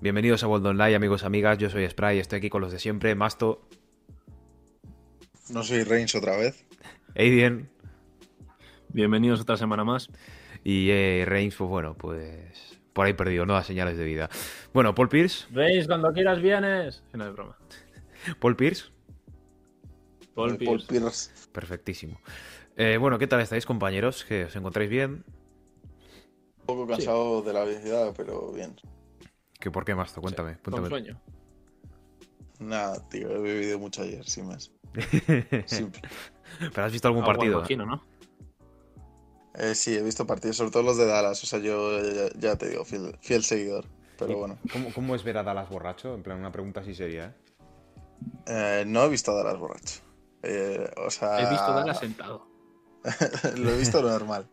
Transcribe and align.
Bienvenidos 0.00 0.42
a 0.44 0.48
World 0.48 0.66
Online, 0.66 0.94
amigos, 0.94 1.24
amigas. 1.24 1.58
Yo 1.58 1.70
soy 1.70 1.88
Spray, 1.88 2.18
estoy 2.18 2.38
aquí 2.38 2.50
con 2.50 2.60
los 2.60 2.70
de 2.72 2.78
siempre. 2.78 3.14
Masto, 3.14 3.62
No 5.50 5.62
soy 5.62 5.82
Reigns 5.82 6.14
otra 6.14 6.36
vez. 6.36 6.64
Aiden 7.16 7.68
Bienvenidos 8.90 9.40
otra 9.40 9.56
semana 9.56 9.84
más. 9.84 10.08
y 10.64 10.90
eh, 10.90 11.24
Reigns, 11.26 11.56
pues 11.56 11.68
bueno, 11.68 11.94
pues 11.96 12.78
por 12.92 13.06
ahí 13.06 13.12
perdido, 13.12 13.44
no 13.46 13.54
da 13.54 13.62
señales 13.64 13.96
de 13.98 14.04
vida. 14.04 14.28
Bueno, 14.72 14.94
Paul 14.94 15.08
Pierce, 15.08 15.46
Veis, 15.50 15.86
cuando 15.86 16.12
quieras 16.12 16.40
vienes. 16.40 17.02
No 17.12 17.26
es 17.28 17.32
broma. 17.32 17.56
Paul 18.40 18.56
Pierce, 18.56 18.86
Paul 20.34 20.52
Eh, 20.60 20.64
Paul 20.64 20.82
Pierce. 20.86 20.86
Pierce. 20.88 21.30
perfectísimo. 21.52 22.20
Eh, 22.76 22.96
bueno, 22.98 23.18
¿qué 23.18 23.26
tal 23.26 23.40
estáis, 23.40 23.66
compañeros? 23.66 24.24
¿Que 24.24 24.44
os 24.44 24.56
encontráis 24.56 24.88
bien? 24.90 25.24
Un 26.60 26.66
poco 26.66 26.86
cansado 26.86 27.42
de 27.42 27.52
la 27.52 27.64
vida, 27.64 28.12
pero 28.16 28.52
bien. 28.52 28.76
¿Que 29.58 29.70
¿Por 29.70 29.84
qué, 29.84 29.94
Masto? 29.94 30.20
Cuéntame. 30.20 30.58
Con 30.58 30.72
cuéntame. 30.72 30.88
sueño. 30.88 31.20
Nada, 32.60 33.08
tío, 33.08 33.30
he 33.30 33.38
bebido 33.38 33.78
mucho 33.78 34.02
ayer, 34.02 34.24
sin 34.28 34.46
más. 34.46 34.72
Simple. 35.66 36.02
¿Pero 36.74 36.84
has 36.86 36.92
visto 36.92 37.08
algún 37.08 37.22
Agua, 37.22 37.34
partido? 37.34 37.58
imagino, 37.58 37.86
¿no? 37.86 38.04
Eh, 39.54 39.74
sí, 39.74 39.96
he 39.96 40.02
visto 40.02 40.26
partidos, 40.26 40.56
sobre 40.56 40.70
todo 40.70 40.82
los 40.82 40.96
de 40.96 41.06
Dallas. 41.06 41.42
O 41.42 41.46
sea, 41.46 41.58
yo 41.58 42.00
ya, 42.02 42.28
ya 42.38 42.56
te 42.56 42.68
digo, 42.68 42.84
fiel, 42.84 43.16
fiel 43.20 43.44
seguidor. 43.44 43.84
Pero 44.18 44.36
bueno, 44.36 44.58
¿Cómo, 44.72 44.92
cómo 44.92 45.14
es 45.14 45.22
ver 45.22 45.38
a 45.38 45.42
Dallas 45.44 45.68
borracho? 45.68 46.14
En 46.14 46.22
plan, 46.22 46.38
una 46.38 46.50
pregunta 46.50 46.80
así 46.80 46.94
seria, 46.94 47.26
¿eh? 47.26 47.34
Eh, 48.46 48.84
no 48.86 49.04
he 49.04 49.08
visto 49.08 49.30
a 49.32 49.34
Dallas 49.36 49.58
borracho. 49.58 50.00
Eh, 50.42 50.90
o 50.96 51.10
sea, 51.10 51.40
He 51.40 51.50
visto 51.50 51.72
Dallas 51.72 51.98
sentado. 52.00 52.46
lo 53.56 53.70
he 53.70 53.78
visto 53.78 54.02
normal. 54.02 54.48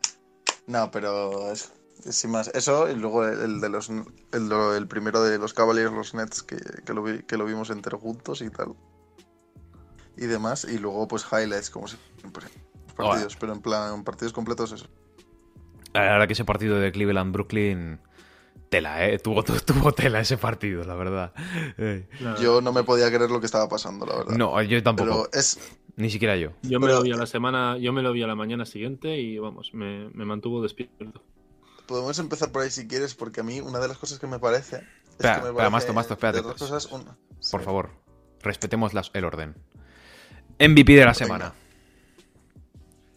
No, 0.67 0.89
pero 0.91 1.51
es 1.51 1.73
sin 2.09 2.31
más. 2.31 2.49
Eso 2.53 2.89
y 2.89 2.95
luego 2.95 3.25
el, 3.25 3.39
el 3.41 3.61
de 3.61 3.69
los 3.69 3.89
el, 3.89 4.87
primero 4.87 5.21
de 5.23 5.37
los 5.37 5.53
Cavaliers, 5.53 5.91
los 5.91 6.13
Nets, 6.13 6.43
que, 6.43 6.57
que 6.85 6.93
lo, 6.93 7.03
vi- 7.03 7.23
que 7.23 7.37
lo 7.37 7.45
vimos 7.45 7.69
entero 7.69 7.97
juntos 7.99 8.41
y 8.41 8.49
tal. 8.49 8.73
Y 10.17 10.25
demás. 10.27 10.65
Y 10.69 10.77
luego, 10.77 11.07
pues, 11.07 11.25
highlights, 11.31 11.69
como 11.69 11.87
siempre. 11.87 12.45
Partidos, 12.95 13.35
pero 13.35 13.53
en 13.53 13.61
plan, 13.61 14.03
partidos 14.03 14.31
completos, 14.33 14.71
eso. 14.71 14.87
La 15.93 16.01
verdad 16.01 16.27
que 16.27 16.33
ese 16.33 16.45
partido 16.45 16.79
de 16.79 16.91
Cleveland-Brooklyn... 16.91 17.99
Tela, 18.69 19.05
¿eh? 19.07 19.19
Tuvo, 19.19 19.43
tu- 19.43 19.53
tuvo 19.59 19.91
tela 19.93 20.19
ese 20.19 20.37
partido, 20.37 20.83
la 20.83 20.95
verdad. 20.95 21.33
Eh, 21.77 22.07
Yo 22.41 22.61
no 22.61 22.73
me 22.73 22.83
podía 22.83 23.07
creer 23.13 23.29
lo 23.29 23.39
que 23.39 23.45
estaba 23.45 23.69
pasando, 23.69 24.05
la 24.07 24.15
verdad. 24.17 24.35
No, 24.35 24.59
yo 24.63 24.81
tampoco. 24.81 25.27
Pero 25.31 25.39
es. 25.39 25.59
Ni 25.97 26.09
siquiera 26.09 26.35
yo. 26.35 26.49
Yo 26.63 26.79
me 26.79 26.87
pero- 26.87 26.97
lo 26.97 27.03
vi 27.03 27.11
a 27.11 27.15
la 27.15 27.27
semana, 27.27 27.77
yo 27.77 27.93
me 27.93 28.01
lo 28.01 28.11
vi 28.11 28.23
a 28.23 28.27
la 28.27 28.35
mañana 28.35 28.65
siguiente 28.65 29.17
y 29.19 29.37
vamos, 29.37 29.69
me, 29.73 30.09
me 30.13 30.25
mantuvo 30.25 30.61
despierto. 30.63 31.21
Podemos 31.87 32.17
empezar 32.19 32.51
por 32.51 32.61
ahí 32.63 32.69
si 32.69 32.87
quieres, 32.87 33.15
porque 33.15 33.41
a 33.41 33.43
mí 33.43 33.59
una 33.61 33.79
de 33.79 33.87
las 33.87 33.97
cosas 33.97 34.19
que 34.19 34.27
me 34.27 34.39
parece. 34.39 34.77
Es 34.77 34.83
Espera, 35.11 35.35
que 35.35 35.41
me 35.41 35.47
espera, 35.49 35.53
parece, 35.55 35.71
Masto, 35.71 35.93
Masto, 35.93 36.13
espérate, 36.15 36.41
pues. 36.43 36.55
cosas, 36.55 36.85
una- 36.91 37.17
Por 37.51 37.61
favor, 37.61 37.89
respetemos 38.41 38.93
las- 38.93 39.11
el 39.13 39.23
orden. 39.25 39.55
MVP 40.59 40.93
de 40.93 40.99
la 40.99 41.05
Venga. 41.07 41.13
semana. 41.13 41.53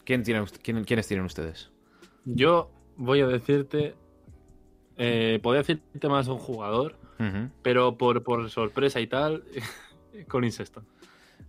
¿Quién 0.05 0.23
tienen, 0.23 0.43
ust- 0.43 0.59
quién- 0.61 0.83
¿Quiénes 0.85 1.07
tienen 1.07 1.25
ustedes? 1.25 1.69
Yo 2.25 2.71
voy 2.97 3.21
a 3.21 3.27
decirte, 3.27 3.95
eh, 4.97 5.39
podría 5.41 5.61
decirte 5.61 6.07
más 6.09 6.27
un 6.27 6.37
jugador, 6.39 6.95
pero 7.61 7.97
por, 7.97 8.23
por 8.23 8.49
sorpresa 8.49 8.99
y 8.99 9.07
tal. 9.07 9.43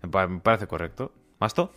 Me 0.03 0.09
pa- 0.11 0.27
me 0.27 0.41
parece 0.41 0.67
correcto. 0.67 1.13
¿Masto? 1.39 1.73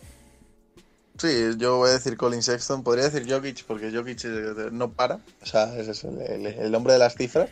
Sí, 1.18 1.28
yo 1.58 1.76
voy 1.76 1.90
a 1.90 1.92
decir 1.92 2.16
Colin 2.16 2.42
Sexton. 2.42 2.82
Podría 2.82 3.08
decir 3.08 3.30
Jokic, 3.30 3.64
porque 3.66 3.92
Jokic 3.92 4.24
eh, 4.24 4.68
no 4.72 4.92
para. 4.92 5.20
O 5.42 5.46
sea, 5.46 5.76
es 5.78 5.86
eso, 5.88 6.08
el, 6.08 6.46
el- 6.46 6.74
hombre 6.74 6.94
de 6.94 6.98
las 6.98 7.14
cifras. 7.14 7.48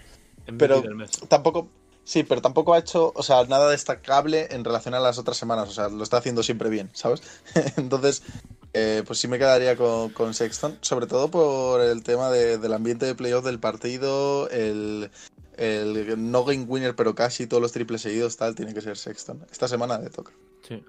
MVP 0.48 0.58
Pero 0.58 0.82
tampoco. 1.28 1.68
Sí, 2.04 2.24
pero 2.24 2.42
tampoco 2.42 2.74
ha 2.74 2.78
hecho, 2.78 3.12
o 3.14 3.22
sea, 3.22 3.44
nada 3.44 3.70
destacable 3.70 4.48
en 4.50 4.64
relación 4.64 4.94
a 4.94 4.98
las 5.00 5.18
otras 5.18 5.36
semanas. 5.36 5.68
O 5.68 5.72
sea, 5.72 5.88
lo 5.88 6.02
está 6.02 6.16
haciendo 6.16 6.42
siempre 6.42 6.68
bien, 6.68 6.90
¿sabes? 6.94 7.22
Entonces, 7.76 8.22
eh, 8.72 9.04
pues 9.06 9.20
sí 9.20 9.28
me 9.28 9.38
quedaría 9.38 9.76
con, 9.76 10.10
con 10.10 10.34
Sexton. 10.34 10.78
Sobre 10.80 11.06
todo 11.06 11.30
por 11.30 11.80
el 11.80 12.02
tema 12.02 12.30
de- 12.30 12.58
del 12.58 12.72
ambiente 12.72 13.06
de 13.06 13.14
playoff 13.14 13.44
del 13.44 13.60
partido, 13.60 14.48
el, 14.50 15.12
el 15.56 16.32
no 16.32 16.44
game 16.44 16.64
winner, 16.64 16.96
pero 16.96 17.14
casi 17.14 17.46
todos 17.46 17.62
los 17.62 17.70
triples 17.70 18.02
seguidos, 18.02 18.36
tal, 18.36 18.56
tiene 18.56 18.74
que 18.74 18.80
ser 18.80 18.98
Sexton. 18.98 19.46
Esta 19.52 19.68
semana 19.68 19.96
le 20.00 20.10
toca. 20.10 20.32
Sí. 20.66 20.82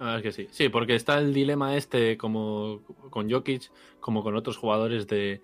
Es 0.00 0.22
que 0.22 0.32
sí. 0.32 0.48
Sí, 0.50 0.68
porque 0.68 0.94
está 0.94 1.18
el 1.18 1.34
dilema 1.34 1.76
este 1.76 2.16
como 2.16 2.80
con 3.10 3.30
Jokic, 3.30 3.70
como 4.00 4.22
con 4.22 4.36
otros 4.36 4.56
jugadores 4.56 5.06
de 5.06 5.40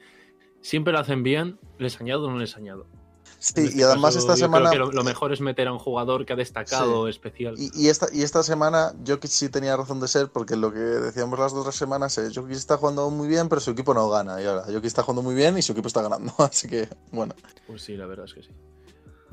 siempre 0.60 0.92
lo 0.92 1.00
hacen 1.00 1.22
bien, 1.22 1.59
les 1.78 2.00
añado 2.00 2.26
o 2.26 2.31
no 2.31 2.38
les 2.38 2.56
añado. 2.56 2.87
Sí, 3.38 3.60
este 3.60 3.78
y 3.78 3.82
además 3.82 4.14
caso, 4.14 4.20
esta 4.20 4.37
semana. 4.37 4.70
creo 4.70 4.88
que 4.88 4.97
lo, 4.97 5.04
mejor 5.04 5.32
es 5.32 5.41
meter 5.41 5.69
a 5.69 5.72
un 5.72 5.78
jugador 5.78 6.25
que 6.25 6.32
ha 6.32 6.37
destacado 6.37 7.09
especial. 7.09 7.54
Y, 7.59 7.70
y 7.75 7.88
esta, 7.88 8.06
y 8.12 8.22
esta 8.22 8.43
semana 8.43 8.94
Jokic 9.06 9.31
sí 9.31 9.50
tenía 9.50 9.76
razón 9.76 10.00
de 10.00 10.09
ser, 10.09 10.28
porque 10.28 10.56
lo 10.56 10.72
que 10.72 10.78
decíamos 10.78 11.38
las 11.38 11.53
otras 11.53 11.75
semanas 11.75 12.16
es 12.16 12.34
Jokic 12.34 12.53
está 12.53 12.78
jugando 12.78 13.10
muy 13.10 13.28
bien, 13.28 13.48
pero 13.48 13.60
su 13.60 13.72
equipo 13.72 13.93
no 13.93 14.09
gana. 14.09 14.41
Y 14.41 14.47
ahora 14.47 14.64
Jokic 14.64 14.84
está 14.84 15.03
jugando 15.03 15.22
muy 15.22 15.34
bien 15.34 15.59
y 15.59 15.62
su 15.62 15.72
equipo 15.72 15.88
está 15.88 16.00
ganando. 16.00 16.32
Así 16.38 16.69
que, 16.69 16.88
bueno, 17.10 17.34
Pues 17.66 17.82
sí, 17.82 17.97
la 17.97 18.06
verdad 18.06 18.25
es 18.26 18.34
que 18.34 18.43
sí. 18.43 18.50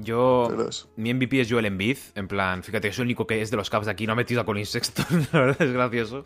Yo. 0.03 0.69
Mi 0.95 1.13
MVP 1.13 1.41
es 1.41 1.51
Joel 1.51 1.66
Embiid. 1.66 1.97
En 2.16 2.28
plan, 2.28 2.63
fíjate, 2.63 2.89
es 2.89 2.97
el 2.97 3.06
único 3.06 3.28
que 3.28 3.41
es 3.41 3.51
de 3.51 3.57
los 3.57 3.69
Cavs 3.69 3.85
de 3.85 3.91
aquí. 3.91 4.06
No 4.07 4.13
ha 4.13 4.16
metido 4.16 4.41
a 4.41 4.45
Colin 4.45 4.66
Sexton. 4.66 5.28
La 5.31 5.39
verdad 5.39 5.62
es 5.62 5.72
gracioso. 5.72 6.25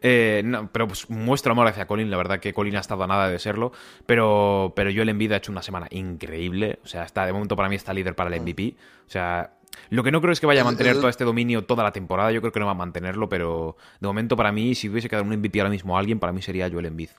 Eh, 0.00 0.42
no, 0.44 0.70
pero 0.72 0.86
pues 0.88 1.08
muestro 1.10 1.52
amor 1.52 1.66
hacia 1.66 1.86
Colin. 1.86 2.10
La 2.10 2.16
verdad 2.16 2.38
que 2.40 2.52
Colin 2.52 2.76
ha 2.76 2.80
estado 2.80 3.04
a 3.04 3.06
nada 3.06 3.28
de 3.28 3.38
serlo. 3.38 3.72
Pero, 4.06 4.72
pero 4.76 4.90
Joel 4.94 5.08
Embiid 5.08 5.32
ha 5.32 5.36
hecho 5.36 5.52
una 5.52 5.62
semana 5.62 5.86
increíble. 5.90 6.78
O 6.84 6.86
sea, 6.86 7.04
está, 7.04 7.26
de 7.26 7.32
momento 7.32 7.56
para 7.56 7.68
mí 7.68 7.76
está 7.76 7.92
líder 7.92 8.14
para 8.14 8.34
el 8.34 8.40
MVP. 8.40 8.76
O 9.06 9.10
sea. 9.10 9.52
Lo 9.90 10.02
que 10.02 10.10
no 10.10 10.20
creo 10.22 10.32
es 10.32 10.40
que 10.40 10.46
vaya 10.46 10.62
a 10.62 10.64
mantener 10.64 10.96
todo 10.96 11.10
este 11.10 11.24
dominio 11.24 11.64
toda 11.64 11.84
la 11.84 11.92
temporada. 11.92 12.32
Yo 12.32 12.40
creo 12.40 12.50
que 12.50 12.60
no 12.60 12.66
va 12.66 12.72
a 12.72 12.76
mantenerlo, 12.76 13.28
pero 13.28 13.76
de 14.00 14.06
momento 14.06 14.34
para 14.34 14.50
mí, 14.50 14.74
si 14.74 14.88
hubiese 14.88 15.08
que 15.08 15.16
dar 15.16 15.24
un 15.24 15.36
MVP 15.36 15.60
ahora 15.60 15.70
mismo 15.70 15.96
a 15.96 16.00
alguien, 16.00 16.18
para 16.18 16.32
mí 16.32 16.40
sería 16.40 16.70
Joel 16.70 16.86
Embiid. 16.86 17.10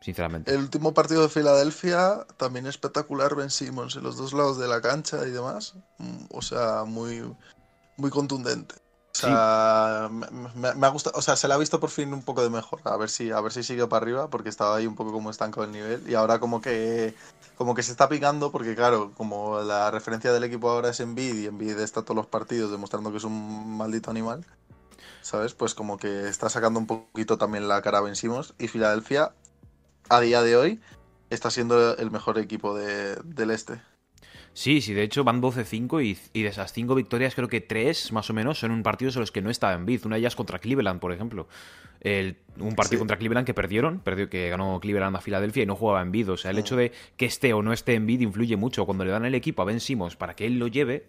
Sinceramente. 0.00 0.52
El 0.52 0.60
último 0.60 0.94
partido 0.94 1.22
de 1.22 1.28
Filadelfia, 1.28 2.24
también 2.36 2.66
espectacular, 2.66 3.34
Ben 3.34 3.50
Simmons 3.50 3.96
en 3.96 4.04
los 4.04 4.16
dos 4.16 4.32
lados 4.32 4.58
de 4.58 4.68
la 4.68 4.80
cancha 4.80 5.26
y 5.26 5.30
demás. 5.30 5.74
Mm, 5.98 6.26
O 6.30 6.40
sea, 6.42 6.84
muy, 6.84 7.22
muy 7.96 8.10
contundente. 8.10 8.76
O 8.76 9.20
sea, 9.20 10.08
me, 10.12 10.26
me- 10.54 10.74
me 10.74 10.86
ha 10.86 10.90
gustado, 10.90 11.18
o 11.18 11.22
sea, 11.22 11.34
se 11.34 11.48
le 11.48 11.54
ha 11.54 11.56
visto 11.56 11.80
por 11.80 11.90
fin 11.90 12.14
un 12.14 12.22
poco 12.22 12.42
de 12.44 12.50
mejor. 12.50 12.80
A 12.84 12.96
ver 12.96 13.10
si, 13.10 13.32
a 13.32 13.40
ver 13.40 13.50
si 13.52 13.64
sigue 13.64 13.84
para 13.88 14.04
arriba, 14.04 14.30
porque 14.30 14.48
estaba 14.48 14.76
ahí 14.76 14.86
un 14.86 14.94
poco 14.94 15.10
como 15.12 15.30
estancado 15.30 15.64
el 15.64 15.72
nivel. 15.72 16.08
Y 16.08 16.14
ahora 16.14 16.38
como 16.38 16.60
que, 16.60 17.14
como 17.56 17.74
que 17.74 17.82
se 17.82 17.90
está 17.90 18.08
picando, 18.08 18.52
porque 18.52 18.76
claro, 18.76 19.10
como 19.16 19.58
la 19.60 19.90
referencia 19.90 20.32
del 20.32 20.44
equipo 20.44 20.70
ahora 20.70 20.90
es 20.90 21.00
Embiid 21.00 21.34
y 21.34 21.46
Embiid 21.46 21.80
está 21.80 22.02
todos 22.02 22.14
los 22.16 22.26
partidos 22.26 22.70
demostrando 22.70 23.10
que 23.10 23.16
es 23.16 23.24
un 23.24 23.76
maldito 23.76 24.12
animal. 24.12 24.46
¿Sabes? 25.22 25.52
Pues 25.52 25.74
como 25.74 25.96
que 25.98 26.28
está 26.28 26.48
sacando 26.48 26.78
un 26.78 26.86
poquito 26.86 27.36
también 27.38 27.66
la 27.66 27.82
cara 27.82 27.98
a 27.98 28.02
Ben 28.02 28.14
Simmons. 28.16 28.54
Y 28.58 28.68
Filadelfia, 28.68 29.32
a 30.08 30.20
día 30.20 30.42
de 30.42 30.56
hoy, 30.56 30.80
está 31.30 31.50
siendo 31.50 31.96
el 31.96 32.10
mejor 32.10 32.38
equipo 32.38 32.76
de- 32.76 33.16
del 33.24 33.50
este. 33.50 33.80
Sí, 34.54 34.80
sí, 34.80 34.92
de 34.92 35.02
hecho 35.04 35.22
van 35.22 35.40
12-5 35.40 36.00
y, 36.04 36.18
y 36.32 36.42
de 36.42 36.48
esas 36.48 36.72
5 36.72 36.94
victorias 36.96 37.34
creo 37.36 37.48
que 37.48 37.60
3 37.60 38.10
más 38.12 38.28
o 38.28 38.34
menos 38.34 38.58
son 38.58 38.72
en 38.72 38.82
partidos 38.82 39.14
en 39.14 39.20
los 39.20 39.30
que 39.30 39.40
no 39.42 39.50
estaba 39.50 39.74
en 39.74 39.86
Biz. 39.86 40.04
Una 40.04 40.16
de 40.16 40.20
ellas 40.20 40.34
contra 40.34 40.58
Cleveland, 40.58 40.98
por 41.00 41.12
ejemplo. 41.12 41.46
El- 42.00 42.38
un 42.58 42.74
partido 42.74 42.96
Sí. 42.96 43.00
contra 43.00 43.18
Cleveland 43.18 43.46
que 43.46 43.54
perdieron, 43.54 44.00
perdió, 44.00 44.28
que 44.28 44.48
ganó 44.48 44.80
Cleveland 44.80 45.14
a 45.16 45.20
Filadelfia 45.20 45.62
y 45.62 45.66
no 45.66 45.76
jugaba 45.76 46.02
en 46.02 46.10
Bid. 46.10 46.30
O 46.32 46.36
sea, 46.36 46.50
el 46.50 46.56
Mm. 46.56 46.60
hecho 46.60 46.76
de 46.76 46.92
que 47.16 47.26
esté 47.26 47.52
o 47.52 47.62
no 47.62 47.72
esté 47.72 47.94
en 47.94 48.06
Bid 48.06 48.20
influye 48.20 48.56
mucho. 48.56 48.84
Cuando 48.84 49.04
le 49.04 49.12
dan 49.12 49.24
el 49.24 49.34
equipo 49.36 49.62
a 49.62 49.64
Ben 49.64 49.78
Simmons 49.80 50.16
para 50.16 50.34
que 50.34 50.46
él 50.46 50.58
lo 50.58 50.66
lleve, 50.66 51.06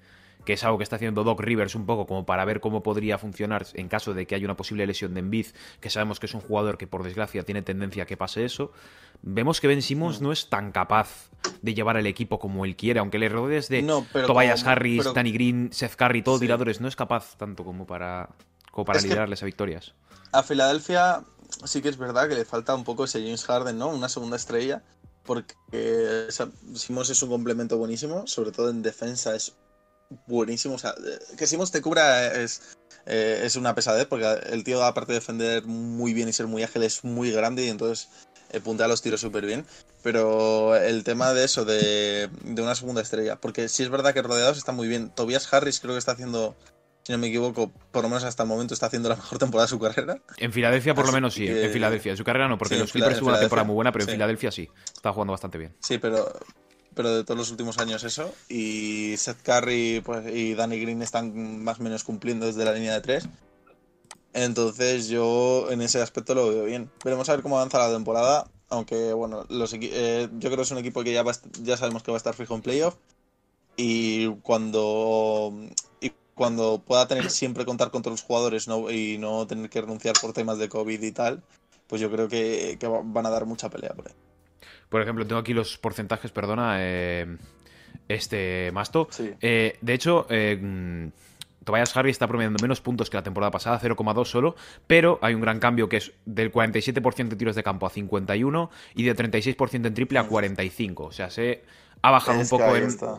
que 0.49 0.53
es 0.53 0.63
algo 0.63 0.79
que 0.79 0.83
está 0.83 0.95
haciendo 0.95 1.23
Doc 1.23 1.41
Rivers 1.41 1.75
un 1.75 1.85
poco 1.85 2.07
como 2.07 2.25
para 2.25 2.43
ver 2.43 2.59
cómo 2.59 2.81
podría 2.81 3.19
funcionar 3.19 3.67
en 3.75 3.87
caso 3.87 4.15
de 4.15 4.25
que 4.25 4.33
haya 4.33 4.45
una 4.45 4.57
posible 4.57 4.87
lesión 4.87 5.13
de 5.13 5.19
Embiid, 5.19 5.45
que 5.79 5.91
sabemos 5.91 6.19
que 6.19 6.25
es 6.25 6.33
un 6.33 6.41
jugador 6.41 6.79
que 6.79 6.87
por 6.87 7.03
desgracia 7.03 7.43
tiene 7.43 7.61
tendencia 7.61 8.01
a 8.01 8.05
que 8.07 8.17
pase 8.17 8.45
eso, 8.45 8.71
vemos 9.21 9.61
que 9.61 9.67
Ben 9.67 9.83
Simmons 9.83 10.21
no 10.21 10.31
es 10.31 10.49
tan 10.49 10.71
capaz 10.71 11.29
de 11.61 11.75
llevar 11.75 11.97
el 11.97 12.07
equipo 12.07 12.39
como 12.39 12.65
él 12.65 12.75
quiere, 12.75 12.99
aunque 12.99 13.19
le 13.19 13.29
rodees 13.29 13.69
de 13.69 13.83
No, 13.83 14.07
pero 14.11 14.25
Tobias 14.25 14.61
como- 14.63 14.71
Harris, 14.71 14.97
pero- 15.03 15.13
Danny 15.13 15.31
Green, 15.34 15.69
Seth 15.72 15.93
Curry, 15.96 16.23
todos 16.23 16.40
Sí. 16.40 16.46
tiradores, 16.47 16.81
no 16.81 16.87
es 16.87 16.95
capaz 16.95 17.37
tanto 17.37 17.63
como 17.63 17.85
para, 17.85 18.29
como 18.72 18.85
para 18.85 18.97
Es 18.97 19.03
liderarles 19.03 19.43
a 19.43 19.45
victorias. 19.45 19.93
A 20.31 20.41
Filadelfia 20.41 21.22
sí 21.63 21.84
que 21.84 21.90
es 21.90 21.97
verdad 21.97 22.28
que 22.28 22.34
le 22.34 22.43
falta 22.43 22.73
un 22.73 22.84
poco 22.84 23.03
ese 23.03 23.22
James 23.22 23.45
Harden, 23.45 23.78
¿no? 23.78 23.90
Una 23.90 24.09
segunda 24.09 24.35
estrella. 24.35 24.81
Porque 25.25 25.53
sea, 26.29 26.47
Simmons 26.73 27.11
es 27.11 27.22
un 27.22 27.29
complemento 27.29 27.78
buenísimo, 27.78 28.25
sobre 28.25 28.52
todo 28.52 28.72
en 28.72 28.81
defensa 28.81 29.35
es 29.35 29.55
buenísimo. 30.28 30.76
O 30.76 30.79
sea, 30.79 30.91
eh, 30.91 31.20
que 31.38 31.47
Simmons 31.47 31.72
te 31.72 31.82
cubra 31.82 32.34
es, 32.41 32.61
eh, 33.06 33.41
es 33.44 33.56
una 33.56 33.76
pesadez, 33.76 34.06
porque 34.08 34.26
el 34.52 34.64
tío, 34.64 34.84
aparte 34.84 35.14
de 35.14 35.20
defender 35.20 35.66
muy 35.66 36.14
bien 36.14 36.29
y 36.29 36.34
ser 36.34 36.47
muy 36.47 36.64
ágil, 36.64 36.84
es 36.84 37.03
muy 37.03 37.32
grande 37.32 37.66
y 37.66 37.70
entonces 37.70 38.09
eh, 38.52 38.59
puntea 38.59 38.88
los 38.88 39.02
tiros 39.02 39.22
súper 39.22 39.46
bien. 39.46 39.66
Pero 40.02 40.76
el 40.76 41.03
tema 41.03 41.34
de 41.34 41.44
eso, 41.44 41.66
de, 41.66 42.29
de 42.44 42.61
una 42.61 42.76
segunda 42.76 43.02
estrella, 43.02 43.35
porque 43.35 43.67
sí 43.70 43.84
es 43.84 43.90
verdad 43.90 44.14
que 44.14 44.22
rodeados 44.22 44.58
está 44.58 44.72
muy 44.72 44.88
bien. 44.88 45.09
Tobias 45.09 45.52
Harris 45.53 45.79
creo 45.82 45.94
que 45.94 46.00
está 46.00 46.14
haciendo, 46.14 46.55
si 47.03 47.12
no 47.12 47.17
me 47.17 47.28
equivoco, 47.28 47.72
por 47.91 48.03
lo 48.03 48.09
menos 48.09 48.23
hasta 48.23 48.44
el 48.44 48.50
momento 48.50 48.73
está 48.73 48.85
haciendo 48.85 49.09
la 49.09 49.16
mejor 49.17 49.38
temporada 49.40 49.66
de 49.66 49.70
su 49.70 49.79
carrera. 49.79 50.22
En 50.38 50.53
Filadelfia 50.53 50.96
por 50.96 51.05
lo 51.05 51.12
menos 51.12 51.34
sí, 51.34 51.46
que- 51.46 51.66
en 51.66 51.72
Filadelfia. 51.72 52.12
En 52.12 52.17
su 52.17 52.23
carrera 52.23 52.47
no, 52.47 52.58
porque 52.58 52.76
Sí, 52.76 52.79
los 52.79 52.91
Clippers 52.94 53.20
tuvo 53.20 53.29
una 53.29 53.40
temporada 53.40 53.66
muy 53.66 53.76
buena, 53.76 53.91
pero 53.91 54.05
en. 54.05 54.09
Filadelfia 54.12 54.52
sí. 54.52 54.70
Está 54.96 55.12
jugando 55.12 55.32
bastante 55.34 55.58
bien. 55.58 55.76
Sí, 55.82 55.97
pero, 55.97 56.32
pero 56.99 57.16
de 57.16 57.23
todos 57.23 57.37
los 57.37 57.49
últimos 57.49 57.78
años 57.78 58.03
eso. 58.03 58.29
Y 58.49 59.16
Seth 59.16 59.41
Curry 59.41 60.01
pues, 60.03 60.35
y 60.35 60.53
Danny 60.53 60.81
Green 60.81 61.01
están 61.01 61.63
más 61.63 61.79
o 61.79 61.84
menos 61.84 62.03
cumpliendo 62.03 62.46
desde 62.46 62.66
la 62.66 62.73
línea 62.73 62.93
de 62.93 62.99
tres. 62.99 63.29
Entonces 64.34 65.07
yo 65.07 65.72
en 65.72 65.81
ese 65.81 66.01
aspecto 66.01 66.35
lo 66.35 66.49
veo 66.49 66.66
bien. 66.66 66.91
Veremos 67.05 67.29
a 67.29 67.31
ver 67.31 67.41
cómo 67.41 67.57
avanza 67.57 67.78
la 67.78 67.93
temporada. 67.93 68.51
Aunque 68.67 69.13
bueno, 69.13 69.46
los 69.47 69.73
eh, 69.75 70.28
yo 70.40 70.49
creo 70.49 70.57
que 70.57 70.63
es 70.63 70.72
un 70.72 70.79
equipo 70.79 71.01
que 71.01 71.13
ya, 71.13 71.23
ya 71.61 71.78
sabemos 71.78 72.03
que 72.03 72.11
va 72.11 72.17
a 72.17 72.23
estar 72.23 72.34
fijo 72.34 72.53
en 72.53 72.63
playoff. 72.63 72.96
Y 73.78 74.28
cuando, 74.41 75.53
y 76.02 76.11
cuando 76.35 76.84
pueda 76.85 77.07
tener 77.07 77.29
siempre 77.31 77.63
contar 77.63 77.91
contra 77.91 78.11
los 78.11 78.23
jugadores 78.23 78.67
y 78.91 79.17
no 79.19 79.47
tener 79.47 79.69
que 79.69 79.79
renunciar 79.79 80.16
por 80.19 80.34
temas 80.34 80.57
de 80.57 80.67
COVID 80.67 81.02
y 81.02 81.11
tal, 81.13 81.43
pues 81.87 82.02
yo 82.02 82.11
creo 82.11 82.28
que, 82.28 82.78
van 83.05 83.25
a 83.25 83.29
dar 83.29 83.45
mucha 83.45 83.69
pelea 83.69 83.93
por 83.93 84.09
ahí. 84.09 84.13
Por 84.90 85.02
ejemplo, 85.02 85.26
tengo 85.26 85.40
aquí 85.40 85.53
los 85.53 85.78
porcentajes, 85.78 86.32
perdona, 86.32 86.78
eh, 86.80 87.38
este 88.08 88.72
Masto. 88.74 89.08
Eh, 89.40 89.78
de 89.80 89.94
hecho, 89.94 90.26
eh, 90.30 91.12
Tobias 91.64 91.96
Harry 91.96 92.09
está 92.09 92.28
promediando 92.28 92.58
menos 92.62 92.82
puntos 92.82 93.09
que 93.09 93.18
la 93.18 93.24
temporada 93.24 93.52
pasada, 93.52 93.80
0,2 93.80 94.26
solo, 94.26 94.56
pero 94.88 95.20
hay 95.22 95.36
un 95.36 95.41
gran 95.41 95.59
cambio 95.59 95.88
que 95.88 95.97
es 95.97 96.12
del 96.26 96.52
47% 96.52 97.30
de 97.30 97.36
tiros 97.36 97.56
de 97.56 97.62
campo 97.62 97.86
a 97.86 97.91
51 97.91 98.72
y 98.96 99.03
de 99.03 99.16
36% 99.16 99.86
en 99.86 99.94
triple 99.94 100.18
a 100.18 100.24
45. 100.24 101.03
O 101.03 101.12
sea, 101.12 101.30
se 101.30 101.62
ha 102.01 102.11
bajado 102.11 102.40
un 102.40 102.47
poco 102.47 102.66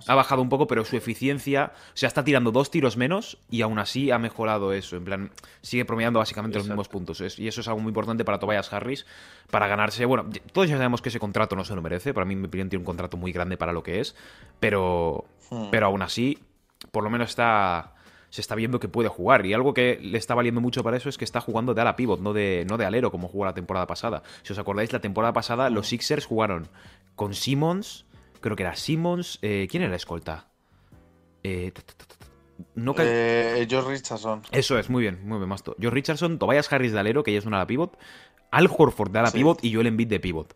ha 0.06 0.14
bajado 0.14 0.42
un 0.42 0.48
poco, 0.48 0.66
pero 0.66 0.84
su 0.84 0.96
eficiencia, 0.96 1.72
o 1.74 1.96
sea, 1.96 2.06
está 2.06 2.24
tirando 2.24 2.50
dos 2.50 2.70
tiros 2.70 2.96
menos 2.96 3.38
y 3.50 3.62
aún 3.62 3.78
así 3.78 4.10
ha 4.10 4.18
mejorado 4.18 4.72
eso, 4.72 4.96
en 4.96 5.04
plan 5.04 5.30
sigue 5.62 5.84
promediando 5.84 6.18
básicamente 6.18 6.58
los 6.58 6.66
mismos 6.66 6.88
puntos 6.88 7.20
y 7.38 7.48
eso 7.48 7.60
es 7.60 7.68
algo 7.68 7.80
muy 7.80 7.90
importante 7.90 8.24
para 8.24 8.38
Tobias 8.38 8.72
Harris 8.72 9.06
para 9.50 9.66
ganarse, 9.66 10.04
bueno, 10.04 10.26
todos 10.52 10.68
ya 10.68 10.76
sabemos 10.76 11.02
que 11.02 11.10
ese 11.10 11.20
contrato 11.20 11.56
no 11.56 11.64
se 11.64 11.74
lo 11.74 11.82
merece, 11.82 12.14
para 12.14 12.24
mí 12.24 12.36
mi 12.36 12.46
opinión 12.46 12.68
tiene 12.68 12.80
un 12.80 12.86
contrato 12.86 13.16
muy 13.16 13.32
grande 13.32 13.56
para 13.56 13.72
lo 13.72 13.82
que 13.82 14.00
es, 14.00 14.14
pero 14.60 15.24
hmm. 15.50 15.66
pero 15.70 15.86
aún 15.86 16.02
así 16.02 16.38
por 16.90 17.04
lo 17.04 17.10
menos 17.10 17.30
está 17.30 17.94
se 18.30 18.40
está 18.40 18.54
viendo 18.54 18.80
que 18.80 18.88
puede 18.88 19.08
jugar. 19.08 19.44
Y 19.44 19.52
algo 19.52 19.74
que 19.74 19.98
le 20.00 20.16
está 20.16 20.34
valiendo 20.34 20.60
mucho 20.60 20.82
para 20.82 20.96
eso 20.96 21.08
es 21.08 21.18
que 21.18 21.24
está 21.24 21.40
jugando 21.40 21.74
de 21.74 21.80
ala 21.82 21.96
pivot, 21.96 22.20
no 22.20 22.32
de, 22.32 22.64
no 22.68 22.78
de 22.78 22.86
alero 22.86 23.10
como 23.10 23.28
jugó 23.28 23.44
la 23.44 23.54
temporada 23.54 23.86
pasada. 23.86 24.22
Si 24.42 24.52
os 24.52 24.58
acordáis, 24.58 24.92
la 24.92 25.00
temporada 25.00 25.32
pasada 25.32 25.68
los 25.68 25.88
Sixers 25.88 26.26
jugaron 26.26 26.68
con 27.16 27.34
Simmons, 27.34 28.06
creo 28.40 28.56
que 28.56 28.62
era 28.62 28.76
Simmons. 28.76 29.38
Eh, 29.42 29.68
¿Quién 29.70 29.82
era 29.82 29.90
la 29.90 29.96
escolta? 29.96 30.48
Eh, 31.42 31.72
no 32.74 32.94
eh, 32.98 33.66
George 33.68 33.90
Richardson. 33.90 34.42
Eso 34.50 34.78
es, 34.78 34.90
muy 34.90 35.02
bien, 35.02 35.20
muy 35.26 35.38
bien, 35.38 35.48
Masto. 35.48 35.76
George 35.78 35.94
Richardson, 35.94 36.38
Tobias 36.38 36.72
Harris 36.72 36.92
de 36.92 37.00
alero, 37.00 37.22
que 37.22 37.32
ya 37.32 37.38
es 37.38 37.46
una 37.46 37.58
ala 37.58 37.66
pivot. 37.66 37.96
Al 38.50 38.68
Horford 38.68 39.10
de 39.10 39.18
ala 39.20 39.30
pivot 39.30 39.64
y 39.64 39.72
Joel 39.72 39.86
Embiid 39.86 40.08
de 40.08 40.20
pivot. 40.20 40.54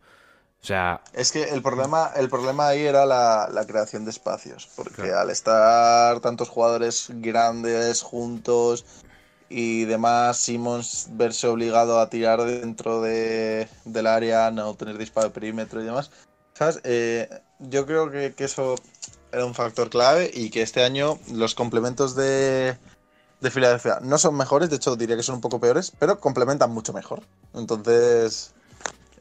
O 0.64 0.66
sea. 0.66 1.02
Es 1.12 1.30
que 1.30 1.44
el 1.44 1.62
problema, 1.62 2.10
el 2.16 2.28
problema 2.28 2.68
ahí 2.68 2.80
era 2.80 3.04
la, 3.04 3.64
creación 3.66 4.04
de 4.04 4.10
espacios. 4.10 4.68
Porque 4.74 5.12
al 5.12 5.30
estar 5.30 6.20
tantos 6.20 6.48
jugadores 6.48 7.08
grandes 7.10 8.02
juntos 8.02 8.84
y 9.48 9.84
demás, 9.84 10.38
Simmons 10.38 11.08
verse 11.12 11.46
obligado 11.46 12.00
a 12.00 12.08
tirar 12.08 12.42
dentro 12.44 13.02
de, 13.02 13.68
del 13.84 14.06
área, 14.06 14.50
no 14.50 14.74
tener 14.74 14.98
disparo 14.98 15.28
de 15.28 15.34
perímetro 15.34 15.82
y 15.82 15.84
demás. 15.84 16.10
¿Sabes? 16.54 16.80
Eh, 16.84 17.28
yo 17.68 17.86
creo 17.86 18.10
que, 18.10 18.34
eso 18.38 18.76
era 19.32 19.44
un 19.44 19.54
factor 19.54 19.90
clave 19.90 20.30
y 20.32 20.50
que 20.50 20.62
este 20.62 20.84
año 20.84 21.18
los 21.32 21.54
complementos 21.54 22.14
de, 22.14 22.76
de 23.40 23.50
Filadelfia 23.50 23.98
no 24.02 24.18
son 24.18 24.36
mejores, 24.36 24.70
de 24.70 24.76
hecho 24.76 24.96
diría 24.96 25.16
que 25.16 25.22
son 25.22 25.36
un 25.36 25.40
poco 25.40 25.60
peores, 25.60 25.92
pero 25.98 26.20
complementan 26.20 26.70
mucho 26.70 26.92
mejor. 26.92 27.22
Entonces, 27.52 28.54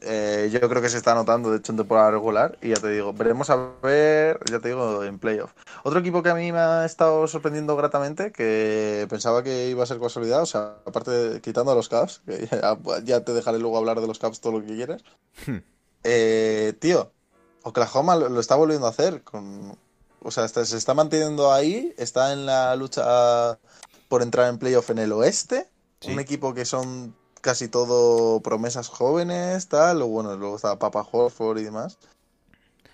eh, 0.06 0.50
yo 0.52 0.60
creo 0.68 0.82
que 0.82 0.88
se 0.88 0.98
está 0.98 1.14
notando, 1.14 1.50
de 1.50 1.58
hecho, 1.58 1.72
en 1.72 1.78
temporada 1.78 2.10
regular. 2.10 2.58
Y 2.60 2.68
ya 2.68 2.76
te 2.76 2.90
digo, 2.90 3.12
veremos 3.12 3.48
a 3.50 3.70
ver, 3.82 4.38
ya 4.50 4.60
te 4.60 4.68
digo, 4.68 5.02
en 5.02 5.18
playoff. 5.18 5.52
Otro 5.82 6.00
equipo 6.00 6.22
que 6.22 6.28
a 6.28 6.34
mí 6.34 6.52
me 6.52 6.58
ha 6.58 6.84
estado 6.84 7.26
sorprendiendo 7.26 7.74
gratamente, 7.76 8.30
que 8.30 9.06
pensaba 9.08 9.42
que 9.42 9.68
iba 9.68 9.82
a 9.82 9.86
ser 9.86 9.98
casualidad, 9.98 10.42
o 10.42 10.46
sea, 10.46 10.76
aparte 10.84 11.10
de, 11.10 11.40
quitando 11.40 11.72
a 11.72 11.74
los 11.74 11.88
Cavs, 11.88 12.20
que 12.26 12.48
ya, 13.04 13.24
te 13.24 13.32
dejaré 13.32 13.58
luego 13.58 13.78
hablar 13.78 14.00
de 14.00 14.06
los 14.06 14.18
Cavs 14.18 14.40
todo 14.40 14.58
lo 14.58 14.66
que 14.66 14.74
quieras. 14.74 15.02
Hmm. 15.46 15.58
Eh, 16.04 16.74
tío, 16.80 17.10
Oklahoma 17.64 18.14
lo, 18.14 18.38
está 18.38 18.54
volviendo 18.54 18.86
a 18.86 18.90
hacer. 18.90 19.22
Con, 19.22 19.76
o 20.22 20.30
sea, 20.30 20.46
se 20.46 20.76
está 20.76 20.94
manteniendo 20.94 21.52
ahí, 21.52 21.92
está 21.98 22.32
en 22.32 22.46
la 22.46 22.76
lucha 22.76 23.58
por 24.08 24.22
entrar 24.22 24.48
en 24.48 24.58
playoff 24.58 24.90
en 24.90 24.98
el 24.98 25.12
oeste. 25.12 25.68
Un 26.06 26.20
equipo 26.20 26.52
que 26.52 26.66
son 26.66 27.14
casi 27.40 27.68
todo 27.68 28.40
promesas 28.40 28.88
jóvenes, 28.88 29.68
tal, 29.68 30.02
o 30.02 30.06
bueno, 30.06 30.36
luego 30.36 30.56
está 30.56 30.78
Papa 30.78 31.06
Horford 31.10 31.58
y 31.58 31.64
demás. 31.64 31.98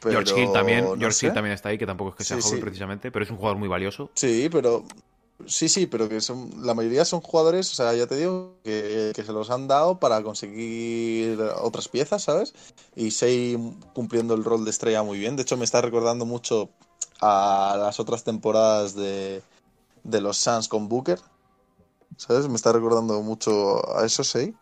George 0.02 0.40
Hill 0.40 0.52
también, 0.52 0.86
George 0.98 1.26
Hill 1.26 1.32
también 1.32 1.54
está 1.54 1.68
ahí, 1.68 1.78
que 1.78 1.86
tampoco 1.86 2.10
es 2.10 2.16
que 2.16 2.24
sea 2.24 2.40
joven 2.40 2.60
precisamente, 2.60 3.10
pero 3.10 3.24
es 3.24 3.30
un 3.30 3.36
jugador 3.36 3.58
muy 3.58 3.68
valioso. 3.68 4.10
Sí, 4.14 4.48
pero 4.50 4.84
sí, 5.46 5.68
sí, 5.68 5.86
pero 5.86 6.08
que 6.08 6.20
son 6.20 6.50
la 6.64 6.74
mayoría 6.74 7.04
son 7.04 7.20
jugadores, 7.20 7.70
o 7.72 7.74
sea, 7.74 7.94
ya 7.94 8.06
te 8.06 8.16
digo, 8.16 8.54
que, 8.64 9.12
se 9.14 9.32
los 9.32 9.50
han 9.50 9.68
dado 9.68 9.98
para 9.98 10.22
conseguir 10.22 11.40
otras 11.60 11.88
piezas, 11.88 12.22
¿sabes? 12.22 12.54
Y 12.96 13.10
Sei 13.10 13.58
cumpliendo 13.94 14.34
el 14.34 14.44
rol 14.44 14.64
de 14.64 14.70
estrella 14.70 15.02
muy 15.02 15.18
bien. 15.18 15.36
De 15.36 15.42
hecho, 15.42 15.56
me 15.56 15.64
está 15.64 15.80
recordando 15.80 16.24
mucho 16.24 16.70
a 17.20 17.76
las 17.78 18.00
otras 18.00 18.24
temporadas 18.24 18.94
de, 18.94 19.42
de 20.04 20.20
los 20.20 20.38
Suns 20.38 20.68
con 20.68 20.88
Booker, 20.88 21.20
¿sabes? 22.16 22.48
Me 22.48 22.56
está 22.56 22.72
recordando 22.72 23.22
mucho 23.22 23.96
a 23.96 24.04
eso, 24.04 24.24
sí. 24.24 24.54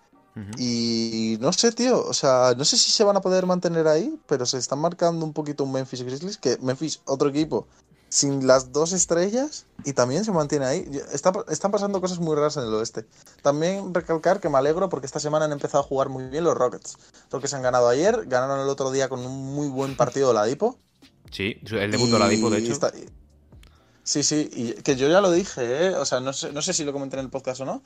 Y 0.56 1.36
no 1.40 1.52
sé, 1.52 1.72
tío, 1.72 2.00
o 2.06 2.14
sea, 2.14 2.54
no 2.56 2.64
sé 2.64 2.78
si 2.78 2.92
se 2.92 3.02
van 3.02 3.16
a 3.16 3.20
poder 3.20 3.44
mantener 3.44 3.88
ahí, 3.88 4.20
pero 4.28 4.46
se 4.46 4.58
están 4.58 4.78
marcando 4.78 5.26
un 5.26 5.32
poquito 5.32 5.64
un 5.64 5.72
Memphis 5.72 6.02
Grizzlies, 6.02 6.38
que 6.38 6.56
Memphis, 6.58 7.00
otro 7.06 7.28
equipo, 7.28 7.66
sin 8.08 8.46
las 8.46 8.72
dos 8.72 8.93
estrellas, 8.93 9.66
y 9.84 9.93
también 9.93 10.25
se 10.25 10.32
mantiene 10.32 10.64
ahí. 10.64 10.90
están 11.12 11.70
pasando 11.70 12.00
cosas 12.00 12.19
muy 12.19 12.34
raras 12.34 12.56
en 12.56 12.64
el 12.64 12.75
oeste. 12.75 13.05
También 13.43 13.93
recalcar 13.94 14.40
que 14.40 14.49
me 14.49 14.58
alegro 14.58 14.88
porque 14.88 15.06
esta 15.06 15.20
semana 15.20 15.44
han 15.44 15.52
empezado 15.52 15.84
a 15.84 15.87
jugar 15.87 16.08
muy 16.08 16.25
bien 16.28 16.44
los 16.44 16.56
Rockets. 16.56 16.96
que 17.40 17.49
se 17.49 17.56
han 17.56 17.62
ganado 17.62 17.88
ayer, 17.88 18.25
ganaron 18.26 18.60
el 18.60 18.69
otro 18.69 18.90
día 18.90 19.08
con 19.08 19.20
un 19.20 19.55
muy 19.55 19.69
buen 19.69 19.96
partido 19.96 20.28
de 20.28 20.34
la 20.34 20.44
Dipo. 20.44 20.78
Sí, 21.31 21.56
el 21.70 21.90
debut 21.90 22.10
de 22.10 22.19
la 22.19 22.28
Dipo, 22.28 22.50
de 22.50 22.58
hecho. 22.58 22.75
Sí, 24.02 24.22
sí, 24.22 24.49
y 24.50 24.72
que 24.82 24.96
yo 24.96 25.06
ya 25.08 25.20
lo 25.20 25.31
dije, 25.31 25.88
¿eh? 25.88 25.94
o 25.94 26.06
sea, 26.06 26.20
no 26.20 26.32
sé, 26.32 26.50
no 26.50 26.62
sé 26.62 26.72
si 26.72 26.82
lo 26.82 26.94
comenté 26.94 27.16
en 27.19 27.25
el 27.25 27.31
podcast 27.31 27.61
o 27.61 27.66
no, 27.66 27.82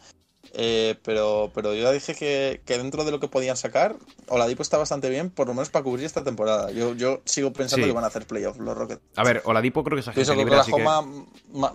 eh, 0.54 0.96
pero, 1.02 1.50
pero 1.54 1.74
yo 1.74 1.82
ya 1.82 1.92
dije 1.92 2.14
que, 2.14 2.60
dentro 2.66 3.04
de 3.04 3.10
lo 3.10 3.20
que 3.20 3.28
podían 3.28 3.56
sacar, 3.56 3.96
Oladipo 4.28 4.62
está 4.62 4.76
bastante 4.76 5.08
bien, 5.08 5.30
por 5.30 5.46
lo 5.46 5.54
menos 5.54 5.70
para 5.70 5.82
cubrir 5.82 6.04
esta 6.04 6.24
temporada. 6.24 6.70
Yo, 6.70 6.94
yo 6.94 7.22
sigo 7.24 7.52
pensando 7.52 7.86
que 7.86 7.92
van 7.92 8.04
a 8.04 8.08
hacer 8.08 8.26
playoffs 8.26 8.58
los 8.58 8.76
Rockets. 8.76 9.00
A 9.16 9.24
ver, 9.24 9.42
Oladipo 9.44 9.82
creo 9.82 9.96
que 9.96 10.00
es 10.00 10.08
agente 10.08 10.36
libre, 10.36 10.56
que... 10.66 11.68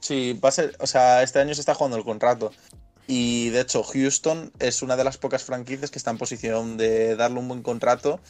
Sí, 0.00 0.38
va 0.44 0.50
a 0.50 0.52
ser, 0.52 0.76
o 0.80 0.86
sea, 0.86 1.22
este 1.22 1.38
año 1.38 1.54
se 1.54 1.60
está 1.60 1.74
jugando 1.74 1.96
el 1.96 2.04
contrato. 2.04 2.52
Y 3.06 3.48
de 3.50 3.60
hecho, 3.60 3.82
Houston 3.82 4.52
es 4.58 4.82
una 4.82 4.96
de 4.96 5.04
las 5.04 5.16
pocas 5.16 5.44
franquicias 5.44 5.90
que 5.90 5.98
está 5.98 6.10
en 6.10 6.18
posición 6.18 6.76
de 6.76 7.16
darle 7.16 7.38
un 7.38 7.48
buen 7.48 7.62
contrato 7.62 8.20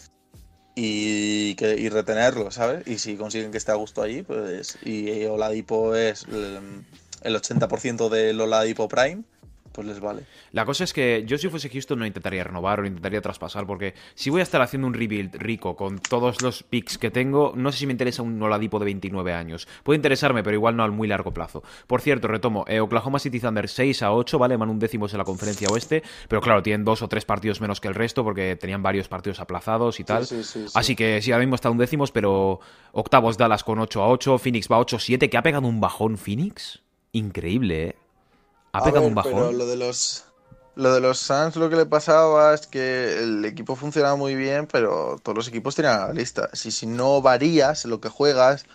y, 0.77 1.57
que, 1.57 1.75
y 1.75 1.89
retenerlo, 1.89 2.53
¿sabes? 2.53 2.87
Y 2.87 2.99
si 2.99 3.17
consiguen 3.17 3.51
que 3.51 3.59
esté 3.59 3.73
a 3.73 3.77
gusto 3.77 4.03
allí, 4.03 4.23
pues. 4.23 4.79
Y 4.85 5.25
Oladipo 5.25 5.97
es 5.97 6.27
el, 6.29 6.85
el 7.23 7.37
80% 7.37 8.09
del 8.09 8.41
Oladipo 8.41 8.87
Prime 8.87 9.25
pues 9.75 9.87
les 9.89 9.99
vale. 9.99 10.23
La 10.53 10.65
cosa 10.65 10.85
es 10.85 10.93
que 10.93 11.25
yo 11.27 11.37
si 11.37 11.49
fuese 11.49 11.69
Houston 11.69 11.99
no 11.99 12.07
intentaría 12.07 12.45
renovar 12.45 12.81
o 12.81 12.87
intentaría 12.87 13.21
traspasar, 13.21 13.67
porque 13.67 13.95
si 14.15 14.31
voy 14.31 14.41
a 14.41 14.45
estar 14.45 14.63
haciendo 14.63 14.87
un 14.87 14.95
rebuild 14.95 15.35
rico 15.35 15.75
con 15.75 15.99
todos 15.99 16.43
los 16.43 16.63
picks 16.63 16.97
que 16.97 17.11
tengo, 17.11 17.53
no 17.57 17.73
sé 17.73 17.79
si 17.79 17.87
me 17.87 17.93
interesa 17.93 18.23
un 18.23 18.41
Oladipo 18.41 18.79
de 18.79 18.85
29 18.85 19.33
años. 19.33 19.67
Puede 19.83 19.97
interesarme, 19.97 20.45
pero 20.45 20.55
igual 20.55 20.77
no 20.77 20.85
al 20.85 20.93
muy 20.93 21.09
largo 21.09 21.35
plazo. 21.35 21.65
Por 21.89 22.01
cierto, 22.01 22.29
retomo, 22.29 22.65
eh, 22.69 22.79
Oklahoma 22.79 23.19
City 23.19 23.41
Thunder 23.41 23.69
6 23.69 24.03
a 24.03 24.13
8, 24.13 24.39
¿vale? 24.39 24.57
Van 24.57 24.71
un 24.71 24.79
décimo 24.79 25.07
en 25.11 25.19
la 25.19 25.25
conferencia 25.25 25.69
oeste, 25.71 26.03
pero 26.29 26.41
claro, 26.41 26.63
tienen 26.63 26.85
dos 26.85 27.03
o 27.03 27.09
tres 27.09 27.25
partidos 27.25 27.61
menos 27.61 27.81
que 27.81 27.89
el 27.89 27.95
resto 27.95 28.23
porque 28.23 28.55
tenían 28.55 28.83
varios 28.83 29.09
partidos 29.09 29.41
aplazados 29.41 29.99
y 29.99 30.05
tal. 30.05 30.25
Así 30.75 30.95
que 30.95 31.21
sí, 31.21 31.33
ahora 31.33 31.45
mismo 31.45 31.57
está 31.57 31.69
un 31.69 31.79
décimos, 31.79 32.13
pero 32.13 32.61
octavos 32.93 33.37
Dallas 33.37 33.65
con 33.65 33.81
8 33.81 34.03
a 34.03 34.09
8, 34.09 34.39
Phoenix 34.39 34.69
va 34.71 34.79
8 34.79 34.97
a 34.97 35.01
7, 35.01 35.29
que 35.29 35.37
ha 35.37 35.43
pegado 35.43 35.67
un 35.67 35.81
bajón 35.81 36.17
Phoenix. 36.17 36.81
Increíble, 37.13 37.89
¿eh? 37.89 37.97
Ha 38.75 38.83
pegado 38.83 39.07
un 39.07 39.15
bajón. 39.15 39.33
Pero 39.33 39.53
lo 39.53 39.67
de 39.67 39.77
los. 39.77 40.25
Lo 40.77 40.93
de 40.93 41.01
los 41.01 41.21
Suns 41.21 41.55
lo 41.55 41.71
que 41.71 41.77
le 41.77 41.87
pasaba 41.87 42.53
es 42.53 42.67
que 42.67 43.23
el 43.23 43.45
equipo 43.45 43.77
funcionaba 43.77 44.17
muy 44.17 44.35
bien, 44.35 44.67
pero 44.67 45.21
todos 45.23 45.37
los 45.37 45.47
equipos 45.47 45.77
tenían 45.77 46.01
la 46.01 46.13
lista. 46.13 46.51
Si, 46.53 46.73
si 46.73 46.87
no 46.87 47.23
varías 47.23 47.85
lo 47.85 48.01
que 48.01 48.09
juegas, 48.09 48.67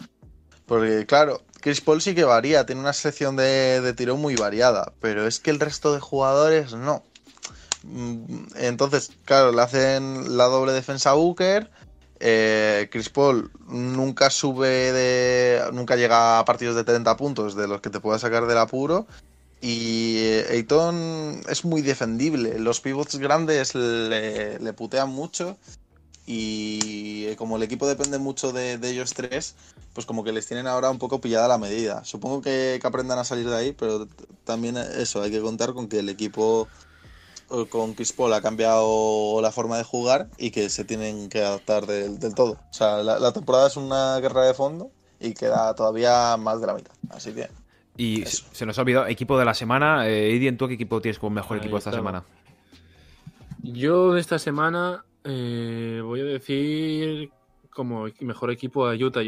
porque 0.65 1.06
claro, 1.06 1.41
Chris 1.60 1.82
Paul 1.82 2.01
sí 2.01 2.15
que 2.15 2.24
varía, 2.24 2.65
tiene 2.65 2.79
una 2.79 2.94
sección 2.94 3.36
de, 3.36 3.82
de 3.82 3.94
tiro 3.94 4.15
muy 4.15 4.38
variada, 4.38 4.94
pero 5.01 5.27
es 5.27 5.41
que 5.41 5.51
el 5.51 5.60
resto 5.60 5.94
de 5.94 6.00
jugadores 6.00 6.74
no. 6.74 7.03
Mm, 7.84 8.46
entonces, 8.56 9.12
claro, 9.25 9.51
le 9.51 9.62
hacen 9.62 10.38
la 10.38 10.46
doble 10.46 10.72
defensa 10.72 11.12
a 11.12 11.13
Booker. 11.15 11.70
Eh, 12.22 12.89
Chris 12.91 13.10
Paul 13.10 13.51
nunca 13.68 14.29
sube 14.29 14.91
de. 14.91 15.62
nunca 15.74 15.96
llega 15.96 16.39
a 16.39 16.46
partidos 16.46 16.75
de 16.75 16.84
30 16.84 17.15
puntos 17.18 17.56
de 17.56 17.68
los 17.68 17.82
que 17.82 17.89
te 17.89 18.00
pueda 18.00 18.20
sacar 18.20 18.46
del 18.46 18.58
apuro. 18.58 19.08
Y 19.62 20.18
Eiton 20.50 21.42
es 21.50 21.66
muy 21.66 21.82
defendible. 21.82 22.60
Los 22.60 22.80
pivots 22.80 23.18
grandes 23.18 23.75
le, 23.75 24.74
putean 24.74 25.10
mucho. 25.10 25.58
y 26.25 27.36
como 27.36 27.58
el 27.58 27.63
equipo 27.63 27.88
depende 27.88 28.20
mucho 28.20 28.51
de, 28.51 28.80
ellos 28.84 29.13
tres, 29.13 29.56
pues 29.94 30.06
como 30.06 30.24
que 30.24 30.32
les 30.32 30.46
tienen 30.46 30.68
ahora 30.68 30.89
un 30.89 31.00
poco 31.00 31.22
pillada 31.22 31.48
la 31.48 31.58
medida. 31.58 32.04
Supongo 32.06 32.42
que, 32.42 32.80
aprendan 32.84 33.20
a 33.20 33.24
salir 33.24 33.50
de 33.50 33.56
ahí, 33.56 33.72
pero 33.72 34.08
también 34.44 34.78
eso, 34.78 35.22
hay 35.22 35.32
que 35.32 35.42
contar 35.42 35.74
con 35.74 35.88
que 35.88 36.00
el 36.00 36.10
equipo 36.10 36.68
con 37.70 37.96
Chris 37.96 38.13
Paul 38.13 38.34
ha 38.34 38.42
cambiado 38.42 39.42
la 39.42 39.51
forma 39.51 39.78
de 39.78 39.84
jugar 39.84 40.30
y 40.38 40.51
que 40.51 40.70
se 40.70 40.86
tienen 40.86 41.30
que 41.30 41.44
adaptar 41.44 41.88
del, 41.88 42.20
todo. 42.36 42.51
O 42.51 42.74
sea, 42.74 43.04
la, 43.04 43.32
temporada 43.34 43.68
es 43.68 43.75
una 43.75 44.20
guerra 44.20 44.46
de 44.46 44.54
fondo 44.54 44.92
y 45.20 45.34
queda 45.34 45.74
todavía 45.74 46.38
más 46.38 46.62
de 46.62 46.68
la 46.68 46.74
mitad. 46.75 46.94
Así 47.10 47.34
que. 47.34 47.50
Y 48.00 48.24
se 48.25 48.65
nos 48.65 48.79
ha 48.79 48.82
olvidado, 48.82 49.08
equipo 49.08 49.38
de 49.38 49.44
la 49.44 49.53
semana. 49.53 50.08
Eh, 50.08 50.34
Edien, 50.34 50.56
¿tú 50.56 50.70
qué 50.70 50.75
equipo 50.75 51.01
tienes 51.01 51.20
como 51.20 51.32
mejor 51.32 51.58
equipo 51.58 51.77
esta 51.77 51.91
semana? 51.91 52.24
Yo 53.62 54.13
de 54.13 54.22
esta 54.22 54.39
semana 54.39 55.03
eh, 55.25 56.00
voy 56.01 56.22
a 56.22 56.24
decir 56.24 57.29
como 57.70 58.06
mejor 58.22 58.51
equipo 58.51 58.88
a 58.88 58.96
Utah 58.96 59.20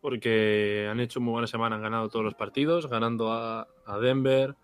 porque 0.00 0.86
han 0.88 1.00
hecho 1.00 1.20
muy 1.20 1.32
buena 1.32 1.48
semana, 1.48 1.74
han 1.74 1.82
ganado 1.82 2.08
todos 2.08 2.24
los 2.24 2.34
partidos, 2.34 2.88
ganando 2.88 3.32
a 3.32 3.66
Denver, 4.00 4.54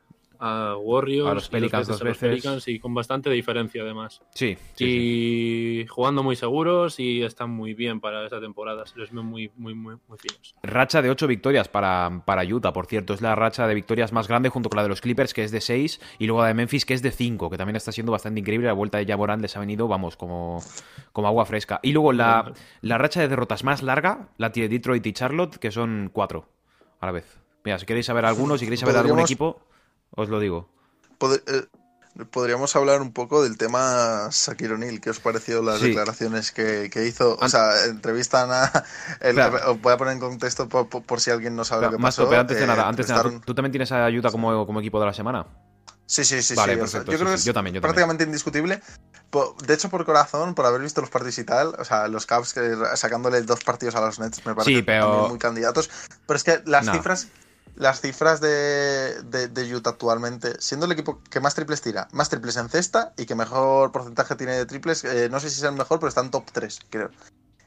a 0.41 0.75
Warriors, 0.77 1.31
a 1.31 1.35
los 1.35 1.49
Pelicans 1.51 1.87
dos 1.87 2.03
veces, 2.03 2.67
y 2.67 2.79
con 2.79 2.95
bastante 2.95 3.29
diferencia 3.31 3.83
además. 3.83 4.23
Sí. 4.35 4.57
y 4.79 5.87
jugando 5.87 6.23
muy 6.23 6.35
seguros 6.35 6.99
y 6.99 7.23
están 7.23 7.51
muy 7.51 7.75
bien 7.75 8.01
para 8.01 8.25
esta 8.25 8.41
temporada, 8.41 8.87
se 8.87 8.99
los 8.99 9.13
ven 9.13 9.27
muy, 9.27 9.51
muy, 9.57 9.75
muy, 9.75 9.97
muy 10.09 10.19
finos. 10.19 10.55
Racha 10.63 11.03
de 11.03 11.11
8 11.11 11.27
victorias 11.27 11.69
para, 11.69 12.23
para 12.25 12.43
Utah, 12.43 12.73
por 12.73 12.87
cierto, 12.87 13.13
es 13.13 13.21
la 13.21 13.35
racha 13.35 13.67
de 13.67 13.75
victorias 13.75 14.13
más 14.13 14.29
grande 14.29 14.49
junto 14.49 14.71
con 14.71 14.79
la 14.79 14.83
de 14.83 14.89
los 14.89 15.03
Clippers, 15.03 15.35
que 15.35 15.45
es 15.45 15.51
de 15.51 15.61
6, 15.61 16.01
y 16.19 16.27
luego 16.27 16.41
la 16.41 16.49
de 16.49 16.55
Memphis, 16.55 16.87
que 16.87 16.95
es 16.95 17.03
de 17.03 17.11
5, 17.11 17.51
que 17.51 17.59
también 17.59 17.77
está 17.77 17.93
siendo 17.93 18.13
bastante 18.13 18.41
increíble. 18.41 18.67
La 18.67 18.73
vuelta 18.73 18.97
de 18.97 19.07
Jamoran 19.07 19.43
les 19.43 19.55
ha 19.57 19.61
venido, 19.61 19.89
vamos, 19.89 20.17
como, 20.17 20.63
como 21.13 21.29
agua 21.29 21.45
fresca. 21.45 21.81
Y 21.83 21.93
luego 21.93 22.13
la, 22.13 22.53
la 22.81 22.97
racha 22.97 23.21
de 23.21 23.29
derrotas 23.29 23.63
más 23.63 23.83
larga, 23.83 24.31
la 24.39 24.53
tiene 24.53 24.71
Detroit 24.71 25.07
y 25.07 25.13
Charlotte, 25.13 25.59
que 25.59 25.71
son 25.71 26.09
4 26.13 26.49
a 27.01 27.07
la 27.07 27.13
vez. 27.13 27.41
Mira, 27.63 27.79
si 27.79 27.85
queréis 27.85 28.07
saber 28.07 28.25
alguno, 28.25 28.57
si 28.57 28.65
queréis 28.65 28.81
saber 28.81 28.97
algún 28.97 29.21
equipo 29.21 29.67
os 30.17 30.29
lo 30.29 30.41
digo. 30.41 30.69
Eh, 31.23 31.67
podríamos 32.31 32.75
hablar 32.77 33.01
un 33.01 33.13
poco 33.13 33.43
del 33.43 33.57
tema 33.57 34.29
Shaquille 34.31 34.75
O'Neal. 34.75 35.01
¿Qué 35.01 35.11
os 35.11 35.21
pareció 35.21 35.63
las 35.63 35.81
declaraciones 35.81 36.53
que, 36.53 36.91
hizo? 37.07 37.37
O 37.41 37.49
sea, 37.49 37.87
entrevistan 37.87 38.51
a. 38.53 38.73
voy 39.83 39.93
a 39.93 39.97
poner 39.97 40.15
en 40.15 40.21
contexto 40.21 40.69
por, 40.69 41.21
si 41.21 41.31
alguien 41.31 41.57
no 41.57 41.65
sabe 41.65 41.87
lo 41.87 41.93
que 41.93 41.99
pasó. 41.99 42.29
Pero 42.29 42.41
antes 42.41 42.59
de 42.59 42.67
nada, 42.67 42.83
eh, 42.83 42.87
antes 42.87 43.07
de 43.07 43.15
nada 43.15 43.41
¿tú, 43.45 43.55
también 43.55 43.73
tienes 43.73 43.93
ayuda 43.93 44.31
como, 44.31 44.67
como 44.67 44.81
equipo 44.81 44.99
de 45.01 45.07
la 45.07 45.15
semana? 45.15 45.47
Sí, 46.07 46.25
sí, 46.25 46.43
sí. 46.43 46.57
Vale, 46.57 46.75
sí. 46.75 46.81
Perfecto, 46.81 47.13
yo 47.13 47.19
creo 47.19 47.31
que 47.31 47.35
es 47.37 47.53
también, 47.53 47.75
yo 47.75 47.81
prácticamente 47.81 48.25
indiscutible. 48.25 48.81
De 49.65 49.75
hecho, 49.75 49.89
por 49.91 50.05
corazón, 50.05 50.57
por 50.57 50.67
haber 50.67 50.81
visto 50.81 51.01
los 51.01 51.09
partidos 51.09 51.39
y 51.39 51.45
tal, 51.45 51.69
o 51.79 51.85
sea, 51.85 52.09
los 52.09 52.27
Cavs 52.27 52.53
que, 52.53 52.77
sacándole 52.97 53.41
dos 53.43 53.63
partidos 53.63 53.95
a 53.95 54.01
los 54.01 54.19
Nets 54.19 54.45
me 54.45 54.57
parece 54.57 54.83
muy 55.29 55.39
candidatos. 55.39 55.89
Pero 56.27 56.37
es 56.37 56.43
que 56.43 56.63
las 56.67 56.91
cifras 56.91 57.29
las 57.77 58.01
cifras 58.01 58.41
de, 58.41 59.23
de, 59.23 59.75
Utah 59.75 59.91
actualmente, 59.91 60.61
siendo 60.61 60.87
el 60.87 60.93
equipo 60.93 61.21
que 61.31 61.41
más 61.41 61.55
triples 61.55 61.81
tira, 61.81 62.09
más 62.13 62.29
triples 62.29 62.57
en 62.57 62.69
cesta 62.69 63.13
y 63.17 63.27
que 63.27 63.35
mejor 63.35 63.93
porcentaje 63.93 64.35
tiene 64.37 64.53
de 64.53 64.67
triples, 64.67 65.05
eh, 65.05 65.29
no 65.31 65.41
sé 65.41 65.51
si 65.51 65.59
es 65.59 65.63
el 65.63 65.73
mejor, 65.73 65.99
pero 65.99 66.09
está 66.09 66.21
en 66.21 66.31
top 66.31 66.45
3, 66.53 66.81
creo. 66.91 67.11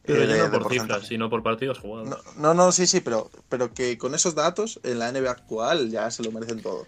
Pero 0.05 0.23
eh, 0.23 0.49
no 0.51 0.59
por 0.59 0.71
cifras, 0.71 1.07
sino 1.07 1.29
por 1.29 1.41
partidos 1.43 1.79
jugados. 1.79 2.17
No, 2.37 2.53
no, 2.53 2.71
sí, 2.71 2.87
sí, 2.87 2.99
pero, 2.99 3.31
pero 3.47 3.73
que 3.73 3.97
con 3.97 4.13
esos 4.13 4.35
datos 4.35 4.79
en 4.83 4.99
la 4.99 5.11
NBA 5.11 5.31
actual 5.31 5.89
ya 5.89 6.11
se 6.11 6.23
lo 6.23 6.31
merecen 6.31 6.61
todo. 6.61 6.85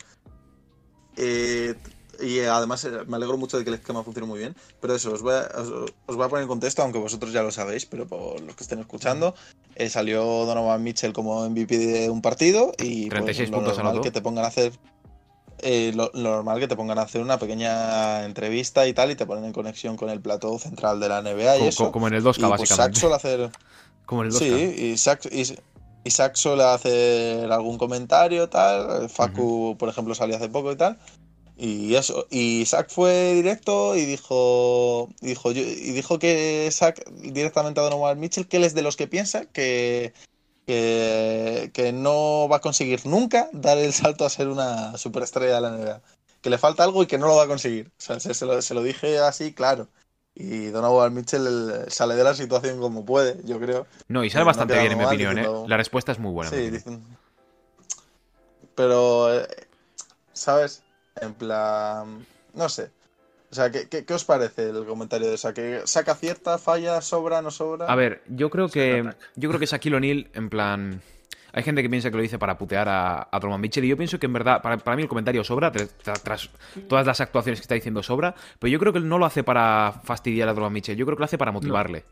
Eh, 1.16 1.76
y 2.22 2.40
además 2.42 2.84
eh, 2.86 2.92
me 3.08 3.18
alegro 3.18 3.38
mucho 3.38 3.58
de 3.58 3.64
que 3.64 3.70
el 3.70 3.76
esquema 3.76 4.04
funcione 4.04 4.28
muy 4.28 4.40
bien. 4.40 4.56
Pero 4.82 4.96
eso, 4.96 5.14
os 5.14 5.22
voy, 5.22 5.34
a, 5.34 5.50
os, 6.08 6.16
voy 6.16 6.26
a 6.26 6.30
poner 6.30 6.44
en 6.44 6.48
contexto, 6.48 6.82
aunque 6.82 7.00
vosotros 7.00 7.32
ya 7.34 7.44
lo 7.44 7.52
sabéis, 7.52 7.86
pero 7.86 8.08
por 8.08 8.42
los 8.42 8.56
que 8.56 8.64
estén 8.64 8.80
escuchando, 8.80 9.36
eh, 9.76 9.90
salió 9.90 10.24
Donovan 10.24 10.84
Mitchell 10.84 11.14
como 11.14 11.48
MVP 11.50 11.78
de 11.78 12.10
un 12.10 12.22
partido 12.22 12.72
y 12.78 13.10
36 13.10 13.50
pues, 13.50 13.62
lo 13.62 13.68
normal 13.68 14.02
que 14.02 14.12
te 14.12 14.22
pongan 14.22 14.46
a 14.46 14.48
hacer 14.48 14.74
eh, 15.60 15.94
lo, 15.96 16.12
normal 16.14 16.60
que 16.60 16.68
te 16.68 16.76
pongan 16.76 17.00
a 17.00 17.04
hacer 17.04 17.22
una 17.22 17.40
pequeña 17.40 18.26
entrevista 18.26 18.86
y 18.88 18.94
tal 18.94 19.12
y 19.12 19.16
te 19.16 19.26
ponen 19.26 19.46
en 19.46 19.54
conexión 19.54 19.96
con 19.96 20.10
el 20.10 20.20
plató 20.20 20.60
central 20.60 21.00
de 21.00 21.10
la 21.10 21.22
NBA 21.22 21.56
y 21.56 21.60
como, 21.60 21.70
eso. 21.70 21.92
Como 21.92 22.08
en 22.08 22.14
el 22.16 22.24
2K, 22.24 22.48
pues, 22.58 22.60
básicamente. 22.60 23.00
suele 23.00 23.16
hacer... 23.16 23.52
Como 24.06 24.22
en 24.22 24.28
el 24.28 24.34
2K. 24.34 24.38
Sí, 24.38 24.76
y 24.78 26.08
Isaac, 26.08 26.36
suele 26.36 26.64
hacer 26.64 27.52
algún 27.52 27.80
comentario, 27.80 28.48
tal. 28.48 29.10
Facu, 29.10 29.76
por 29.80 29.90
ejemplo, 29.90 30.14
salió 30.14 30.36
hace 30.36 30.48
poco 30.48 30.72
y 30.72 30.76
tal. 30.76 31.00
Y 31.58 31.96
eso, 31.96 32.28
y 32.30 32.62
Isaac 32.62 32.90
fue 32.90 33.34
directo 33.34 33.96
y 33.96 34.06
dijo, 34.06 35.10
dijo, 35.22 35.52
y 35.52 35.92
dijo 35.94 36.20
que 36.20 36.66
Isaac 36.68 37.10
directamente 37.12 37.80
a 37.80 37.84
Donovan 37.84 38.20
Mitchell, 38.20 38.48
que 38.48 38.58
él 38.58 38.66
es 38.66 38.74
de 38.74 38.82
los 38.82 38.98
que 38.98 39.08
piensa 39.08 39.46
que, 39.46 40.14
que, 40.66 41.92
no 41.94 42.50
va 42.50 42.58
a 42.58 42.62
conseguir 42.62 43.06
nunca 43.06 43.50
dar 43.54 43.78
el 43.78 43.94
salto 43.94 44.26
a 44.26 44.30
ser 44.30 44.50
una 44.50 44.98
superestrella 44.98 45.56
de 45.56 45.62
la 45.62 45.72
NBA. 45.72 46.02
Que 46.42 46.50
le 46.50 46.58
falta 46.58 46.84
algo 46.84 47.02
y 47.04 47.08
que 47.08 47.18
no 47.18 47.28
lo 47.28 47.38
va 47.38 47.44
a 47.44 47.48
conseguir. 47.48 47.88
O 47.88 48.02
sea, 48.02 48.20
se, 48.20 48.74
lo, 48.74 48.84
dije 48.84 49.20
así, 49.20 49.54
claro. 49.54 49.88
Y 50.36 50.68
Donovan 50.68 51.14
Mitchell 51.14 51.86
sale 51.88 52.16
de 52.16 52.24
la 52.26 52.36
situación 52.36 52.80
como 52.80 53.06
puede, 53.06 53.42
yo 53.46 53.60
creo. 53.60 53.88
No, 54.10 54.26
y 54.26 54.30
sale 54.30 54.44
bastante 54.44 54.78
bien, 54.78 54.92
en 54.92 54.98
mi 54.98 55.06
opinión. 55.06 55.40
¿eh? 55.40 55.48
La 55.68 55.78
respuesta 55.78 56.12
es 56.12 56.20
muy 56.20 56.34
buena. 56.34 56.52
Sí, 56.52 56.70
dicen. 56.70 57.02
Pero, 58.76 59.34
eh, 59.34 59.48
¿sabes? 60.34 60.84
En 61.22 61.34
plan, 61.34 62.26
no 62.54 62.70
sé. 62.70 62.92
O 63.52 63.56
sea, 63.56 63.72
¿qué, 63.72 63.88
qué, 63.88 64.14
os 64.14 64.26
parece 64.26 64.70
el 64.70 64.86
comentario 64.86 65.28
de 65.28 65.36
esa? 65.36 65.54
¿Que 65.54 65.82
saca 65.86 66.16
cierta, 66.16 66.58
falla, 66.58 67.00
sobra, 67.02 67.42
no 67.42 67.52
sobra? 67.52 67.86
A 67.86 67.96
ver, 67.96 68.22
yo 68.28 68.50
creo 68.50 68.68
que 68.68 69.10
yo 69.36 69.50
creo 69.50 69.60
que 69.60 69.66
Shaquille 69.66 69.96
O'Neal, 69.96 70.30
en 70.34 70.50
plan... 70.50 71.02
Hay 71.54 71.64
gente 71.64 71.82
que 71.82 71.90
piensa 71.90 72.12
que 72.12 72.18
lo 72.18 72.22
dice 72.22 72.38
para 72.38 72.58
putear 72.58 72.90
a, 72.90 73.30
a 73.32 73.58
Mitchell 73.58 73.86
y 73.86 73.88
yo 73.88 73.96
pienso 73.96 74.20
que 74.20 74.26
en 74.26 74.34
verdad, 74.34 74.62
para, 74.62 74.78
para 74.78 74.98
mí 74.98 75.04
el 75.04 75.08
comentario 75.08 75.42
sobra, 75.42 75.72
tras, 75.72 76.50
todas 76.90 77.08
las 77.08 77.22
actuaciones 77.22 77.62
que 77.62 77.64
está 77.64 77.76
diciendo 77.76 78.04
sobra, 78.04 78.36
pero 78.60 78.70
yo 78.70 78.78
creo 78.78 78.92
que 78.92 79.00
él 79.00 79.08
no 79.08 79.18
lo 79.18 79.26
hace 79.26 79.42
para 79.42 80.02
fastidiar 80.04 80.50
a 80.50 80.54
Truman 80.54 80.74
Mitchell, 80.74 80.98
yo 80.98 81.06
creo 81.06 81.16
que 81.16 81.22
lo 81.22 81.26
hace 81.26 81.38
para 81.38 81.54
motivarle 81.54 82.04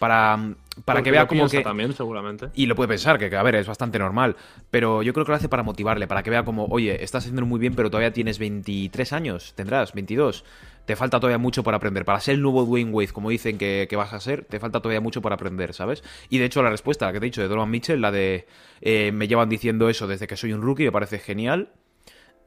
para, 0.00 0.54
para 0.84 1.02
que 1.02 1.10
vea 1.10 1.26
como 1.26 1.48
que... 1.48 1.60
también, 1.62 1.92
seguramente. 1.92 2.48
Y 2.54 2.66
lo 2.66 2.74
puede 2.74 2.88
pensar, 2.88 3.18
que 3.18 3.34
a 3.34 3.42
ver, 3.42 3.54
es 3.56 3.66
bastante 3.66 3.98
normal, 3.98 4.36
pero 4.70 5.02
yo 5.02 5.12
creo 5.12 5.24
que 5.24 5.32
lo 5.32 5.36
hace 5.36 5.48
para 5.48 5.62
motivarle, 5.62 6.06
para 6.06 6.22
que 6.22 6.30
vea 6.30 6.44
como, 6.44 6.66
oye, 6.66 7.02
estás 7.02 7.24
haciendo 7.24 7.44
muy 7.46 7.58
bien, 7.58 7.74
pero 7.74 7.90
todavía 7.90 8.12
tienes 8.12 8.38
23 8.38 9.12
años, 9.12 9.54
tendrás 9.54 9.92
22. 9.92 10.44
Te 10.86 10.96
falta 10.96 11.20
todavía 11.20 11.38
mucho 11.38 11.62
por 11.62 11.74
aprender. 11.74 12.04
Para 12.04 12.20
ser 12.20 12.34
el 12.34 12.42
nuevo 12.42 12.64
Dwayne 12.64 12.90
Wade, 12.90 13.08
como 13.08 13.30
dicen 13.30 13.58
que, 13.58 13.88
vas 13.96 14.12
a 14.12 14.20
ser, 14.20 14.44
te 14.44 14.58
falta 14.58 14.80
todavía 14.80 15.00
mucho 15.00 15.22
por 15.22 15.32
aprender, 15.32 15.72
¿sabes? 15.74 16.02
Y 16.30 16.38
de 16.38 16.46
hecho, 16.46 16.62
la 16.62 16.70
respuesta 16.70 17.06
la 17.06 17.12
que 17.12 17.20
te 17.20 17.26
he 17.26 17.28
dicho 17.28 17.42
de 17.42 17.48
Donovan 17.48 17.70
Mitchell, 17.70 18.00
la 18.00 18.10
de 18.10 18.46
eh, 18.80 19.12
me 19.12 19.28
llevan 19.28 19.48
diciendo 19.48 19.88
eso 19.88 20.06
desde 20.06 20.26
que 20.26 20.36
soy 20.36 20.52
un 20.52 20.62
rookie, 20.62 20.84
me 20.84 20.92
parece 20.92 21.18
genial. 21.18 21.70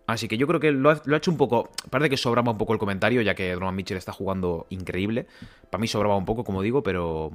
Así 0.05 0.27
que 0.27 0.37
yo 0.37 0.47
creo 0.47 0.59
que 0.59 0.71
lo 0.71 0.89
ha, 0.89 1.01
hecho 1.15 1.31
un 1.31 1.37
poco. 1.37 1.69
Parece 1.89 2.09
que 2.09 2.17
sobraba 2.17 2.51
un 2.51 2.57
poco 2.57 2.73
el 2.73 2.79
comentario, 2.79 3.21
ya 3.21 3.35
que 3.35 3.53
Donovan 3.53 3.75
Mitchell 3.75 3.97
está 3.97 4.11
jugando 4.11 4.67
increíble. 4.69 5.27
Para 5.69 5.79
mí 5.79 5.87
sobraba 5.87 6.17
un 6.17 6.25
poco, 6.25 6.43
como 6.43 6.61
digo, 6.61 6.83
pero. 6.83 7.31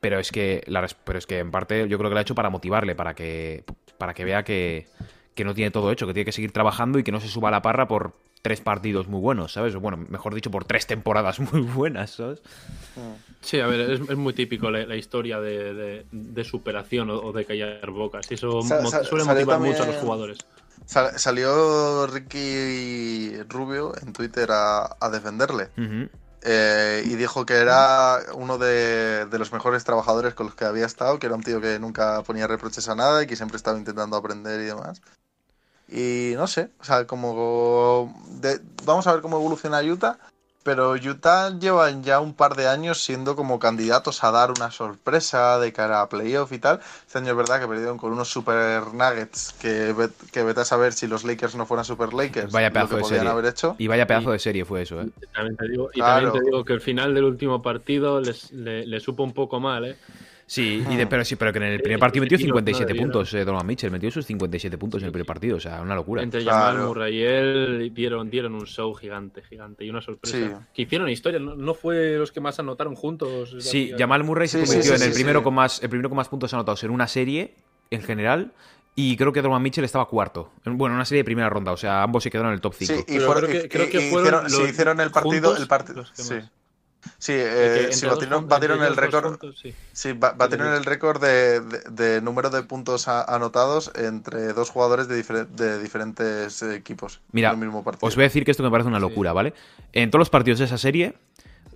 Pero 0.00 0.18
es 0.18 0.30
que. 0.30 0.62
La, 0.66 0.86
pero 1.04 1.18
es 1.18 1.26
que 1.26 1.38
en 1.38 1.50
parte 1.50 1.88
yo 1.88 1.98
creo 1.98 2.10
que 2.10 2.14
lo 2.14 2.18
ha 2.18 2.22
hecho 2.22 2.34
para 2.34 2.50
motivarle, 2.50 2.94
para 2.94 3.14
que. 3.14 3.64
Para 3.98 4.12
que 4.12 4.24
vea 4.24 4.42
que, 4.42 4.86
que 5.34 5.44
no 5.44 5.54
tiene 5.54 5.70
todo 5.70 5.90
hecho, 5.90 6.06
que 6.06 6.12
tiene 6.12 6.26
que 6.26 6.32
seguir 6.32 6.52
trabajando 6.52 6.98
y 6.98 7.02
que 7.02 7.12
no 7.12 7.20
se 7.20 7.28
suba 7.28 7.48
a 7.48 7.52
la 7.52 7.62
parra 7.62 7.88
por 7.88 8.14
tres 8.46 8.60
partidos 8.60 9.08
muy 9.08 9.20
buenos, 9.20 9.54
¿sabes? 9.54 9.74
O 9.74 9.80
bueno, 9.80 9.96
mejor 9.96 10.32
dicho, 10.32 10.52
por 10.52 10.64
tres 10.64 10.86
temporadas 10.86 11.40
muy 11.52 11.62
buenas, 11.62 12.12
¿sabes? 12.12 12.40
Sí, 13.40 13.58
a 13.58 13.66
ver, 13.66 13.90
es, 13.90 14.16
muy 14.16 14.34
típico 14.34 14.70
la, 14.70 14.94
historia 14.94 15.40
de, 15.40 16.04
superación 16.44 17.10
o, 17.10 17.32
de 17.32 17.44
callar 17.44 17.90
bocas. 17.90 18.30
Y 18.30 18.34
eso 18.34 18.62
suele 18.62 19.24
motivar 19.24 19.58
mucho 19.58 19.82
a 19.82 19.86
los 19.86 19.96
jugadores. 19.96 20.38
Salió 20.84 22.06
Ricky 22.06 23.42
Rubio 23.48 23.92
en 24.00 24.12
Twitter 24.12 24.48
a, 24.52 25.10
defenderle. 25.10 25.70
Eh, 26.48 27.02
y 27.04 27.16
dijo 27.16 27.44
que 27.44 27.54
era 27.54 28.20
uno 28.34 28.56
de, 28.56 29.26
los 29.32 29.52
mejores 29.52 29.82
trabajadores 29.82 30.34
con 30.34 30.46
los 30.46 30.54
que 30.54 30.64
había 30.64 30.86
estado, 30.86 31.18
que 31.18 31.26
era 31.26 31.34
un 31.34 31.42
tío 31.42 31.60
que 31.60 31.80
nunca 31.80 32.22
ponía 32.22 32.46
reproches 32.46 32.88
a 32.88 32.94
nada 32.94 33.20
y 33.20 33.26
que 33.26 33.34
siempre 33.34 33.56
estaba 33.56 33.76
intentando 33.76 34.16
aprender 34.16 34.60
y 34.60 34.66
demás. 34.66 35.02
Y 35.88 36.34
no 36.36 36.46
sé, 36.46 36.70
o 36.78 36.84
sea, 36.84 37.04
como... 37.04 38.14
vamos 38.84 39.08
a 39.08 39.12
ver 39.12 39.22
cómo 39.22 39.38
evoluciona 39.38 39.82
Utah, 39.82 40.20
pero 40.66 40.94
Utah 40.94 41.56
llevan 41.56 42.02
ya 42.02 42.18
un 42.18 42.34
par 42.34 42.56
de 42.56 42.66
años 42.66 43.00
siendo 43.00 43.36
como 43.36 43.60
candidatos 43.60 44.24
a 44.24 44.32
dar 44.32 44.50
una 44.50 44.72
sorpresa 44.72 45.60
de 45.60 45.72
cara 45.72 46.00
a 46.00 46.08
playoff 46.08 46.50
y 46.50 46.58
tal. 46.58 46.80
Este 47.06 47.18
año 47.18 47.30
es 47.30 47.36
verdad 47.36 47.60
que 47.60 47.68
perdieron 47.68 47.98
con 47.98 48.12
unos 48.12 48.28
super 48.28 48.82
nuggets 48.92 49.54
que, 49.60 49.94
que 50.32 50.42
vete 50.42 50.60
a 50.62 50.64
saber 50.64 50.92
si 50.92 51.06
los 51.06 51.22
Lakers 51.22 51.54
no 51.54 51.66
fueran 51.66 51.84
super 51.84 52.12
Lakers. 52.12 52.52
Vaya 52.52 52.72
pedazo 52.72 52.96
de 52.96 53.04
serie. 53.04 53.28
Haber 53.28 53.46
hecho. 53.46 53.76
Y 53.78 53.86
vaya 53.86 54.08
pedazo 54.08 54.32
de 54.32 54.40
serie 54.40 54.64
fue 54.64 54.82
eso, 54.82 55.00
¿eh? 55.00 55.08
También 55.32 55.56
te 55.56 55.68
digo, 55.68 55.88
y 55.94 56.00
también 56.00 56.32
te 56.32 56.40
digo 56.40 56.64
que 56.64 56.72
el 56.72 56.80
final 56.80 57.14
del 57.14 57.22
último 57.22 57.62
partido 57.62 58.20
les, 58.20 58.50
le, 58.50 58.98
supo 58.98 59.22
un 59.22 59.34
poco 59.34 59.60
mal, 59.60 59.84
¿eh? 59.84 59.96
Sí, 60.48 60.84
y 60.88 60.96
de, 60.96 61.08
pero 61.08 61.24
sí, 61.24 61.34
pero 61.34 61.52
que 61.52 61.58
en 61.58 61.64
el 61.64 61.80
primer 61.80 61.98
partido 61.98 62.22
metió 62.22 62.38
57 62.38 62.94
puntos 62.94 63.34
eh, 63.34 63.44
Donovan 63.44 63.66
Mitchell, 63.66 63.90
metió 63.90 64.12
sus 64.12 64.24
57 64.26 64.78
puntos 64.78 65.02
en 65.02 65.06
el 65.06 65.12
primer 65.12 65.26
partido, 65.26 65.56
o 65.56 65.60
sea, 65.60 65.82
una 65.82 65.96
locura. 65.96 66.22
Entre 66.22 66.44
Jamal 66.44 66.78
Murray 66.78 67.16
y 67.16 67.22
él 67.22 67.90
dieron, 67.92 68.30
dieron 68.30 68.54
un 68.54 68.64
show 68.64 68.94
gigante, 68.94 69.42
gigante 69.42 69.84
y 69.84 69.90
una 69.90 70.00
sorpresa. 70.00 70.68
Que 70.72 70.82
hicieron 70.82 71.08
historia, 71.08 71.40
¿no? 71.40 71.74
fue 71.74 72.16
los 72.16 72.30
que 72.30 72.40
más 72.40 72.60
anotaron 72.60 72.94
juntos. 72.94 73.56
Sí, 73.58 73.92
Jamal 73.98 74.22
Murray 74.22 74.46
se 74.46 74.64
convirtió 74.64 74.94
en 74.94 75.02
el 75.02 75.12
primero 75.12 75.42
con 75.42 75.54
más 75.54 75.82
el 75.82 75.88
primero 75.88 76.08
con 76.08 76.16
más 76.16 76.28
puntos 76.28 76.54
anotados 76.54 76.84
en 76.84 76.90
una 76.90 77.08
serie 77.08 77.54
en 77.90 78.02
general. 78.02 78.52
Y 78.98 79.16
creo 79.18 79.30
que 79.30 79.42
Donovan 79.42 79.62
Mitchell 79.62 79.84
estaba 79.84 80.08
cuarto. 80.08 80.52
Bueno, 80.64 80.94
una 80.94 81.04
serie 81.04 81.20
de 81.20 81.24
primera 81.26 81.50
ronda. 81.50 81.72
O 81.72 81.76
sea, 81.76 82.02
ambos 82.02 82.22
se 82.22 82.30
quedaron 82.30 82.52
en 82.52 82.54
el 82.54 82.60
top 82.62 82.74
5. 82.78 82.94
Sí, 82.94 83.14
y, 83.14 83.18
creo 83.18 83.46
que, 83.46 83.68
creo 83.68 83.90
que 83.90 84.10
fueron 84.10 84.46
hicieron, 84.46 84.70
hicieron 84.70 85.00
el 85.00 85.10
partido. 85.10 85.54
El 85.54 85.66
partido 85.66 86.04
sí. 87.18 87.32
Eh, 87.34 87.88
sí 87.92 88.06
batieron, 88.06 88.82
el 88.82 88.96
récord. 88.96 89.38
sí. 89.92 90.12
batieron 90.12 90.74
el 90.74 90.84
récord 90.84 91.22
de, 91.22 92.20
número 92.22 92.50
de 92.50 92.62
puntos 92.62 93.08
anotados 93.08 93.90
entre 93.94 94.52
dos 94.52 94.70
jugadores 94.70 95.08
de, 95.08 95.22
de 95.22 95.82
diferentes 95.82 96.62
equipos. 96.62 97.20
Mira, 97.32 97.56
os 98.00 98.14
voy 98.14 98.24
a 98.24 98.26
decir 98.26 98.44
que 98.44 98.50
esto 98.50 98.62
me 98.62 98.70
parece 98.70 98.88
una 98.88 99.00
locura, 99.00 99.32
¿vale? 99.32 99.54
En 99.92 100.10
todos 100.10 100.20
los 100.20 100.30
partidos 100.30 100.58
de 100.58 100.66
esa 100.66 100.78
serie, 100.78 101.14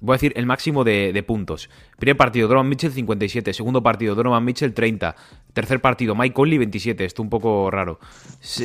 voy 0.01 0.15
a 0.15 0.17
decir 0.17 0.33
el 0.37 0.47
máximo 0.47 0.85
de, 0.85 1.25
puntos. 1.27 1.71
Primer 1.99 2.17
partido, 2.17 2.49
Donovan 2.49 2.69
Mitchell 2.69 2.93
57. 2.93 3.53
Segundo 3.53 3.83
partido, 3.83 4.15
Donovan 4.15 4.45
Mitchell 4.45 4.73
30. 4.73 5.15
Tercer 5.53 5.81
partido, 5.81 6.15
Mike 6.15 6.35
Conley 6.35 6.59
27. 6.59 7.05
Esto 7.05 7.23
un 7.23 7.31
poco 7.31 7.71
raro. 7.71 8.01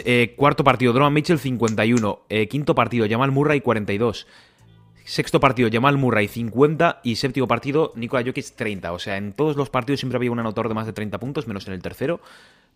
Eh, 0.05 0.33
cuarto 0.37 0.63
partido, 0.63 0.93
Donovan 0.93 1.13
Mitchell 1.13 1.39
51. 1.39 2.21
Eh, 2.29 2.47
quinto 2.47 2.75
partido, 2.75 3.05
Jamal 3.09 3.31
Murray 3.31 3.61
42. 3.61 4.27
Sexto 5.05 5.39
partido, 5.39 5.69
Jamal 5.71 5.99
Murray 5.99 6.27
50 6.27 7.01
y 7.03 7.17
séptimo 7.17 7.47
partido, 7.47 7.93
Nikola 7.95 8.23
Jokic 8.25 8.55
30. 8.55 8.91
O 8.91 8.97
sea, 8.97 9.17
en 9.17 9.33
todos 9.33 9.55
los 9.55 9.69
partidos 9.69 9.99
siempre 9.99 10.17
había 10.17 10.31
un 10.31 10.39
anotador 10.39 10.67
de 10.67 10.73
más 10.73 10.87
de 10.87 10.93
30 10.93 11.19
puntos, 11.19 11.47
menos 11.47 11.67
en 11.67 11.73
el 11.73 11.81
tercero, 11.83 12.21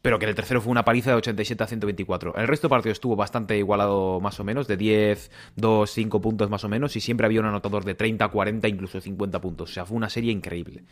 pero 0.03 0.19
que 0.19 0.25
en 0.25 0.29
el 0.29 0.36
tercero 0.36 0.62
fue 0.62 0.69
una 0.69 0.86
paliza 0.86 1.09
de 1.09 1.15
87 1.17 1.63
a 1.63 1.65
124. 1.65 2.36
El 2.36 2.48
resto 2.48 2.67
de 2.67 2.69
partidos 2.69 2.98
estuvo 2.98 3.15
bastante 3.15 3.57
igualado 3.57 4.19
más 4.21 4.39
o 4.39 4.43
menos, 4.43 4.67
de 4.67 4.77
10, 4.77 5.31
2, 5.55 5.89
5 5.89 6.21
puntos 6.21 6.51
más 6.51 6.63
o 6.63 6.69
menos, 6.69 6.95
y 6.95 7.01
siempre 7.01 7.25
había 7.25 7.39
un 7.39 7.48
anotador 7.48 7.83
de 7.83 7.95
30, 7.95 8.27
40, 8.27 8.67
incluso 8.67 9.01
50 9.01 9.41
puntos. 9.41 9.71
O 9.71 9.74
sea, 9.74 9.86
fue 9.86 9.98
una 9.98 10.09
serie 10.09 10.31
increíble. 10.31 10.83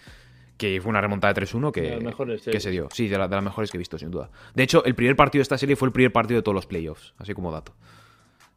Que 0.57 0.81
fue 0.81 0.89
una 0.89 1.01
remontada 1.01 1.35
de 1.35 1.41
3-1 1.43 1.71
que, 1.71 2.49
que 2.51 2.59
se 2.59 2.71
dio. 2.71 2.89
Sí, 2.91 3.07
de, 3.07 3.19
las 3.19 3.43
mejores 3.43 3.69
que 3.69 3.77
he 3.77 3.79
visto, 3.79 3.99
sin 3.99 4.09
duda. 4.09 4.31
De 4.55 4.63
hecho, 4.63 4.83
el 4.85 4.95
primer 4.95 5.15
partido 5.15 5.41
de 5.41 5.43
esta 5.43 5.59
serie 5.59 5.75
fue 5.75 5.87
el 5.87 5.91
primer 5.91 6.11
partido 6.11 6.39
de 6.39 6.41
todos 6.41 6.55
los 6.55 6.65
playoffs, 6.65 7.13
así 7.19 7.35
como 7.35 7.51
dato. 7.51 7.73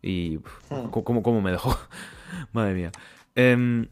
Y. 0.01 0.39
Hmm. 0.71 0.89
¿cómo, 0.91 1.43
me 1.43 1.51
dejó? 1.51 1.79
Madre 2.53 2.75
mía. 2.75 2.93
Em, 3.35 3.87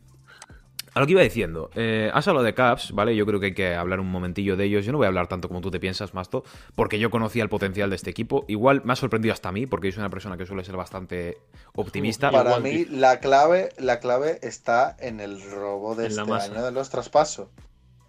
a 0.94 1.00
lo 1.00 1.06
que 1.06 1.12
iba 1.12 1.22
diciendo, 1.22 1.70
eh, 1.76 2.10
has 2.12 2.26
hablado 2.26 2.44
de 2.44 2.54
Caps, 2.54 2.92
¿vale? 2.92 3.14
Yo 3.14 3.24
creo 3.24 3.38
que 3.38 3.46
hay 3.46 3.54
que 3.54 3.74
hablar 3.74 4.00
un 4.00 4.10
momentillo 4.10 4.56
de 4.56 4.64
ellos. 4.64 4.84
Yo 4.84 4.90
no 4.90 4.98
voy 4.98 5.04
a 5.04 5.08
hablar 5.08 5.28
tanto 5.28 5.46
como 5.46 5.60
tú 5.60 5.70
te 5.70 5.78
piensas, 5.78 6.12
Masto, 6.12 6.42
porque 6.74 6.98
yo 6.98 7.08
conocía 7.10 7.42
el 7.44 7.48
potencial 7.48 7.88
de 7.90 7.96
este 7.96 8.10
equipo. 8.10 8.44
Igual 8.48 8.82
me 8.84 8.94
ha 8.94 8.96
sorprendido 8.96 9.32
hasta 9.32 9.50
a 9.50 9.52
mí, 9.52 9.66
porque 9.66 9.92
soy 9.92 10.00
una 10.00 10.10
persona 10.10 10.36
que 10.36 10.44
suele 10.44 10.64
ser 10.64 10.76
bastante 10.76 11.38
optimista. 11.74 12.32
Para 12.32 12.58
mí, 12.58 12.84
la 12.86 13.20
clave, 13.20 13.68
la 13.78 14.00
clave 14.00 14.40
está 14.42 14.96
en 14.98 15.20
el 15.20 15.40
robo 15.50 15.94
de 15.94 16.08
este 16.08 16.20
año 16.20 16.64
de 16.64 16.72
los 16.72 16.90
traspasos. 16.90 17.48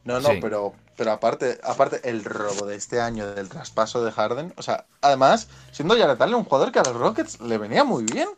No, 0.04 0.20
no, 0.20 0.30
pero, 0.42 0.74
pero 0.98 1.12
aparte, 1.12 1.60
aparte, 1.64 2.10
el 2.10 2.24
robo 2.24 2.66
de 2.66 2.76
este 2.76 3.00
año 3.00 3.32
del 3.36 3.50
traspaso 3.50 4.04
de 4.04 4.12
Harden, 4.12 4.54
o 4.58 4.64
sea, 4.64 4.86
además, 5.02 5.48
siendo 5.72 5.96
ya 5.96 6.10
Allen 6.10 6.36
un 6.36 6.46
jugador 6.46 6.72
que 6.72 6.80
a 6.80 6.84
los 6.84 6.96
Rockets 6.96 7.40
le 7.42 7.60
venía 7.60 7.84
muy 7.84 8.06
bien. 8.06 8.30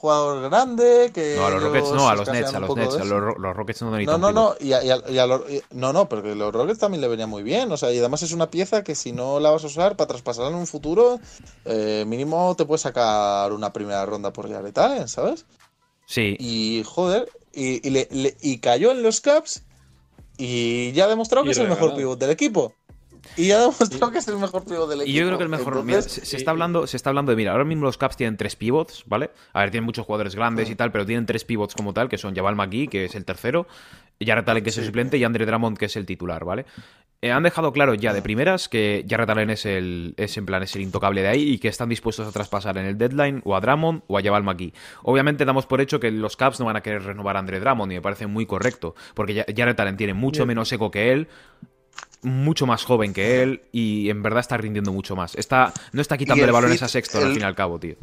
Jugador 0.00 0.48
grande, 0.48 1.10
que. 1.12 1.34
No, 1.36 1.44
a 1.44 1.50
los 1.50 1.62
Rockets 1.62 1.92
no, 1.92 2.08
a 2.08 2.14
los 2.14 2.26
Nets, 2.26 2.54
a 2.54 2.60
los 2.60 2.74
Nets, 2.74 2.94
a 2.94 3.04
los, 3.04 3.54
Rockets 3.54 3.82
no 3.82 3.90
No, 3.90 4.16
no, 4.16 4.32
no, 4.32 4.54
y 4.58 4.72
a, 4.72 5.26
los, 5.26 5.42
no, 5.72 5.92
no, 5.92 6.08
porque 6.08 6.34
los 6.34 6.54
Rockets 6.54 6.78
también 6.78 7.02
le 7.02 7.08
venía 7.08 7.26
muy 7.26 7.42
bien, 7.42 7.70
o 7.70 7.76
sea, 7.76 7.92
y 7.92 7.98
además 7.98 8.22
es 8.22 8.32
una 8.32 8.50
pieza 8.50 8.82
que 8.82 8.94
si 8.94 9.12
no 9.12 9.40
la 9.40 9.50
vas 9.50 9.62
a 9.64 9.66
usar 9.66 9.96
para 9.96 10.08
traspasar 10.08 10.46
en 10.46 10.54
un 10.54 10.66
futuro, 10.66 11.20
eh, 11.66 12.04
mínimo 12.06 12.54
te 12.56 12.64
puedes 12.64 12.80
sacar 12.80 13.52
una 13.52 13.74
primera 13.74 14.06
ronda 14.06 14.32
por 14.32 14.50
Jared 14.50 14.78
Allen, 14.78 15.06
¿sabes? 15.06 15.44
Sí. 16.06 16.34
Y 16.38 16.82
joder, 16.86 17.28
y, 17.52 17.86
y, 17.86 17.90
le, 17.90 18.08
y 18.40 18.58
cayó 18.58 18.92
en 18.92 19.02
los 19.02 19.20
Caps 19.20 19.64
y 20.38 20.92
ya 20.92 21.04
ha 21.04 21.08
demostrado 21.08 21.44
que 21.44 21.50
es 21.50 21.58
el 21.58 21.68
mejor 21.68 21.94
pivot 21.94 22.18
del 22.18 22.30
equipo. 22.30 22.72
Y 23.36 23.48
ya 23.48 23.56
ha 23.56 23.60
demostrado 23.60 24.12
que 24.12 24.18
es 24.18 24.28
el 24.28 24.36
mejor 24.36 24.64
pivot 24.64 24.88
del 24.88 25.02
equipo. 25.02 25.16
Y 25.16 25.18
yo 25.18 25.26
creo 25.26 25.38
que 25.38 25.44
el 25.44 25.50
mejor. 25.50 26.02
se, 26.02 26.36
está 26.36 26.50
hablando, 26.50 26.86
se 26.86 26.96
está 26.96 27.10
hablando 27.10 27.30
de. 27.30 27.36
Mira, 27.36 27.52
ahora 27.52 27.64
mismo 27.64 27.84
los 27.84 27.98
Caps 27.98 28.16
tienen 28.16 28.36
tres 28.36 28.56
pivots, 28.56 29.04
¿vale? 29.06 29.30
A 29.52 29.60
ver, 29.60 29.70
tienen 29.70 29.84
muchos 29.84 30.06
jugadores 30.06 30.34
grandes 30.34 30.70
y 30.70 30.74
tal, 30.74 30.92
pero 30.92 31.06
tienen 31.06 31.26
tres 31.26 31.44
pivots 31.44 31.74
como 31.74 31.94
tal, 31.94 32.08
que 32.08 32.18
son 32.18 32.34
Jabal 32.34 32.56
McGee, 32.56 32.88
que 32.88 33.04
es 33.04 33.14
el 33.14 33.24
tercero, 33.24 33.66
Jarrett 34.20 34.48
Allen, 34.48 34.64
que 34.64 34.70
es 34.70 34.78
el 34.78 34.84
suplente, 34.84 35.16
y 35.16 35.24
Andre 35.24 35.46
Drummond, 35.46 35.78
que 35.78 35.86
es 35.86 35.96
el 35.96 36.06
titular, 36.06 36.44
¿vale? 36.44 36.66
Eh, 37.22 37.30
han 37.30 37.42
dejado 37.42 37.70
claro 37.72 37.92
ya 37.92 38.14
de 38.14 38.22
primeras 38.22 38.70
que 38.70 39.04
Jarrett 39.06 39.28
Allen 39.28 39.50
es 39.50 39.66
el 39.66 40.14
es 40.16 40.38
en 40.38 40.46
plan 40.46 40.62
es 40.62 40.74
el 40.74 40.80
intocable 40.80 41.20
de 41.20 41.28
ahí 41.28 41.42
y 41.42 41.58
que 41.58 41.68
están 41.68 41.90
dispuestos 41.90 42.26
a 42.26 42.32
traspasar 42.32 42.78
en 42.78 42.86
el 42.86 42.96
deadline 42.96 43.42
o 43.44 43.54
a 43.54 43.60
Drummond 43.60 44.04
o 44.06 44.16
a 44.16 44.22
Jabal 44.22 44.42
McGee. 44.42 44.72
Obviamente 45.02 45.44
damos 45.44 45.66
por 45.66 45.82
hecho 45.82 46.00
que 46.00 46.10
los 46.10 46.38
Caps 46.38 46.60
no 46.60 46.64
van 46.64 46.76
a 46.76 46.80
querer 46.80 47.02
renovar 47.02 47.36
a 47.36 47.40
Andre 47.40 47.60
Drummond 47.60 47.92
y 47.92 47.96
me 47.96 48.00
parece 48.00 48.26
muy 48.26 48.46
correcto, 48.46 48.94
porque 49.12 49.44
Jarrett 49.54 49.78
Allen 49.80 49.98
tiene 49.98 50.14
mucho 50.14 50.46
menos 50.46 50.72
eco 50.72 50.90
que 50.90 51.12
él, 51.12 51.28
mucho 52.22 52.66
más 52.66 52.84
joven 52.84 53.12
que 53.12 53.42
él 53.42 53.62
y 53.72 54.10
en 54.10 54.22
verdad 54.22 54.40
está 54.40 54.56
rindiendo 54.56 54.92
mucho 54.92 55.16
más. 55.16 55.34
Está, 55.34 55.72
no 55.92 56.02
está 56.02 56.18
quitándole 56.18 56.52
balones 56.52 56.82
a 56.82 56.88
Sexto 56.88 57.18
al 57.18 57.32
fin 57.32 57.42
y 57.42 57.44
al 57.44 57.54
cabo, 57.54 57.78
tío. 57.78 57.96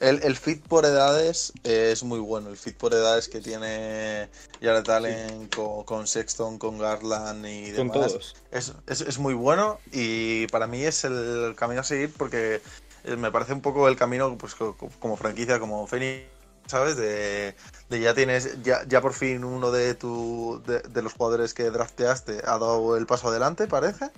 El, 0.00 0.36
fit 0.36 0.62
por 0.66 0.84
edades 0.84 1.52
es 1.62 2.02
muy 2.02 2.18
bueno. 2.18 2.50
El 2.50 2.56
fit 2.56 2.76
por 2.76 2.92
edades 2.92 3.28
que 3.28 3.40
tiene 3.40 4.28
Jared 4.60 4.88
Allen 4.90 5.48
con, 5.48 6.06
Sexton, 6.06 6.58
con 6.58 6.78
Garland 6.78 7.46
y 7.46 7.70
demás. 7.70 8.34
Es, 8.50 9.18
muy 9.18 9.34
bueno 9.34 9.78
y 9.92 10.46
para 10.48 10.66
mí 10.66 10.82
es 10.82 11.04
el 11.04 11.54
camino 11.56 11.80
a 11.80 11.84
seguir 11.84 12.12
porque 12.16 12.60
eh, 13.04 13.16
me 13.16 13.30
parece 13.30 13.52
un 13.52 13.60
poco 13.60 13.88
el 13.88 13.96
camino 13.96 14.36
pues, 14.36 14.54
como 14.54 15.16
franquicia, 15.16 15.58
como 15.58 15.86
Fenix, 15.86 16.24
¿sabes? 16.66 16.96
De, 16.96 17.54
ya 17.90 18.14
tienes, 18.14 18.62
ya, 18.62 18.84
ya 18.86 19.00
por 19.00 19.12
fin 19.12 19.44
uno 19.44 19.70
de, 19.70 19.94
tu, 19.94 20.62
de 20.66 21.02
los 21.02 21.12
jugadores 21.12 21.54
que 21.54 21.70
drafteaste 21.70 22.42
ha 22.44 22.58
dado 22.58 22.96
el 22.96 23.06
paso 23.06 23.28
adelante, 23.28 23.66
parece. 23.66 24.10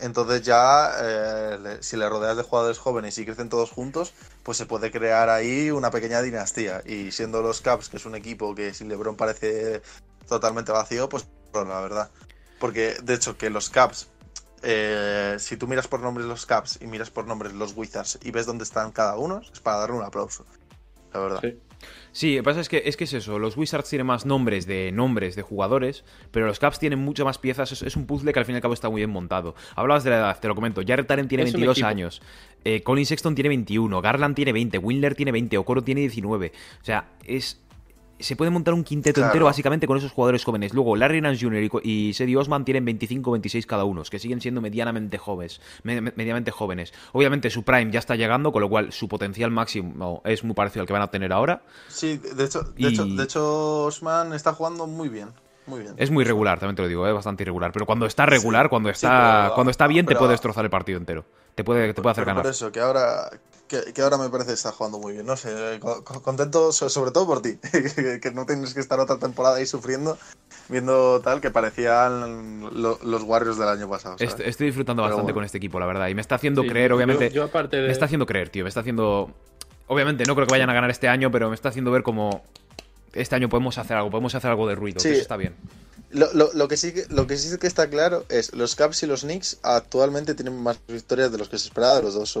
Entonces 0.00 0.42
ya, 0.42 0.92
eh, 0.98 1.78
si 1.80 1.96
le 1.96 2.08
rodeas 2.08 2.36
de 2.36 2.42
jugadores 2.42 2.78
jóvenes 2.78 3.18
y 3.18 3.24
crecen 3.26 3.50
todos 3.50 3.70
juntos, 3.70 4.14
pues 4.42 4.56
se 4.56 4.66
puede 4.66 4.90
crear 4.90 5.28
ahí 5.28 5.70
una 5.70 5.90
pequeña 5.90 6.22
dinastía. 6.22 6.82
Y 6.86 7.12
siendo 7.12 7.42
los 7.42 7.60
Caps, 7.60 7.90
que 7.90 7.98
es 7.98 8.06
un 8.06 8.14
equipo 8.14 8.54
que 8.54 8.72
sin 8.72 8.88
LeBron 8.88 9.16
parece 9.16 9.82
totalmente 10.26 10.72
vacío, 10.72 11.08
pues 11.08 11.28
la 11.52 11.80
verdad. 11.80 12.10
Porque 12.58 12.96
de 13.02 13.14
hecho 13.14 13.36
que 13.36 13.50
los 13.50 13.68
Caps, 13.68 14.08
eh, 14.62 15.36
si 15.38 15.56
tú 15.58 15.66
miras 15.68 15.86
por 15.86 16.00
nombres 16.00 16.26
los 16.26 16.46
Caps 16.46 16.78
y 16.80 16.86
miras 16.86 17.10
por 17.10 17.26
nombres 17.26 17.52
los 17.52 17.74
Wizards 17.76 18.18
y 18.22 18.30
ves 18.30 18.46
dónde 18.46 18.64
están 18.64 18.92
cada 18.92 19.16
uno, 19.16 19.42
es 19.52 19.60
para 19.60 19.78
darle 19.78 19.96
un 19.96 20.04
aplauso. 20.04 20.46
La 21.12 21.20
verdad. 21.20 21.42
Sí, 22.12 22.36
lo 22.36 22.40
que 22.40 22.44
pasa 22.44 22.60
es 22.60 22.68
que, 22.68 22.82
es 22.84 22.96
que 22.96 23.04
es 23.04 23.12
eso. 23.12 23.38
Los 23.38 23.56
Wizards 23.56 23.88
tienen 23.88 24.06
más 24.06 24.26
nombres 24.26 24.66
de 24.66 24.90
nombres 24.92 25.36
de 25.36 25.42
jugadores, 25.42 26.04
pero 26.30 26.46
los 26.46 26.58
Caps 26.58 26.78
tienen 26.78 26.98
mucho 26.98 27.24
más 27.24 27.38
piezas. 27.38 27.82
Es, 27.82 27.96
un 27.96 28.06
puzzle 28.06 28.32
que 28.32 28.38
al 28.38 28.44
fin 28.44 28.54
y 28.54 28.56
al 28.56 28.62
cabo 28.62 28.74
está 28.74 28.88
muy 28.88 29.00
bien 29.00 29.10
montado. 29.10 29.54
Hablabas 29.76 30.04
de 30.04 30.10
la 30.10 30.18
edad, 30.18 30.40
te 30.40 30.48
lo 30.48 30.54
comento. 30.54 30.82
Jared 30.86 31.10
Allen 31.10 31.28
tiene 31.28 31.44
22 31.44 31.82
años. 31.82 32.20
Eh, 32.64 32.82
Colin 32.82 33.06
Sexton 33.06 33.34
tiene 33.34 33.48
21. 33.48 34.02
Garland 34.02 34.34
tiene 34.34 34.52
20. 34.52 34.78
Windler 34.78 35.14
tiene 35.14 35.32
20. 35.32 35.56
Okoro 35.58 35.82
tiene 35.82 36.00
19. 36.02 36.52
O 36.80 36.84
sea, 36.84 37.08
es 37.24 37.60
se 38.22 38.36
puede 38.36 38.50
montar 38.50 38.74
un 38.74 38.84
quinteto 38.84 39.24
entero 39.24 39.44
básicamente 39.44 39.86
con 39.86 39.98
esos 39.98 40.12
jugadores 40.12 40.44
jóvenes. 40.44 40.74
Luego, 40.74 40.96
Larry 40.96 41.20
Nance 41.20 41.44
Jr. 41.44 41.80
y 41.82 42.12
Sadie 42.14 42.36
Osman 42.36 42.64
tienen 42.64 42.84
25 42.84 43.30
26 43.32 43.66
cada 43.66 43.84
uno, 43.84 44.02
que 44.10 44.18
siguen 44.18 44.40
siendo 44.40 44.60
medianamente 44.60 45.18
jóvenes, 45.18 45.60
medianamente 45.82 46.50
jóvenes. 46.50 46.92
Obviamente 47.12 47.50
su 47.50 47.62
prime 47.62 47.90
ya 47.90 47.98
está 47.98 48.16
llegando, 48.16 48.52
con 48.52 48.62
lo 48.62 48.68
cual 48.68 48.92
su 48.92 49.08
potencial 49.08 49.50
máximo 49.50 50.22
es 50.24 50.44
muy 50.44 50.54
parecido 50.54 50.82
al 50.82 50.86
que 50.86 50.92
van 50.92 51.02
a 51.02 51.10
tener 51.10 51.32
ahora. 51.32 51.62
Sí, 51.88 52.18
de 52.18 52.44
hecho, 52.44 52.62
de, 52.62 52.88
hecho, 52.88 53.04
de 53.04 53.24
hecho, 53.24 53.84
Osman 53.84 54.32
está 54.32 54.52
jugando 54.52 54.86
muy 54.86 55.08
bien. 55.08 55.28
Muy 55.66 55.80
bien. 55.80 55.94
Es 55.98 56.10
muy 56.10 56.24
regular, 56.24 56.58
también 56.58 56.76
te 56.76 56.82
lo 56.82 56.88
digo, 56.88 57.06
es 57.06 57.14
bastante 57.14 57.44
irregular. 57.44 57.70
Pero 57.72 57.86
cuando 57.86 58.06
está 58.06 58.26
regular, 58.26 58.68
cuando 58.68 58.90
está 58.90 59.52
cuando 59.54 59.70
está 59.70 59.86
bien, 59.86 60.06
te 60.06 60.16
puede 60.16 60.32
destrozar 60.32 60.64
el 60.64 60.70
partido 60.70 60.98
entero. 60.98 61.24
Te 61.54 61.64
puede, 61.64 61.92
te 61.92 62.00
puede 62.00 62.12
hacer 62.12 62.24
ganar. 62.24 62.42
Por 62.42 62.50
eso, 62.50 62.72
que 62.72 62.80
ahora, 62.80 63.30
que, 63.70 64.02
ahora 64.02 64.18
me 64.18 64.28
parece 64.28 64.48
que 64.48 64.54
está 64.54 64.72
jugando 64.72 64.98
muy 64.98 65.12
bien. 65.14 65.26
No 65.26 65.36
sé, 65.36 65.80
contento 66.22 66.72
sobre 66.72 67.12
todo 67.12 67.26
por 67.26 67.40
ti, 67.42 67.56
que 68.20 68.30
no 68.32 68.44
tienes 68.44 68.74
que 68.74 68.80
estar 68.80 68.98
otra 68.98 69.18
temporada 69.18 69.56
ahí 69.56 69.66
sufriendo, 69.66 70.18
viendo 70.68 71.20
tal 71.20 71.40
que 71.40 71.50
parecían 71.50 72.68
los 72.72 73.22
Warriors 73.22 73.58
del 73.58 73.68
año 73.68 73.88
pasado. 73.88 74.16
Estoy, 74.18 74.66
disfrutando 74.66 75.02
bastante 75.02 75.32
con 75.32 75.44
este 75.44 75.58
equipo, 75.58 75.78
la 75.78 75.86
verdad, 75.86 76.08
y 76.08 76.14
me 76.14 76.20
está 76.20 76.34
haciendo 76.34 76.62
creer, 76.62 76.92
obviamente. 76.92 77.30
Yo, 77.30 77.44
aparte 77.44 77.76
de... 77.76 77.86
Me 77.86 77.92
está 77.92 78.06
haciendo 78.06 78.26
creer, 78.26 78.48
tío, 78.48 78.64
me 78.64 78.68
está 78.68 78.80
haciendo. 78.80 79.30
Obviamente, 79.86 80.24
no 80.24 80.34
creo 80.34 80.46
que 80.46 80.52
vayan 80.52 80.70
a 80.70 80.72
ganar 80.72 80.90
este 80.90 81.08
año, 81.08 81.30
pero 81.30 81.48
me 81.48 81.54
está 81.54 81.68
haciendo 81.68 81.90
ver 81.90 82.02
como 82.02 82.44
este 83.12 83.34
año 83.34 83.48
podemos 83.48 83.78
hacer 83.78 83.96
algo, 83.96 84.10
podemos 84.10 84.34
hacer 84.34 84.50
algo 84.50 84.68
de 84.68 84.74
ruido, 84.74 84.98
eso 84.98 85.08
está 85.08 85.36
bien. 85.36 85.54
Lo, 86.12 86.66
que 86.66 86.76
sí, 86.76 86.92
lo 87.08 87.28
que 87.28 87.36
sí 87.36 87.56
que 87.58 87.68
está 87.68 87.88
claro 87.88 88.24
es 88.28 88.52
los 88.52 88.74
Caps 88.74 89.04
y 89.04 89.06
los 89.06 89.20
Knicks 89.20 89.58
actualmente 89.62 90.34
tienen 90.34 90.60
más 90.60 90.78
victorias 90.88 91.30
de 91.30 91.38
los 91.38 91.48
que 91.48 91.56
se 91.56 91.68
esperaba 91.68 91.96
de 91.96 92.02
los 92.02 92.14
dos. 92.14 92.36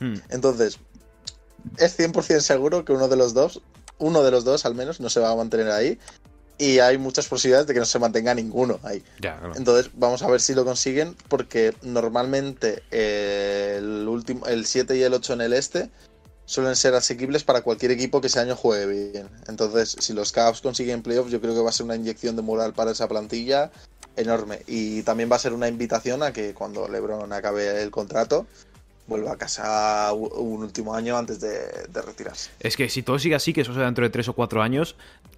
Hmm. 0.00 0.14
Entonces, 0.30 0.78
es 1.78 1.98
100% 1.98 2.40
seguro 2.40 2.84
que 2.84 2.92
uno 2.92 3.06
de 3.06 3.16
los 3.16 3.32
dos, 3.32 3.62
uno 3.98 4.24
de 4.24 4.32
los 4.32 4.44
dos 4.44 4.66
al 4.66 4.74
menos, 4.74 4.98
no 4.98 5.08
se 5.10 5.20
va 5.20 5.30
a 5.30 5.36
mantener 5.36 5.70
ahí. 5.70 5.98
y 6.58 6.80
hay 6.80 6.98
muchas 6.98 7.26
posibilidades 7.26 7.66
de 7.66 7.74
que 7.74 7.80
no 7.80 7.86
se 7.86 7.98
mantenga 8.00 8.34
ninguno 8.34 8.80
ahí. 8.82 9.02
Entonces, 9.54 9.92
vamos 9.94 10.22
a 10.22 10.28
ver 10.28 10.40
si 10.40 10.54
lo 10.54 10.64
consiguen, 10.64 11.16
porque 11.28 11.72
normalmente 11.82 12.82
eh, 12.90 13.76
el 13.78 14.08
último, 14.08 14.46
el 14.46 14.66
7 14.66 14.96
y 14.96 15.02
el 15.02 15.14
8 15.14 15.34
en 15.34 15.40
el 15.40 15.52
este 15.52 15.90
suelen 16.46 16.76
ser 16.76 16.94
asequibles 16.94 17.44
para 17.44 17.62
cualquier 17.62 17.90
equipo 17.90 18.20
que 18.20 18.26
ese 18.26 18.40
año 18.40 18.56
juegue 18.56 19.10
bien. 19.12 19.28
Entonces, 19.48 19.96
si 19.98 20.12
los 20.12 20.32
Cavs 20.32 20.60
consiguen 20.60 21.02
playoffs, 21.02 21.30
yo 21.30 21.40
creo 21.40 21.54
que 21.54 21.60
va 21.60 21.70
a 21.70 21.72
ser 21.72 21.86
una 21.86 21.96
inyección 21.96 22.36
de 22.36 22.42
moral 22.42 22.74
para 22.74 22.90
esa 22.90 23.08
plantilla 23.08 23.70
enorme. 24.16 24.60
Y 24.66 25.02
también 25.02 25.30
va 25.30 25.36
a 25.36 25.40
ser 25.40 25.52
una 25.52 25.68
invitación 25.68 26.22
a 26.22 26.32
que 26.32 26.54
cuando 26.54 26.88
LeBron 26.88 27.32
acabe 27.32 27.82
el 27.82 27.90
contrato, 27.90 28.46
vuelva 29.06 29.32
a 29.32 29.36
casa 29.36 30.12
un 30.12 30.62
último 30.62 30.94
año 30.94 31.16
antes 31.16 31.40
de, 31.40 32.02
retirarse. 32.02 32.50
Es 32.60 32.76
que 32.76 32.88
si 32.88 33.02
todo 33.02 33.18
sigue 33.18 33.34
así, 33.34 33.52
que 33.52 33.62
eso 33.62 33.74
sea 33.74 33.84
dentro 33.84 34.04
de 34.04 34.10
3 34.10 34.28
o 34.28 34.32
4 34.32 34.62
años, 34.62 34.96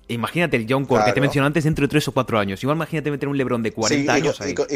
imagínate 0.08 0.56
el 0.56 0.66
John 0.68 0.84
Core 0.84 1.04
que 1.04 1.12
te 1.12 1.20
mencioné 1.20 1.46
antes 1.46 1.64
dentro 1.64 1.84
de 1.84 1.88
3 1.88 2.08
o 2.08 2.12
4 2.12 2.38
años. 2.38 2.62
Igual 2.62 2.76
imagínate 2.76 3.10
meter 3.10 3.28
un 3.28 3.36
LeBron 3.36 3.62
de 3.62 3.72
40 3.72 4.12
años 4.12 4.40
ahí. 4.40 4.52
Y 4.52 4.54
con, 4.54 4.66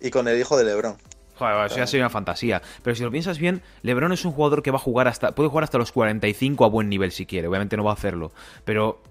y, 0.00 0.10
con, 0.10 0.28
el 0.28 0.38
hijo 0.38 0.56
de 0.56 0.64
LeBron. 0.64 0.96
Joder, 1.36 1.66
eso 1.66 1.76
ya 1.76 1.86
sería 1.86 2.04
una 2.04 2.10
fantasía. 2.10 2.62
Pero 2.82 2.94
si 2.94 3.02
lo 3.02 3.10
piensas 3.10 3.38
bien, 3.38 3.62
LeBron 3.82 4.12
es 4.12 4.24
un 4.24 4.32
jugador 4.32 4.62
que 4.62 4.70
va 4.70 4.76
a 4.76 4.80
jugar 4.80 5.08
hasta. 5.08 5.34
Puede 5.34 5.48
jugar 5.48 5.64
hasta 5.64 5.78
los 5.78 5.92
45 5.92 6.64
a 6.64 6.68
buen 6.68 6.88
nivel 6.88 7.12
si 7.12 7.26
quiere. 7.26 7.48
Obviamente 7.48 7.76
no 7.76 7.84
va 7.84 7.90
a 7.90 7.94
hacerlo. 7.94 8.32
Pero. 8.64 9.02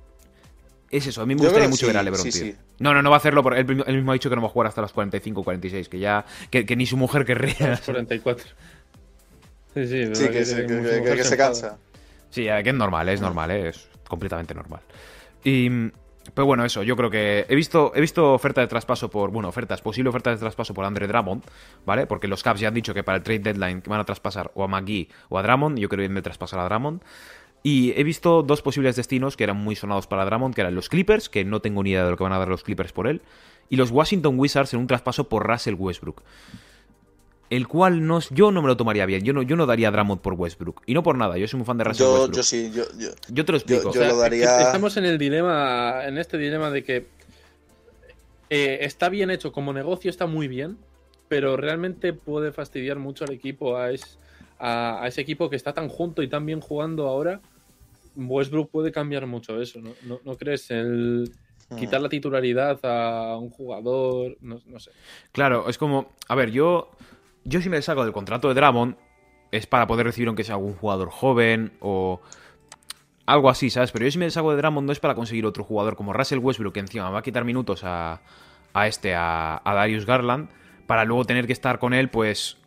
Es 0.90 1.08
eso, 1.08 1.24
a 1.24 1.26
mí 1.26 1.34
me 1.34 1.42
gustaría 1.42 1.68
mucho 1.68 1.88
ver 1.88 1.98
a 1.98 2.04
LeBron, 2.04 2.30
tío. 2.30 2.54
No, 2.80 2.94
no, 2.94 3.02
no 3.02 3.10
va 3.10 3.16
a 3.16 3.18
hacerlo. 3.18 3.42
Porque 3.42 3.60
él, 3.62 3.96
mismo 3.96 4.12
ha 4.12 4.14
dicho 4.14 4.30
que 4.30 4.36
no 4.36 4.44
va 4.44 4.48
a 4.48 4.52
jugar 4.52 4.68
hasta 4.68 4.82
los 4.82 4.94
45 4.94 5.42
o 5.42 5.44
46. 5.44 5.90
Que 5.90 6.00
ya. 6.00 6.24
Que, 6.50 6.76
ni 6.76 6.86
su 6.86 6.98
mujer 6.98 7.26
querría. 7.26 7.70
Los 7.70 7.82
44. 7.82 8.46
Sí, 9.74 9.88
sí, 9.88 10.16
sí 10.16 10.28
que, 10.30 10.46
se, 10.46 11.36
cansa. 11.36 11.80
Sí, 12.30 12.44
que 12.44 12.70
es 12.70 12.76
normal, 12.76 13.10
es 13.10 13.22
normal, 13.22 13.52
es 13.52 13.90
completamente 14.08 14.54
normal. 14.54 14.82
Y. 15.44 15.92
Pero 16.34 16.46
bueno, 16.46 16.64
eso, 16.64 16.84
yo 16.84 16.96
creo 16.96 17.10
que 17.10 17.46
he 17.50 17.56
visto, 17.56 17.92
he 17.96 18.02
visto 18.02 18.34
ofertas 18.34 18.64
de 18.64 18.68
traspaso 18.68 19.10
por, 19.10 19.32
bueno, 19.32 19.50
ofertas, 19.50 19.82
posible 19.82 20.10
ofertas 20.10 20.36
de 20.36 20.40
traspaso 20.40 20.74
por 20.74 20.86
Andre 20.86 21.08
Drummond, 21.08 21.44
¿vale? 21.86 22.08
Porque 22.08 22.28
los 22.28 22.42
Caps 22.44 22.62
ya 22.62 22.70
han 22.70 22.74
dicho 22.74 22.94
que 22.94 23.04
para 23.04 23.18
el 23.18 23.24
trade 23.24 23.40
deadline 23.40 23.84
van 23.86 24.00
a 24.00 24.06
traspasar 24.06 24.52
o 24.56 24.64
a 24.64 24.68
McGee 24.68 25.10
o 25.30 25.38
a 25.38 25.44
Drummond, 25.44 25.78
yo 25.78 25.90
creo 25.90 25.98
que 25.98 26.02
vienen 26.04 26.16
de 26.16 26.22
traspasar 26.22 26.60
a 26.60 26.66
Drummond. 26.66 27.02
Y 27.62 27.94
he 27.98 28.04
visto 28.04 28.44
dos 28.44 28.62
posibles 28.62 28.96
destinos 28.96 29.38
que 29.38 29.44
eran 29.44 29.58
muy 29.58 29.76
sonados 29.76 30.08
para 30.08 30.26
Drummond, 30.26 30.56
que 30.56 30.62
eran 30.62 30.76
los 30.76 30.90
Clippers, 30.90 31.30
que 31.30 31.46
no 31.46 31.62
tengo 31.62 31.84
ni 31.84 31.92
idea 31.92 32.04
de 32.04 32.12
lo 32.12 32.18
que 32.18 32.24
van 32.24 32.34
a 32.34 32.40
dar 32.40 32.50
los 32.50 32.64
Clippers 32.64 32.92
por 32.92 33.08
él, 33.08 33.22
y 33.70 33.76
los 33.76 33.92
Washington 33.92 34.38
Wizards 34.38 34.74
en 34.74 34.80
un 34.80 34.88
traspaso 34.88 35.30
por 35.30 35.48
Russell 35.48 35.76
Westbrook 35.76 36.24
el 37.50 37.68
cual 37.68 38.06
no, 38.06 38.20
yo 38.32 38.52
no 38.52 38.62
me 38.62 38.68
lo 38.68 38.78
tomaría 38.78 39.06
bien. 39.06 39.24
Yo 39.24 39.34
no, 39.34 39.42
yo 39.42 39.56
no 39.56 39.66
daría 39.66 39.92
Drummond 39.92 40.22
por 40.22 40.34
Westbrook. 40.34 40.82
Y 40.86 40.94
no 40.94 41.04
por 41.04 41.18
nada, 41.18 41.38
yo 41.38 41.48
soy 41.48 41.60
muy 41.60 41.66
fan 41.66 41.78
de 41.78 41.84
Russell 41.84 42.08
Westbrook. 42.08 42.36
Yo 42.36 42.44
sí, 42.44 42.72
yo, 42.74 42.84
yo, 43.30 43.46
te 43.46 43.52
lo 43.52 43.58
explico. 43.58 43.92
Estamos 43.92 44.98
en 44.98 45.06
el 45.06 45.18
dilema, 45.18 46.06
en 46.06 46.18
este 46.18 46.38
dilema 46.38 46.70
de 46.72 46.84
que 46.84 47.08
eh, 48.50 48.80
está 48.82 49.10
bien 49.10 49.30
hecho 49.30 49.52
como 49.52 49.74
negocio, 49.74 50.10
está 50.10 50.26
muy 50.26 50.48
bien, 50.48 50.78
pero 51.28 51.58
realmente 51.58 52.14
puede 52.14 52.52
fastidiar 52.52 53.00
mucho 53.00 53.26
al 53.26 53.32
equipo, 53.32 53.78
a, 53.78 53.90
a, 54.60 55.08
ese 55.08 55.22
equipo 55.22 55.50
que 55.50 55.56
está 55.56 55.74
tan 55.74 55.90
junto 55.90 56.22
y 56.22 56.28
tan 56.28 56.46
bien 56.46 56.62
jugando 56.62 57.08
ahora. 57.08 57.42
Westbrook 58.16 58.70
puede 58.70 58.92
cambiar 58.92 59.26
mucho 59.26 59.60
eso, 59.62 59.80
¿no? 59.82 60.20
¿No, 60.24 60.38
crees? 60.38 60.70
El 60.70 61.32
hmm. 61.70 61.76
quitar 61.76 62.02
la 62.02 62.10
titularidad 62.10 62.80
a 62.84 63.38
un 63.38 63.50
jugador, 63.50 64.38
no, 64.42 64.62
no, 64.66 64.80
sé. 64.80 64.92
Claro, 65.32 65.68
es 65.68 65.78
como, 65.78 66.12
a 66.28 66.36
ver, 66.36 66.52
yo 66.52 66.92
yo 67.46 67.62
si 67.62 67.70
me 67.70 67.82
saco 67.82 68.04
del 68.04 68.14
contrato 68.14 68.48
de 68.48 68.54
Dramon 68.54 68.98
es 69.52 69.68
para 69.68 69.88
poder 69.88 70.06
recibir 70.06 70.28
aunque 70.28 70.44
sea 70.44 70.56
algún 70.56 70.76
jugador 70.76 71.10
joven 71.10 71.74
o 71.80 72.22
algo 73.26 73.50
así, 73.50 73.70
¿sabes? 73.70 73.92
Pero 73.92 74.06
yo 74.06 74.12
si 74.12 74.18
me 74.18 74.30
saco 74.32 74.52
de 74.52 74.58
Dramon 74.58 74.86
no 74.86 74.92
es 74.92 75.00
para 75.00 75.16
conseguir 75.16 75.46
otro 75.46 75.64
jugador 75.64 75.96
como 75.96 76.14
Russell 76.14 76.40
Westbrook 76.40 76.74
que 76.74 76.80
encima 76.80 77.10
va 77.10 77.20
a 77.20 77.24
quitar 77.24 77.46
minutos 77.46 77.84
a, 77.84 78.22
a 78.74 78.88
este, 78.88 79.16
a, 79.16 79.62
a 79.64 79.74
Darius 79.74 80.06
Garland, 80.06 80.50
para 80.88 81.06
luego 81.06 81.26
tener 81.26 81.48
que 81.48 81.54
estar 81.54 81.80
con 81.80 81.94
él, 81.94 82.10
pues 82.10 82.58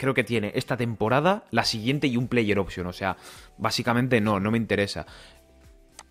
creo 0.00 0.14
que 0.14 0.24
tiene 0.24 0.52
esta 0.54 0.76
temporada, 0.76 1.44
la 1.50 1.64
siguiente 1.64 2.06
y 2.06 2.16
un 2.16 2.26
player 2.26 2.58
option. 2.58 2.86
O 2.86 2.92
sea, 2.92 3.16
básicamente 3.58 4.20
no, 4.20 4.40
no 4.40 4.50
me 4.50 4.56
interesa. 4.56 5.06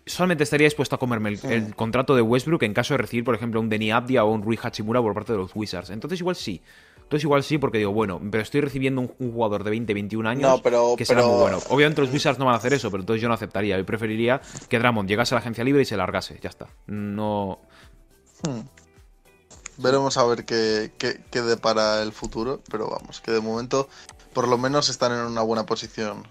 Solamente 0.06 0.44
estaría 0.44 0.66
dispuesto 0.66 0.96
a 0.96 0.98
comerme 0.98 1.36
el, 1.42 1.74
contrato 1.74 2.14
de 2.14 2.22
Westbrook 2.22 2.62
en 2.62 2.72
caso 2.72 2.94
de 2.94 2.98
recibir, 2.98 3.24
por 3.24 3.34
ejemplo, 3.34 3.60
un 3.60 3.68
Denny 3.68 3.90
Abdia 3.90 4.24
o 4.24 4.30
un 4.30 4.42
Rui 4.42 4.58
Hachimura 4.62 5.02
por 5.02 5.12
parte 5.12 5.32
de 5.32 5.38
los 5.38 5.54
Wizards. 5.54 5.90
Entonces 5.90 6.20
igual 6.20 6.36
sí. 6.36 6.62
Entonces 7.10 7.24
igual 7.24 7.42
sí, 7.42 7.58
porque 7.58 7.78
digo, 7.78 7.92
bueno, 7.92 8.20
pero 8.30 8.40
estoy 8.40 8.60
recibiendo 8.60 9.00
un, 9.00 9.32
jugador 9.32 9.64
de 9.64 9.70
20, 9.70 9.94
21 9.94 10.28
años 10.28 10.62
que 10.96 11.04
será 11.04 11.24
muy 11.24 11.40
bueno. 11.40 11.58
Obviamente 11.68 12.02
los 12.02 12.12
Wizards 12.12 12.38
no 12.38 12.44
van 12.44 12.54
a 12.54 12.58
hacer 12.58 12.72
eso, 12.72 12.88
pero 12.88 13.02
entonces 13.02 13.20
yo 13.20 13.26
no 13.26 13.34
aceptaría. 13.34 13.76
Yo 13.76 13.84
preferiría 13.84 14.40
que 14.68 14.78
Dramond 14.78 15.08
llegase 15.08 15.34
a 15.34 15.36
la 15.36 15.40
agencia 15.40 15.64
libre 15.64 15.82
y 15.82 15.84
se 15.86 15.96
largase. 15.96 16.38
Ya 16.40 16.50
está. 16.50 16.68
No... 16.86 17.58
Hmm. 18.44 18.60
Veremos 19.78 20.18
a 20.18 20.24
ver 20.24 20.44
qué, 20.44 20.92
qué, 20.98 21.42
depara 21.42 22.00
el 22.00 22.12
futuro, 22.12 22.60
pero 22.70 22.88
vamos, 22.88 23.20
que 23.20 23.32
de 23.32 23.40
momento 23.40 23.88
por 24.32 24.46
lo 24.46 24.56
menos 24.56 24.88
están 24.88 25.10
en 25.10 25.26
una 25.26 25.42
buena 25.42 25.66
posición 25.66 26.28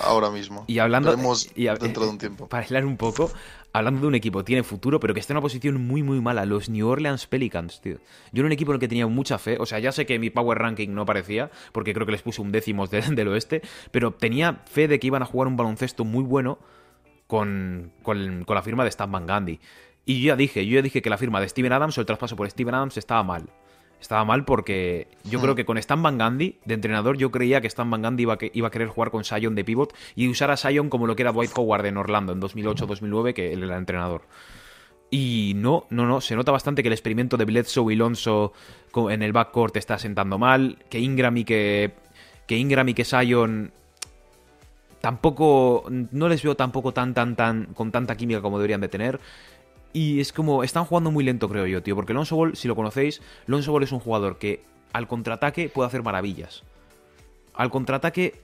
ahora 0.00 0.30
mismo. 0.30 0.64
Y 0.66 0.80
hablando 0.80 1.16
y 1.54 1.66
dentro 1.66 2.06
de 2.06 2.10
un 2.10 2.18
tiempo. 2.18 2.48
Para 2.48 2.64
hablar 2.64 2.84
un 2.84 2.96
poco, 2.96 3.30
hablando 3.72 4.02
de 4.02 4.06
un 4.06 4.14
equipo 4.14 4.44
tiene 4.44 4.62
futuro, 4.62 5.00
pero 5.00 5.14
que 5.14 5.20
está 5.20 5.32
en 5.32 5.38
una 5.38 5.42
posición 5.42 5.86
muy, 5.86 6.02
muy 6.02 6.20
mala. 6.20 6.46
Los 6.46 6.68
New 6.68 6.86
Orleans 6.88 7.26
Pelicans, 7.26 7.80
tío. 7.80 7.98
Yo 8.32 8.40
era 8.40 8.46
un 8.46 8.52
equipo 8.52 8.72
en 8.72 8.76
el 8.76 8.80
que 8.80 8.88
tenía 8.88 9.06
mucha 9.06 9.38
fe. 9.38 9.56
O 9.60 9.66
sea, 9.66 9.78
ya 9.78 9.92
sé 9.92 10.06
que 10.06 10.18
mi 10.18 10.30
power 10.30 10.58
ranking 10.58 10.88
no 10.90 11.04
parecía, 11.04 11.50
porque 11.72 11.94
creo 11.94 12.06
que 12.06 12.12
les 12.12 12.22
puse 12.22 12.40
un 12.40 12.52
décimo 12.52 12.86
del 12.88 13.28
oeste, 13.28 13.62
pero 13.90 14.12
tenía 14.12 14.62
fe 14.66 14.88
de 14.88 14.98
que 14.98 15.06
iban 15.06 15.22
a 15.22 15.26
jugar 15.26 15.48
un 15.48 15.56
baloncesto 15.56 16.04
muy 16.04 16.24
bueno 16.24 16.58
con, 17.26 17.92
con, 18.02 18.44
la 18.48 18.62
firma 18.62 18.82
de 18.82 18.90
Stan 18.90 19.10
Van 19.10 19.26
Gundy. 19.26 19.60
Y 20.04 20.22
yo 20.22 20.28
ya 20.28 20.36
dije, 20.36 20.66
yo 20.66 20.76
ya 20.76 20.82
dije 20.82 21.02
que 21.02 21.10
la 21.10 21.18
firma 21.18 21.40
de 21.40 21.48
Steven 21.48 21.72
Adams 21.72 21.98
o 21.98 22.00
el 22.00 22.06
traspaso 22.06 22.34
por 22.34 22.48
Steven 22.50 22.74
Adams 22.74 22.96
estaba 22.96 23.22
mal. 23.22 23.50
Estaba 24.00 24.24
mal 24.24 24.44
porque 24.44 25.08
yo 25.24 25.40
creo 25.40 25.54
que 25.54 25.64
con 25.64 25.76
Stan 25.78 26.00
Van 26.02 26.18
Gundy, 26.18 26.56
de 26.64 26.74
entrenador, 26.74 27.16
yo 27.16 27.30
creía 27.30 27.60
que 27.60 27.66
Stan 27.66 27.90
Van 27.90 28.02
Gundy 28.02 28.22
iba 28.22 28.34
a, 28.34 28.38
iba 28.52 28.68
a 28.68 28.70
querer 28.70 28.88
jugar 28.88 29.10
con 29.10 29.24
Sion 29.24 29.54
de 29.54 29.64
pivot 29.64 29.94
y 30.14 30.28
usar 30.28 30.50
a 30.50 30.56
Sion 30.56 30.88
como 30.88 31.06
lo 31.06 31.16
que 31.16 31.22
era 31.22 31.32
Dwight 31.32 31.50
Howard 31.56 31.86
en 31.86 31.96
Orlando 31.96 32.32
en 32.32 32.40
2008-2009, 32.40 33.34
que 33.34 33.52
él 33.52 33.64
era 33.64 33.76
entrenador. 33.76 34.22
Y 35.10 35.54
no, 35.56 35.86
no, 35.90 36.06
no, 36.06 36.20
se 36.20 36.36
nota 36.36 36.52
bastante 36.52 36.82
que 36.82 36.88
el 36.88 36.92
experimento 36.92 37.36
de 37.36 37.46
Bledsoe 37.46 37.92
y 37.92 37.96
Lonzo 37.96 38.52
en 38.94 39.22
el 39.22 39.32
backcourt 39.32 39.76
está 39.76 39.98
sentando 39.98 40.38
mal, 40.38 40.78
que 40.90 40.98
Ingram 40.98 41.36
y 41.36 41.44
que, 41.44 41.92
que 42.46 42.56
Ingram 42.56 42.88
y 42.90 42.94
que 42.94 43.04
Sion 43.04 43.72
tampoco, 45.00 45.84
no 45.88 46.28
les 46.28 46.42
veo 46.42 46.56
tampoco 46.56 46.92
tan, 46.92 47.14
tan, 47.14 47.36
tan, 47.36 47.66
con 47.74 47.90
tanta 47.90 48.16
química 48.16 48.42
como 48.42 48.58
deberían 48.58 48.80
de 48.80 48.88
tener. 48.88 49.20
Y 49.92 50.20
es 50.20 50.32
como, 50.32 50.62
están 50.62 50.84
jugando 50.84 51.10
muy 51.10 51.24
lento, 51.24 51.48
creo 51.48 51.66
yo, 51.66 51.82
tío. 51.82 51.96
Porque 51.96 52.14
Lonzo 52.14 52.36
Ball, 52.36 52.56
si 52.56 52.68
lo 52.68 52.76
conocéis, 52.76 53.22
Lonzo 53.46 53.72
Ball 53.72 53.82
es 53.82 53.92
un 53.92 54.00
jugador 54.00 54.38
que 54.38 54.62
al 54.92 55.08
contraataque 55.08 55.68
puede 55.68 55.88
hacer 55.88 56.02
maravillas. 56.02 56.62
Al 57.54 57.70
contraataque 57.70 58.40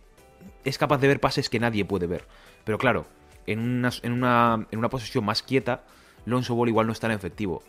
es 0.64 0.78
capaz 0.78 0.98
de 0.98 1.08
ver 1.08 1.20
pases 1.20 1.48
que 1.48 1.60
nadie 1.60 1.84
puede 1.84 2.06
ver. 2.06 2.24
Pero 2.64 2.78
claro, 2.78 3.06
en 3.46 3.58
una, 3.60 3.90
en 4.02 4.12
una, 4.12 4.66
en 4.70 4.78
una 4.78 4.88
posición 4.88 5.24
más 5.24 5.42
quieta, 5.42 5.84
Lonzo 6.26 6.54
Ball 6.54 6.68
igual 6.68 6.86
no 6.86 6.92
es 6.92 7.00
tan 7.00 7.10
efectivo. 7.10 7.62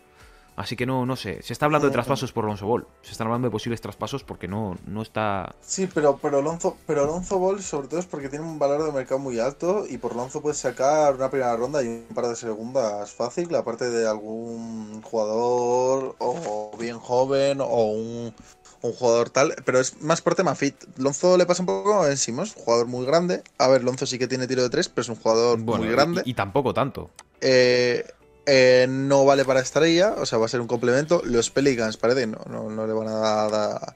Así 0.55 0.75
que 0.77 0.85
no, 0.85 1.05
no 1.05 1.15
sé. 1.15 1.41
Se 1.41 1.51
está 1.51 1.65
hablando 1.65 1.87
de 1.87 1.93
traspasos 1.93 2.31
por 2.31 2.45
Lonzo 2.45 2.65
Ball. 2.65 2.87
Se 3.01 3.11
están 3.11 3.27
hablando 3.27 3.47
de 3.47 3.51
posibles 3.51 3.81
traspasos 3.81 4.23
porque 4.23 4.47
no, 4.47 4.77
no 4.85 5.01
está. 5.01 5.53
Sí, 5.61 5.89
pero, 5.93 6.17
pero, 6.21 6.41
Lonzo, 6.41 6.77
pero 6.87 7.05
Lonzo 7.05 7.39
Ball 7.39 7.61
sobre 7.61 7.87
todo 7.87 7.99
es 7.99 8.05
porque 8.05 8.29
tiene 8.29 8.45
un 8.45 8.57
valor 8.57 8.85
de 8.85 8.91
mercado 8.91 9.19
muy 9.19 9.39
alto 9.39 9.85
y 9.89 9.97
por 9.97 10.15
Lonzo 10.15 10.41
puedes 10.41 10.57
sacar 10.57 11.15
una 11.15 11.29
primera 11.29 11.55
ronda 11.57 11.83
y 11.83 11.87
un 11.87 12.15
par 12.15 12.27
de 12.27 12.35
segundas 12.35 13.11
fácil, 13.11 13.53
aparte 13.53 13.89
de 13.89 14.07
algún 14.07 15.01
jugador 15.01 16.15
o 16.19 16.71
bien 16.79 16.99
joven 16.99 17.59
o 17.59 17.91
un, 17.91 18.33
jugador 18.81 19.29
tal. 19.31 19.55
Pero 19.65 19.79
es 19.79 20.01
más 20.01 20.21
por 20.21 20.35
tema 20.35 20.55
fit. 20.55 20.75
Lonzo 20.97 21.37
le 21.37 21.45
pasa 21.45 21.63
un 21.63 21.65
poco 21.65 22.01
a 22.01 22.07
Ben 22.07 22.17
un 22.27 22.47
jugador 22.47 22.87
muy 22.87 23.05
grande. 23.05 23.43
A 23.57 23.67
ver, 23.67 23.83
Lonzo 23.83 24.05
sí 24.05 24.17
que 24.17 24.27
tiene 24.27 24.47
tiro 24.47 24.63
de 24.63 24.69
tres, 24.69 24.87
pero 24.87 25.01
es 25.01 25.09
un 25.09 25.15
jugador 25.15 25.57
muy 25.57 25.89
grande. 25.89 26.21
y 26.23 26.33
tampoco 26.33 26.73
tanto. 26.73 27.09
Eh, 27.41 28.05
eh, 28.45 28.85
no 28.89 29.25
vale 29.25 29.45
para 29.45 29.59
estrella, 29.59 30.15
o 30.17 30.25
sea, 30.25 30.37
va 30.37 30.45
a 30.45 30.49
ser 30.49 30.61
un 30.61 30.67
complemento. 30.67 31.21
Los 31.25 31.49
Pelicans 31.49 31.97
parece 31.97 32.27
no, 32.27 32.39
no, 32.47 32.87
le 32.87 32.93
van 32.93 33.07
a, 33.09 33.95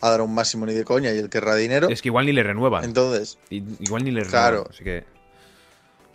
dar 0.00 0.20
un 0.20 0.34
máximo 0.34 0.66
ni 0.66 0.74
de 0.74 0.84
coña 0.84 1.12
y 1.12 1.18
él 1.18 1.30
querrá 1.30 1.54
dinero. 1.54 1.88
Es 1.88 2.02
que 2.02 2.08
igual 2.08 2.26
ni 2.26 2.32
le 2.32 2.42
renuevan. 2.42 2.84
Entonces, 2.84 3.38
igual 3.50 4.04
ni 4.04 4.10
le 4.10 4.20
renuevan. 4.20 4.30
Claro. 4.30 4.68
Así 4.70 4.84
que... 4.84 5.04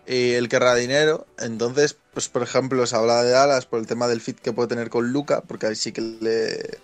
Y 0.07 0.33
él 0.33 0.49
querrá 0.49 0.75
dinero. 0.75 1.25
Entonces, 1.39 1.97
pues 2.13 2.27
por 2.27 2.43
ejemplo, 2.43 2.85
se 2.85 2.95
habla 2.95 3.23
de 3.23 3.31
Dallas 3.31 3.65
por 3.65 3.79
el 3.79 3.87
tema 3.87 4.07
del 4.07 4.21
fit 4.21 4.39
que 4.39 4.53
puede 4.53 4.69
tener 4.69 4.89
con 4.89 5.11
Luca, 5.11 5.41
porque 5.41 5.67
ahí 5.67 5.75
sí 5.75 5.91
que 5.91 6.01
le 6.01 6.79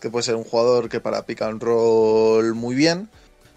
que 0.00 0.10
puede 0.10 0.24
ser 0.24 0.34
un 0.34 0.42
jugador 0.42 0.88
que 0.88 1.00
para 1.00 1.24
pica 1.24 1.48
un 1.48 1.60
rol 1.60 2.54
muy 2.54 2.74
bien. 2.74 3.08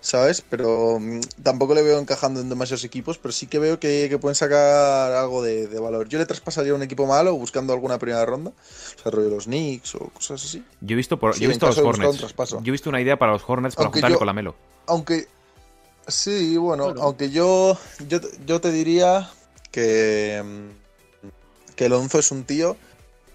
¿Sabes? 0.05 0.43
Pero 0.47 0.99
mm, 0.99 1.19
tampoco 1.41 1.73
le 1.73 1.81
veo 1.81 1.99
encajando 1.99 2.39
en 2.39 2.47
demasiados 2.47 2.83
equipos, 2.83 3.17
pero 3.17 3.31
sí 3.31 3.47
que 3.47 3.57
veo 3.57 3.79
que, 3.79 4.15
pueden 4.21 4.35
sacar 4.35 5.11
algo 5.11 5.41
de, 5.41 5.67
valor. 5.79 6.07
Yo 6.07 6.19
le 6.19 6.25
traspasaría 6.25 6.71
a 6.71 6.75
un 6.75 6.83
equipo 6.83 7.07
malo 7.07 7.35
buscando 7.35 7.73
alguna 7.73 7.97
primera 7.97 8.23
ronda, 8.23 8.51
o 8.51 9.01
sea, 9.01 9.11
rollo 9.11 9.29
los 9.29 9.45
Knicks 9.45 9.95
o 9.95 10.09
cosas 10.13 10.43
así. 10.45 10.63
Yo 10.81 10.93
he 10.93 10.95
visto, 10.95 11.17
por, 11.17 11.35
yo 11.35 11.45
he 11.45 11.47
visto 11.47 11.65
los 11.65 11.77
Hornets. 11.79 12.35
Yo 12.37 12.59
he 12.65 12.71
visto 12.71 12.89
una 12.89 13.01
idea 13.01 13.17
para 13.17 13.33
los 13.33 13.43
Hornets 13.45 13.75
para 13.75 13.89
juntarle 13.89 14.17
con 14.17 14.27
la 14.27 14.33
Melo. 14.33 14.55
Aunque, 14.85 15.27
sí, 16.07 16.55
bueno, 16.57 16.93
aunque 16.99 17.31
yo, 17.31 17.77
yo, 18.07 18.19
yo 18.45 18.61
te 18.61 18.71
diría 18.71 19.29
que, 19.71 20.41
mm, 20.45 21.73
que 21.75 21.85
Alonso 21.85 22.19
es 22.19 22.31
un 22.31 22.43
tío 22.43 22.77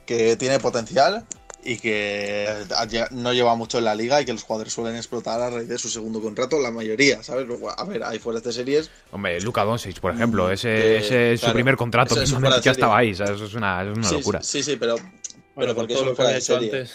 que 0.07 0.37
tiene 0.37 0.61
potencial 0.61 1.27
y 1.63 1.79
que 1.79 2.67
no 3.11 3.33
lleva 3.33 3.55
mucho 3.55 3.79
en 3.79 3.85
la 3.85 3.95
liga 3.95 4.21
y 4.21 4.25
que 4.25 4.33
los 4.33 4.43
jugadores 4.43 4.73
suelen 4.73 4.97
explotar 4.97 5.41
a 5.41 5.51
raíz 5.51 5.69
de 5.69 5.79
su 5.79 5.89
segundo 5.89 6.21
contrato, 6.21 6.59
la 6.59 6.71
mayoría, 6.71 7.23
¿sabes? 7.23 7.47
A 7.77 7.85
ver, 7.85 8.03
hay 8.03 8.19
fuera 8.19 8.41
de 8.41 8.53
series. 8.53 8.91
Hombre, 9.13 9.41
Luka 9.41 9.65
Doncic, 9.65 10.01
por 10.01 10.15
ejemplo, 10.15 10.49
mm, 10.49 10.53
ese, 10.53 11.33
es 11.35 11.41
su 11.41 11.53
primer 11.53 11.77
contrato, 11.77 12.15
que 12.15 12.27
ya 12.63 12.71
estaba 12.71 12.99
ahí, 12.99 13.15
¿sabes? 13.15 13.33
Eso 13.33 13.45
es 13.45 13.55
una, 13.55 13.83
locura. 13.85 14.43
Sí, 14.43 14.63
sí, 14.63 14.77
pero, 14.77 14.97
pero 15.55 15.75
porque 15.75 15.95
es 15.95 16.01
un 16.01 16.17
fuera 16.17 16.31
de 16.33 16.41
serie. 16.41 16.87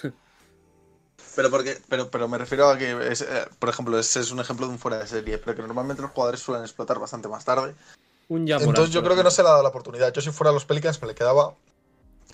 Pero, 1.36 1.50
porque, 1.52 1.78
pero, 1.90 2.10
pero 2.10 2.30
me 2.30 2.38
refiero 2.38 2.70
a 2.70 2.78
que, 2.78 2.92
eh, 2.92 3.46
por 3.60 3.68
ejemplo, 3.68 4.00
ese 4.00 4.22
es 4.22 4.32
un 4.32 4.40
ejemplo 4.40 4.68
de 4.68 4.72
un 4.72 4.80
fuera 4.80 5.00
de 5.00 5.08
serie, 5.08 5.38
pero 5.38 5.54
que 5.54 5.62
normalmente 5.62 6.02
los 6.02 6.12
jugadores 6.12 6.40
suelen 6.40 6.64
explotar 6.64 6.98
bastante 6.98 7.28
más 7.28 7.44
tarde. 7.44 7.76
Un 8.30 8.50
Entonces 8.50 8.92
yo 8.92 9.04
creo 9.04 9.16
que 9.18 9.24
no 9.24 9.30
se 9.30 9.44
le 9.44 9.50
ha 9.50 9.52
dado 9.52 9.64
la 9.64 9.70
oportunidad. 9.70 10.14
Yo 10.14 10.22
si 10.22 10.32
fuera 10.32 10.52
los 10.52 10.66
Pelicans 10.66 11.00
me 11.02 11.10
le 11.10 11.16
quedaba 11.16 11.54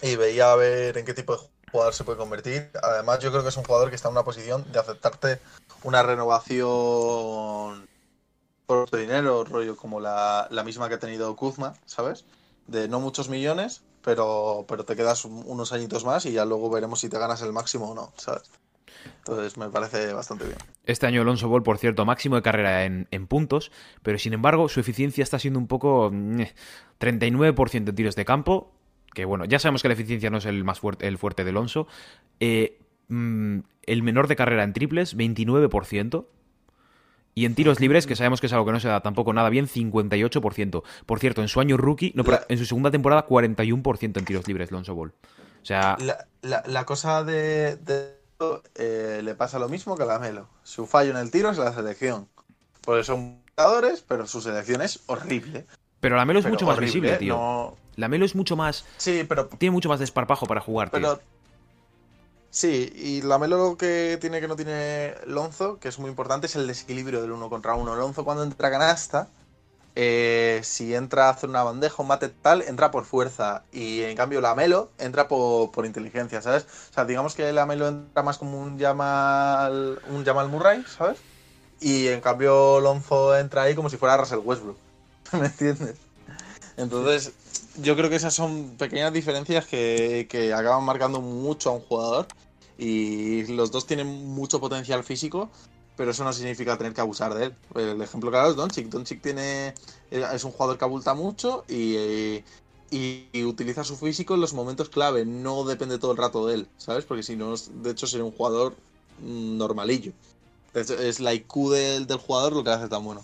y 0.01 0.15
veía 0.15 0.51
a 0.51 0.55
ver 0.55 0.97
en 0.97 1.05
qué 1.05 1.13
tipo 1.13 1.35
de 1.35 1.43
jugador 1.71 1.93
se 1.93 2.03
puede 2.03 2.17
convertir. 2.17 2.69
Además, 2.81 3.19
yo 3.19 3.31
creo 3.31 3.43
que 3.43 3.49
es 3.49 3.57
un 3.57 3.63
jugador 3.63 3.89
que 3.89 3.95
está 3.95 4.09
en 4.09 4.13
una 4.13 4.23
posición 4.23 4.69
de 4.71 4.79
aceptarte 4.79 5.39
una 5.83 6.03
renovación 6.03 7.87
por 8.65 8.77
otro 8.77 8.99
dinero, 8.99 9.43
rollo 9.43 9.75
como 9.75 9.99
la, 9.99 10.47
misma 10.63 10.87
que 10.87 10.95
ha 10.95 10.99
tenido 10.99 11.35
Kuzma, 11.35 11.73
¿sabes? 11.85 12.25
De 12.67 12.87
no 12.87 12.99
muchos 12.99 13.27
millones, 13.27 13.81
pero, 14.03 14.65
pero 14.67 14.85
te 14.85 14.95
quedas 14.95 15.25
unos 15.25 15.73
añitos 15.73 16.05
más 16.05 16.25
y 16.25 16.31
ya 16.31 16.45
luego 16.45 16.69
veremos 16.69 17.01
si 17.01 17.09
te 17.09 17.19
ganas 17.19 17.41
el 17.41 17.51
máximo 17.51 17.91
o 17.91 17.95
no, 17.95 18.13
¿sabes? 18.15 18.49
Entonces 19.17 19.57
me 19.57 19.69
parece 19.69 20.13
bastante 20.13 20.45
bien. 20.45 20.57
Este 20.85 21.07
año 21.07 21.21
Alonso 21.21 21.49
Ball, 21.49 21.63
por 21.63 21.79
cierto, 21.79 22.05
máximo 22.05 22.35
de 22.35 22.43
carrera 22.43 22.85
en, 22.85 23.07
en 23.11 23.27
puntos, 23.27 23.71
pero 24.03 24.17
sin 24.17 24.33
embargo 24.33 24.69
su 24.69 24.79
eficiencia 24.79 25.23
está 25.23 25.39
siendo 25.39 25.59
un 25.59 25.67
poco... 25.67 26.11
39% 27.01 27.89
en 27.89 27.95
tiros 27.95 28.15
de 28.15 28.25
campo, 28.25 28.71
que 29.13 29.25
bueno, 29.25 29.45
ya 29.45 29.59
sabemos 29.59 29.81
que 29.81 29.87
la 29.87 29.93
eficiencia 29.93 30.29
no 30.29 30.37
es 30.37 30.45
el 30.45 30.63
más 30.63 30.79
fuerte, 30.79 31.07
el 31.07 31.17
fuerte 31.17 31.43
de 31.43 31.49
Alonso. 31.49 31.87
Eh, 32.39 32.79
mm, 33.09 33.59
el 33.83 34.03
menor 34.03 34.27
de 34.27 34.35
carrera 34.35 34.63
en 34.63 34.73
triples, 34.73 35.17
29%. 35.17 36.25
Y 37.33 37.45
en 37.45 37.55
tiros 37.55 37.79
libres, 37.79 38.07
que 38.07 38.15
sabemos 38.15 38.41
que 38.41 38.47
es 38.47 38.53
algo 38.53 38.65
que 38.65 38.73
no 38.73 38.79
se 38.79 38.89
da 38.89 39.01
tampoco 39.01 39.31
nada 39.31 39.49
bien, 39.49 39.67
58%. 39.67 40.83
Por 41.05 41.19
cierto, 41.19 41.41
en 41.41 41.47
su 41.47 41.61
año 41.61 41.77
rookie, 41.77 42.11
no, 42.13 42.25
en 42.49 42.57
su 42.57 42.65
segunda 42.65 42.91
temporada, 42.91 43.25
41% 43.25 44.17
en 44.17 44.25
tiros 44.25 44.47
libres, 44.47 44.69
Alonso 44.69 44.95
Ball. 44.95 45.13
O 45.61 45.65
sea. 45.65 45.97
La, 46.41 46.85
cosa 46.85 47.23
de, 47.23 47.77
eh, 48.75 49.21
le 49.23 49.35
pasa 49.35 49.59
lo 49.59 49.69
mismo 49.69 49.95
que 49.95 50.03
a 50.03 50.07
la 50.07 50.19
Melo. 50.19 50.49
Su 50.63 50.85
fallo 50.87 51.11
en 51.11 51.17
el 51.17 51.31
tiro 51.31 51.51
es 51.51 51.57
la 51.57 51.73
selección. 51.73 52.27
Porque 52.81 53.03
son 53.03 53.41
jugadores, 53.55 54.03
pero 54.05 54.27
su 54.27 54.41
selección 54.41 54.81
es 54.81 54.99
horrible. 55.05 55.67
Pero 56.01 56.17
la 56.17 56.25
Melo 56.25 56.39
es 56.39 56.47
mucho 56.47 56.65
más 56.65 56.79
visible, 56.79 57.15
tío. 57.17 57.77
La 57.95 58.07
Melo 58.07 58.25
es 58.25 58.35
mucho 58.35 58.55
más. 58.55 58.85
Sí, 58.97 59.25
pero. 59.27 59.47
Tiene 59.47 59.71
mucho 59.71 59.89
más 59.89 59.99
desparpajo 59.99 60.45
para 60.45 60.61
jugar, 60.61 60.91
pero, 60.91 61.19
Sí, 62.51 62.91
y 62.93 63.21
la 63.21 63.37
Melo 63.39 63.57
lo 63.57 63.77
que 63.77 64.17
tiene 64.19 64.41
que 64.41 64.47
no 64.49 64.57
tiene 64.57 65.15
Lonzo, 65.25 65.79
que 65.79 65.87
es 65.87 65.99
muy 65.99 66.09
importante, 66.09 66.47
es 66.47 66.55
el 66.57 66.67
desequilibrio 66.67 67.21
del 67.21 67.31
uno 67.31 67.49
contra 67.49 67.75
uno. 67.75 67.95
Lonzo 67.95 68.25
cuando 68.25 68.43
entra 68.43 68.67
a 68.67 68.71
canasta, 68.71 69.29
eh, 69.95 70.59
si 70.63 70.93
entra 70.93 71.27
a 71.27 71.29
hacer 71.29 71.49
una 71.49 71.63
bandeja, 71.63 72.01
un 72.01 72.09
mate 72.09 72.27
tal, 72.27 72.61
entra 72.63 72.91
por 72.91 73.05
fuerza. 73.05 73.63
Y 73.71 74.01
en 74.01 74.17
cambio 74.17 74.41
la 74.41 74.53
Melo 74.53 74.91
entra 74.97 75.29
por, 75.29 75.71
por 75.71 75.85
inteligencia, 75.85 76.41
¿sabes? 76.41 76.65
O 76.91 76.93
sea, 76.93 77.05
digamos 77.05 77.35
que 77.35 77.53
la 77.53 77.65
Melo 77.65 77.87
entra 77.87 78.21
más 78.21 78.37
como 78.37 78.59
un 78.61 78.77
Jamal, 78.77 80.01
un 80.09 80.25
Jamal 80.25 80.49
Murray, 80.49 80.83
¿sabes? 80.97 81.19
Y 81.79 82.07
en 82.09 82.19
cambio 82.19 82.81
Lonzo 82.81 83.37
entra 83.37 83.63
ahí 83.63 83.75
como 83.75 83.89
si 83.89 83.95
fuera 83.95 84.17
Russell 84.17 84.39
Westbrook. 84.43 84.77
¿Me 85.31 85.45
entiendes? 85.45 85.95
Entonces, 86.75 87.31
yo 87.77 87.95
creo 87.95 88.09
que 88.09 88.15
esas 88.15 88.33
son 88.33 88.75
pequeñas 88.77 89.13
diferencias 89.13 89.65
que, 89.65 90.53
acaban 90.55 90.83
marcando 90.83 91.21
mucho 91.21 91.69
a 91.69 91.73
un 91.73 91.81
jugador. 91.81 92.27
Y 92.77 93.45
los 93.53 93.71
dos 93.71 93.85
tienen 93.85 94.07
mucho 94.07 94.59
potencial 94.59 95.03
físico, 95.03 95.49
pero 95.95 96.11
eso 96.11 96.23
no 96.23 96.33
significa 96.33 96.77
tener 96.77 96.93
que 96.93 97.01
abusar 97.01 97.33
de 97.35 97.45
él. 97.45 97.55
El 97.75 98.01
ejemplo 98.01 98.31
claro 98.31 98.49
es 98.49 98.55
Doncic. 98.55 98.87
Doncic 98.89 99.21
tiene, 99.21 99.75
es 100.09 100.43
un 100.43 100.51
jugador 100.51 100.77
que 100.77 100.85
abulta 100.85 101.13
mucho 101.13 101.63
y, 101.69 102.43
y, 102.89 103.43
utiliza 103.43 103.83
su 103.83 103.95
físico 103.97 104.33
en 104.33 104.41
los 104.41 104.53
momentos 104.53 104.89
clave. 104.89 105.25
No 105.25 105.63
depende 105.63 105.99
todo 105.99 106.11
el 106.11 106.17
rato 106.17 106.47
de 106.47 106.55
él, 106.55 106.67
¿sabes? 106.77 107.05
Porque 107.05 107.23
si 107.23 107.35
no, 107.35 107.55
de 107.55 107.91
hecho, 107.91 108.07
sería 108.07 108.25
un 108.25 108.31
jugador 108.31 108.75
normalillo. 109.19 110.13
Es, 110.73 111.19
la 111.19 111.33
IQ 111.33 111.69
del, 111.69 112.07
del, 112.07 112.17
jugador 112.17 112.53
lo 112.53 112.63
que 112.63 112.71
hace 112.71 112.87
tan 112.87 113.03
bueno. 113.03 113.23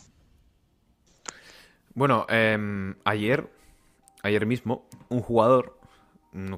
Bueno, 1.95 2.27
em, 2.29 2.93
ayer 3.05 3.49
ayer 4.27 4.45
mismo, 4.45 4.87
un 5.09 5.21
jugador, 5.21 5.77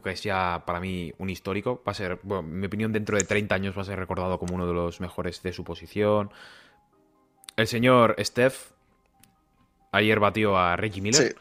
que 0.03 0.09
es 0.11 0.23
ya 0.23 0.63
para 0.65 0.79
mí 0.79 1.13
un 1.17 1.29
histórico, 1.29 1.81
va 1.87 1.91
a 1.91 1.95
ser, 1.95 2.19
bueno, 2.23 2.47
en 2.47 2.59
mi 2.59 2.67
opinión, 2.67 2.91
dentro 2.91 3.17
de 3.17 3.23
30 3.23 3.55
años 3.55 3.77
va 3.77 3.83
a 3.83 3.85
ser 3.85 3.97
recordado 3.97 4.39
como 4.39 4.55
uno 4.55 4.67
de 4.67 4.73
los 4.73 4.99
mejores 4.99 5.41
de 5.41 5.53
su 5.53 5.63
posición. 5.63 6.31
El 7.55 7.67
señor 7.67 8.15
Steph 8.19 8.71
ayer 9.91 10.19
batió 10.19 10.57
a 10.57 10.75
Reggie 10.75 11.01
Miller 11.01 11.35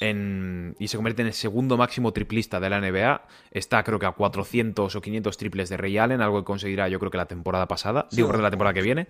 y 0.00 0.88
se 0.88 0.96
convierte 0.96 1.22
en 1.22 1.28
el 1.28 1.34
segundo 1.34 1.76
máximo 1.76 2.12
triplista 2.12 2.60
de 2.60 2.70
la 2.70 2.80
NBA. 2.80 3.22
Está 3.50 3.82
creo 3.82 3.98
que 3.98 4.06
a 4.06 4.12
400 4.12 4.94
o 4.94 5.00
500 5.00 5.36
triples 5.36 5.68
de 5.68 5.76
Ray 5.76 5.98
Allen, 5.98 6.20
algo 6.20 6.38
que 6.38 6.44
conseguirá 6.44 6.88
yo 6.88 7.00
creo 7.00 7.10
que 7.10 7.16
la 7.16 7.26
temporada 7.26 7.66
pasada, 7.66 8.06
digo, 8.12 8.30
de 8.30 8.38
la 8.38 8.50
temporada 8.50 8.74
que 8.74 8.82
viene. 8.82 9.08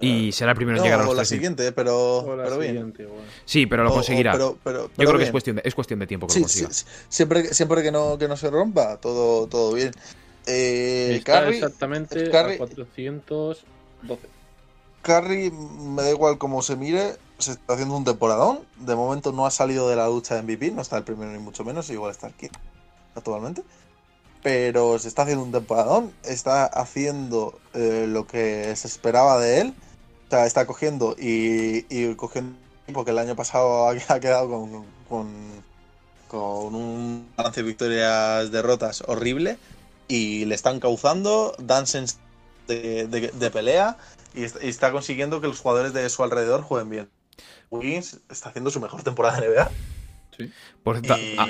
Y 0.00 0.32
será 0.32 0.52
el 0.52 0.56
primero 0.56 0.78
en 0.78 0.84
llegar 0.84 1.00
a 1.00 1.04
los 1.04 1.14
la 1.14 1.26
siguiente, 1.26 1.72
pero, 1.72 2.58
bien. 2.58 2.94
Sí, 3.44 3.66
pero 3.66 3.84
lo 3.84 3.92
conseguirá. 3.92 4.38
yo 4.38 4.56
creo 4.64 5.18
que 5.18 5.24
es 5.24 5.30
cuestión, 5.30 5.56
de, 5.56 5.62
es 5.64 5.74
cuestión 5.74 6.00
de 6.00 6.06
tiempo 6.06 6.26
que 6.26 6.34
lo 6.34 6.40
consiga. 6.40 6.70
siempre, 7.08 7.52
siempre 7.52 7.82
que, 7.82 7.92
no, 7.92 8.16
que 8.16 8.26
no 8.26 8.36
se 8.36 8.50
rompa, 8.50 8.96
todo, 8.96 9.46
todo 9.46 9.74
bien. 9.74 9.92
Eh, 10.46 11.16
exactamente 11.16 12.28
a 12.28 12.56
412. 12.56 13.60
Carry, 15.02 15.50
me 15.50 16.02
da 16.02 16.10
igual 16.10 16.38
cómo 16.38 16.62
se 16.62 16.76
mire, 16.76 17.16
se 17.40 17.52
está 17.52 17.74
haciendo 17.74 17.96
un 17.96 18.04
temporadón. 18.04 18.60
De 18.76 18.94
momento 18.94 19.32
no 19.32 19.46
ha 19.46 19.50
salido 19.50 19.88
de 19.88 19.96
la 19.96 20.06
ducha 20.06 20.34
de 20.34 20.42
MVP, 20.42 20.70
no 20.70 20.82
está 20.82 20.96
el 20.96 21.04
primero 21.04 21.30
ni 21.32 21.38
mucho 21.38 21.64
menos, 21.64 21.88
igual 21.90 22.10
está 22.10 22.28
aquí 22.28 22.48
actualmente. 23.14 23.62
Pero 24.42 24.98
se 24.98 25.08
está 25.08 25.22
haciendo 25.22 25.44
un 25.44 25.52
temporadón, 25.52 26.12
está 26.24 26.64
haciendo 26.64 27.58
eh, 27.74 28.06
lo 28.08 28.26
que 28.26 28.74
se 28.76 28.86
esperaba 28.86 29.38
de 29.38 29.60
él. 29.60 29.74
O 30.26 30.30
sea, 30.30 30.46
está 30.46 30.66
cogiendo 30.66 31.16
y, 31.18 31.84
y 31.90 32.14
cogiendo 32.14 32.56
porque 32.92 33.10
el 33.10 33.18
año 33.18 33.36
pasado 33.36 33.88
ha 34.08 34.20
quedado 34.20 34.48
con, 34.48 34.84
con, 36.28 36.74
un 36.74 37.28
balance 37.36 37.60
de 37.60 37.66
victorias 37.66 38.50
derrotas 38.50 39.02
horrible 39.06 39.58
y 40.08 40.44
le 40.44 40.54
están 40.54 40.80
causando 40.80 41.54
dances 41.58 42.18
de, 42.68 43.06
de, 43.06 43.50
pelea 43.50 43.96
y 44.34 44.44
está 44.44 44.92
consiguiendo 44.92 45.40
que 45.40 45.48
los 45.48 45.60
jugadores 45.60 45.92
de 45.92 46.08
su 46.08 46.22
alrededor 46.22 46.62
jueguen 46.62 46.90
bien. 46.90 47.10
Wiggins 47.70 48.20
está 48.28 48.50
haciendo 48.50 48.70
su 48.70 48.80
mejor 48.80 49.02
temporada 49.02 49.40
de 49.40 49.48
NBA. 49.48 49.70
Sí. 50.36 50.52
Por 50.82 51.00
cierto, 51.00 51.18
y, 51.20 51.36
ah, 51.38 51.46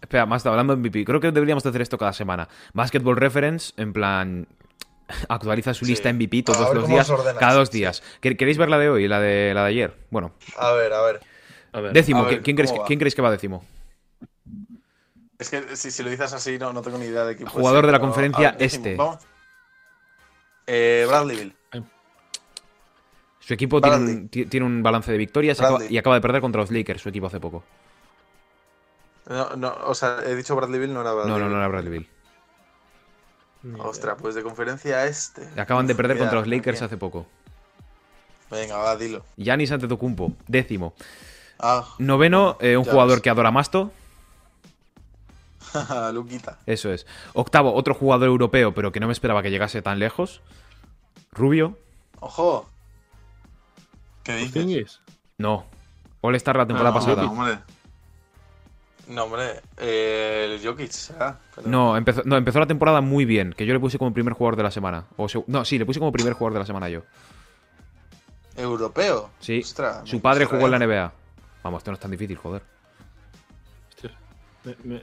Espera, 0.00 0.26
más 0.26 0.44
hablando 0.46 0.74
de 0.74 0.80
MVP. 0.80 1.04
Creo 1.04 1.20
que 1.20 1.32
deberíamos 1.32 1.64
hacer 1.64 1.80
esto 1.82 1.98
cada 1.98 2.12
semana. 2.12 2.48
Basketball 2.72 3.16
Reference, 3.16 3.72
en 3.76 3.92
plan. 3.92 4.46
Actualiza 5.28 5.74
su 5.74 5.84
lista 5.84 6.12
MVP 6.12 6.44
todos 6.44 6.74
los 6.74 6.88
días. 6.88 7.12
Cada 7.38 7.54
dos 7.54 7.70
días. 7.70 8.02
¿Queréis 8.20 8.56
ver 8.56 8.70
la 8.70 8.78
de 8.78 8.88
hoy 8.88 9.08
la 9.08 9.20
de, 9.20 9.52
la 9.54 9.62
de 9.64 9.68
ayer? 9.68 9.96
Bueno. 10.10 10.32
A 10.56 10.72
ver, 10.72 10.92
a 10.92 11.02
ver. 11.02 11.20
décimo. 11.92 12.26
¿quién, 12.42 12.56
crees, 12.56 12.72
¿Quién 12.86 12.98
creéis 12.98 13.14
que 13.14 13.22
va 13.22 13.30
décimo? 13.30 13.64
Es 15.38 15.50
que 15.50 15.74
si, 15.76 16.02
lo 16.04 16.10
dices 16.10 16.32
así, 16.32 16.56
no, 16.56 16.72
no 16.72 16.82
tengo 16.82 16.98
ni 16.98 17.06
idea 17.06 17.24
de 17.24 17.34
quién 17.34 17.48
Jugador 17.48 17.84
de 17.86 17.92
la 17.92 17.98
conferencia 17.98 18.54
este. 18.60 18.96
Eh, 20.68 21.04
Bradley 21.08 21.36
Bill. 21.36 21.56
Su 23.42 23.54
equipo 23.54 23.80
tiene 23.80 24.64
un, 24.64 24.82
balance 24.84 25.10
de 25.10 25.18
victorias 25.18 25.60
y 25.90 25.98
acaba 25.98 26.14
de 26.14 26.20
perder 26.20 26.40
contra 26.40 26.60
los 26.60 26.70
Lakers, 26.70 27.02
su 27.02 27.08
equipo 27.08 27.26
hace 27.26 27.40
poco. 27.40 27.64
No, 29.28 29.56
no, 29.56 29.74
o 29.86 29.94
sea, 29.94 30.18
he 30.24 30.34
dicho 30.36 30.54
Bradley 30.54 30.78
Bill, 30.78 30.94
no 30.94 31.00
era 31.00 31.12
Bradley 31.12 31.32
No, 31.32 31.38
no, 31.40 31.48
no 31.48 31.56
era 31.56 31.68
Bradley 31.68 31.90
Bill. 31.90 32.08
Ostras, 33.78 34.16
pues 34.20 34.36
de 34.36 34.42
conferencia 34.42 35.06
este. 35.06 35.48
Acaban 35.60 35.86
de 35.86 35.94
perder 35.94 36.18
contra 36.18 36.38
los 36.38 36.48
Lakers 36.48 36.82
hace 36.82 36.96
poco. 36.96 37.26
Venga, 38.50 38.76
va, 38.76 38.96
dilo. 38.96 39.24
Yanis 39.36 39.72
Antetokounmpo, 39.72 40.32
décimo. 40.46 40.94
Ah, 41.58 41.84
Noveno, 41.98 42.58
eh, 42.60 42.76
un 42.76 42.84
jugador 42.84 43.22
que 43.22 43.30
adora 43.30 43.50
Masto. 43.50 43.92
Luquita. 46.12 46.58
Eso 46.66 46.92
es. 46.92 47.06
Octavo, 47.32 47.74
otro 47.74 47.94
jugador 47.94 48.28
europeo, 48.28 48.72
pero 48.74 48.92
que 48.92 49.00
no 49.00 49.06
me 49.06 49.12
esperaba 49.12 49.42
que 49.42 49.50
llegase 49.50 49.82
tan 49.82 49.98
lejos. 49.98 50.42
Rubio. 51.32 51.78
Ojo. 52.20 52.68
¿Qué 54.22 54.36
dices? 54.36 55.00
No. 55.38 55.66
All 56.20 56.34
Star 56.36 56.56
la 56.56 56.66
temporada 56.66 56.94
pasada. 56.94 57.22
No, 57.24 57.32
hombre. 57.32 57.58
No, 59.08 59.24
hombre. 59.24 59.60
Eh, 59.78 60.58
el 60.60 60.66
Jokic, 60.66 60.92
No, 61.64 61.96
empezó, 61.96 62.22
no, 62.24 62.36
empezó 62.36 62.60
la 62.60 62.66
temporada 62.66 63.00
muy 63.00 63.24
bien. 63.24 63.52
Que 63.52 63.66
yo 63.66 63.74
le 63.74 63.80
puse 63.80 63.98
como 63.98 64.14
primer 64.14 64.32
jugador 64.34 64.56
de 64.56 64.62
la 64.62 64.70
semana. 64.70 65.06
O 65.16 65.26
no, 65.48 65.64
sí, 65.64 65.78
le 65.78 65.86
puse 65.86 65.98
como 65.98 66.12
primer 66.12 66.34
jugador 66.34 66.54
de 66.54 66.58
la 66.60 66.66
semana 66.66 66.88
yo. 66.88 67.02
¿Europeo? 68.56 69.30
Sí. 69.40 69.62
Su 70.04 70.20
padre 70.20 70.44
jugó 70.44 70.66
en 70.66 70.70
la 70.70 70.78
NBA. 70.78 71.12
Vamos, 71.64 71.78
esto 71.78 71.90
no 71.90 71.94
es 71.94 72.00
tan 72.00 72.10
difícil, 72.10 72.36
joder. 72.36 72.62
me, 74.84 75.02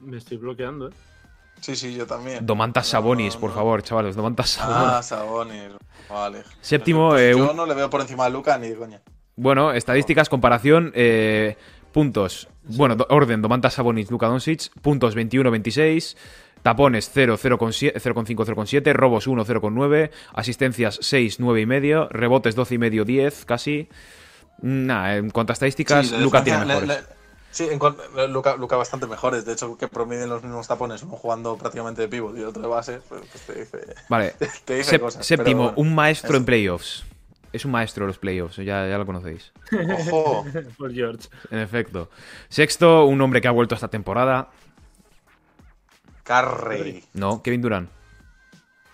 Me 0.00 0.16
estoy 0.18 0.36
bloqueando, 0.36 0.88
¿eh? 0.88 0.92
Sí, 1.60 1.76
sí, 1.76 1.94
yo 1.94 2.06
también. 2.06 2.44
Domantas 2.44 2.86
Sabonis, 2.88 3.34
no, 3.34 3.40
por 3.40 3.50
no. 3.50 3.56
favor, 3.56 3.82
chavales. 3.82 4.16
Domantas 4.16 4.50
Sabonis. 4.50 4.88
Ah, 4.92 5.02
Sabonis. 5.02 5.72
Vale. 6.10 6.42
Séptimo, 6.60 7.10
Pues 7.10 7.22
eh, 7.22 7.38
yo 7.38 7.50
un- 7.50 7.56
no 7.56 7.64
le 7.66 7.74
veo 7.74 7.88
por 7.88 8.00
encima 8.02 8.26
a 8.26 8.28
Luca 8.28 8.58
ni 8.58 8.68
de 8.68 8.76
coña. 8.76 9.00
Bueno, 9.36 9.72
estadísticas, 9.72 10.28
comparación, 10.28 10.92
eh, 10.94 11.56
puntos. 11.92 12.48
Bueno, 12.64 12.96
do- 12.96 13.06
orden, 13.10 13.40
Domantas 13.42 13.74
Sabonis, 13.74 14.10
Luka 14.10 14.26
Doncic, 14.26 14.70
puntos 14.80 15.14
21-26, 15.16 16.16
tapones 16.62 17.10
0, 17.12 17.36
0,7, 17.36 17.94
0,5, 18.00 18.44
0,7, 18.44 18.92
robos 18.92 19.26
1, 19.26 19.44
0,9, 19.44 20.10
asistencias 20.34 20.98
6, 21.02 21.40
9 21.40 21.60
y 21.62 21.66
medio, 21.66 22.08
rebotes 22.10 22.54
12 22.54 22.74
y 22.74 22.78
medio, 22.78 23.04
10, 23.04 23.44
casi. 23.44 23.88
Nah, 24.62 25.16
en 25.16 25.30
cuanto 25.30 25.52
a 25.52 25.54
estadísticas, 25.54 26.06
Sí, 26.06 26.16
distancia, 26.16 26.42
tiene 26.44 26.60
le- 26.60 26.66
mejores. 26.66 26.88
le- 26.88 27.23
sí, 27.54 27.68
en 27.70 27.78
eh, 28.18 28.28
Luca, 28.28 28.56
Luca 28.56 28.76
bastante 28.76 29.06
mejores. 29.06 29.44
De 29.44 29.52
hecho, 29.54 29.76
que 29.78 29.88
promedien 29.88 30.28
los 30.28 30.42
mismos 30.42 30.66
tapones, 30.68 31.02
uno 31.02 31.16
jugando 31.16 31.56
prácticamente 31.56 32.02
de 32.02 32.08
pivot 32.08 32.36
y 32.36 32.42
otro 32.42 32.62
de 32.62 32.68
base, 32.68 33.00
pues, 33.08 33.22
pues 33.30 33.46
te 33.46 33.54
dice, 33.60 33.94
Vale, 34.08 34.34
te 34.64 34.74
dice 34.74 34.96
Sep- 34.98 35.00
cosas. 35.00 35.24
séptimo, 35.26 35.70
pero 35.70 35.80
un 35.80 35.94
maestro 35.94 36.30
eso. 36.30 36.36
en 36.38 36.44
playoffs. 36.44 37.04
Es 37.52 37.64
un 37.64 37.70
maestro 37.70 38.04
de 38.04 38.08
los 38.08 38.18
playoffs, 38.18 38.56
ya, 38.56 38.86
ya 38.88 38.98
lo 38.98 39.06
conocéis. 39.06 39.52
bueno. 39.70 39.94
Ojo. 39.96 40.44
Por 40.78 40.92
George. 40.92 41.28
En 41.50 41.60
efecto. 41.60 42.10
Sexto, 42.48 43.04
un 43.06 43.20
hombre 43.20 43.40
que 43.40 43.46
ha 43.46 43.52
vuelto 43.52 43.76
esta 43.76 43.86
temporada. 43.88 44.48
Curry. 46.24 47.04
No, 47.12 47.42
Kevin 47.42 47.62
Durant. 47.62 47.90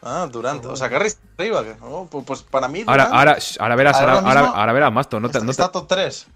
Ah, 0.03 0.29
Durant. 0.31 0.65
O 0.67 0.77
sea, 0.77 0.89
Curry 0.89 1.07
está 1.09 1.21
arriba. 1.39 1.63
oh, 1.83 2.07
pues, 2.07 2.43
para 2.43 2.69
mí. 2.69 2.85
Ahora, 2.87 3.05
Durant 3.05 3.15
ahora, 3.19 3.41
sh, 3.41 3.57
ahora 3.61 3.77
verás, 3.77 3.97
Ahora 4.01 4.13
ahora, 4.19 4.29
ahora, 4.41 4.49
ahora 4.61 4.73
verás, 4.73 4.93
Masto. 4.93 5.21
No 5.21 5.29
te, 5.29 5.39
está, 5.39 5.41
no 5.41 5.47
te- 5.47 5.51
está 5.53 5.73
top 5.73 5.87
3. 5.89 6.27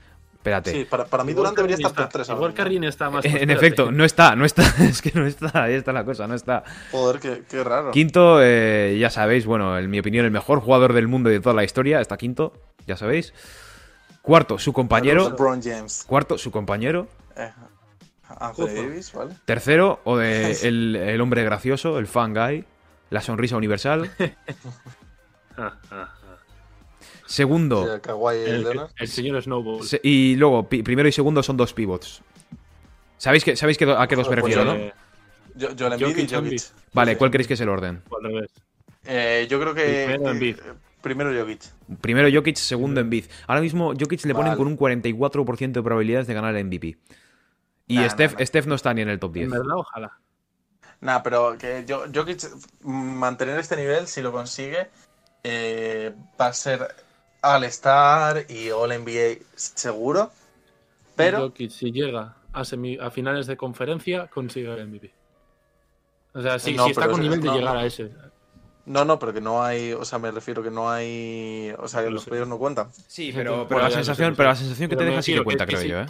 Espérate. 0.45 0.73
Sí, 0.73 0.85
para, 0.85 1.07
para 1.07 1.25
mí 1.25 1.33
Durant 1.33 1.57
debería 1.57 1.77
estar 1.77 1.93
top 1.93 2.01
está- 2.05 2.19
3. 2.19 2.29
Igual 2.29 2.53
Carrin 2.53 2.85
está 2.85 3.09
más. 3.09 3.25
En 3.25 3.49
efecto, 3.49 3.91
no 3.91 4.05
está, 4.05 4.37
no 4.37 4.45
está. 4.45 4.63
Es 4.85 5.01
que 5.01 5.11
no 5.15 5.27
está, 5.27 5.65
ahí 5.65 5.73
está 5.73 5.93
la 5.93 6.05
cosa, 6.05 6.27
no 6.27 6.35
está. 6.35 6.65
Joder, 6.93 7.19
qué, 7.19 7.43
qué 7.49 7.65
raro. 7.65 7.91
Quinto, 7.93 8.41
eh, 8.43 8.99
ya 9.01 9.09
sabéis, 9.09 9.47
bueno, 9.47 9.79
en 9.79 9.89
mi 9.89 9.99
opinión, 10.01 10.27
el 10.27 10.31
mejor 10.31 10.61
jugador 10.61 10.93
del 10.93 11.09
mundo 11.09 11.31
y 11.31 11.33
de 11.33 11.41
toda 11.41 11.55
la 11.55 11.65
historia. 11.65 12.01
Está 12.03 12.19
quinto, 12.19 12.53
ya 12.87 12.97
sabéis. 12.99 13.33
Cuarto, 14.21 14.59
su 14.59 14.73
compañero. 14.75 15.31
LeBron 15.31 15.63
James. 15.63 16.05
Cuarto, 16.07 16.37
su 16.37 16.51
compañero. 16.51 17.09
Eh. 17.37 17.51
Davis, 18.59 19.13
¿vale? 19.13 19.35
Tercero, 19.45 20.01
o 20.05 20.17
de 20.19 20.53
el, 20.63 20.97
el 20.97 21.21
hombre 21.23 21.43
gracioso, 21.45 21.99
el 21.99 22.07
fan 22.07 22.35
guy. 22.35 22.65
La 23.11 23.21
sonrisa 23.21 23.57
universal. 23.57 24.11
Segundo, 27.27 28.01
Sí, 28.03 28.91
El, 28.99 29.09
señor 29.09 29.43
Snowball. 29.43 29.83
se- 29.83 30.01
y 30.03 30.37
luego, 30.37 30.69
pi- 30.69 30.83
primero 30.83 31.09
y 31.09 31.13
segundo 31.13 31.43
son 31.43 31.57
dos 31.57 31.73
pivots. 31.73 32.23
¿Sabéis, 33.17 33.45
que, 33.45 33.57
¿sabéis 33.57 33.79
que- 33.79 33.91
a 33.91 34.07
qué 34.07 34.17
dos 34.17 34.29
me 34.29 34.37
Pues 34.37 34.55
refiero, 34.55 34.65
yo 34.65 34.79
no? 34.79 34.85
Eh, 34.85 34.93
Yo, 35.57 35.69
Embiid 35.87 36.19
y 36.19 36.29
Jokic. 36.29 36.63
Vale, 36.93 37.17
¿cuál 37.17 37.31
queréis 37.31 37.47
que 37.49 37.55
es 37.55 37.61
el 37.61 37.69
orden? 37.69 38.03
Eh, 39.05 39.47
yo 39.49 39.61
creo 39.61 39.75
que. 39.75 40.05
Primero 40.09 40.31
Embiid. 40.31 40.57
Primero 41.01 41.39
Jokic. 41.41 41.61
Primero 42.01 42.29
Jokic, 42.33 42.57
segundo 42.57 43.01
Embiid. 43.01 43.27
Ahora 43.47 43.61
mismo 43.61 43.93
Jokic 43.99 44.25
le 44.25 44.33
ponen 44.35 44.49
Vale. 44.53 44.57
con 44.59 44.67
un 44.67 44.77
44% 44.77 45.81
de 45.81 45.83
probabilidades 45.85 46.27
de 46.27 46.35
ganar 46.35 46.55
el 46.57 46.65
MVP. 46.67 46.97
Y 47.87 47.97
Nah, 47.99 48.09
Steph, 48.09 48.33
nah, 48.33 48.39
nah. 48.41 48.47
Steph 48.47 48.67
no 48.67 48.75
está 48.75 48.93
ni 48.95 49.03
en 49.03 49.11
el 49.11 49.19
top 49.21 49.33
10. 49.35 49.45
En 49.45 49.51
verdad, 49.53 49.77
ojalá. 49.77 50.19
Nah, 51.01 51.21
pero 51.23 51.57
que 51.59 51.85
yo, 51.87 52.05
Jokic 52.13 52.43
mm, 52.83 52.91
mantener 53.15 53.59
este 53.61 53.77
nivel, 53.77 54.07
si 54.07 54.23
lo 54.23 54.33
consigue, 54.33 54.89
eh, 55.45 56.13
va 56.41 56.47
a 56.47 56.53
ser 56.55 56.89
All-Star 57.45 58.47
y 58.49 58.71
All-NBA 58.71 59.45
seguro. 59.55 60.31
Pero. 61.17 61.41
Jokic, 61.41 61.71
si 61.71 61.93
llega 61.93 62.37
a, 62.53 62.63
semi- 62.65 62.99
a 63.01 63.11
finales 63.11 63.47
de 63.47 63.57
conferencia, 63.57 64.27
consigue 64.29 64.73
el 64.73 64.87
MVP. 64.89 65.13
O 66.35 66.43
sea, 66.43 66.59
si, 66.59 66.75
No, 66.75 66.85
si 66.85 66.91
está 66.91 67.09
con 67.09 67.21
nivel 67.21 67.41
de 67.41 67.47
no, 67.49 67.57
llegar 67.57 67.75
no. 67.75 67.81
a 67.81 67.87
ese. 67.87 68.11
No, 68.87 69.05
no, 69.05 69.19
pero 69.19 69.33
que 69.33 69.41
no 69.41 69.63
hay. 69.63 69.93
O 69.93 70.05
sea, 70.05 70.19
me 70.19 70.31
refiero 70.31 70.63
que 70.63 70.71
no 70.71 70.91
hay. 70.91 71.73
O 71.79 71.87
sea, 71.89 72.01
que 72.01 72.07
Lo 72.07 72.15
los 72.15 72.25
sé. 72.25 72.31
playoffs 72.31 72.49
no 72.51 72.59
cuentan. 72.59 72.89
Sí, 73.07 73.31
pero- 73.35 73.53
pero, 73.55 73.69
pero 73.69 73.81
la 73.83 73.91
sensación, 73.91 74.35
pero 74.37 74.49
la 74.51 74.57
sensación 74.57 74.91
que 74.91 74.97
Pero 74.97 75.07
te 75.07 75.11
deja 75.13 75.23
sí 75.23 75.35
que 75.35 75.45
cuenta, 75.45 75.67
creo 75.67 75.81
sí. 75.81 75.89
yo, 75.89 76.01
¿eh? 76.01 76.07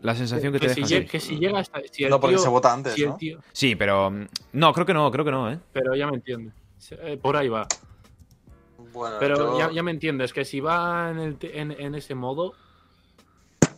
La 0.00 0.14
sensación 0.14 0.52
que 0.52 0.60
te 0.60 0.68
si, 0.74 0.82
deja 0.82 1.10
que 1.10 1.18
si 1.20 1.38
llega 1.38 1.58
hasta. 1.60 1.80
Si 1.90 2.04
el 2.04 2.10
No, 2.10 2.20
porque 2.20 2.36
tío- 2.36 2.42
se 2.44 2.48
vota 2.50 2.72
antes, 2.72 2.94
si 2.94 3.06
¿no? 3.06 3.16
tío- 3.16 3.40
Sí, 3.52 3.74
pero. 3.76 4.12
No, 4.52 4.72
creo 4.72 4.84
que 4.86 4.94
no, 4.94 5.10
creo 5.10 5.24
que 5.24 5.30
no, 5.30 5.50
¿eh? 5.50 5.58
pero 5.72 5.94
ya 5.96 6.06
me 6.06 6.16
entiendes. 6.16 6.52
Eh, 6.90 7.18
Por 7.20 7.36
ahí 7.36 7.48
va. 7.48 7.66
Bueno, 8.98 9.16
Pero 9.20 9.36
yo- 9.52 9.58
ya, 9.58 9.70
ya 9.72 9.82
me 9.82 9.90
entiendes 9.90 10.32
que 10.32 10.44
si 10.44 10.60
va 10.60 11.10
en, 11.10 11.18
el 11.18 11.38
en, 11.42 11.70
en 11.72 11.94
ese 11.94 12.14
modo, 12.14 12.54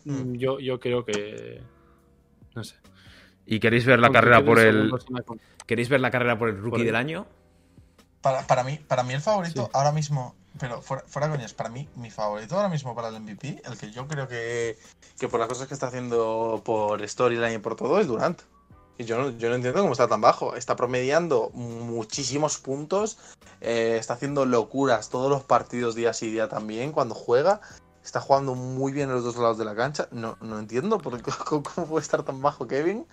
mm, 0.05 0.33
yo, 0.33 0.59
yo 0.59 0.79
creo 0.79 1.05
que. 1.05 1.61
No 2.55 2.63
sé. 2.63 2.75
¿Y 3.45 3.59
queréis 3.59 3.85
ver 3.85 3.99
la 3.99 4.07
Aunque 4.07 4.19
carrera 4.19 4.43
por 4.43 4.59
el. 4.59 4.91
¿Queréis 5.65 5.89
ver 5.89 6.01
la 6.01 6.11
carrera 6.11 6.37
por 6.37 6.49
el 6.49 6.57
rookie 6.57 6.69
Por 6.71 6.79
el- 6.81 6.85
del 6.87 6.95
año? 6.95 7.25
Para, 8.21 8.45
para 8.45 8.63
mí, 8.63 8.79
para 8.87 9.03
mí 9.03 9.13
el 9.13 9.21
favorito 9.21 9.63
Sí. 9.65 9.69
ahora 9.73 9.91
mismo, 9.91 10.35
pero 10.59 10.81
fuera, 10.81 11.03
fuera 11.07 11.27
coñas, 11.29 11.53
para 11.55 11.69
mí 11.69 11.87
mi 11.95 12.11
favorito 12.11 12.55
ahora 12.55 12.69
mismo 12.69 12.93
para 12.93 13.07
el 13.07 13.15
MVP, 13.15 13.61
el 13.65 13.77
que 13.79 13.91
yo 13.91 14.07
creo 14.07 14.27
que, 14.27 14.77
que 15.19 15.27
por 15.27 15.39
las 15.39 15.49
cosas 15.49 15.67
que 15.67 15.73
está 15.73 15.87
haciendo 15.87 16.61
por 16.63 17.07
storyline 17.07 17.55
y 17.55 17.57
por 17.57 17.75
todo, 17.75 17.99
es 17.99 18.05
Durant. 18.07 18.39
Y 18.97 19.05
yo 19.05 19.17
no, 19.17 19.29
yo 19.31 19.49
no 19.49 19.55
entiendo 19.55 19.81
cómo 19.81 19.93
está 19.93 20.07
tan 20.07 20.21
bajo. 20.21 20.55
Está 20.55 20.75
promediando 20.75 21.49
muchísimos 21.53 22.57
puntos, 22.59 23.17
eh, 23.61 23.97
está 23.99 24.13
haciendo 24.13 24.45
locuras 24.45 25.09
todos 25.09 25.29
los 25.29 25.43
partidos 25.43 25.95
día 25.95 26.13
sí 26.13 26.29
día 26.29 26.47
también 26.49 26.91
cuando 26.91 27.15
juega. 27.15 27.61
Está 28.03 28.19
jugando 28.19 28.55
muy 28.55 28.91
bien 28.91 29.09
en 29.09 29.15
los 29.15 29.23
dos 29.23 29.37
lados 29.37 29.57
de 29.57 29.65
la 29.65 29.75
cancha. 29.75 30.07
No, 30.11 30.37
no 30.41 30.59
entiendo 30.59 30.97
por 30.99 31.21
qué- 31.21 31.31
cómo, 31.45 31.63
cómo 31.63 31.87
puede 31.87 32.03
estar 32.03 32.23
tan 32.23 32.41
bajo 32.41 32.67
Kevin. 32.67 33.05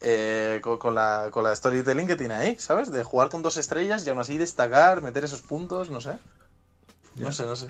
eh, 0.00 0.60
con, 0.62 0.76
con 0.78 0.94
la, 0.94 1.28
con 1.30 1.44
la 1.44 1.54
storytelling 1.56 2.06
que 2.06 2.16
tiene 2.16 2.34
ahí, 2.34 2.56
¿sabes? 2.58 2.90
De 2.92 3.02
jugar 3.04 3.30
con 3.30 3.42
dos 3.42 3.56
estrellas 3.56 4.06
y 4.06 4.10
aún 4.10 4.18
así 4.18 4.36
destacar, 4.36 5.00
meter 5.02 5.24
esos 5.24 5.40
puntos, 5.40 5.88
no 5.88 6.00
sé. 6.00 6.18
No 7.16 7.32
sé, 7.32 7.46
no 7.46 7.56
sé. 7.56 7.68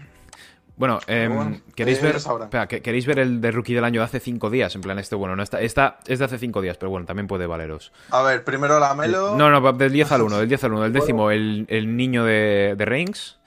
Bueno, 0.76 0.98
em, 1.06 1.32
bueno, 1.34 1.60
¿queréis, 1.76 2.02
ver, 2.02 2.18
sabrán. 2.18 2.46
espera, 2.48 2.66
¿que- 2.66 2.82
¿queréis 2.82 3.06
ver 3.06 3.20
el 3.20 3.40
de 3.40 3.50
rookie 3.52 3.74
del 3.74 3.84
año 3.84 4.00
de 4.00 4.06
hace 4.06 4.18
cinco 4.18 4.50
días? 4.50 4.74
En 4.74 4.80
plan, 4.80 4.98
este, 4.98 5.14
bueno, 5.14 5.36
no 5.36 5.42
está, 5.44 5.60
está, 5.60 5.98
es 6.06 6.18
de 6.18 6.24
hace 6.24 6.36
cinco 6.38 6.60
días, 6.60 6.76
pero 6.78 6.90
bueno, 6.90 7.06
también 7.06 7.28
puede 7.28 7.46
valeros. 7.46 7.92
A 8.10 8.22
ver, 8.22 8.42
primero 8.42 8.80
la 8.80 8.92
Melo. 8.94 9.36
No, 9.36 9.48
no, 9.50 9.72
del 9.72 9.92
10 9.92 10.10
al 10.10 10.22
1, 10.22 10.38
del 10.38 10.48
10 10.48 10.64
al 10.64 10.72
1. 10.72 10.82
Del 10.82 10.92
décimo, 10.92 11.30
el, 11.30 11.66
el 11.68 11.96
niño 11.96 12.24
de, 12.24 12.74
de 12.76 12.84
Reigns. 12.84 13.38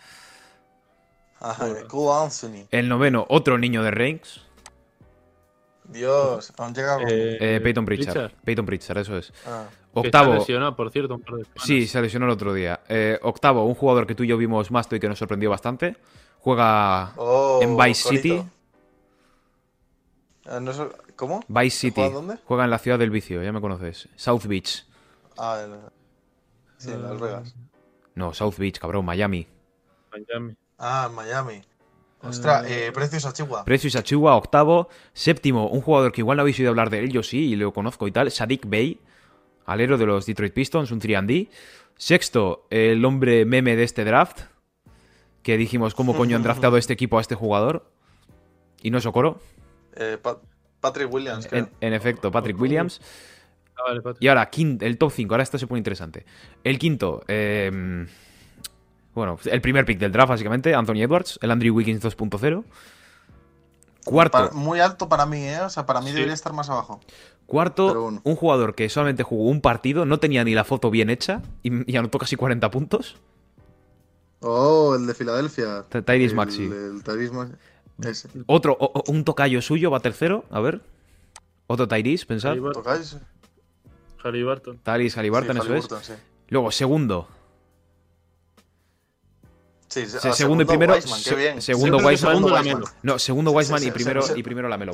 Ajá, 1.42 1.66
Anthony. 1.66 2.66
El 2.72 2.88
noveno, 2.90 3.26
otro 3.30 3.58
niño 3.58 3.84
de 3.84 3.92
Reigns. 3.92 4.42
Dios, 5.84 6.52
aún 6.58 6.74
llega. 6.74 6.98
Eh, 7.08 7.38
Eh, 7.40 7.62
Peyton 7.62 7.86
Pritchard. 7.86 8.14
Pritchard, 8.14 8.32
Peyton 8.44 8.66
Pritchard, 8.66 8.98
eso 9.00 9.18
es. 9.18 9.32
Ah. 9.46 9.66
que 9.94 10.00
Octavo. 10.00 10.26
está 10.32 10.40
lesionado, 10.40 10.76
por 10.76 10.92
cierto, 10.92 11.16
un 11.16 11.22
par 11.22 11.36
de 11.36 11.44
semanas. 11.46 11.64
Sí, 11.66 11.88
se 11.88 12.02
lesionó 12.02 12.26
el 12.26 12.32
otro 12.32 12.54
día. 12.54 12.82
Eh, 12.90 13.18
octavo, 13.22 13.66
un 13.66 13.74
jugador 13.76 14.06
que 14.08 14.14
tú 14.16 14.24
y 14.24 14.28
yo 14.28 14.38
vimos 14.38 14.70
Masto 14.72 14.96
y 14.96 15.00
que 15.00 15.08
nos 15.10 15.18
sorprendió 15.20 15.50
bastante. 15.50 15.96
Juega 16.48 17.12
Oh, 17.18 17.60
en 17.62 17.76
Vice 17.76 18.04
Corito. 18.04 18.22
City. 18.24 18.44
Ah, 20.46 20.62
no 20.62 20.72
¿Cómo? 21.18 21.44
Vice 21.50 21.78
City. 21.78 21.96
¿Juega 22.00 22.14
dónde? 22.16 22.38
Juega 22.46 22.64
en 22.64 22.70
la 22.70 22.80
ciudad 22.80 22.98
del 22.98 23.10
vicio, 23.10 23.44
ya 23.44 23.52
me 23.52 23.60
conoces. 23.60 24.08
South 24.16 24.46
Beach. 24.46 24.86
Ah, 25.38 25.62
en, 25.66 25.76
sí, 26.78 26.90
en 26.90 27.04
Las 27.04 27.20
Vegas. 27.20 27.54
No, 28.16 28.34
South 28.34 28.54
Beach, 28.58 28.80
cabrón, 28.80 29.04
Miami. 29.04 29.46
Miami. 30.10 30.56
Ah, 30.78 31.08
en 31.10 31.16
Miami. 31.16 31.62
Ostras, 32.22 32.66
Eh, 32.70 32.92
precios 32.94 33.26
a 33.26 33.34
Chihuahua. 33.34 33.66
Precio 33.66 33.90
Sachua, 33.90 34.38
octavo. 34.38 34.88
Séptimo, 35.12 35.68
un 35.68 35.82
jugador 35.82 36.14
que 36.14 36.22
igual 36.22 36.38
no 36.38 36.44
habéis 36.44 36.58
oído 36.60 36.70
hablar 36.70 36.90
de 36.90 37.00
él, 37.00 37.12
yo 37.12 37.24
sí, 37.24 37.50
y 37.50 37.56
lo 37.58 37.74
conozco 37.74 38.08
y 38.08 38.14
tal. 38.14 38.32
Sadik 38.32 38.70
Bey, 38.70 39.02
alero 39.66 39.98
de 39.98 40.06
los 40.06 40.26
Detroit 40.26 40.54
Pistons, 40.54 40.92
un 40.92 41.02
3D. 41.02 41.50
Sexto, 41.98 42.68
el 42.70 43.04
hombre 43.04 43.44
meme 43.44 43.76
de 43.76 43.84
este 43.84 44.06
draft. 44.06 44.44
Que 45.48 45.56
dijimos, 45.58 45.96
¿cómo 45.96 46.14
coño 46.14 46.36
han 46.36 46.44
draftado 46.44 46.76
este 46.76 46.92
equipo 46.92 47.18
a 47.18 47.22
este 47.22 47.34
jugador? 47.34 47.90
Y 48.82 48.92
no 48.92 49.00
Socorro. 49.00 49.40
Eh, 49.96 50.18
Pa- 50.22 50.42
Patrick 50.82 51.10
Williams, 51.10 51.48
creo. 51.48 51.64
En, 51.64 51.70
en 51.80 51.94
efecto, 51.94 52.30
Patrick 52.30 52.60
Williams. 52.60 53.00
Ah, 53.78 53.84
vale, 53.88 54.02
Patrick. 54.02 54.22
Y 54.24 54.28
ahora, 54.28 54.52
el 54.82 54.98
top 54.98 55.10
5. 55.10 55.34
Ahora 55.34 55.44
esto 55.44 55.58
se 55.58 55.66
pone 55.66 55.78
interesante. 55.78 56.26
El 56.66 56.78
quinto, 56.78 57.24
eh, 57.30 58.06
bueno, 59.16 59.40
el 59.46 59.62
primer 59.62 59.86
pick 59.86 60.00
del 60.00 60.12
draft, 60.12 60.32
básicamente, 60.32 60.76
Anthony 60.76 61.04
Edwards, 61.04 61.40
el 61.42 61.50
Andrew 61.50 61.74
Wiggins 61.74 62.04
2.0. 62.04 62.66
Cuarto, 64.04 64.52
muy 64.52 64.82
alto 64.82 65.08
para 65.08 65.26
mí, 65.26 65.44
¿eh? 65.44 65.62
O 65.62 65.70
sea, 65.70 65.86
para 65.86 66.02
mí 66.02 66.08
Sí. 66.08 66.14
debería 66.16 66.34
estar 66.34 66.52
más 66.52 66.70
abajo. 66.70 67.00
cuarto 67.46 68.02
bueno. 68.02 68.22
un 68.26 68.36
jugador 68.36 68.76
que 68.76 68.90
solamente 68.90 69.24
jugó 69.24 69.46
un 69.50 69.62
partido, 69.62 70.06
no 70.06 70.20
tenía 70.20 70.44
ni 70.44 70.54
la 70.54 70.66
foto 70.66 70.92
bien 70.92 71.10
hecha 71.10 71.42
y, 71.64 71.90
y 71.90 71.96
anotó 71.96 72.18
casi 72.20 72.36
40 72.36 72.70
puntos. 72.70 73.16
Oh, 74.40 74.96
el 74.96 75.08
de 75.08 75.14
Filadelfia. 75.14 75.84
Ty- 75.90 76.02
Tyrese 76.04 76.26
El- 76.32 76.36
Maxey. 76.36 76.66
El, 76.66 77.04
Tyrese 77.04 77.34
Maxey. 77.34 77.56
Ese. 78.04 78.30
Otro, 78.46 78.78
o- 78.80 78.92
o- 79.00 79.12
un 79.12 79.24
tocayo 79.24 79.62
suyo 79.62 79.90
va 79.90 80.00
tercero, 80.00 80.46
a 80.52 80.60
ver. 80.60 80.82
Otro 81.68 81.88
Tyrese, 81.88 82.26
pensad. 82.26 82.50
Halliburton. 82.52 82.84
¿Tocáis? 82.84 83.18
Halliburton. 84.24 84.78
Tyrese 84.84 85.20
Halliburton, 85.20 85.56
Sí, 85.62 85.74
eso 85.74 85.98
es. 85.98 86.06
Sí. 86.06 86.14
Luego, 86.50 86.72
segundo. 86.72 87.28
Sí, 89.88 90.06
Se- 90.06 90.28
ah, 90.30 90.34
segundo 90.34 90.64
y 90.64 90.66
primero- 90.68 90.94
Wiseman, 90.94 91.20
se- 91.20 91.62
segundo 91.62 91.98
Wiseman. 91.98 92.34
segundo. 92.64 92.88
No, 93.04 93.18
segundo 93.20 93.52
Wiseman 93.52 93.84
y 93.84 93.92
primero, 93.92 94.22
y 94.36 94.44
primero 94.44 94.68
la 94.70 94.78
Melo. 94.78 94.92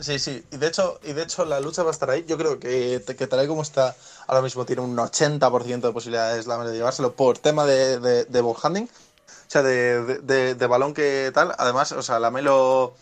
Sí, 0.00 0.18
sí. 0.18 0.44
Y 0.50 0.56
de 0.56 0.66
hecho, 0.66 0.98
y 1.04 1.12
de 1.12 1.22
hecho 1.22 1.44
la 1.44 1.60
lucha 1.60 1.82
va 1.82 1.90
a 1.90 1.92
estar 1.92 2.10
ahí. 2.10 2.24
Yo 2.26 2.36
creo 2.36 2.58
que, 2.58 3.02
que 3.16 3.26
tal 3.26 3.44
y 3.44 3.48
como 3.48 3.62
está 3.62 3.94
ahora 4.26 4.42
mismo 4.42 4.64
tiene 4.64 4.82
un 4.82 4.96
80% 4.96 5.80
de 5.80 5.92
posibilidades 5.92 6.46
la 6.46 6.58
de 6.64 6.76
llevárselo 6.76 7.12
por 7.12 7.38
tema 7.38 7.64
de, 7.64 8.00
de, 8.00 8.24
de 8.24 8.40
ball 8.40 8.56
handling. 8.60 8.84
O 8.86 9.50
sea, 9.54 9.62
de, 9.62 10.54
de, 10.54 10.66
balón 10.66 10.94
que 10.94 11.30
tal. 11.32 11.54
Además, 11.58 11.92
o 11.92 12.02
sea, 12.02 12.18
la 12.18 12.30
Melo 12.30 12.94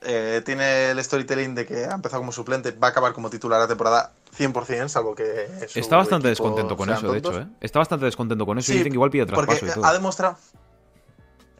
eh, 0.00 0.40
tiene 0.44 0.90
el 0.90 1.04
storytelling 1.04 1.54
de 1.54 1.66
que 1.66 1.84
ha 1.84 1.92
empezado 1.92 2.22
como 2.22 2.32
suplente, 2.32 2.72
va 2.72 2.88
a 2.88 2.90
acabar 2.90 3.12
como 3.12 3.28
titular 3.28 3.60
la 3.60 3.68
temporada 3.68 4.12
100%, 4.36 4.88
salvo 4.88 5.14
que. 5.14 5.48
Está 5.74 5.96
bastante 5.96 6.28
descontento 6.28 6.76
con 6.76 6.88
eso, 6.88 7.12
de 7.12 7.18
hecho, 7.18 7.38
¿eh? 7.38 7.46
Está 7.60 7.80
bastante 7.80 8.06
descontento 8.06 8.46
con 8.46 8.58
eso 8.58 8.72
y 8.72 8.76
dicen 8.76 8.92
que 8.92 8.96
igual 8.96 9.10
pide 9.10 9.26
traspaso 9.26 9.66
y 9.66 9.70
todo. 9.70 9.84
Ha 9.84 9.92
demostrado. 9.92 10.38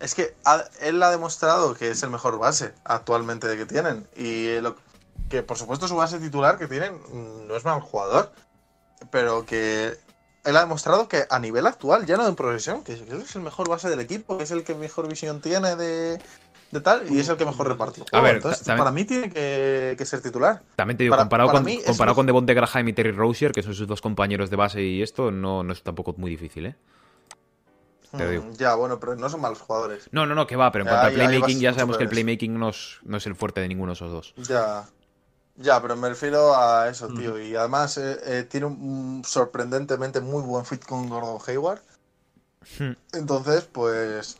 Es 0.02 0.14
que 0.14 0.34
él 0.80 1.02
ha 1.02 1.10
demostrado 1.10 1.74
que 1.74 1.90
es 1.90 2.02
el 2.02 2.10
mejor 2.10 2.38
base 2.38 2.74
actualmente 2.84 3.46
de 3.46 3.56
que 3.56 3.66
tienen. 3.66 4.06
Y 4.16 4.58
lo, 4.60 4.76
que 5.30 5.42
por 5.42 5.56
supuesto 5.56 5.86
su 5.88 5.96
base 5.96 6.18
titular 6.18 6.58
que 6.58 6.66
tienen 6.66 6.94
mm, 6.94 7.46
no 7.46 7.56
es 7.56 7.64
mal 7.64 7.80
jugador. 7.80 8.32
Pero 9.10 9.46
que 9.46 9.96
él 10.44 10.56
ha 10.56 10.60
demostrado 10.60 11.08
que 11.08 11.24
a 11.30 11.38
nivel 11.38 11.66
actual, 11.66 12.04
ya 12.04 12.16
no 12.16 12.26
en 12.26 12.34
progresión, 12.34 12.82
que 12.82 12.94
es 12.94 13.36
el 13.36 13.42
mejor 13.42 13.68
base 13.68 13.88
del 13.88 14.00
equipo, 14.00 14.38
que 14.38 14.44
es 14.44 14.50
el 14.50 14.64
que 14.64 14.74
mejor 14.74 15.08
visión 15.08 15.40
tiene 15.40 15.76
de, 15.76 16.20
tal, 16.82 17.10
y 17.10 17.18
es 17.18 17.28
el 17.28 17.36
que 17.36 17.44
mejor 17.44 17.68
repartió. 17.68 18.04
A 18.12 18.20
ver, 18.20 18.36
entonces, 18.36 18.66
para 18.66 18.90
mí 18.90 19.04
tiene 19.04 19.30
que, 19.30 20.04
ser 20.04 20.20
titular. 20.20 20.62
También 20.74 20.96
te 20.96 21.04
digo, 21.04 21.16
comparado, 21.16 21.50
con, 21.50 21.64
comparado 21.86 22.14
con 22.16 22.26
Devonte 22.26 22.54
Graham 22.54 22.88
y 22.88 22.92
Terry 22.92 23.12
Rozier, 23.12 23.52
que 23.52 23.62
son 23.62 23.74
sus 23.74 23.86
dos 23.86 24.00
compañeros 24.00 24.50
de 24.50 24.56
base 24.56 24.82
y 24.82 25.02
esto, 25.02 25.30
no, 25.30 25.62
no 25.62 25.72
es 25.72 25.82
tampoco 25.82 26.14
muy 26.16 26.30
difícil, 26.30 26.66
¿eh? 26.66 26.76
Mm, 28.12 28.52
ya, 28.52 28.74
bueno, 28.74 29.00
pero 29.00 29.16
no 29.16 29.28
son 29.28 29.40
malos 29.40 29.60
jugadores. 29.60 30.08
No, 30.12 30.26
no, 30.26 30.34
no, 30.34 30.46
que 30.46 30.56
va, 30.56 30.70
pero 30.70 30.84
en 30.84 30.88
cuanto 30.88 31.06
al 31.06 31.14
playmaking, 31.14 31.60
ya 31.60 31.72
sabemos 31.72 31.96
que 31.96 32.04
el 32.04 32.10
playmaking 32.10 32.58
no 32.58 32.68
es, 32.68 32.98
no 33.04 33.16
es 33.16 33.26
el 33.26 33.34
fuerte 33.34 33.60
de 33.60 33.68
ninguno 33.68 33.92
de 33.92 33.94
esos 33.94 34.12
dos. 34.12 34.34
Ya. 34.36 34.86
Ya, 35.56 35.80
pero 35.82 35.96
me 35.96 36.08
refiero 36.08 36.56
a 36.56 36.88
eso, 36.88 37.08
mm. 37.08 37.18
tío. 37.18 37.38
Y 37.38 37.54
además 37.54 37.98
eh, 37.98 38.18
eh, 38.24 38.46
tiene 38.48 38.66
un 38.66 39.22
sorprendentemente 39.24 40.20
muy 40.20 40.42
buen 40.42 40.64
fit 40.64 40.84
con 40.84 41.08
Gordon 41.08 41.38
Hayward. 41.46 41.82
Hmm. 42.78 42.92
Entonces, 43.12 43.64
pues. 43.64 44.38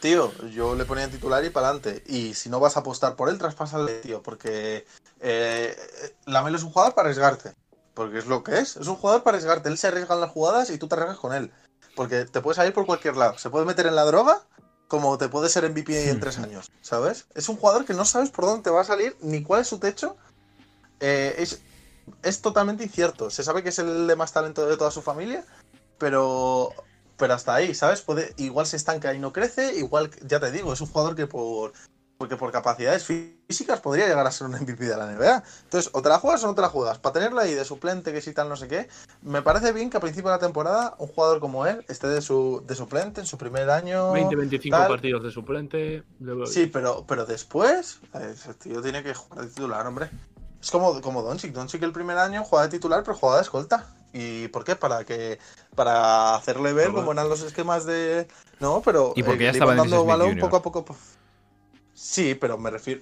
Tío, 0.00 0.32
yo 0.50 0.76
le 0.76 0.84
ponía 0.84 1.04
en 1.04 1.10
titular 1.10 1.44
y 1.44 1.50
para 1.50 1.68
adelante. 1.68 2.04
Y 2.06 2.34
si 2.34 2.48
no 2.48 2.60
vas 2.60 2.76
a 2.76 2.80
apostar 2.80 3.16
por 3.16 3.28
él, 3.28 3.38
traspásale, 3.38 4.00
tío. 4.00 4.22
Porque 4.22 4.86
eh, 5.20 5.76
Lamelo 6.26 6.56
es 6.56 6.62
un 6.62 6.70
jugador 6.70 6.94
para 6.94 7.08
arriesgarte. 7.08 7.52
Porque 7.94 8.18
es 8.18 8.26
lo 8.26 8.44
que 8.44 8.58
es. 8.58 8.76
Es 8.76 8.86
un 8.86 8.96
jugador 8.96 9.22
para 9.22 9.36
arriesgarte. 9.36 9.68
Él 9.68 9.78
se 9.78 9.88
arriesga 9.88 10.14
en 10.14 10.20
las 10.20 10.30
jugadas 10.30 10.70
y 10.70 10.78
tú 10.78 10.86
te 10.88 10.94
arriesgas 10.94 11.18
con 11.18 11.32
él. 11.32 11.52
Porque 11.98 12.26
te 12.26 12.40
puedes 12.40 12.54
salir 12.54 12.72
por 12.72 12.86
cualquier 12.86 13.16
lado. 13.16 13.36
Se 13.38 13.50
puede 13.50 13.66
meter 13.66 13.88
en 13.88 13.96
la 13.96 14.04
droga 14.04 14.46
como 14.86 15.18
te 15.18 15.28
puede 15.28 15.48
ser 15.48 15.68
MVP 15.68 16.10
en 16.10 16.20
tres 16.20 16.38
años, 16.38 16.70
¿sabes? 16.80 17.26
Es 17.34 17.48
un 17.48 17.56
jugador 17.56 17.84
que 17.84 17.92
no 17.92 18.04
sabes 18.04 18.30
por 18.30 18.44
dónde 18.44 18.62
te 18.62 18.70
va 18.70 18.82
a 18.82 18.84
salir 18.84 19.16
ni 19.20 19.42
cuál 19.42 19.62
es 19.62 19.66
su 19.66 19.80
techo. 19.80 20.16
Eh, 21.00 21.34
es, 21.38 21.60
es 22.22 22.40
totalmente 22.40 22.84
incierto. 22.84 23.30
Se 23.30 23.42
sabe 23.42 23.64
que 23.64 23.70
es 23.70 23.80
el 23.80 24.06
de 24.06 24.14
más 24.14 24.32
talento 24.32 24.64
de 24.64 24.76
toda 24.76 24.92
su 24.92 25.02
familia, 25.02 25.44
pero, 25.98 26.72
pero 27.16 27.34
hasta 27.34 27.56
ahí, 27.56 27.74
¿sabes? 27.74 28.00
Puede, 28.00 28.32
igual 28.36 28.66
se 28.66 28.76
estanca 28.76 29.12
y 29.12 29.18
no 29.18 29.32
crece, 29.32 29.74
igual, 29.74 30.08
ya 30.24 30.38
te 30.38 30.52
digo, 30.52 30.72
es 30.72 30.80
un 30.80 30.86
jugador 30.86 31.16
que 31.16 31.26
por, 31.26 31.72
porque 32.18 32.36
por 32.36 32.50
capacidades 32.50 33.04
físicas 33.04 33.80
podría 33.80 34.08
llegar 34.08 34.26
a 34.26 34.32
ser 34.32 34.48
un 34.48 34.54
MVP 34.54 34.84
de 34.84 34.96
la 34.96 35.06
NBA. 35.06 35.44
Entonces, 35.62 35.88
o 35.94 36.02
te 36.02 36.08
la 36.08 36.18
juegas 36.18 36.42
o 36.42 36.48
no 36.48 36.54
te 36.56 36.60
la 36.60 36.68
juegas. 36.68 36.98
Para 36.98 37.12
tenerla 37.12 37.42
ahí 37.42 37.54
de 37.54 37.64
suplente, 37.64 38.12
que 38.12 38.20
si 38.20 38.32
tal, 38.32 38.48
no 38.48 38.56
sé 38.56 38.66
qué, 38.66 38.88
me 39.22 39.40
parece 39.40 39.72
bien 39.72 39.88
que 39.88 39.98
a 39.98 40.00
principio 40.00 40.28
de 40.28 40.36
la 40.36 40.40
temporada 40.40 40.96
un 40.98 41.06
jugador 41.06 41.38
como 41.38 41.64
él 41.64 41.84
esté 41.88 42.08
de, 42.08 42.20
su, 42.20 42.64
de 42.66 42.74
suplente 42.74 43.20
en 43.20 43.26
su 43.26 43.38
primer 43.38 43.70
año. 43.70 44.12
20-25 44.12 44.88
partidos 44.88 45.22
de 45.22 45.30
suplente. 45.30 46.02
Sí, 46.46 46.66
pero, 46.66 47.04
pero 47.06 47.24
después, 47.24 48.00
ese 48.12 48.54
tío 48.54 48.82
tiene 48.82 49.04
que 49.04 49.14
jugar 49.14 49.44
de 49.44 49.50
titular, 49.50 49.86
hombre. 49.86 50.10
Es 50.60 50.72
como, 50.72 51.00
como 51.00 51.22
Doncic. 51.22 51.52
Doncic 51.52 51.84
el 51.84 51.92
primer 51.92 52.18
año 52.18 52.42
juega 52.42 52.64
de 52.64 52.70
titular, 52.70 53.04
pero 53.04 53.16
juega 53.16 53.36
de 53.36 53.42
escolta. 53.42 53.94
¿Y 54.12 54.48
por 54.48 54.64
qué? 54.64 54.74
Para 54.74 55.04
que 55.04 55.38
para 55.76 56.34
hacerle 56.34 56.72
ver 56.72 56.90
cómo 56.90 57.12
eran 57.12 57.28
los 57.28 57.42
esquemas 57.42 57.86
de. 57.86 58.26
No, 58.58 58.82
pero. 58.84 59.12
Y 59.14 59.22
porque 59.22 59.44
ya 59.44 59.50
estaba 59.50 59.76
dando 59.76 60.04
balón 60.04 60.36
poco 60.38 60.56
a 60.56 60.62
poco. 60.62 60.84
Sí, 61.98 62.34
pero 62.34 62.56
me 62.58 62.70
refiero. 62.70 63.00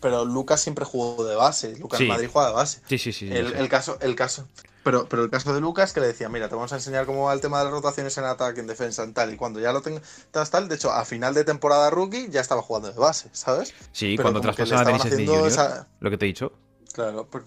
Pero 0.00 0.24
Lucas 0.24 0.60
siempre 0.60 0.84
jugó 0.84 1.24
de 1.24 1.36
base. 1.36 1.76
Lucas 1.76 2.00
Madrid 2.00 2.28
juega 2.30 2.48
de 2.48 2.54
base. 2.54 2.80
Sí, 2.88 2.98
sí, 2.98 3.12
sí. 3.12 3.30
El, 3.32 3.68
caso, 3.68 3.98
el 4.00 4.16
caso. 4.16 4.48
Pero, 4.82 5.08
pero 5.08 5.22
el 5.22 5.30
caso 5.30 5.54
de 5.54 5.60
Lucas 5.60 5.92
que 5.92 6.00
le 6.00 6.08
decía, 6.08 6.28
mira, 6.28 6.48
te 6.48 6.56
vamos 6.56 6.72
a 6.72 6.74
enseñar 6.74 7.06
cómo 7.06 7.26
va 7.26 7.34
el 7.34 7.40
tema 7.40 7.58
de 7.58 7.66
las 7.66 7.72
rotaciones 7.72 8.18
en 8.18 8.24
ataque, 8.24 8.58
en 8.58 8.66
defensa, 8.66 9.04
en 9.04 9.14
tal. 9.14 9.32
Y 9.32 9.36
cuando 9.36 9.60
ya 9.60 9.72
lo 9.72 9.80
tengas 9.80 10.50
tal, 10.50 10.68
de 10.68 10.74
hecho, 10.74 10.90
a 10.90 11.04
final 11.04 11.34
de 11.34 11.44
temporada 11.44 11.88
rookie 11.90 12.30
ya 12.30 12.40
estaba 12.40 12.62
jugando 12.62 12.92
de 12.92 12.98
base, 12.98 13.28
¿sabes? 13.32 13.74
Sí, 13.92 14.18
cuando 14.20 14.40
traspasaron 14.40 15.00
a 15.00 15.04
Dennis 15.04 15.30
esa... 15.46 15.86
lo 16.00 16.10
que 16.10 16.18
te 16.18 16.24
he 16.24 16.28
dicho. 16.28 16.52
Claro, 16.92 17.28
pero, 17.30 17.44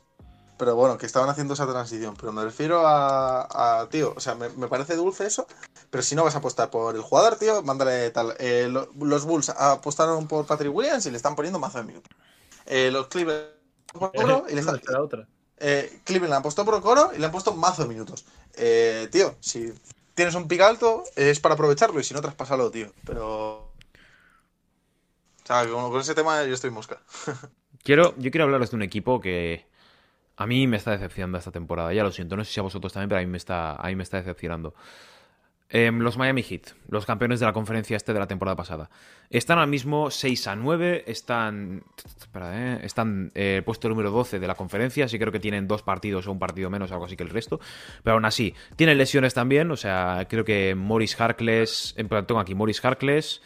bueno, 0.58 0.97
que 0.97 1.06
estaban 1.06 1.30
haciendo 1.30 1.53
esa 1.53 1.68
transición. 1.68 2.16
Pero 2.20 2.32
me 2.32 2.43
refiero 2.43 2.84
a, 2.86 3.88
tío, 3.91 4.14
o 4.16 4.20
sea, 4.20 4.36
me, 4.36 4.49
parece 4.68 4.95
dulce 4.95 5.26
eso. 5.26 5.47
Pero 5.89 6.03
si 6.03 6.16
no 6.16 6.24
vas 6.24 6.36
a 6.36 6.39
apostar 6.39 6.70
por 6.70 6.95
el 6.95 7.01
jugador, 7.01 7.38
tío, 7.38 7.62
mándale 7.64 8.10
tal. 8.12 8.36
Eh, 8.39 8.70
los 8.70 9.26
Bulls 9.26 9.49
apostaron 9.49 10.28
por 10.28 10.45
Patrick 10.45 10.74
Williams 10.74 11.06
y 11.06 11.12
le 11.12 11.18
están 11.18 11.36
poniendo 11.36 11.60
mazo 11.60 11.80
de 11.80 11.86
minutos. 11.86 12.12
Eh, 12.66 12.89
los 12.91 13.08
Cleveland 13.08 13.49
por 13.93 14.12
coro 14.16 14.45
y 14.49 14.53
le 14.53 14.62
están. 14.62 14.80
otra. 14.99 15.28
Eh, 15.58 15.99
Cleveland 16.03 16.39
apostó 16.39 16.66
por 16.66 16.82
coro 16.82 17.12
y 17.16 17.20
le 17.20 17.26
han 17.26 17.32
puesto 17.32 17.53
mazo 17.53 17.84
de 17.84 17.89
minutos. 17.89 18.26
Eh, 18.56 19.08
tío, 19.12 19.36
si 19.39 19.74
tienes 20.14 20.36
un 20.36 20.47
pick 20.47 20.62
alto, 20.62 21.03
es 21.16 21.39
para 21.39 21.56
aprovecharlo 21.56 21.99
y 21.99 22.03
si 22.03 22.14
no, 22.14 22.22
traspásalo, 22.22 22.72
tío. 22.72 22.91
Pero. 23.06 23.72
O 25.43 25.47
sea, 25.47 25.68
con, 25.70 25.91
con 25.91 26.01
ese 26.01 26.16
tema 26.16 26.43
yo 26.43 26.53
estoy 26.53 26.72
mosca. 26.72 26.99
quiero, 27.84 28.16
yo 28.18 28.32
quiero 28.32 28.45
hablaros 28.45 28.72
de 28.72 28.76
un 28.76 28.82
equipo 28.82 29.22
que 29.22 29.66
a 30.38 30.48
mí 30.48 30.68
me 30.68 30.78
está 30.78 30.92
decepcionando 30.92 31.38
esta 31.38 31.52
temporada. 31.52 31.94
Ya 31.94 32.04
lo 32.04 32.12
siento, 32.12 32.36
no 32.36 32.44
sé 32.44 32.54
si 32.54 32.60
a 32.60 32.64
vosotros 32.64 32.94
también, 32.94 33.10
pero 33.10 33.20
a 33.20 33.24
mí 33.24 33.30
me 33.30 33.38
está, 33.38 33.76
a 33.76 33.88
mí 33.88 33.96
me 33.96 34.04
está 34.04 34.18
decepcionando. 34.18 34.74
Em, 35.68 36.00
los 36.00 36.16
Miami 36.16 36.44
Heat, 36.44 36.76
los 36.90 37.08
campeones 37.08 37.40
de 37.40 37.48
la 37.48 37.54
conferencia 37.54 37.98
este 37.98 38.14
de 38.14 38.20
la 38.20 38.28
temporada 38.28 38.56
pasada. 38.56 38.90
Están 39.32 39.58
ahora 39.58 39.68
mismo 39.68 40.12
6 40.12 40.48
a 40.48 40.56
9, 40.56 41.06
están. 41.08 41.84
Espera, 42.06 42.76
eh, 42.76 42.80
están 42.84 43.32
eh, 43.34 43.64
puesto 43.66 43.90
número 43.90 44.12
12 44.12 44.40
de 44.40 44.48
la 44.48 44.54
conferencia, 44.54 45.06
así 45.06 45.18
creo 45.18 45.32
que 45.32 45.40
tienen 45.40 45.68
dos 45.68 45.82
partidos 45.82 46.28
o 46.28 46.32
un 46.32 46.38
partido 46.38 46.70
menos, 46.70 46.92
algo 46.92 47.06
así 47.06 47.18
que 47.18 47.24
el 47.24 47.30
resto. 47.30 47.60
Pero 48.04 48.14
aún 48.14 48.26
así, 48.26 48.54
tienen 48.76 49.00
lesiones 49.00 49.34
también, 49.34 49.72
o 49.72 49.76
sea, 49.76 50.28
creo 50.30 50.46
que 50.46 50.76
Morris 50.76 51.20
Harkless. 51.20 51.96
En 51.98 52.10
plan, 52.10 52.28
tengo 52.28 52.40
aquí 52.40 52.54
Morris 52.54 52.84
Harkless. 52.86 53.42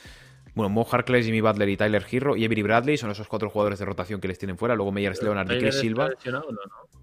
Bueno, 0.56 0.70
Mo 0.70 0.88
Harkless, 0.90 1.26
Jimmy 1.26 1.42
Butler 1.42 1.70
y 1.70 1.78
Tyler 1.78 2.06
Hero 2.10 2.36
y 2.36 2.46
Avery 2.46 2.62
Bradley 2.62 2.98
son 2.98 3.12
esos 3.12 3.28
cuatro 3.28 3.50
jugadores 3.50 3.80
de 3.80 3.86
rotación 3.86 4.20
que 4.22 4.28
les 4.28 4.38
tienen 4.38 4.58
fuera. 4.58 4.76
Luego 4.76 4.92
Meyers 4.92 5.22
Leonard 5.22 5.52
y 5.52 5.60
Chris 5.60 5.80
Silva. 5.80 6.10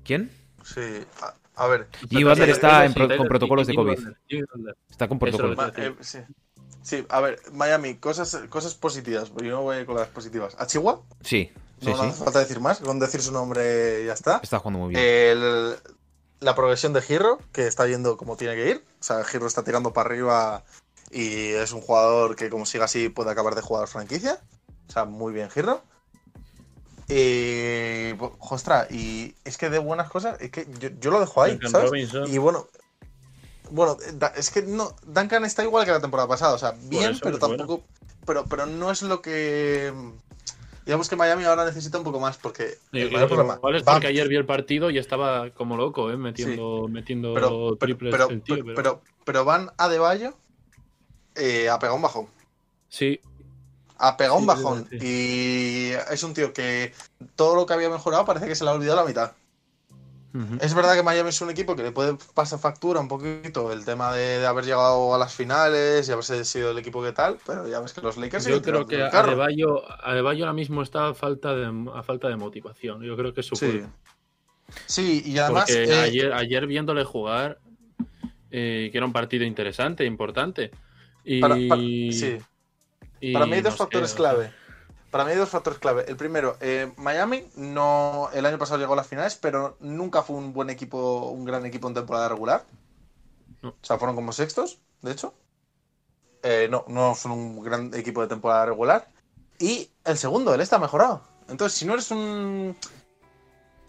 ¿Quién? 0.05 0.31
Sí, 0.65 1.05
a 1.57 1.67
ver. 1.69 1.89
Jimmy 2.09 2.25
Butler 2.25 2.51
está 2.51 2.87
con 3.17 3.29
protocolos 3.29 3.67
de 3.67 3.75
COVID. 3.75 3.99
Está 4.91 5.09
con 5.09 5.19
protocolos. 5.19 5.59
Eh, 5.77 5.95
sí. 6.83 7.05
a 7.09 7.21
ver, 7.21 7.41
Miami, 7.53 7.97
cosas, 7.97 8.43
cosas 8.49 8.75
positivas. 8.75 9.33
Yo 9.43 9.51
no 9.51 9.63
voy 9.63 9.85
con 9.87 9.97
las 9.97 10.09
positivas. 10.09 10.55
¿A 10.59 10.67
Chihuahua? 10.67 11.03
Sí. 11.23 11.51
Sí, 11.81 11.91
no, 11.91 12.03
hace 12.03 12.25
falta 12.25 12.41
decir 12.41 12.61
más. 12.61 12.81
Con 12.81 12.99
decir 12.99 13.23
su 13.23 13.33
nombre 13.33 14.05
ya 14.07 14.13
está. 14.13 14.41
Está 14.43 14.59
jugando 14.59 14.81
muy 14.81 14.95
bien. 14.95 15.77
la 16.41 16.55
progresión 16.55 16.93
de 16.93 17.01
Giro, 17.01 17.39
que 17.53 17.67
está 17.67 17.87
yendo 17.87 18.17
como 18.17 18.37
tiene 18.37 18.55
que 18.55 18.71
ir. 18.71 18.85
O 19.01 19.03
sea, 19.03 19.25
Giro 19.25 19.47
está 19.47 19.63
tirando 19.65 19.93
para 19.93 20.11
arriba 20.11 20.65
y 21.11 21.49
es 21.49 21.73
un 21.73 21.81
jugador 21.81 22.37
que, 22.37 22.51
como 22.51 22.67
siga 22.67 22.87
así, 22.87 23.09
puede 23.09 23.31
acabar 23.31 23.55
de 23.55 23.63
jugar 23.63 23.89
franquicia. 23.89 24.41
O 24.89 24.93
sea, 24.93 25.05
muy 25.05 25.33
bien 25.33 25.51
Giro. 25.51 25.83
Y, 27.09 28.13
ostras, 28.41 28.91
y 28.91 29.35
es 29.45 29.59
que 29.59 29.71
de 29.71 29.79
buenas 29.79 30.11
cosas, 30.11 30.41
es 30.41 30.51
que 30.51 30.67
yo, 31.01 31.11
lo 31.11 31.21
dejo 31.21 31.43
ahí, 31.43 31.59
¿sabes? 31.71 31.93
Y 32.27 32.39
bueno, 32.39 32.67
bueno, 33.71 33.97
es 34.37 34.51
que 34.51 34.63
no, 34.63 34.93
Duncan 35.05 35.45
está 35.45 35.63
igual 35.63 35.85
que 35.85 35.93
la 35.93 36.01
temporada 36.01 36.29
pasada, 36.29 36.55
o 36.55 36.59
sea, 36.59 36.75
bien, 36.83 37.17
pero 37.23 37.39
tampoco, 37.39 37.85
pero, 38.25 38.45
pero 38.47 38.67
no 38.67 38.91
es 38.91 39.03
lo 39.03 39.23
que, 39.23 39.93
digamos 40.85 41.09
que 41.09 41.17
Miami 41.17 41.45
ahora 41.45 41.65
necesita 41.65 41.99
un 41.99 42.05
poco 42.05 42.19
más 42.19 42.39
porque 42.39 42.79
el 42.93 43.11
problema, 43.11 43.61
es 43.75 43.83
porque 43.85 44.09
ayer 44.09 44.29
vi 44.29 44.37
el 44.37 44.47
partido 44.47 44.91
y 44.91 44.99
estaba 44.99 45.51
como 45.51 45.77
loco, 45.77 46.11
¿eh? 46.11 46.17
metiendo, 46.17 46.89
metiendo 46.89 47.35
pero, 47.35 47.77
triples 47.77 48.15
pero, 48.17 48.29
pero, 48.75 49.03
pero, 49.25 49.45
van 49.45 49.71
a 49.79 49.89
De 49.89 49.99
eh, 51.37 51.69
a 51.69 51.79
pegar 51.79 51.95
un 51.95 52.03
bajón. 52.03 52.29
Sí, 52.89 53.21
ha 53.99 54.17
pegado 54.17 54.39
un 54.39 54.47
bajón. 54.47 54.89
Y 54.93 55.91
es 56.11 56.23
un 56.23 56.35
tío 56.35 56.53
que 56.53 56.93
todo 57.35 57.55
lo 57.57 57.67
que 57.67 57.75
había 57.75 57.91
mejorado 57.91 58.25
parece 58.25 58.47
que 58.47 58.55
se 58.55 58.65
le 58.65 58.71
ha 58.71 58.75
olvidado 58.75 58.97
la 58.99 59.07
mitad. 59.07 59.33
Es 60.61 60.75
verdad 60.75 60.95
que 60.95 61.03
Miami 61.03 61.31
es 61.31 61.41
un 61.41 61.49
equipo 61.49 61.75
que 61.75 61.83
le 61.83 61.93
puede 61.93 62.19
pasar 62.35 62.59
factura 62.59 63.01
un 63.01 63.09
poquito 63.09 63.73
el 63.73 63.87
tema 63.87 64.13
de, 64.13 64.45
haber 64.45 64.67
llegado 64.67 65.15
a 65.15 65.19
las 65.19 65.35
finales 65.35 66.07
y 66.07 66.13
haberse 66.13 66.45
sido 66.45 66.73
el 66.73 66.79
equipo 66.79 67.03
que 67.03 67.13
tal, 67.13 67.39
pero 67.47 67.67
ya 67.67 67.81
ves 67.81 67.95
que 67.95 68.03
los 68.03 68.19
Lakers. 68.19 68.45
Yo 68.45 68.61
creo 68.61 68.87
que 68.87 69.03
Adebayo, 69.03 69.91
Adebayo 70.05 70.45
ahora 70.45 70.53
mismo 70.53 70.83
está 70.83 71.09
a 71.09 71.15
falta 71.15 71.55
de, 71.55 71.91
a 71.95 72.03
falta 72.03 72.29
de 72.29 72.37
motivación. 72.37 73.03
Yo 73.03 73.17
creo 73.17 73.33
que 73.33 73.41
es 73.41 73.47
su 73.47 73.57
sí. 73.57 73.83
Sí, 74.85 75.23
y 75.25 75.39
además. 75.39 75.71
Eh, 75.71 76.03
ayer, 76.03 76.31
ayer 76.35 76.67
viéndole 76.67 77.05
jugar, 77.05 77.59
eh, 78.51 78.91
que 78.93 78.99
era 78.99 79.07
un 79.07 79.15
partido 79.15 79.47
interesante, 79.47 80.05
importante. 80.05 80.71
Y... 81.27 82.13
sí 82.13 82.39
para 83.33 83.47
mí 83.47 83.55
hay 83.55 83.63
dos 83.63 83.77
factores 83.77 84.15
clave. 84.15 84.53
Para 85.11 85.25
mí 85.25 85.31
hay 85.31 85.37
dos 85.37 85.49
factores 85.49 85.79
clave. 85.79 86.05
El 86.09 86.17
primero, 86.17 86.57
eh, 86.61 86.93
Miami 86.97 87.49
no 87.57 88.29
el 88.35 88.45
año 88.45 88.59
pasado 88.59 88.79
llegó 88.79 88.93
a 88.93 88.97
las 88.97 89.07
finales, 89.07 89.37
pero 89.37 89.77
nunca 89.81 90.23
fue 90.23 90.37
un 90.37 90.53
buen 90.53 90.69
equipo, 90.69 91.31
un 91.31 91.45
gran 91.45 91.65
equipo 91.65 91.89
en 91.89 91.95
temporada 91.95 92.29
regular. 92.29 92.65
No. 93.63 93.71
O 93.71 93.77
sea, 93.81 93.99
fueron 93.99 94.17
como 94.17 94.33
sextos, 94.33 94.79
de 95.03 95.13
hecho. 95.13 95.33
Eh, 96.43 96.69
no, 96.71 96.85
no 96.89 97.15
son 97.15 97.33
un 97.33 97.63
gran 97.63 97.95
equipo 97.95 98.21
de 98.21 98.29
temporada 98.29 98.67
regular. 98.67 99.09
Y 99.59 99.89
el 100.05 100.19
segundo, 100.19 100.55
el 100.55 100.61
este 100.61 100.77
ha 100.77 100.79
mejorado. 100.79 101.23
Entonces, 101.49 101.79
si 101.79 101.87
no 101.87 101.95
eres 101.95 102.11
un, 102.11 102.77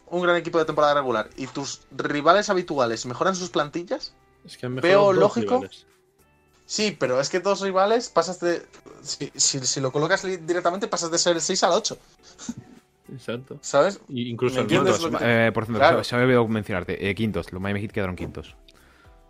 un 0.08 0.22
gran 0.22 0.38
equipo 0.38 0.60
de 0.60 0.66
temporada 0.66 0.94
regular 0.94 1.30
y 1.36 1.48
tus 1.48 1.82
rivales 1.92 2.50
habituales 2.50 3.06
mejoran 3.06 3.36
sus 3.36 3.50
plantillas, 3.50 4.14
Es 4.46 4.58
que 4.58 4.68
han 4.68 4.76
Veo 4.76 5.12
lógico. 5.12 5.56
rivales. 5.56 5.87
Sí, 6.68 6.96
pero 7.00 7.20
es 7.20 7.30
que 7.30 7.40
dos 7.40 7.62
rivales 7.62 8.10
pasas 8.10 8.40
de. 8.40 8.62
Si, 9.02 9.32
si- 9.36 9.60
si 9.66 9.80
lo 9.82 9.92
colocas 9.92 10.22
directamente, 10.24 10.88
pasas 10.88 11.10
de 11.10 11.18
ser 11.18 11.36
el 11.36 11.42
6 11.42 11.64
al 11.64 11.72
8, 11.72 11.98
Exacto. 13.14 13.58
¿sabes? 13.62 14.00
Y 14.10 14.30
incluso 14.30 14.56
¿Me 14.56 14.62
el 14.62 14.68
lo 15.02 15.18
que- 15.18 15.48
Eh, 15.48 15.52
por 15.54 15.66
cierto, 15.66 15.80
Claro. 15.80 16.04
se, 16.04 16.10
se 16.12 16.16
me 16.18 16.26
mencionarte. 16.48 17.10
eh, 17.10 17.16
quintos, 17.16 17.52
los 17.54 17.62
Miami 17.62 17.82
Heat 17.82 17.92
quedaron 17.92 18.16
quintos. 18.16 18.56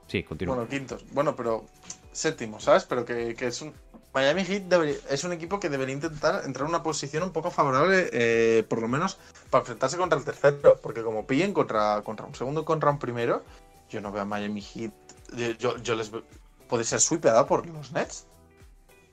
Sí, 0.08 0.24
continúa. 0.24 0.56
Bueno, 0.56 0.70
quintos. 0.70 1.06
Bueno, 1.12 1.36
pero 1.36 1.66
séptimo, 2.12 2.60
¿sabes? 2.60 2.86
Pero 2.86 3.06
que, 3.06 3.36
que 3.36 3.48
es 3.48 3.62
un. 3.62 3.74
Miami 4.14 4.44
Heat 4.46 4.64
debería- 4.64 4.98
es 5.12 5.24
un 5.26 5.34
equipo 5.34 5.60
que 5.60 5.70
debería 5.70 5.94
intentar 5.94 6.44
entrar 6.46 6.64
en 6.66 6.70
una 6.70 6.82
posición 6.82 7.22
un 7.24 7.32
poco 7.32 7.52
favorable, 7.52 8.10
eh, 8.14 8.64
por 8.68 8.82
lo 8.82 8.88
menos 8.88 9.18
para 9.52 9.62
enfrentarse 9.62 9.98
contra 9.98 10.18
el 10.18 10.26
tercero. 10.26 10.80
Porque 10.82 11.04
como 11.04 11.28
pillen 11.28 11.54
contra, 11.54 12.02
contra 12.04 12.26
un 12.26 12.34
segundo 12.34 12.66
contra 12.66 12.90
un 12.90 12.98
primero, 12.98 13.44
yo 13.92 14.02
no 14.02 14.12
veo 14.12 14.24
a 14.24 14.26
Miami 14.26 14.62
Heat. 14.62 14.92
Yo, 15.36 15.52
yo, 15.52 15.78
yo 15.84 15.96
les 15.96 16.10
veo- 16.10 16.24
Puede 16.68 16.84
ser 16.84 17.00
sweepeada 17.00 17.46
por 17.46 17.66
los 17.68 17.92
Nets, 17.92 18.28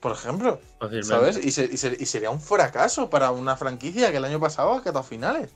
por 0.01 0.11
ejemplo. 0.11 0.59
¿Sabes? 1.03 1.37
Y, 1.43 1.51
se- 1.51 1.65
y 1.71 1.77
se- 1.77 1.97
y 1.99 2.05
sería 2.05 2.29
un 2.29 2.41
fracaso 2.41 3.09
para 3.09 3.31
una 3.31 3.55
franquicia 3.55 4.11
que 4.11 4.17
el 4.17 4.25
año 4.25 4.39
pasado 4.39 4.73
ha 4.73 4.81
quedado 4.81 4.99
a 4.99 5.03
finales. 5.03 5.51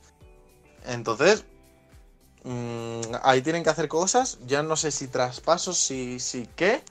Entonces, 0.86 1.46
mm, 2.44 3.02
ahí 3.24 3.42
tienen 3.42 3.64
que 3.64 3.70
hacer 3.70 3.88
cosas. 3.88 4.40
Ya 4.48 4.64
no 4.64 4.76
sé 4.76 4.92
si 4.92 5.08
traspasos, 5.08 5.78
si, 5.78 6.20
si 6.20 6.48
qué. 6.56 6.82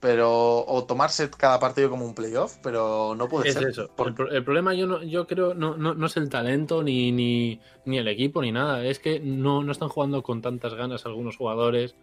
Pero. 0.00 0.64
O 0.66 0.84
tomarse 0.84 1.30
cada 1.30 1.58
partido 1.58 1.88
como 1.90 2.04
un 2.04 2.14
playoff, 2.14 2.56
pero 2.62 3.14
no 3.16 3.28
puede 3.28 3.48
Es 3.48 3.54
ser. 3.54 3.68
eso. 3.68 3.88
Por- 3.96 4.14
El, 4.28 4.36
el 4.36 4.44
problema 4.44 4.74
yo 4.74 4.86
no, 4.86 5.02
yo 5.02 5.26
creo 5.26 5.54
no, 5.54 5.76
no, 5.76 5.94
no 5.94 6.06
es 6.06 6.16
el 6.18 6.28
talento 6.28 6.82
ni, 6.82 7.10
ni, 7.12 7.60
ni 7.86 7.98
el 7.98 8.08
equipo 8.08 8.42
ni 8.42 8.52
nada. 8.52 8.84
Es 8.84 8.98
que 8.98 9.18
no, 9.20 9.62
no 9.62 9.72
están 9.72 9.88
jugando 9.88 10.22
con 10.22 10.42
tantas 10.42 10.74
ganas 10.74 11.06
algunos 11.06 11.36
jugadores. 11.36 11.94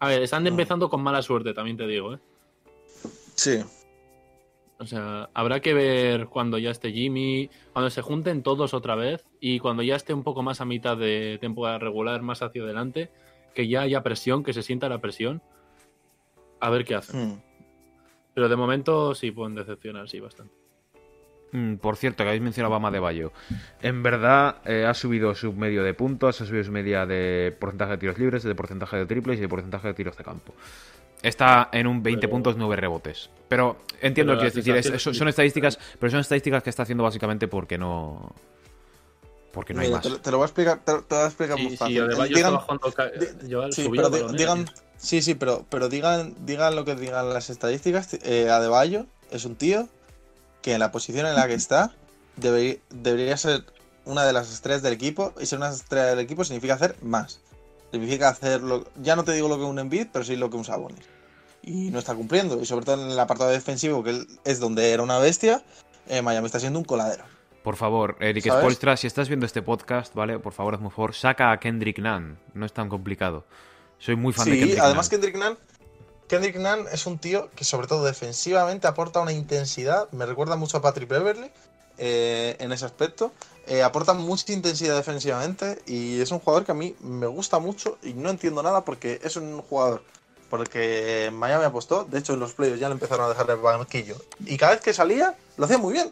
A 0.00 0.08
ver, 0.08 0.22
están 0.22 0.46
empezando 0.46 0.88
con 0.88 1.02
mala 1.02 1.22
suerte, 1.22 1.54
también 1.54 1.76
te 1.76 1.86
digo, 1.86 2.14
¿eh? 2.14 2.18
Sí. 3.34 3.60
O 4.78 4.86
sea, 4.86 5.28
habrá 5.34 5.60
que 5.60 5.74
ver 5.74 6.28
cuando 6.28 6.56
ya 6.56 6.70
esté 6.70 6.92
Jimmy, 6.92 7.50
cuando 7.72 7.90
se 7.90 8.00
junten 8.00 8.44
todos 8.44 8.74
otra 8.74 8.94
vez 8.94 9.24
y 9.40 9.58
cuando 9.58 9.82
ya 9.82 9.96
esté 9.96 10.14
un 10.14 10.22
poco 10.22 10.42
más 10.42 10.60
a 10.60 10.64
mitad 10.64 10.96
de 10.96 11.38
temporada 11.40 11.78
regular, 11.78 12.22
más 12.22 12.42
hacia 12.42 12.62
adelante, 12.62 13.10
que 13.54 13.66
ya 13.66 13.82
haya 13.82 14.04
presión, 14.04 14.44
que 14.44 14.52
se 14.52 14.62
sienta 14.62 14.88
la 14.88 15.00
presión, 15.00 15.42
a 16.60 16.70
ver 16.70 16.84
qué 16.84 16.94
hacen. 16.94 17.30
Mm. 17.30 17.42
Pero 18.34 18.48
de 18.48 18.56
momento 18.56 19.16
sí 19.16 19.32
pueden 19.32 19.56
decepcionar, 19.56 20.08
sí, 20.08 20.20
bastante. 20.20 20.54
Mm, 21.52 21.76
por 21.76 21.96
cierto, 21.96 22.24
que 22.24 22.28
habéis 22.28 22.42
mencionado 22.42 22.74
a 22.74 22.78
Bama 22.78 22.90
de 22.90 22.98
Bayo. 22.98 23.32
En 23.80 24.02
verdad, 24.02 24.56
eh, 24.66 24.84
ha 24.86 24.92
subido 24.94 25.34
su 25.34 25.52
medio 25.52 25.82
de 25.82 25.94
puntos, 25.94 26.40
ha 26.40 26.46
subido 26.46 26.62
su 26.64 26.72
media 26.72 27.06
de 27.06 27.56
porcentaje 27.58 27.92
de 27.92 27.98
tiros 27.98 28.18
libres, 28.18 28.42
de 28.42 28.54
porcentaje 28.54 28.96
de 28.96 29.06
triples 29.06 29.38
y 29.38 29.40
de 29.42 29.48
porcentaje 29.48 29.88
de 29.88 29.94
tiros 29.94 30.16
de 30.16 30.24
campo. 30.24 30.52
Está 31.22 31.68
en 31.72 31.86
un 31.86 32.02
20 32.02 32.20
Pero- 32.20 32.30
puntos, 32.30 32.56
9 32.56 32.76
rebotes. 32.76 33.30
Pero 33.48 33.78
entiendo 34.00 34.32
Pero 34.34 34.44
lo 34.44 34.52
que 34.52 34.62
quieres 34.62 34.84
decir. 34.84 34.94
es- 35.10 35.16
son, 35.18 35.28
estadísticas, 35.28 35.78
pero 35.98 36.10
son 36.10 36.20
estadísticas 36.20 36.62
que 36.62 36.70
está 36.70 36.82
haciendo 36.84 37.02
básicamente 37.02 37.48
porque 37.48 37.78
no. 37.78 38.32
Porque 39.52 39.72
no 39.74 39.80
hay 39.80 39.86
Mira, 39.88 39.96
más. 39.96 40.02
te, 40.04 40.10
lo- 40.10 40.20
te 40.20 40.30
lo 40.30 40.36
voy 40.36 40.44
a 40.44 40.46
explicar, 40.46 40.78
te, 40.84 40.92
lo- 40.92 41.02
te 41.02 41.14
lo 41.14 41.16
voy 41.16 41.24
a 41.24 41.28
explicar 41.28 41.58
muy 41.58 41.70
Sí, 41.70 41.76
fácil. 41.78 41.96
sí, 41.96 42.02
Digan- 43.88 44.10
pero 44.10 44.32
digan, 44.32 44.66
sí, 44.96 45.22
sí, 45.22 45.34
pero, 45.34 45.64
pero 45.70 45.88
digan, 45.88 46.34
digan 46.44 46.76
lo 46.76 46.84
que 46.84 46.94
digan 46.94 47.30
las 47.32 47.48
estadísticas. 47.50 48.14
Eh, 48.22 48.50
Adebayo 48.50 49.06
es 49.30 49.44
un 49.46 49.56
tío 49.56 49.88
que 50.68 50.74
en 50.74 50.80
la 50.80 50.92
posición 50.92 51.26
en 51.26 51.34
la 51.34 51.46
que 51.48 51.54
está 51.54 51.92
debe- 52.36 52.80
debería 52.90 53.36
ser 53.36 53.64
una 54.04 54.24
de 54.24 54.32
las 54.32 54.52
estrellas 54.52 54.82
del 54.82 54.92
equipo 54.92 55.32
y 55.40 55.46
ser 55.46 55.58
una 55.58 55.70
estrella 55.70 56.06
del 56.06 56.18
equipo 56.20 56.44
significa 56.44 56.74
hacer 56.74 56.96
más. 57.02 57.40
Significa 57.90 58.28
hacer 58.28 58.60
lo, 58.62 58.84
ya 59.02 59.16
no 59.16 59.24
te 59.24 59.32
digo 59.32 59.48
lo 59.48 59.56
que 59.56 59.64
un 59.64 59.78
Embiid, 59.78 60.08
pero 60.12 60.24
sí 60.24 60.36
lo 60.36 60.50
que 60.50 60.56
un 60.58 60.64
Sabonis. 60.64 61.04
Y 61.62 61.90
no 61.90 61.98
está 61.98 62.14
cumpliendo. 62.14 62.60
Y 62.60 62.66
sobre 62.66 62.84
todo 62.84 63.02
en 63.02 63.10
el 63.10 63.18
apartado 63.18 63.50
defensivo, 63.50 64.04
que 64.04 64.26
es 64.44 64.60
donde 64.60 64.92
era 64.92 65.02
una 65.02 65.18
bestia, 65.18 65.62
eh, 66.06 66.20
Miami 66.22 66.46
está 66.46 66.60
siendo 66.60 66.78
un 66.78 66.84
coladero. 66.84 67.24
Por 67.62 67.76
favor, 67.76 68.16
Eric. 68.20 68.44
Spolstra, 68.46 68.96
si 68.96 69.06
estás 69.06 69.28
viendo 69.28 69.44
este 69.46 69.62
podcast, 69.62 70.14
¿vale? 70.14 70.38
Por 70.38 70.52
favor, 70.52 70.74
hazme 70.74 70.86
un 70.86 70.92
favor, 70.92 71.14
saca 71.14 71.50
a 71.50 71.58
Kendrick 71.60 71.98
Nunn. 71.98 72.38
No 72.54 72.64
es 72.66 72.72
tan 72.72 72.88
complicado. 72.88 73.44
Soy 73.98 74.16
muy 74.16 74.32
fan 74.32 74.46
de 74.46 74.52
Sí, 74.52 74.58
Kendrick 74.60 74.80
además 74.80 75.10
Nunn. 75.10 75.20
Kendrick 75.20 75.36
Nunn, 75.44 75.58
Kendrick 76.28 76.56
Nunn 76.56 76.86
es 76.92 77.06
un 77.06 77.18
tío 77.18 77.50
que 77.56 77.64
sobre 77.64 77.86
todo 77.86 78.04
defensivamente 78.04 78.86
aporta 78.86 79.20
una 79.20 79.32
intensidad, 79.32 80.10
me 80.12 80.26
recuerda 80.26 80.56
mucho 80.56 80.76
a 80.76 80.82
Patrick 80.82 81.08
Beverly 81.08 81.50
eh, 81.96 82.56
en 82.60 82.72
ese 82.72 82.84
aspecto, 82.84 83.32
Eh, 83.70 83.82
aporta 83.82 84.14
mucha 84.14 84.50
intensidad 84.50 84.96
defensivamente 84.96 85.82
y 85.84 86.22
es 86.22 86.30
un 86.30 86.38
jugador 86.38 86.64
que 86.64 86.72
a 86.72 86.74
mí 86.74 86.96
me 87.00 87.26
gusta 87.26 87.58
mucho 87.58 87.98
y 88.02 88.14
no 88.14 88.30
entiendo 88.30 88.62
nada 88.62 88.82
porque 88.82 89.20
es 89.22 89.36
un 89.36 89.60
jugador 89.60 90.02
porque 90.48 91.28
Miami 91.34 91.64
apostó, 91.66 92.04
de 92.04 92.18
hecho 92.18 92.32
en 92.32 92.40
los 92.40 92.54
playoffs 92.54 92.80
ya 92.80 92.88
le 92.88 92.94
empezaron 92.94 93.26
a 93.26 93.28
dejar 93.28 93.50
el 93.50 93.58
banquillo. 93.58 94.16
Y 94.46 94.56
cada 94.56 94.72
vez 94.72 94.80
que 94.80 94.94
salía 94.94 95.36
lo 95.58 95.66
hacía 95.66 95.76
muy 95.76 95.92
bien. 95.92 96.10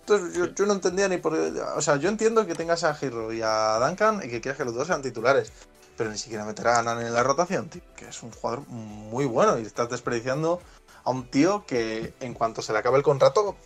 Entonces 0.00 0.36
yo, 0.36 0.46
yo 0.46 0.66
no 0.66 0.72
entendía 0.72 1.06
ni 1.08 1.18
por 1.18 1.34
O 1.34 1.80
sea, 1.80 1.94
yo 1.94 2.08
entiendo 2.08 2.44
que 2.44 2.56
tengas 2.56 2.82
a 2.82 2.92
Giro 2.94 3.32
y 3.32 3.40
a 3.40 3.78
Duncan 3.78 4.22
y 4.24 4.28
que 4.28 4.40
quieras 4.40 4.58
que 4.58 4.64
los 4.64 4.74
dos 4.74 4.88
sean 4.88 5.02
titulares 5.02 5.52
pero 5.96 6.10
ni 6.10 6.18
siquiera 6.18 6.44
meter 6.44 6.68
a 6.68 6.82
Nan 6.82 7.00
en 7.00 7.12
la 7.12 7.22
rotación, 7.22 7.68
tío, 7.68 7.82
que 7.96 8.08
es 8.08 8.22
un 8.22 8.30
jugador 8.30 8.66
muy 8.68 9.24
bueno 9.24 9.58
y 9.58 9.62
estás 9.62 9.88
desperdiciando 9.88 10.60
a 11.04 11.10
un 11.10 11.24
tío 11.30 11.64
que 11.66 12.14
en 12.20 12.34
cuanto 12.34 12.62
se 12.62 12.72
le 12.72 12.80
acabe 12.80 12.96
el 12.96 13.02
contrato 13.02 13.56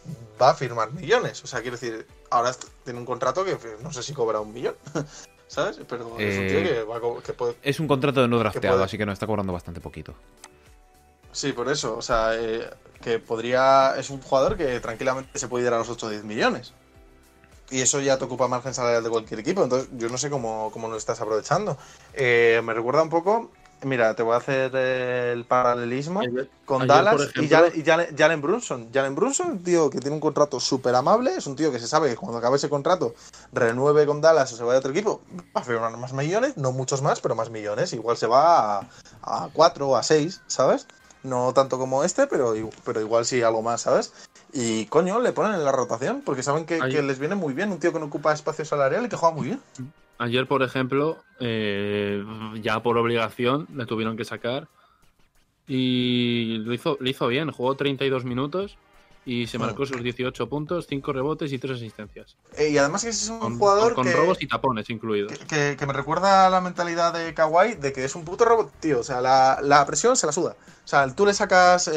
va 0.41 0.51
a 0.51 0.55
firmar 0.55 0.93
millones. 0.93 1.43
O 1.43 1.47
sea, 1.47 1.62
quiero 1.62 1.76
decir, 1.76 2.07
ahora 2.28 2.55
tiene 2.85 2.99
un 2.99 3.07
contrato 3.07 3.45
que 3.45 3.57
no 3.83 3.93
sé 3.93 4.03
si 4.03 4.12
cobra 4.12 4.41
un 4.41 4.53
millón, 4.53 4.74
¿sabes? 5.47 5.81
Pero 5.89 6.18
es 6.18 6.39
un 6.39 6.47
tío 6.47 6.59
Eh, 6.59 6.64
que, 6.64 6.83
va 6.83 6.99
a 6.99 7.22
que 7.22 7.33
puede... 7.33 7.57
Es 7.62 7.81
un 7.81 7.89
contrato 7.89 8.20
de 8.20 8.28
no 8.28 8.39
drafteado, 8.39 8.85
así 8.85 8.99
que 8.99 9.07
no 9.07 9.12
está 9.12 9.26
cobrando 9.26 9.53
bastante 9.53 9.81
poquito. 9.81 10.14
Sí, 11.33 11.53
por 11.53 11.70
eso, 11.70 11.97
o 11.97 12.03
sea, 12.03 12.35
eh, 12.35 12.68
que 13.01 13.18
podría... 13.18 13.95
Es 13.97 14.11
un 14.11 14.20
jugador 14.20 14.57
que 14.57 14.78
tranquilamente 14.81 15.39
se 15.39 15.49
puede 15.49 15.66
ir 15.66 15.72
a 15.72 15.78
los 15.78 15.89
8 15.89 16.07
o 16.07 16.11
10 16.11 16.24
millones. 16.24 16.74
Y 17.70 17.80
eso 17.80 18.00
ya 18.00 18.18
te 18.18 18.24
ocupa 18.24 18.48
margen 18.48 18.74
salarial 18.74 19.04
de 19.04 19.10
cualquier 19.10 19.40
equipo. 19.40 19.62
Entonces, 19.62 19.88
yo 19.96 20.08
no 20.08 20.18
sé 20.18 20.28
cómo, 20.30 20.70
cómo 20.72 20.88
lo 20.88 20.96
estás 20.96 21.20
aprovechando. 21.20 21.76
Eh, 22.14 22.60
me 22.64 22.74
recuerda 22.74 23.02
un 23.02 23.10
poco. 23.10 23.50
Mira, 23.82 24.14
te 24.14 24.22
voy 24.22 24.34
a 24.34 24.36
hacer 24.36 24.76
el 24.76 25.46
paralelismo 25.46 26.20
Ayer- 26.20 26.50
con 26.66 26.82
ayer, 26.82 26.88
Dallas 27.04 27.28
y, 27.36 27.48
Jalen, 27.48 27.72
y 27.74 27.82
Jalen- 27.82 28.14
Jalen 28.18 28.42
Brunson. 28.42 28.90
Jalen 28.92 29.14
Brunson, 29.14 29.52
un 29.52 29.64
tío 29.64 29.88
que 29.88 30.00
tiene 30.00 30.14
un 30.14 30.20
contrato 30.20 30.60
súper 30.60 30.94
amable. 30.94 31.34
Es 31.34 31.46
un 31.46 31.56
tío 31.56 31.72
que 31.72 31.78
se 31.78 31.86
sabe 31.86 32.10
que 32.10 32.16
cuando 32.16 32.36
acabe 32.36 32.56
ese 32.56 32.68
contrato 32.68 33.14
renueve 33.54 34.04
con 34.04 34.20
Dallas 34.20 34.52
o 34.52 34.56
se 34.56 34.64
vaya 34.64 34.76
a 34.76 34.78
otro 34.80 34.90
equipo, 34.90 35.22
va 35.56 35.62
a 35.62 35.64
firmar 35.64 35.96
más 35.96 36.12
millones. 36.12 36.58
No 36.58 36.72
muchos 36.72 37.00
más, 37.00 37.20
pero 37.20 37.34
más 37.34 37.48
millones. 37.48 37.94
Igual 37.94 38.18
se 38.18 38.26
va 38.26 38.80
a, 38.80 38.88
a 39.22 39.48
4 39.50 39.88
o 39.88 39.96
a 39.96 40.02
6, 40.02 40.42
¿sabes? 40.46 40.86
No 41.22 41.52
tanto 41.54 41.78
como 41.78 42.02
este, 42.04 42.26
pero, 42.26 42.54
pero 42.84 43.00
igual 43.00 43.24
sí 43.26 43.42
algo 43.42 43.62
más, 43.62 43.82
¿sabes? 43.82 44.12
Y 44.53 44.86
coño, 44.86 45.20
le 45.20 45.32
ponen 45.32 45.55
en 45.55 45.64
la 45.64 45.72
rotación 45.72 46.22
porque 46.24 46.42
saben 46.42 46.66
que, 46.66 46.80
les 46.80 47.18
viene 47.18 47.34
muy 47.34 47.55
bien. 47.55 47.70
Un 47.70 47.78
tío 47.78 47.92
que 47.92 47.98
no 47.98 48.07
ocupa 48.07 48.32
espacio 48.32 48.64
salarial 48.64 49.07
y 49.07 49.09
que 49.09 49.16
juega 49.16 49.34
muy 49.34 49.46
bien. 49.46 49.61
Ayer, 50.18 50.46
por 50.46 50.62
ejemplo, 50.62 51.18
eh, 51.38 52.24
ya 52.61 52.82
por 52.82 52.98
obligación 52.98 53.66
le 53.74 53.86
tuvieron 53.86 54.16
que 54.16 54.24
sacar. 54.24 54.68
Y 55.66 56.59
lo 56.59 56.74
hizo, 56.74 56.96
lo 56.98 57.09
hizo 57.09 57.28
bien, 57.28 57.51
jugó 57.53 57.76
32 57.76 58.24
minutos 58.24 58.76
y 59.26 59.46
se 59.46 59.58
marcó 59.58 59.84
sus 59.86 60.02
18 60.02 60.48
puntos, 60.48 60.86
5 60.88 61.12
rebotes 61.12 61.52
y 61.52 61.58
3 61.58 61.76
asistencias. 61.76 62.36
Eh, 62.56 62.70
y 62.70 62.78
además 62.78 63.02
que 63.04 63.10
es 63.10 63.28
un 63.28 63.38
Con, 63.38 63.58
jugador 63.58 63.94
con 63.94 64.04
que... 64.06 64.12
robos 64.12 64.38
y 64.40 64.48
tapones 64.48 64.88
incluidos. 64.90 65.32
que, 65.32 65.46
que- 65.46 65.76
que 65.78 65.86
me 65.86 65.92
recuerda 65.92 66.46
a 66.46 66.50
la 66.50 66.60
mentalidad 66.60 67.12
de 67.12 67.32
Kawhi 67.34 67.74
de 67.74 67.92
que 67.92 68.04
es 68.04 68.14
un 68.14 68.24
puto 68.24 68.44
robot, 68.44 68.72
tío. 68.80 69.00
O 69.00 69.02
sea, 69.02 69.20
la, 69.20 69.58
la 69.62 69.84
presión 69.86 70.16
se 70.16 70.26
la 70.26 70.32
suda. 70.32 70.56
O 70.84 70.88
sea, 70.90 71.06
tú 71.14 71.24
le 71.26 71.34
sacas, 71.34 71.86
eh, 71.88 71.92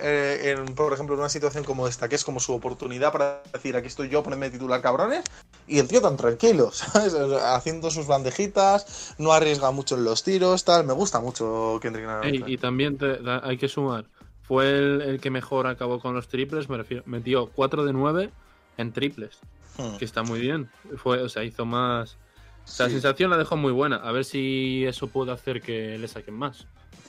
eh, 0.00 0.54
en, 0.56 0.74
por 0.74 0.92
ejemplo, 0.92 1.14
en 1.14 1.20
una 1.20 1.28
situación 1.28 1.64
como 1.64 1.88
esta, 1.88 2.08
que 2.08 2.14
es 2.14 2.24
como 2.24 2.38
su 2.38 2.52
oportunidad 2.52 3.10
para 3.10 3.42
decir, 3.52 3.74
aquí 3.76 3.88
estoy 3.88 4.08
yo, 4.08 4.22
ponedme 4.22 4.50
titular 4.50 4.80
cabrones, 4.82 5.24
y 5.66 5.80
el 5.80 5.88
tío 5.88 6.00
tan 6.00 6.16
tranquilo, 6.16 6.70
¿sabes? 6.72 7.14
Haciendo 7.42 7.90
sus 7.90 8.06
bandejitas, 8.06 9.14
no 9.18 9.32
arriesga 9.32 9.70
mucho 9.72 9.96
en 9.96 10.04
los 10.04 10.22
tiros, 10.22 10.64
tal. 10.64 10.84
Me 10.86 10.92
gusta 10.92 11.18
mucho 11.20 11.78
Kendrick 11.82 12.06
Nunn. 12.06 12.48
Y 12.48 12.56
también 12.58 12.98
te- 12.98 13.18
hay 13.42 13.56
que 13.58 13.66
sumar, 13.66 14.04
fue 14.46 14.68
el, 14.70 15.02
el 15.02 15.20
que 15.20 15.30
mejor 15.30 15.66
acabó 15.66 16.00
con 16.00 16.14
los 16.14 16.28
triples, 16.28 16.68
me 16.68 16.76
refiero, 16.76 17.02
metió 17.06 17.50
4 17.50 17.84
de 17.84 17.92
9 17.92 18.30
en 18.78 18.92
triples, 18.92 19.38
Hmm. 19.78 19.96
que 19.98 20.04
está 20.04 20.22
muy 20.22 20.40
bien. 20.40 20.70
Fue, 20.96 21.20
o 21.22 21.28
sea, 21.28 21.44
hizo 21.44 21.64
más... 21.64 22.16
O 22.64 22.68
sea, 22.68 22.86
La 22.86 22.92
sensación 22.92 23.30
la 23.30 23.36
dejó 23.36 23.56
muy 23.56 23.72
buena. 23.72 23.96
A 23.96 24.10
ver 24.10 24.24
si 24.24 24.84
eso 24.86 25.06
puede 25.06 25.32
hacer 25.32 25.60
que 25.60 25.98
le 25.98 26.08
saquen 26.08 26.34
más. 26.34 26.66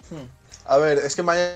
Hmm. 0.09 0.27
A 0.65 0.77
ver, 0.77 0.99
es 0.99 1.15
que 1.15 1.23
Miami 1.23 1.55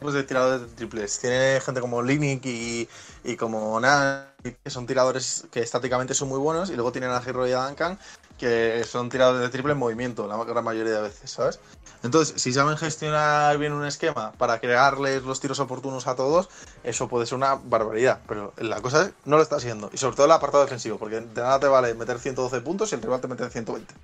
de 0.00 0.22
tiradores 0.22 0.60
de 0.62 0.76
triples. 0.76 1.18
Tiene 1.18 1.60
gente 1.60 1.80
como 1.80 2.02
Linick 2.02 2.44
y, 2.46 2.88
y 3.24 3.36
como 3.36 3.80
Nan, 3.80 4.26
que 4.42 4.70
son 4.70 4.86
tiradores 4.86 5.46
que 5.50 5.60
estáticamente 5.60 6.14
son 6.14 6.28
muy 6.28 6.38
buenos, 6.38 6.70
y 6.70 6.74
luego 6.74 6.92
tienen 6.92 7.10
a 7.10 7.22
Hero 7.24 7.48
y 7.48 7.52
a 7.52 7.66
Duncan, 7.66 7.98
que 8.44 8.84
son 8.84 9.08
tiradores 9.08 9.40
de 9.40 9.48
triple 9.48 9.72
en 9.72 9.78
movimiento, 9.78 10.28
la 10.28 10.36
gran 10.44 10.62
mayoría 10.62 10.92
de 10.92 11.00
veces, 11.00 11.30
¿sabes? 11.30 11.58
Entonces, 12.02 12.38
si 12.38 12.52
saben 12.52 12.76
gestionar 12.76 13.56
bien 13.56 13.72
un 13.72 13.86
esquema 13.86 14.32
para 14.32 14.60
crearles 14.60 15.22
los 15.22 15.40
tiros 15.40 15.60
oportunos 15.60 16.06
a 16.06 16.14
todos, 16.14 16.50
eso 16.82 17.08
puede 17.08 17.24
ser 17.24 17.36
una 17.36 17.54
barbaridad. 17.54 18.20
Pero 18.28 18.52
la 18.58 18.82
cosa 18.82 19.06
es, 19.06 19.14
no 19.24 19.36
lo 19.38 19.42
está 19.42 19.56
haciendo. 19.56 19.88
Y 19.94 19.96
sobre 19.96 20.14
todo 20.16 20.26
el 20.26 20.32
apartado 20.32 20.62
defensivo, 20.62 20.98
porque 20.98 21.20
de 21.20 21.40
nada 21.40 21.58
te 21.58 21.68
vale 21.68 21.94
meter 21.94 22.18
112 22.18 22.60
puntos 22.60 22.92
y 22.92 22.96
el 22.96 23.00
rival 23.00 23.22
te 23.22 23.28
mete 23.28 23.48
120. 23.48 23.94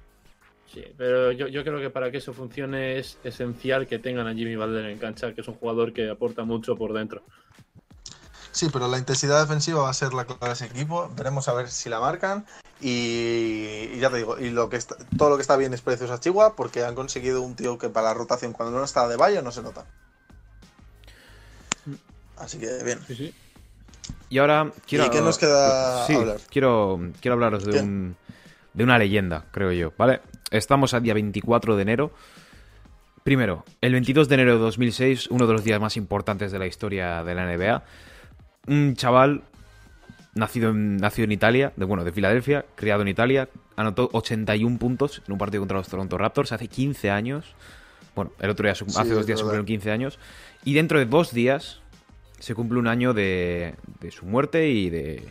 Sí, 0.72 0.84
pero 0.96 1.32
yo, 1.32 1.48
yo, 1.48 1.62
creo 1.62 1.78
que 1.78 1.90
para 1.90 2.10
que 2.10 2.16
eso 2.16 2.32
funcione 2.32 2.98
es 2.98 3.18
esencial 3.22 3.86
que 3.86 3.98
tengan 3.98 4.26
a 4.26 4.32
Jimmy 4.32 4.56
Butler 4.56 4.86
en 4.86 4.98
cancha, 4.98 5.34
que 5.34 5.42
es 5.42 5.48
un 5.48 5.56
jugador 5.56 5.92
que 5.92 6.08
aporta 6.08 6.44
mucho 6.44 6.76
por 6.76 6.94
dentro. 6.94 7.20
Sí, 8.52 8.68
pero 8.72 8.88
la 8.88 8.98
intensidad 8.98 9.40
defensiva 9.40 9.82
va 9.82 9.90
a 9.90 9.94
ser 9.94 10.12
la 10.12 10.24
clave 10.24 10.46
de 10.46 10.52
ese 10.52 10.66
equipo. 10.66 11.10
Veremos 11.16 11.48
a 11.48 11.54
ver 11.54 11.70
si 11.70 11.88
la 11.88 12.00
marcan. 12.00 12.44
Y, 12.80 13.98
ya 13.98 14.10
te 14.10 14.18
digo, 14.18 14.38
y 14.38 14.50
lo 14.50 14.70
que 14.70 14.76
está, 14.76 14.96
todo 15.18 15.30
lo 15.30 15.36
que 15.36 15.42
está 15.42 15.56
bien 15.56 15.74
es 15.74 15.82
precios 15.82 16.10
a 16.10 16.18
Chihuahua 16.18 16.56
porque 16.56 16.82
han 16.82 16.94
conseguido 16.94 17.42
un 17.42 17.54
tío 17.54 17.78
que 17.78 17.90
para 17.90 18.08
la 18.08 18.14
rotación 18.14 18.52
cuando 18.52 18.76
no 18.76 18.84
está 18.84 19.06
de 19.06 19.16
valle 19.16 19.42
no 19.42 19.52
se 19.52 19.62
nota. 19.62 19.84
Así 22.38 22.58
que 22.58 22.82
bien. 22.82 22.98
Sí, 23.06 23.14
sí. 23.14 23.34
Y 24.30 24.38
ahora 24.38 24.72
quiero. 24.86 25.06
¿Y 25.06 25.10
qué 25.10 25.20
nos 25.20 25.38
queda 25.38 26.06
hablar? 26.06 26.40
Quiero, 26.48 27.00
quiero 27.20 27.34
hablaros 27.34 27.64
de, 27.64 27.80
un, 27.80 28.16
de 28.72 28.84
una 28.84 28.98
leyenda, 28.98 29.44
creo 29.50 29.72
yo, 29.72 29.92
¿vale? 29.98 30.20
Estamos 30.50 30.94
a 30.94 31.00
día 31.00 31.14
24 31.14 31.76
de 31.76 31.82
enero. 31.82 32.12
Primero, 33.22 33.64
el 33.82 33.92
22 33.92 34.28
de 34.28 34.34
enero 34.34 34.54
de 34.54 34.60
2006, 34.60 35.28
uno 35.30 35.46
de 35.46 35.52
los 35.52 35.62
días 35.62 35.78
más 35.78 35.98
importantes 35.98 36.50
de 36.50 36.58
la 36.58 36.66
historia 36.66 37.22
de 37.22 37.34
la 37.34 37.44
NBA. 37.44 37.82
Un 38.70 38.94
chaval 38.94 39.42
nacido 40.34 40.70
en, 40.70 40.96
nacido 40.96 41.24
en 41.24 41.32
Italia, 41.32 41.72
de, 41.76 41.84
bueno, 41.84 42.04
de 42.04 42.12
Filadelfia, 42.12 42.64
criado 42.76 43.02
en 43.02 43.08
Italia, 43.08 43.48
anotó 43.76 44.08
81 44.12 44.78
puntos 44.78 45.22
en 45.26 45.32
un 45.32 45.38
partido 45.38 45.60
contra 45.60 45.76
los 45.76 45.88
Toronto 45.88 46.16
Raptors 46.16 46.52
hace 46.52 46.68
15 46.68 47.10
años. 47.10 47.44
Bueno, 48.14 48.32
el 48.38 48.50
otro 48.50 48.64
día, 48.64 48.72
hace 48.72 48.84
dos 48.84 49.26
días 49.26 49.38
se 49.38 49.44
cumplieron 49.44 49.66
15 49.66 49.90
años. 49.90 50.18
Y 50.64 50.74
dentro 50.74 50.98
de 50.98 51.06
dos 51.06 51.32
días 51.32 51.80
se 52.38 52.54
cumple 52.54 52.78
un 52.78 52.86
año 52.86 53.12
de, 53.12 53.74
de 54.00 54.10
su 54.10 54.24
muerte 54.24 54.70
y 54.70 54.88
de 54.88 55.28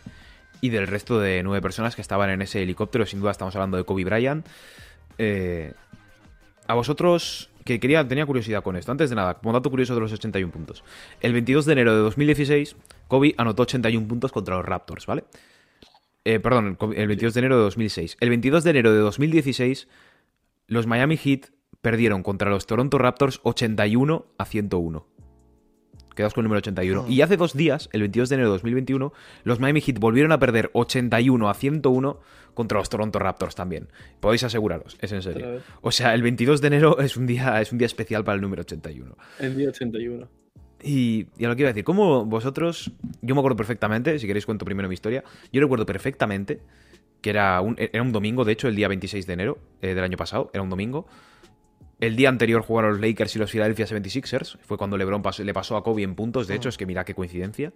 y 0.60 0.70
del 0.70 0.86
resto 0.86 1.18
de 1.18 1.42
nueve 1.42 1.62
personas 1.62 1.96
que 1.96 2.02
estaban 2.02 2.30
en 2.30 2.42
ese 2.42 2.62
helicóptero. 2.62 3.06
Sin 3.06 3.20
duda 3.20 3.30
estamos 3.30 3.54
hablando 3.56 3.76
de 3.76 3.84
Kobe 3.84 4.04
Bryant. 4.04 4.46
Eh, 5.18 5.72
a 6.66 6.74
vosotros, 6.74 7.49
que 7.64 7.80
quería, 7.80 8.06
tenía 8.06 8.26
curiosidad 8.26 8.62
con 8.62 8.76
esto. 8.76 8.92
Antes 8.92 9.10
de 9.10 9.16
nada, 9.16 9.34
como 9.34 9.52
dato 9.52 9.70
curioso 9.70 9.94
de 9.94 10.00
los 10.00 10.12
81 10.12 10.52
puntos. 10.52 10.84
El 11.20 11.32
22 11.32 11.66
de 11.66 11.72
enero 11.72 11.94
de 11.94 12.00
2016, 12.00 12.76
Kobe 13.08 13.34
anotó 13.36 13.62
81 13.62 14.06
puntos 14.06 14.32
contra 14.32 14.56
los 14.56 14.64
Raptors, 14.64 15.06
¿vale? 15.06 15.24
Eh, 16.24 16.40
perdón, 16.40 16.76
el 16.94 17.08
22 17.08 17.34
de 17.34 17.40
enero 17.40 17.56
de 17.56 17.62
2006. 17.62 18.16
El 18.20 18.28
22 18.28 18.64
de 18.64 18.70
enero 18.70 18.92
de 18.92 18.98
2016, 18.98 19.88
los 20.66 20.86
Miami 20.86 21.16
Heat 21.16 21.50
perdieron 21.80 22.22
contra 22.22 22.50
los 22.50 22.66
Toronto 22.66 22.98
Raptors 22.98 23.40
81 23.42 24.26
a 24.36 24.44
101. 24.44 25.06
Quedaos 26.14 26.34
con 26.34 26.42
el 26.42 26.44
número 26.44 26.58
81. 26.58 27.06
Y 27.08 27.20
hace 27.22 27.36
dos 27.36 27.54
días, 27.54 27.88
el 27.92 28.00
22 28.02 28.28
de 28.28 28.34
enero 28.34 28.48
de 28.48 28.52
2021, 28.54 29.12
los 29.44 29.60
Miami 29.60 29.80
Heat 29.80 29.98
volvieron 29.98 30.32
a 30.32 30.38
perder 30.38 30.70
81 30.72 31.48
a 31.48 31.54
101 31.54 32.20
contra 32.54 32.78
los 32.78 32.88
Toronto 32.88 33.18
Raptors 33.18 33.54
también. 33.54 33.88
Podéis 34.20 34.44
aseguraros, 34.44 34.98
es 35.00 35.12
en 35.12 35.22
serio. 35.22 35.60
O 35.80 35.92
sea, 35.92 36.14
el 36.14 36.22
22 36.22 36.60
de 36.60 36.66
enero 36.66 36.98
es 37.00 37.16
un 37.16 37.26
día, 37.26 37.60
es 37.60 37.72
un 37.72 37.78
día 37.78 37.86
especial 37.86 38.24
para 38.24 38.36
el 38.36 38.42
número 38.42 38.62
81. 38.62 39.16
El 39.38 39.56
día 39.56 39.68
81. 39.68 40.28
Y, 40.82 41.26
y 41.36 41.44
a 41.44 41.48
lo 41.48 41.56
que 41.56 41.62
iba 41.62 41.68
a 41.68 41.72
decir, 41.72 41.84
como 41.84 42.24
vosotros, 42.24 42.90
yo 43.20 43.34
me 43.34 43.40
acuerdo 43.40 43.56
perfectamente, 43.56 44.18
si 44.18 44.26
queréis 44.26 44.46
cuento 44.46 44.64
primero 44.64 44.88
mi 44.88 44.94
historia, 44.94 45.22
yo 45.52 45.60
recuerdo 45.60 45.84
perfectamente 45.84 46.60
que 47.20 47.30
era 47.30 47.60
un, 47.60 47.76
era 47.78 48.02
un 48.02 48.12
domingo, 48.12 48.44
de 48.44 48.52
hecho, 48.52 48.68
el 48.68 48.76
día 48.76 48.88
26 48.88 49.26
de 49.26 49.32
enero 49.32 49.58
eh, 49.82 49.94
del 49.94 50.04
año 50.04 50.16
pasado, 50.16 50.50
era 50.52 50.62
un 50.62 50.70
domingo. 50.70 51.06
El 52.00 52.16
día 52.16 52.28
anterior 52.28 52.62
jugaron 52.62 52.92
los 52.92 53.00
Lakers 53.00 53.36
y 53.36 53.38
los 53.38 53.50
Philadelphia 53.50 53.86
76ers. 53.86 54.58
Fue 54.62 54.78
cuando 54.78 54.96
LeBron 54.96 55.22
le 55.44 55.54
pasó 55.54 55.76
a 55.76 55.84
Kobe 55.84 56.02
en 56.02 56.14
puntos. 56.14 56.46
De 56.46 56.54
hecho, 56.54 56.68
ah. 56.68 56.70
es 56.70 56.78
que 56.78 56.86
mira 56.86 57.04
qué 57.04 57.14
coincidencia. 57.14 57.72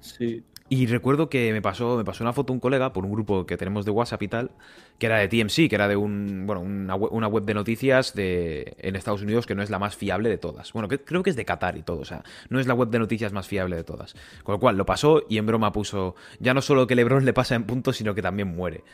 Sí. 0.00 0.44
Y 0.70 0.86
recuerdo 0.86 1.28
que 1.28 1.52
me 1.52 1.60
pasó, 1.60 1.98
me 1.98 2.04
pasó 2.04 2.24
una 2.24 2.32
foto 2.32 2.52
un 2.52 2.58
colega 2.58 2.94
por 2.94 3.04
un 3.04 3.12
grupo 3.12 3.44
que 3.44 3.58
tenemos 3.58 3.84
de 3.84 3.90
WhatsApp 3.90 4.22
y 4.22 4.28
tal, 4.28 4.50
que 4.98 5.06
era 5.06 5.18
de 5.18 5.28
TMC, 5.28 5.68
que 5.68 5.74
era 5.74 5.88
de 5.88 5.96
un, 5.96 6.46
bueno, 6.46 6.62
una, 6.62 6.96
web, 6.96 7.44
de 7.44 7.52
noticias 7.52 8.14
de, 8.14 8.74
en 8.78 8.96
Estados 8.96 9.20
Unidos 9.20 9.46
que 9.46 9.54
no 9.54 9.62
es 9.62 9.68
la 9.68 9.78
más 9.78 9.94
fiable 9.94 10.30
de 10.30 10.38
todas. 10.38 10.72
Bueno, 10.72 10.88
que, 10.88 11.00
creo 11.00 11.22
que 11.22 11.28
es 11.28 11.36
de 11.36 11.44
Qatar 11.44 11.76
y 11.76 11.82
todo, 11.82 12.00
o 12.00 12.04
sea, 12.06 12.24
no 12.48 12.60
es 12.60 12.66
la 12.66 12.72
web 12.72 12.88
de 12.88 12.98
noticias 12.98 13.30
más 13.32 13.46
fiable 13.46 13.76
de 13.76 13.84
todas. 13.84 14.14
Con 14.42 14.54
lo 14.54 14.58
cual 14.58 14.78
lo 14.78 14.86
pasó 14.86 15.22
y 15.28 15.36
en 15.36 15.44
broma 15.44 15.70
puso, 15.70 16.14
ya 16.40 16.54
no 16.54 16.62
solo 16.62 16.86
que 16.86 16.94
LeBron 16.94 17.26
le 17.26 17.34
pasa 17.34 17.54
en 17.54 17.64
puntos, 17.64 17.98
sino 17.98 18.14
que 18.14 18.22
también 18.22 18.48
muere. 18.48 18.84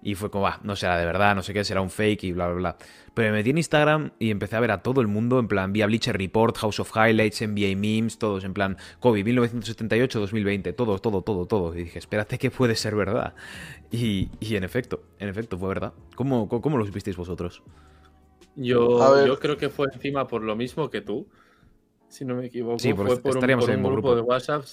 Y 0.00 0.14
fue 0.14 0.30
como, 0.30 0.44
va, 0.44 0.60
no 0.62 0.76
será 0.76 0.96
de 0.96 1.04
verdad, 1.04 1.34
no 1.34 1.42
sé 1.42 1.52
qué, 1.52 1.64
será 1.64 1.80
un 1.80 1.90
fake 1.90 2.24
y 2.24 2.32
bla, 2.32 2.46
bla, 2.46 2.56
bla. 2.56 2.76
Pero 3.14 3.32
me 3.32 3.38
metí 3.38 3.50
en 3.50 3.58
Instagram 3.58 4.12
y 4.20 4.30
empecé 4.30 4.54
a 4.54 4.60
ver 4.60 4.70
a 4.70 4.80
todo 4.80 5.00
el 5.00 5.08
mundo, 5.08 5.40
en 5.40 5.48
plan, 5.48 5.72
vía 5.72 5.86
Bleacher 5.86 6.16
Report, 6.16 6.56
House 6.58 6.78
of 6.78 6.92
Highlights, 6.94 7.42
NBA 7.42 7.76
Memes, 7.76 8.16
todos, 8.16 8.44
en 8.44 8.54
plan, 8.54 8.76
Kobe, 9.00 9.24
1978-2020, 9.24 10.74
todo, 10.76 11.00
todo, 11.00 11.22
todo, 11.22 11.46
todo. 11.46 11.74
Y 11.74 11.82
dije, 11.82 11.98
espérate 11.98 12.38
que 12.38 12.50
puede 12.52 12.76
ser 12.76 12.94
verdad. 12.94 13.34
Y, 13.90 14.28
en 14.40 14.62
efecto, 14.62 15.02
en 15.18 15.28
efecto, 15.28 15.58
fue 15.58 15.68
verdad. 15.68 15.94
¿Cómo, 16.14 16.48
cómo 16.48 16.78
lo 16.78 16.86
supisteis 16.86 17.16
vosotros? 17.16 17.62
Yo, 18.54 19.26
yo 19.26 19.38
creo 19.40 19.56
que 19.56 19.68
fue 19.68 19.88
encima 19.92 20.28
por 20.28 20.42
lo 20.42 20.54
mismo 20.54 20.90
que 20.90 21.00
tú, 21.00 21.26
si 22.08 22.24
no 22.24 22.36
me 22.36 22.46
equivoco. 22.46 22.78
Sí, 22.78 22.92
fue 22.92 23.04
por 23.20 23.36
un, 23.36 23.42
grupo, 23.42 23.90
grupo 23.90 24.14
de 24.14 24.20
WhatsApp. 24.20 24.64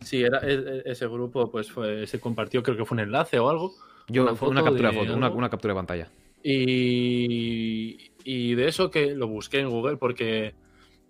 Sí. 0.00 0.22
era, 0.22 0.40
e, 0.40 0.52
e, 0.52 0.82
ese 0.84 1.06
grupo 1.06 1.50
pues 1.50 1.70
fue, 1.70 2.06
se 2.06 2.20
compartió, 2.20 2.62
creo 2.62 2.76
que 2.76 2.84
fue 2.84 2.96
un 2.96 3.00
enlace 3.00 3.38
o 3.38 3.48
algo 3.48 3.74
yo, 4.08 4.22
una, 4.22 4.62
captura 4.62 4.90
de, 4.90 4.96
foto, 4.96 5.16
una, 5.16 5.50
captura 5.50 5.74
de 5.74 5.78
pantalla. 5.78 6.10
Y, 6.42 8.12
y 8.24 8.54
de 8.54 8.68
eso 8.68 8.90
que 8.90 9.14
lo 9.14 9.26
busqué 9.26 9.60
en 9.60 9.70
Google 9.70 9.96
porque 9.96 10.54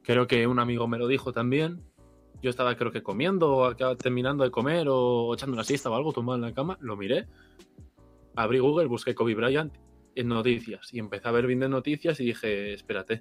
creo 0.02 0.26
que 0.26 0.46
un 0.46 0.58
amigo 0.58 0.88
me 0.88 0.98
lo 0.98 1.06
dijo 1.06 1.32
también. 1.32 1.82
Yo 2.42 2.50
estaba 2.50 2.76
creo 2.76 2.92
que 2.92 3.02
comiendo 3.02 3.56
o 3.56 3.76
terminando 3.96 4.44
de 4.44 4.50
comer 4.50 4.86
o 4.88 5.34
echando 5.34 5.54
una 5.54 5.64
siesta 5.64 5.90
o 5.90 5.94
algo, 5.94 6.12
tumbado 6.12 6.36
en 6.36 6.42
la 6.42 6.54
cama, 6.54 6.78
lo 6.80 6.96
miré, 6.96 7.26
abrí 8.34 8.58
Google, 8.58 8.86
busqué 8.86 9.14
Kobe 9.14 9.34
Bryant 9.34 9.74
en 10.14 10.28
noticias 10.28 10.92
y 10.92 10.98
empecé 10.98 11.28
a 11.28 11.32
ver 11.32 11.46
bien 11.46 11.60
de 11.60 11.68
noticias 11.68 12.20
y 12.20 12.26
dije, 12.26 12.72
espérate. 12.74 13.20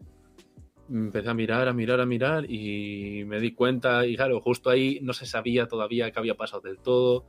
Empecé 0.88 1.30
a 1.30 1.34
mirar, 1.34 1.68
a 1.68 1.74
mirar, 1.74 2.00
a 2.00 2.06
mirar 2.06 2.46
y 2.50 3.24
me 3.26 3.40
di 3.40 3.54
cuenta 3.54 4.06
y 4.06 4.16
claro, 4.16 4.40
justo 4.40 4.70
ahí 4.70 5.00
no 5.02 5.14
se 5.14 5.26
sabía 5.26 5.68
todavía 5.68 6.12
qué 6.12 6.20
había 6.20 6.36
pasado 6.36 6.62
del 6.62 6.78
todo 6.78 7.26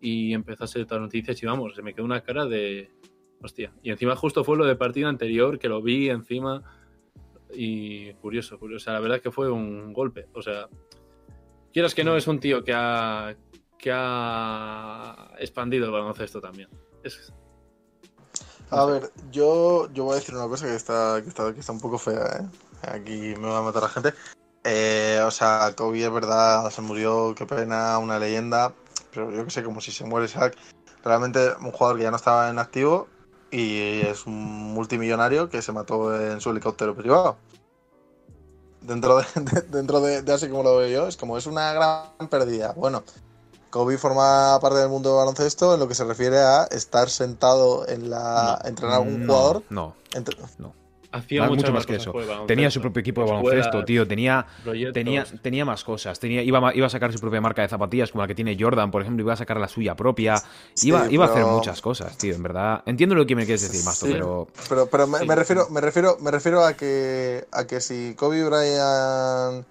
y 0.00 0.32
empezó 0.32 0.64
a 0.64 0.66
ser 0.66 0.86
todas 0.86 1.02
noticias 1.02 1.42
y 1.42 1.46
vamos, 1.46 1.74
se 1.74 1.82
me 1.82 1.94
quedó 1.94 2.04
una 2.04 2.22
cara 2.22 2.46
de 2.46 2.90
hostia. 3.42 3.72
Y 3.82 3.90
encima 3.90 4.16
justo 4.16 4.44
fue 4.44 4.56
lo 4.56 4.64
de 4.64 4.76
partido 4.76 5.08
anterior 5.08 5.58
que 5.58 5.68
lo 5.68 5.82
vi 5.82 6.08
encima 6.08 6.62
y 7.52 8.12
curioso, 8.14 8.58
curioso. 8.58 8.82
O 8.82 8.84
sea, 8.84 8.92
la 8.94 9.00
verdad 9.00 9.20
que 9.20 9.30
fue 9.30 9.50
un 9.50 9.92
golpe. 9.92 10.26
O 10.34 10.42
sea, 10.42 10.68
quieras 11.72 11.94
que 11.94 12.04
no, 12.04 12.16
es 12.16 12.26
un 12.26 12.40
tío 12.40 12.64
que 12.64 12.72
ha, 12.74 13.36
que 13.78 13.90
ha 13.92 15.32
expandido 15.38 15.86
el 15.86 15.92
baloncesto 15.92 16.40
también. 16.40 16.68
A 18.70 18.84
ver, 18.84 19.10
yo, 19.30 19.92
yo 19.92 20.04
voy 20.04 20.12
a 20.12 20.16
decir 20.16 20.34
una 20.34 20.46
cosa 20.46 20.66
que 20.66 20.76
está, 20.76 21.20
que 21.22 21.28
está, 21.28 21.52
que 21.52 21.60
está 21.60 21.72
un 21.72 21.80
poco 21.80 21.98
fea, 21.98 22.40
¿eh? 22.40 22.48
Aquí 22.82 23.34
me 23.38 23.48
va 23.48 23.58
a 23.58 23.62
matar 23.62 23.82
la 23.82 23.88
gente. 23.88 24.14
Eh, 24.62 25.20
o 25.24 25.30
sea, 25.30 25.74
Kobe 25.76 26.04
es 26.04 26.12
verdad, 26.12 26.70
se 26.70 26.80
murió, 26.80 27.34
qué 27.34 27.46
pena, 27.46 27.98
una 27.98 28.18
leyenda 28.18 28.74
pero 29.12 29.30
yo 29.30 29.44
que 29.44 29.50
sé, 29.50 29.62
como 29.62 29.80
si 29.80 29.92
se 29.92 30.04
muere 30.04 30.26
Shaq, 30.26 30.56
realmente 31.04 31.52
un 31.60 31.72
jugador 31.72 31.96
que 31.96 32.04
ya 32.04 32.10
no 32.10 32.16
estaba 32.16 32.50
en 32.50 32.58
activo 32.58 33.08
y 33.50 34.02
es 34.02 34.26
un 34.26 34.72
multimillonario 34.74 35.48
que 35.48 35.62
se 35.62 35.72
mató 35.72 36.14
en 36.14 36.40
su 36.40 36.50
helicóptero 36.50 36.94
privado. 36.94 37.36
Dentro 38.80 39.18
de, 39.18 39.24
dentro 39.68 40.00
de, 40.00 40.32
así 40.32 40.48
como 40.48 40.62
lo 40.62 40.76
veo 40.76 40.88
yo, 40.88 41.08
es 41.08 41.16
como 41.16 41.36
es 41.36 41.46
una 41.46 41.72
gran 41.72 42.28
pérdida. 42.28 42.72
Bueno, 42.76 43.02
Kobe 43.70 43.98
forma 43.98 44.58
parte 44.60 44.78
del 44.78 44.88
mundo 44.88 45.10
del 45.10 45.18
baloncesto 45.18 45.74
en 45.74 45.80
lo 45.80 45.88
que 45.88 45.94
se 45.94 46.04
refiere 46.04 46.38
a 46.38 46.64
estar 46.64 47.08
sentado 47.08 47.86
en 47.88 48.10
la. 48.10 48.60
entrenar 48.64 48.94
a 48.94 48.98
algún 48.98 49.26
jugador. 49.26 49.62
No. 49.70 49.94
no. 50.58 50.79
Hacía 51.12 51.46
mucho 51.48 51.72
más 51.72 51.86
que 51.86 51.96
eso. 51.96 52.12
Tenía 52.46 52.70
su 52.70 52.80
propio 52.80 53.00
equipo 53.00 53.24
de 53.24 53.30
baloncesto, 53.30 53.84
tío. 53.84 54.06
Tenía, 54.06 54.46
tenía, 54.92 55.24
tenía 55.42 55.64
más 55.64 55.84
cosas. 55.84 56.20
Tenía, 56.20 56.42
iba, 56.42 56.74
iba 56.74 56.86
a 56.86 56.90
sacar 56.90 57.12
su 57.12 57.18
propia 57.18 57.40
marca 57.40 57.62
de 57.62 57.68
zapatillas, 57.68 58.12
como 58.12 58.22
la 58.22 58.28
que 58.28 58.34
tiene 58.34 58.56
Jordan, 58.58 58.90
por 58.90 59.02
ejemplo. 59.02 59.22
Iba 59.22 59.32
a 59.32 59.36
sacar 59.36 59.58
la 59.58 59.68
suya 59.68 59.96
propia. 59.96 60.42
iba, 60.82 61.10
iba 61.10 61.26
a 61.26 61.28
hacer 61.28 61.44
muchas 61.44 61.80
cosas, 61.80 62.16
tío. 62.16 62.34
En 62.34 62.42
verdad. 62.42 62.82
Entiendo 62.86 63.14
lo 63.14 63.26
que 63.26 63.34
me 63.34 63.44
quieres 63.44 63.62
decir, 63.62 63.84
Masto, 63.84 64.06
pero. 64.06 64.48
Pero, 64.68 64.86
pero 64.86 65.06
me, 65.06 65.34
refiero, 65.34 65.68
me, 65.70 65.80
refiero, 65.80 66.16
me 66.20 66.30
refiero 66.30 66.64
a 66.64 66.74
que, 66.74 67.44
a 67.50 67.66
que 67.66 67.80
si 67.80 68.14
Kobe 68.16 68.44
Bryant 68.44 69.66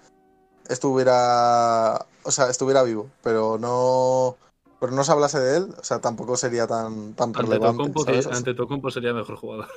estuviera. 0.68 2.06
O 2.22 2.30
sea, 2.30 2.50
estuviera 2.50 2.82
vivo, 2.82 3.08
pero 3.22 3.56
no 3.58 4.36
pero 4.80 4.92
no 4.92 5.04
se 5.04 5.12
hablase 5.12 5.38
de 5.38 5.58
él, 5.58 5.74
o 5.78 5.84
sea, 5.84 6.00
tampoco 6.00 6.38
sería 6.38 6.66
tan, 6.66 7.12
tan 7.12 7.28
ante 7.28 7.42
relevante. 7.42 7.92
Ante 8.32 8.54
Tocompo 8.54 8.90
sería 8.90 9.12
mejor 9.12 9.36
jugador. 9.36 9.68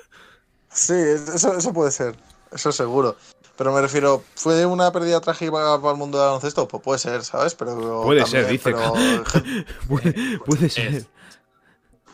Sí, 0.73 0.93
eso, 0.93 1.55
eso 1.55 1.73
puede 1.73 1.91
ser. 1.91 2.15
eso 2.51 2.71
seguro. 2.71 3.15
Pero 3.55 3.71
me 3.71 3.81
refiero, 3.81 4.23
¿fue 4.35 4.65
una 4.65 4.91
pérdida 4.91 5.21
trágica 5.21 5.51
para 5.51 5.91
el 5.91 5.97
mundo 5.97 6.17
del 6.17 6.27
baloncesto? 6.27 6.67
Pues 6.67 6.81
puede 6.81 6.99
ser, 6.99 7.23
¿sabes? 7.23 7.53
Pero 7.53 8.03
puede 8.03 8.25
ser, 8.25 8.47
dice. 8.47 8.63
Pero... 8.63 8.93
puede, 9.87 10.39
puede 10.39 10.69
ser. 10.69 11.05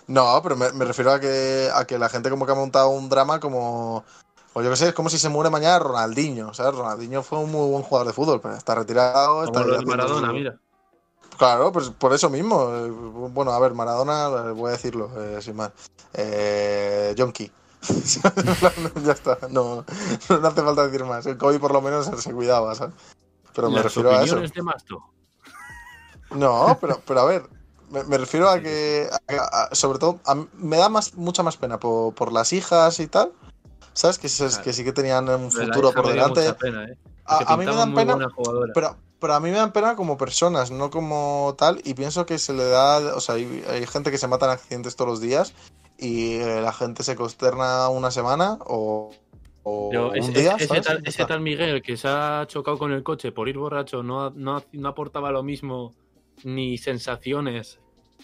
No, 0.07 0.39
pero 0.43 0.57
me, 0.57 0.85
refiero 0.85 1.11
a 1.11 1.19
que, 1.19 1.69
a 1.73 1.85
que 1.85 1.99
la 1.99 2.09
gente 2.09 2.29
como 2.29 2.45
que 2.45 2.51
ha 2.51 2.55
montado 2.55 2.89
un 2.89 3.09
drama 3.09 3.39
como... 3.39 4.03
O 4.53 4.63
yo 4.63 4.71
qué 4.71 4.75
sé, 4.75 4.87
es 4.87 4.93
como 4.93 5.09
si 5.09 5.19
se 5.19 5.29
muere 5.29 5.51
mañana 5.51 5.77
Ronaldinho, 5.77 6.53
¿sabes? 6.53 6.73
Ronaldinho 6.73 7.21
fue 7.21 7.37
un 7.37 7.51
muy 7.51 7.69
buen 7.69 7.83
jugador 7.83 8.07
de 8.07 8.13
fútbol, 8.13 8.41
pero 8.41 8.55
está 8.55 8.73
retirado. 8.73 9.43
Está 9.43 9.63
como 9.63 9.81
Maradona, 9.83 10.33
mira. 10.33 10.57
Claro, 11.37 11.71
pues 11.71 11.91
por 11.91 12.11
eso 12.13 12.29
mismo. 12.29 12.75
Eh, 12.75 12.89
bueno, 12.89 13.51
a 13.51 13.59
ver, 13.59 13.73
Maradona, 13.73 14.51
voy 14.51 14.69
a 14.69 14.71
decirlo, 14.71 15.11
eh, 15.15 15.41
sin 15.41 15.55
más. 15.55 15.71
Eh, 16.13 17.13
Jonky. 17.15 17.49
ya 19.05 19.13
está, 19.13 19.37
no, 19.49 19.85
no, 20.29 20.47
hace 20.47 20.61
falta 20.61 20.87
decir 20.87 21.05
más. 21.05 21.25
El 21.25 21.37
Kobe 21.37 21.59
por 21.59 21.73
lo 21.73 21.81
menos 21.81 22.05
se 22.21 22.33
cuidaba, 22.33 22.75
¿sabes? 22.75 22.95
Pero 23.55 23.71
me 23.71 23.81
refiero 23.81 24.11
a 24.11 24.23
eso. 24.23 24.39
de 24.39 24.61
Masto? 24.61 25.03
No, 26.31 26.77
pero, 26.79 27.01
pero 27.05 27.21
a 27.21 27.25
ver, 27.25 27.43
me, 27.89 28.17
refiero 28.17 28.49
a 28.49 28.59
que, 28.59 29.09
sobre 29.71 29.97
todo, 29.99 30.19
me 30.53 30.77
da 30.77 30.89
más, 30.89 31.15
mucha 31.15 31.41
más 31.41 31.57
pena 31.57 31.79
por, 31.79 32.31
las 32.31 32.53
hijas 32.53 32.99
y 32.99 33.07
tal. 33.07 33.31
¿Sabes? 33.93 34.17
Que, 34.17 34.27
que 34.63 34.73
sí 34.73 34.83
que 34.83 34.93
tenían 34.93 35.27
un 35.27 35.51
futuro 35.51 35.91
por 35.91 36.07
delante. 36.07 36.47
¿eh? 36.47 36.97
a, 37.25 37.57
mí 37.57 37.65
me 37.65 37.75
dan 37.75 37.93
pena, 37.93 38.17
pero, 38.73 38.95
pero 39.19 39.33
a 39.33 39.39
mí 39.39 39.49
me 39.49 39.57
dan 39.57 39.73
pena 39.73 39.95
como 39.95 40.17
personas, 40.17 40.71
no 40.71 40.89
como 40.89 41.55
tal. 41.57 41.81
Y 41.83 41.95
pienso 41.95 42.25
que 42.25 42.37
se 42.37 42.53
le 42.53 42.65
da, 42.69 43.15
o 43.15 43.19
sea, 43.19 43.35
hay, 43.35 43.65
hay 43.69 43.85
gente 43.87 44.11
que 44.11 44.17
se 44.17 44.27
mata 44.27 44.45
en 44.45 44.51
accidentes 44.51 44.95
todos 44.95 45.09
los 45.09 45.21
días 45.21 45.53
y 45.99 46.35
eh, 46.35 46.61
la 46.61 46.71
gente 46.71 47.03
se 47.03 47.15
consterna 47.15 47.89
una 47.89 48.11
semana 48.11 48.57
o, 48.65 49.11
un 49.63 50.33
día. 50.33 50.55
ese, 50.57 51.25
tal, 51.25 51.41
Miguel 51.41 51.81
que 51.81 51.97
se 51.97 52.07
ha 52.07 52.45
chocado 52.47 52.77
con 52.77 52.91
el 52.91 53.03
coche 53.03 53.31
por 53.31 53.49
ir 53.49 53.57
borracho 53.57 54.01
no, 54.01 54.31
no, 54.31 54.63
aportaba 54.85 55.31
lo 55.31 55.43
mismo, 55.43 55.93
ni 56.43 56.77
sensaciones, 56.77 57.79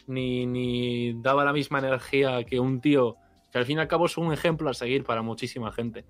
ni, 0.07 0.45
ni, 0.45 1.13
daba 1.21 1.43
la 1.43 1.53
misma 1.53 1.79
energía 1.79 2.43
que 2.45 2.59
un 2.59 2.81
tío 2.81 3.17
que 3.51 3.59
al 3.59 3.65
fin 3.65 3.77
y 3.77 3.81
al 3.81 3.87
cabo 3.87 4.05
es 4.07 4.17
un 4.17 4.33
ejemplo 4.33 4.69
a 4.69 4.73
seguir 4.73 5.03
para 5.03 5.21
muchísima 5.21 5.71
gente. 5.71 6.05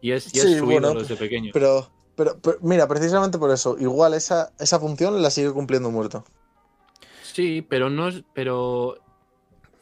Y 0.00 0.12
es, 0.12 0.34
y 0.34 0.38
es 0.38 0.58
su 0.58 0.66
desde 0.66 1.16
pequeño. 1.16 1.50
Pero, 1.52 1.90
pero, 2.14 2.38
mira, 2.62 2.86
precisamente 2.86 3.38
por 3.38 3.50
eso, 3.50 3.76
igual 3.78 4.14
esa, 4.14 4.52
esa 4.58 4.78
función 4.78 5.20
la 5.20 5.30
sigue 5.30 5.52
cumpliendo 5.52 5.90
muerto. 5.90 6.24
Sí, 7.22 7.60
pero 7.60 7.90
no 7.90 8.08
es. 8.08 8.24
Pero 8.32 8.98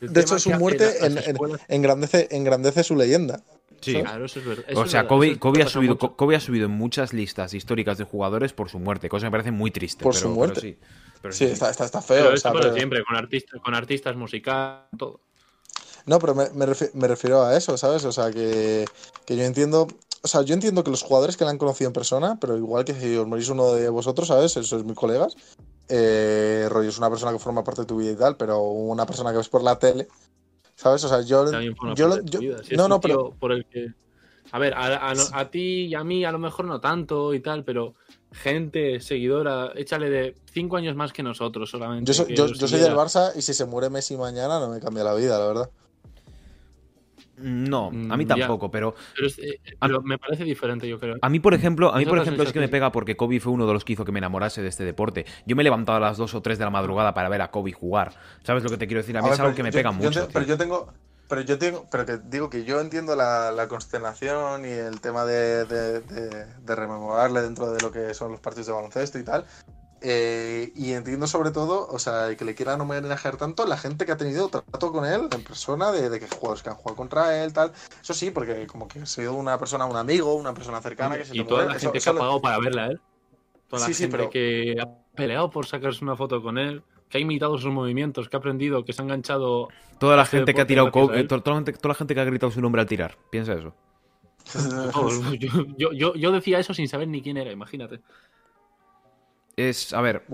de 0.08 0.20
hecho, 0.20 0.38
su 0.38 0.50
muerte 0.50 0.98
engrandece, 1.68 2.28
engrandece 2.30 2.84
su 2.84 2.96
leyenda. 2.96 3.42
Sí, 3.80 4.00
claro, 4.00 4.24
eso 4.24 4.38
es 4.38 4.46
verdad. 4.46 4.64
o 4.76 4.86
sea, 4.86 5.06
Kobe, 5.06 5.38
ha 5.62 5.68
subido, 5.68 5.98
Kobe, 5.98 6.36
ha 6.36 6.40
subido 6.40 6.66
en 6.66 6.72
muchas 6.72 7.12
listas 7.12 7.52
históricas 7.52 7.98
de 7.98 8.04
jugadores 8.04 8.52
por 8.54 8.70
su 8.70 8.78
muerte, 8.78 9.08
cosa 9.08 9.26
que 9.26 9.26
me 9.26 9.30
parece 9.32 9.50
muy 9.50 9.70
triste. 9.70 10.02
Por 10.02 10.14
su 10.14 10.30
muerte. 10.30 10.78
sí, 11.30 11.44
Está, 11.44 11.70
está, 11.70 12.00
feo. 12.00 12.32
Pero 12.42 12.74
siempre, 12.74 13.04
con 13.04 13.16
artistas, 13.16 13.60
con 13.60 13.74
artistas 13.74 14.16
musicales, 14.16 14.86
todo. 14.98 15.20
No, 16.06 16.18
pero 16.18 16.34
me, 16.34 16.50
me, 16.50 17.06
refiero, 17.06 17.44
a 17.44 17.56
eso, 17.56 17.76
¿sabes? 17.78 18.04
O 18.04 18.12
sea, 18.12 18.30
que, 18.30 18.84
que, 19.26 19.36
yo 19.36 19.42
entiendo. 19.42 19.88
O 20.22 20.28
sea, 20.28 20.42
yo 20.42 20.54
entiendo 20.54 20.84
que 20.84 20.90
los 20.90 21.02
jugadores 21.02 21.36
que 21.36 21.44
la 21.44 21.50
han 21.50 21.58
conocido 21.58 21.88
en 21.88 21.94
persona, 21.94 22.38
pero 22.40 22.56
igual 22.56 22.84
que 22.84 22.94
si 22.94 23.16
os 23.16 23.26
morís 23.26 23.48
uno 23.48 23.74
de 23.74 23.88
vosotros, 23.90 24.28
¿sabes? 24.28 24.56
Eso 24.56 24.78
es 24.78 24.84
mis 24.84 24.96
colegas. 24.96 25.36
Eh, 25.88 26.66
rollo, 26.70 26.88
es 26.88 26.98
una 26.98 27.10
persona 27.10 27.32
que 27.32 27.38
forma 27.38 27.62
parte 27.62 27.82
de 27.82 27.86
tu 27.86 27.96
vida 27.96 28.12
y 28.12 28.16
tal, 28.16 28.36
pero 28.36 28.60
una 28.62 29.04
persona 29.06 29.30
que 29.30 29.38
ves 29.38 29.48
por 29.48 29.62
la 29.62 29.78
tele, 29.78 30.08
¿sabes? 30.74 31.04
O 31.04 31.08
sea, 31.08 31.20
yo. 31.20 31.44
yo, 31.94 32.08
no, 32.76 32.88
no, 32.88 33.00
pero. 33.00 33.34
Por 33.38 33.52
el 33.52 33.66
que... 33.66 33.92
A 34.52 34.58
ver, 34.58 34.74
a, 34.76 35.50
ti 35.50 35.86
y 35.86 35.94
a 35.94 36.04
mí 36.04 36.24
a 36.24 36.30
lo 36.30 36.38
mejor 36.38 36.66
no 36.66 36.80
tanto 36.80 37.34
y 37.34 37.40
tal, 37.40 37.64
pero 37.64 37.94
gente, 38.30 39.00
seguidora, 39.00 39.72
échale 39.74 40.10
de 40.10 40.34
cinco 40.52 40.76
años 40.76 40.94
más 40.94 41.12
que 41.12 41.22
nosotros 41.24 41.70
solamente. 41.70 42.12
Yo, 42.12 42.28
yo 42.28 42.68
soy 42.68 42.78
del 42.78 42.94
Barça 42.94 43.32
y 43.34 43.42
si 43.42 43.52
se 43.52 43.64
muere 43.64 43.90
Messi 43.90 44.16
mañana 44.16 44.60
no 44.60 44.68
me 44.68 44.80
cambia 44.80 45.02
la 45.02 45.14
vida, 45.14 45.38
la 45.38 45.46
verdad. 45.46 45.70
No, 47.44 47.88
a 47.88 48.16
mí 48.16 48.24
mm, 48.24 48.28
tampoco, 48.28 48.70
pero, 48.70 48.94
eh, 49.38 49.60
me 50.02 50.16
parece 50.16 50.44
diferente, 50.44 50.88
yo 50.88 50.98
creo. 50.98 51.16
A 51.20 51.28
mí, 51.28 51.40
por 51.40 51.52
ejemplo, 51.52 51.92
a 51.92 51.98
mí, 51.98 52.06
por 52.06 52.18
ejemplo, 52.18 52.42
es 52.42 52.52
que 52.52 52.58
me 52.58 52.68
pega 52.68 52.90
porque 52.90 53.18
Kobe 53.18 53.38
fue 53.38 53.52
uno 53.52 53.66
de 53.66 53.74
los 53.74 53.84
que 53.84 53.92
hizo 53.92 54.04
que 54.06 54.12
me 54.12 54.18
enamorase 54.18 54.62
de 54.62 54.68
este 54.68 54.82
deporte. 54.84 55.26
Yo 55.44 55.54
me 55.54 55.62
he 55.62 55.64
levantado 55.64 55.98
a 55.98 56.00
las 56.00 56.16
2 56.16 56.34
o 56.34 56.40
3 56.40 56.58
de 56.58 56.64
la 56.64 56.70
madrugada 56.70 57.12
para 57.12 57.28
ver 57.28 57.42
a 57.42 57.50
Kobe 57.50 57.72
jugar. 57.72 58.14
¿Sabes 58.44 58.64
lo 58.64 58.70
que 58.70 58.78
te 58.78 58.86
quiero 58.86 59.02
decir? 59.02 59.14
A 59.18 59.20
mí 59.20 59.28
es 59.28 59.38
algo 59.38 59.54
que 59.54 59.62
me 59.62 59.72
pega 59.72 59.90
mucho. 59.90 60.26
pero 60.32 60.46
yo 60.46 60.56
tengo, 60.56 60.90
pero 61.28 61.42
yo 61.42 61.58
tengo, 61.58 61.86
pero 61.90 62.06
que 62.06 62.18
digo 62.18 62.48
que 62.48 62.64
yo 62.64 62.80
entiendo 62.80 63.14
la, 63.14 63.66
consternación 63.68 64.64
y 64.64 64.70
el 64.70 65.02
tema 65.02 65.26
de, 65.26 65.66
de, 65.66 66.74
rememorarle 66.74 67.42
dentro 67.42 67.72
de 67.72 67.80
lo 67.82 67.92
que 67.92 68.14
son 68.14 68.32
los 68.32 68.40
partidos 68.40 68.68
de 68.68 68.72
baloncesto 68.72 69.18
y 69.18 69.24
tal. 69.24 69.44
Eh, 70.06 70.70
y 70.76 70.92
entiendo 70.92 71.26
sobre 71.26 71.50
todo, 71.50 71.88
o 71.88 71.98
sea, 71.98 72.36
que 72.36 72.44
le 72.44 72.54
quieran 72.54 72.78
homenajear 72.78 73.38
tanto 73.38 73.66
la 73.66 73.78
gente 73.78 74.04
que 74.04 74.12
ha 74.12 74.18
tenido 74.18 74.50
trato 74.50 74.92
con 74.92 75.06
él 75.06 75.28
en 75.32 75.42
persona, 75.42 75.92
de, 75.92 76.20
que 76.20 76.28
jugadores 76.28 76.62
que 76.62 76.68
han 76.68 76.76
jugado 76.76 76.96
contra 76.96 77.42
él, 77.42 77.54
tal. 77.54 77.72
Eso 78.02 78.12
sí, 78.12 78.30
porque 78.30 78.66
como 78.66 78.86
que 78.86 78.98
ha 78.98 79.06
sido 79.06 79.32
una 79.32 79.58
persona, 79.58 79.86
un 79.86 79.96
amigo, 79.96 80.34
una 80.34 80.52
persona 80.52 80.82
cercana 80.82 81.16
que 81.16 81.24
se 81.24 81.34
Y 81.34 81.42
toda 81.44 81.64
la 81.64 81.78
gente 81.78 81.98
que 81.98 82.10
ha 82.10 82.12
pagado 82.12 82.42
para 82.42 82.58
verla 82.58 82.84
a 82.84 82.86
él. 82.88 83.00
Toda 83.70 83.88
la 83.88 83.94
gente 83.94 84.28
que 84.28 84.76
ha 84.78 84.88
peleado 85.16 85.48
por 85.48 85.64
sacarse 85.64 86.04
una 86.04 86.16
foto 86.16 86.42
con 86.42 86.58
él, 86.58 86.82
que 87.08 87.16
ha 87.16 87.20
imitado 87.22 87.56
sus 87.56 87.72
movimientos, 87.72 88.28
que 88.28 88.36
ha 88.36 88.40
aprendido, 88.40 88.84
que 88.84 88.92
se 88.92 89.00
ha 89.00 89.06
enganchado. 89.06 89.68
Toda 89.98 90.18
la 90.18 90.26
gente 90.26 90.52
que 90.52 90.60
ha 90.60 90.66
tirado. 90.66 90.88
Eh, 91.14 91.24
toda, 91.24 91.40
la 91.82 91.94
gente, 91.94 92.14
que 92.14 92.20
ha 92.20 92.24
gritado 92.24 92.52
su 92.52 92.60
nombre 92.60 92.82
al 92.82 92.86
tirar. 92.86 93.16
Piensa 93.30 93.54
eso. 93.54 93.74
yo, 95.78 95.92
yo, 95.92 96.14
yo 96.14 96.30
decía 96.30 96.58
eso 96.58 96.74
sin 96.74 96.88
saber 96.88 97.08
ni 97.08 97.22
quién 97.22 97.38
era, 97.38 97.50
imagínate. 97.50 98.00
Es, 99.56 99.92
a 99.92 100.00
ver, 100.00 100.24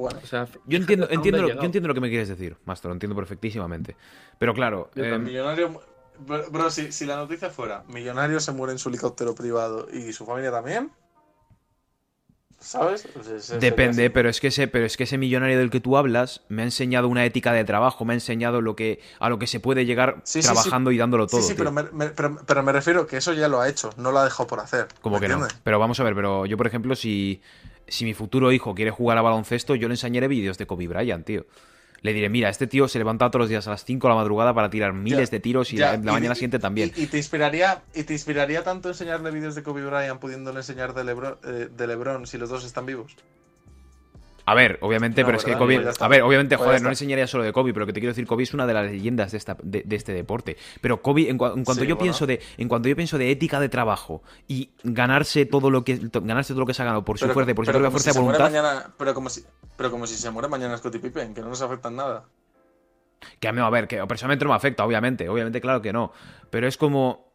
yo 0.67 0.79
entiendo, 0.79 1.07
entiendo, 1.11 1.43
lo, 1.43 1.49
yo 1.49 1.63
entiendo 1.63 1.89
lo 1.89 1.95
que 1.95 2.01
me 2.01 2.09
quieres 2.09 2.29
decir, 2.29 2.57
Master, 2.65 2.89
lo 2.89 2.95
entiendo 2.95 3.15
perfectísimamente. 3.15 3.97
Pero 4.39 4.55
claro. 4.55 4.91
Eh, 4.97 5.19
millonario, 5.19 5.83
bro, 6.19 6.71
si, 6.71 6.91
si, 6.91 7.05
la 7.05 7.17
noticia 7.17 7.51
fuera: 7.51 7.85
Millonario 7.89 8.41
se 8.41 8.53
muere 8.53 8.73
en 8.73 8.79
su 8.79 8.89
helicóptero 8.89 9.35
privado 9.35 9.89
y 9.93 10.13
su 10.13 10.25
familia 10.25 10.51
también. 10.51 10.91
¿Sabes? 12.61 13.09
Pues 13.15 13.59
Depende, 13.59 14.11
pero 14.11 14.29
es, 14.29 14.39
que 14.39 14.49
ese, 14.49 14.69
pero 14.69 14.85
es 14.85 14.99
que 14.99 15.05
ese 15.05 15.17
millonario 15.17 15.59
del 15.59 15.71
que 15.71 15.81
tú 15.81 15.97
hablas 15.97 16.43
me 16.51 16.61
ha 16.61 16.67
enseñado 16.67 17.09
una 17.09 17.25
ética 17.25 17.55
de 17.55 17.65
trabajo, 17.65 18.05
me 18.05 18.13
ha 18.13 18.17
enseñado 18.17 18.61
lo 18.61 18.77
que, 18.77 19.01
a 19.19 19.31
lo 19.31 19.39
que 19.39 19.47
se 19.47 19.61
puede 19.61 19.87
llegar 19.87 20.23
trabajando 20.25 20.93
y 20.93 20.99
dándolo 20.99 21.27
todo. 21.27 21.41
Sí, 21.41 21.49
sí, 21.49 21.55
pero 21.57 21.73
me, 21.73 21.85
pero, 21.85 22.37
pero 22.47 22.63
me, 22.63 22.73
refiero 22.73 23.07
que 23.07 23.17
eso 23.17 23.33
ya 23.33 23.49
lo 23.49 23.63
ha 23.63 23.69
hecho, 23.69 23.91
no 23.97 24.13
lo 24.13 24.19
ha 24.19 24.25
dejado 24.25 24.47
por 24.47 24.61
hacer. 24.61 24.89
Como 25.01 25.19
que 25.19 25.29
no. 25.29 25.49
Pero 25.65 25.79
vamos 25.79 25.99
a 26.01 26.05
ver, 26.05 26.15
pero 26.15 26.45
yo, 26.45 26.59
por 26.59 26.67
ejemplo, 26.67 26.95
si, 26.95 27.41
si 27.91 28.05
mi 28.05 28.15
futuro 28.15 28.53
hijo 28.53 28.75
quiere 28.75 28.91
jugar 28.91 29.19
a 29.19 29.23
baloncesto, 29.23 29.75
yo 29.75 29.89
le 29.89 29.95
enseñaré 29.95 30.29
vídeos 30.29 30.57
de 30.59 30.67
Kobe 30.67 30.89
Bryant, 30.89 31.27
tío. 31.27 31.47
Le 32.03 32.15
diré, 32.15 32.31
mira, 32.31 32.49
este 32.49 32.67
tío 32.67 32.89
se 32.89 32.99
levanta 32.99 33.31
todos 33.31 33.41
los 33.41 33.49
días 33.51 33.67
a 33.67 33.71
las 33.71 33.85
5 33.85 34.07
de 34.07 34.15
la 34.15 34.17
madrugada 34.17 34.55
para 34.55 34.71
tirar 34.71 34.95
miles 34.95 35.31
de 35.31 35.39
tiros 35.39 35.73
y 35.73 35.77
la, 35.77 35.99
mañana 35.99 36.35
siguiente 36.35 36.59
también. 36.59 36.93
Y, 36.97 37.07
te 37.07 37.19
inspiraría, 37.19 37.83
¿Y 37.95 38.05
te 38.05 38.15
inspiraría 38.15 38.63
tanto 38.63 38.89
enseñarle 38.89 39.31
vídeos 39.31 39.55
de 39.55 39.63
Kobe 39.63 39.85
Bryant 39.85 40.19
pudiéndole 40.19 40.61
enseñar 40.61 40.95
de 40.95 41.05
Lebron, 41.05 41.37
eh, 41.45 41.69
de 41.71 41.87
Lebron 41.87 42.27
si 42.27 42.39
los 42.39 42.49
dos 42.49 42.65
están 42.65 42.87
vivos? 42.87 43.17
A 44.51 44.55
ver, 44.55 44.79
obviamente, 44.81 45.25
pero 45.25 45.37
es 45.37 45.45
que 45.45 45.57
Kobe. 45.57 45.89
A 46.01 46.09
ver, 46.09 46.23
obviamente, 46.23 46.57
joder, 46.57 46.83
no 46.83 46.89
enseñaría 46.89 47.29
solo 47.29 47.45
de 47.45 47.53
Kobe, 47.53 47.73
pero 47.73 47.87
que 47.87 47.93
te 47.93 48.01
quiero 48.01 48.11
decir, 48.11 48.27
Kobe 48.27 48.43
es 48.43 48.53
una 48.53 48.67
de 48.67 48.75
las 48.75 48.91
leyendas 48.91 49.31
de, 49.31 49.39
esta, 49.39 49.57
de, 49.63 49.85
este 49.89 50.13
deporte. 50.13 50.57
Pero 50.81 51.01
Kobe, 51.01 51.31
en, 51.31 51.39
cuanto 51.39 51.85
yo 51.85 51.97
pienso 51.97 52.27
de, 52.27 52.41
en 52.59 52.67
cuanto 52.67 52.89
yo 52.89 52.97
pienso 52.97 53.17
de 53.17 53.31
ética 53.31 53.61
de 53.61 53.69
trabajo 53.69 54.25
y 54.49 54.73
ganarse 54.83 55.47
todo 55.47 55.71
lo 55.71 55.85
que 55.85 56.01
ganarse 56.13 56.53
todo 56.53 56.63
lo 56.63 56.67
que 56.67 56.75
se 56.75 56.83
ha 56.83 56.85
ganado 56.85 57.05
por 57.05 57.17
su 57.17 57.29
fuerza, 57.29 57.55
por 57.55 57.65
su 57.65 57.71
propia 57.71 57.93
fuerza 57.93 58.13
de 58.13 58.19
voluntad. 58.19 58.87
pero 58.99 59.15
como 59.15 59.31
si, 59.31 59.45
pero 59.77 59.93
como 59.93 60.09
si 60.09 60.17
se 60.17 60.29
muere 60.33 60.49
mañana 60.49 60.77
Scottie 60.77 60.99
Pippen, 60.99 61.33
que 61.33 61.43
no 61.43 61.51
nos 61.51 61.63
afecta 61.63 61.89
en 61.89 61.95
nada. 61.95 62.25
Que 63.39 63.47
a 63.47 63.53
mí, 63.53 63.61
a 63.61 63.71
ver, 63.71 63.87
que 63.87 64.05
personalmente 64.09 64.45
no 64.45 64.51
me 64.51 64.57
afecta, 64.57 64.85
obviamente, 64.85 65.29
obviamente, 65.29 65.61
claro 65.61 65.81
que 65.81 65.93
no. 65.93 66.13
Pero 66.51 66.67
es 66.67 66.77
como 66.77 67.30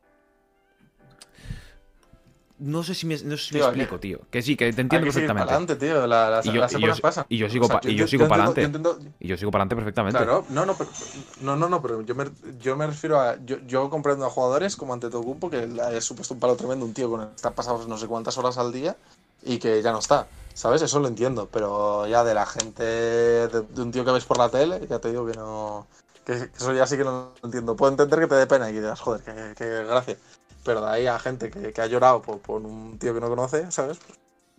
no 2.58 2.84
sé 2.84 2.95
si 2.95 3.06
me, 3.06 3.18
no 3.18 3.36
sé 3.38 3.49
si 3.49 3.53
me 3.56 3.60
explico, 3.62 3.99
tío. 3.99 4.20
Que 4.32 4.41
sí, 4.41 4.56
que 4.56 4.72
te 4.72 4.82
entiendo 4.82 5.06
perfectamente. 5.06 5.51
Adelante, 5.51 5.76
tío. 5.76 6.08
las, 6.08 6.45
y 6.45 6.53
yo, 6.53 6.62
pasan. 7.01 7.26
Y 7.28 7.38
yo 7.38 7.49
sigo, 7.49 7.68
y 7.84 7.95
yo 7.95 8.08
sigo 8.08 8.28
para 8.30 8.45
adelante. 8.45 8.80
Y 9.20 9.28
yo 9.28 9.36
sigo 9.36 9.51
para 9.51 9.64
adelante 9.64 9.76
perfectamente. 9.76 10.18
Claro, 10.18 10.45
no, 10.49 10.66
no, 10.66 10.76
pero, 10.76 10.89
no, 11.41 11.56
no, 11.58 11.68
no, 11.68 11.82
pero 11.82 12.01
yo 12.01 12.16
me, 12.16 12.26
yo 12.62 12.78
me 12.78 12.88
refiero 12.88 13.20
a. 13.20 13.36
Yo, 13.45 13.58
yo 13.68 13.89
comprendo 13.89 14.26
a 14.26 14.30
jugadores 14.30 14.78
como 14.78 14.93
ante 14.93 15.10
todo 15.10 15.22
grupo 15.22 15.49
que 15.49 15.68
es 15.93 16.03
supuesto 16.06 16.34
un 16.34 16.39
palo 16.39 16.56
tremendo, 16.56 16.86
un 16.86 16.93
tío 16.93 17.10
con 17.10 17.24
está 17.36 17.51
pasado 17.51 17.86
no 17.88 17.97
sé 17.97 18.08
cuántas 18.08 18.38
horas 18.38 18.58
al 18.58 18.72
día 18.72 18.95
y 19.43 19.58
que 19.60 19.82
ya 19.82 19.91
no 19.91 19.99
está. 19.99 20.28
¿Sabes? 20.53 20.82
Eso 20.82 21.01
lo 21.01 21.10
entiendo. 21.10 21.49
Pero 21.51 22.08
ya 22.08 22.24
de 22.24 22.34
la 22.34 22.45
gente, 22.45 22.84
de, 22.84 23.82
un 23.82 23.91
tío 23.91 24.06
que 24.06 24.12
ves 24.12 24.24
por 24.24 24.38
la 24.38 24.47
tele, 24.47 24.88
ya 24.89 24.99
te 24.99 25.10
digo 25.10 25.26
que 25.26 25.34
no. 25.34 25.88
Que, 26.24 26.49
eso 26.56 26.74
ya 26.74 26.88
sí 26.88 26.95
que 26.95 27.03
no 27.03 27.34
lo 27.41 27.45
entiendo. 27.47 27.76
Puedo 27.76 27.91
entender 27.91 28.20
que 28.22 28.28
te 28.28 28.36
dé 28.36 28.47
pena 28.47 28.70
y 28.70 28.74
que 28.74 28.80
digas, 28.80 29.01
joder, 29.01 29.22
que, 29.22 29.56
que 29.56 29.84
gracia 29.84 30.16
pero 30.66 30.82
de 30.82 30.89
ahí 30.89 31.07
a 31.07 31.20
gente 31.20 31.49
que, 31.49 31.82
ha 31.82 31.86
llorado 31.86 32.22
por, 32.22 32.61
un 32.61 32.97
tío 32.97 33.13
que 33.13 33.22
no 33.22 33.30
conoce, 33.30 33.72
¿sabes? 33.72 33.99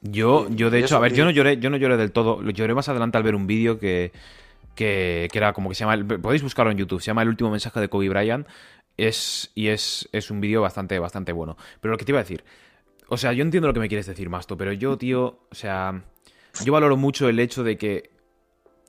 Yo, 0.00 0.48
yo 0.50 0.70
de 0.70 0.78
hecho, 0.78 0.96
a 0.96 1.00
ver, 1.00 1.12
yo 1.12 1.24
no 1.24 1.30
lloré, 1.30 1.58
yo 1.58 1.68
no 1.68 1.76
lloré 1.76 1.96
del 1.96 2.12
todo. 2.12 2.40
Lloré 2.42 2.74
más 2.74 2.88
adelante 2.88 3.18
al 3.18 3.24
ver 3.24 3.34
un 3.34 3.46
vídeo 3.46 3.78
que, 3.78 4.12
que, 4.74 5.28
era 5.32 5.52
como 5.52 5.68
que 5.68 5.74
se 5.74 5.84
llama. 5.84 6.18
Podéis 6.18 6.42
buscarlo 6.42 6.70
en 6.70 6.78
YouTube, 6.78 7.00
se 7.00 7.06
llama 7.06 7.22
El 7.22 7.28
último 7.28 7.50
mensaje 7.50 7.80
de 7.80 7.88
Kobe 7.88 8.08
Bryant. 8.08 8.46
Es, 8.96 9.50
y 9.54 9.68
es, 9.68 10.08
es 10.12 10.30
un 10.30 10.40
vídeo 10.40 10.62
bastante, 10.62 10.98
bastante 10.98 11.32
bueno. 11.32 11.56
Pero 11.80 11.92
lo 11.92 11.98
que 11.98 12.04
te 12.04 12.12
iba 12.12 12.20
a 12.20 12.22
decir. 12.22 12.44
O 13.08 13.16
sea, 13.16 13.32
yo 13.32 13.42
entiendo 13.42 13.68
lo 13.68 13.74
que 13.74 13.80
me 13.80 13.88
quieres 13.88 14.06
decir, 14.06 14.28
Masto, 14.28 14.56
pero 14.56 14.72
yo, 14.72 14.96
tío, 14.96 15.38
o 15.50 15.54
sea, 15.54 16.02
yo 16.64 16.72
valoro 16.72 16.96
mucho 16.96 17.28
el 17.28 17.38
hecho 17.38 17.62
de 17.62 17.76
que 17.76 18.10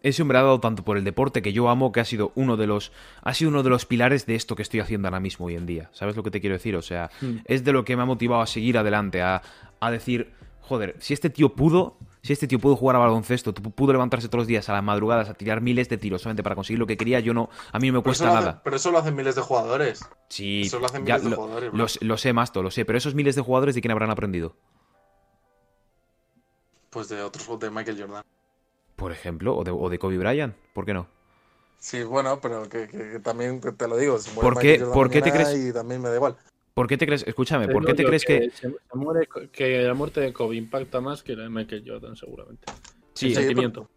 ese 0.04 0.22
hombre 0.22 0.38
ha 0.38 0.42
dado 0.44 0.60
tanto 0.60 0.84
por 0.84 0.98
el 0.98 1.04
deporte 1.04 1.42
que 1.42 1.54
yo 1.54 1.70
amo 1.70 1.92
que 1.92 2.00
ha 2.00 2.06
sido 2.06 2.32
uno 2.36 2.56
de 2.58 2.68
los 2.68 2.92
ha 3.24 3.34
sido 3.34 3.50
uno 3.50 3.64
de 3.64 3.70
los 3.70 3.86
pilares 3.86 4.26
de 4.26 4.36
esto 4.36 4.56
que 4.56 4.62
estoy 4.62 4.80
haciendo 4.80 5.08
ahora 5.08 5.20
mismo 5.20 5.48
hoy 5.48 5.56
en 5.56 5.66
día. 5.66 5.90
¿Sabes 5.94 6.16
lo 6.16 6.24
que 6.24 6.32
te 6.32 6.40
quiero 6.42 6.54
decir? 6.56 6.76
O 6.76 6.82
sea, 6.82 7.10
Hmm. 7.22 7.38
es 7.46 7.64
de 7.64 7.74
lo 7.74 7.84
que 7.86 7.96
me 7.96 8.04
ha 8.04 8.06
motivado 8.06 8.42
a 8.42 8.48
seguir 8.48 8.78
adelante, 8.78 9.22
a, 9.22 9.42
a 9.80 9.92
decir, 9.92 10.32
joder, 10.62 10.96
si 11.00 11.14
este 11.14 11.30
tío 11.30 11.54
pudo, 11.56 11.98
si 12.22 12.34
este 12.34 12.48
tío 12.48 12.60
pudo 12.60 12.76
jugar 12.76 12.96
a 12.98 13.00
baloncesto, 13.00 13.54
pudo 13.54 13.94
levantarse 13.94 14.28
todos 14.28 14.42
los 14.42 14.48
días 14.48 14.68
a 14.70 14.74
las 14.74 14.84
madrugadas 14.84 15.30
a 15.30 15.34
tirar 15.34 15.62
miles 15.62 15.88
de 15.90 15.98
tiros 15.98 16.22
solamente 16.22 16.44
para 16.44 16.56
conseguir 16.56 16.78
lo 16.80 16.86
que 16.88 16.98
quería, 16.98 17.20
yo 17.22 17.34
no, 17.34 17.50
a 17.72 17.80
mí 17.80 17.88
no 17.88 18.00
me 18.00 18.04
cuesta 18.04 18.26
nada. 18.26 18.62
pero 18.64 18.76
eso 18.76 18.92
lo 18.92 18.98
hacen 19.00 19.16
miles 19.16 19.36
de 19.36 19.42
jugadores. 19.42 20.02
Sí, 20.30 20.62
eso 20.66 20.80
lo 20.80 20.86
hacen 20.88 21.06
ya, 21.06 21.16
miles 21.16 21.24
de 21.24 21.30
lo, 21.32 21.36
jugadores, 21.38 21.70
bro. 21.72 21.78
lo 21.78 21.88
sé- 21.88 22.04
lo 22.06 22.18
sé, 22.18 22.34
Masto, 22.34 22.62
lo 22.62 22.70
sé, 22.72 22.84
pero 22.86 22.98
esos 22.98 23.16
miles 23.16 23.36
de 23.36 23.42
jugadores 23.42 23.76
de 23.76 23.82
quién 23.82 23.92
habrán 23.94 24.10
aprendido. 24.12 24.56
Pues 26.90 27.10
de 27.10 27.22
otros, 27.22 27.60
de 27.60 27.70
Michael 27.70 28.00
Jordan. 28.02 28.24
Por 28.98 29.12
ejemplo, 29.14 29.56
o 29.56 29.64
de, 29.64 29.72
o 29.72 29.90
de 29.90 30.00
Kobe 30.00 30.18
Bryant, 30.18 30.56
¿por 30.74 30.84
qué 30.86 30.94
no? 30.94 31.08
Sí, 31.80 32.04
bueno, 32.04 32.40
pero 32.42 32.64
que, 32.68 32.88
que- 32.88 33.12
que 33.12 33.20
también 33.20 33.62
te 33.62 33.88
lo 33.88 33.96
digo. 33.96 34.18
se 34.18 34.32
muere 34.34 34.50
¿Por 34.52 34.60
qué- 34.60 34.84
por 34.92 35.10
qué 35.10 35.22
te 35.22 35.32
crees- 35.32 35.56
Y 35.56 35.72
también 35.72 36.02
me 36.02 36.10
da 36.10 36.16
igual. 36.16 36.36
¿Por 36.74 36.88
qué 36.88 36.98
te 36.98 37.06
crees, 37.06 37.24
escúchame, 37.26 37.68
por 37.70 37.86
Te 37.86 37.92
qué 37.92 37.96
te 37.96 38.06
crees 38.06 38.26
que... 38.26 38.52
se, 38.52 38.70
se 38.70 38.78
muere, 38.96 39.28
que 39.52 39.82
la 39.84 39.94
muerte 39.94 40.20
de 40.20 40.34
Kobe 40.34 40.56
impacta 40.56 41.00
más 41.00 41.24
que 41.24 41.36
la 41.36 41.44
de 41.44 41.50
Michael 41.50 41.84
Jordan, 41.88 42.16
seguramente. 42.16 42.72
Sí, 43.14 43.28
El 43.30 43.36
sentimiento. 43.36 43.88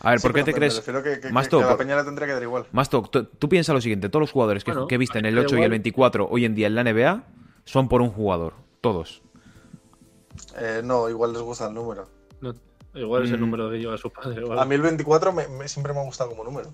A 0.00 0.10
ver, 0.10 0.20
Sí, 0.20 0.26
¿por 0.26 0.34
qué 0.34 0.42
te 0.44 0.50
me- 0.52 0.54
crees... 0.58 0.74
Me 0.74 0.80
refiero 0.80 1.02
que, 1.02 1.20
que, 1.20 1.32
Masto, 1.32 1.58
que 1.60 1.64
la 1.64 1.76
peña 1.76 1.96
le 1.96 2.04
tendría 2.04 2.26
que 2.26 2.34
dar 2.34 2.42
igual. 2.42 2.66
Masto, 2.72 3.02
tú, 3.02 3.24
tú 3.24 3.48
piensa 3.48 3.72
lo 3.72 3.80
siguiente, 3.80 4.08
todos 4.08 4.20
los 4.22 4.32
jugadores 4.32 4.64
que, 4.64 4.72
Bueno, 4.72 4.86
a 4.86 4.98
mí 4.98 5.04
el 5.04 5.22
me 5.22 5.30
da 5.30 5.40
8 5.40 5.54
y 5.54 5.58
el 5.58 5.64
igual. 5.64 5.70
24 5.70 6.28
hoy 6.28 6.44
en 6.44 6.54
día 6.56 6.66
en 6.66 6.74
la 6.74 6.82
NBA 6.82 7.24
son 7.64 7.88
por 7.88 8.02
un 8.02 8.10
jugador, 8.10 8.54
todos. 8.80 9.22
Eh, 10.58 10.80
no, 10.84 11.08
igual 11.08 11.32
les 11.32 11.42
gusta 11.42 11.68
el 11.68 11.74
número. 11.74 12.08
No, 12.40 12.54
igual 12.96 13.24
es 13.24 13.30
el 13.30 13.38
Mm. 13.38 13.40
número 13.40 13.70
que 13.70 13.78
lleva 13.78 13.96
su 13.96 14.10
padre. 14.10 14.38
algo. 14.38 14.58
A 14.58 14.64
mí 14.64 14.74
el 14.74 14.82
24 14.82 15.32
me, 15.32 15.46
me- 15.48 15.68
siempre 15.68 15.92
me 15.92 16.00
ha 16.00 16.04
gustado 16.04 16.30
como 16.30 16.44
número. 16.44 16.72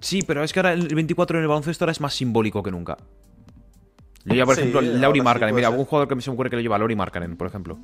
Sí, 0.00 0.22
pero 0.22 0.42
es 0.44 0.52
que 0.52 0.60
ahora 0.60 0.72
el 0.72 0.94
24 0.94 1.38
en 1.38 1.42
el 1.42 1.48
baloncesto 1.48 1.84
ahora 1.84 1.92
es 1.92 2.00
más 2.00 2.14
simbólico 2.14 2.62
que 2.62 2.70
nunca. 2.70 2.96
Yo 4.26 4.34
ya, 4.34 4.44
por 4.44 4.54
Sí, 4.54 4.62
ejemplo, 4.62 4.80
Lauri 4.80 5.20
sí 5.20 5.24
Markkanen. 5.24 5.54
Mira, 5.54 5.68
algún 5.68 5.84
jugador 5.84 6.08
que 6.08 6.14
me 6.14 6.22
se 6.22 6.30
me 6.30 6.34
ocurre 6.34 6.50
que 6.50 6.56
lo 6.56 6.62
lleva 6.62 6.78
Lauri 6.78 6.96
Markkanen, 6.96 7.36
por 7.36 7.46
ejemplo. 7.46 7.78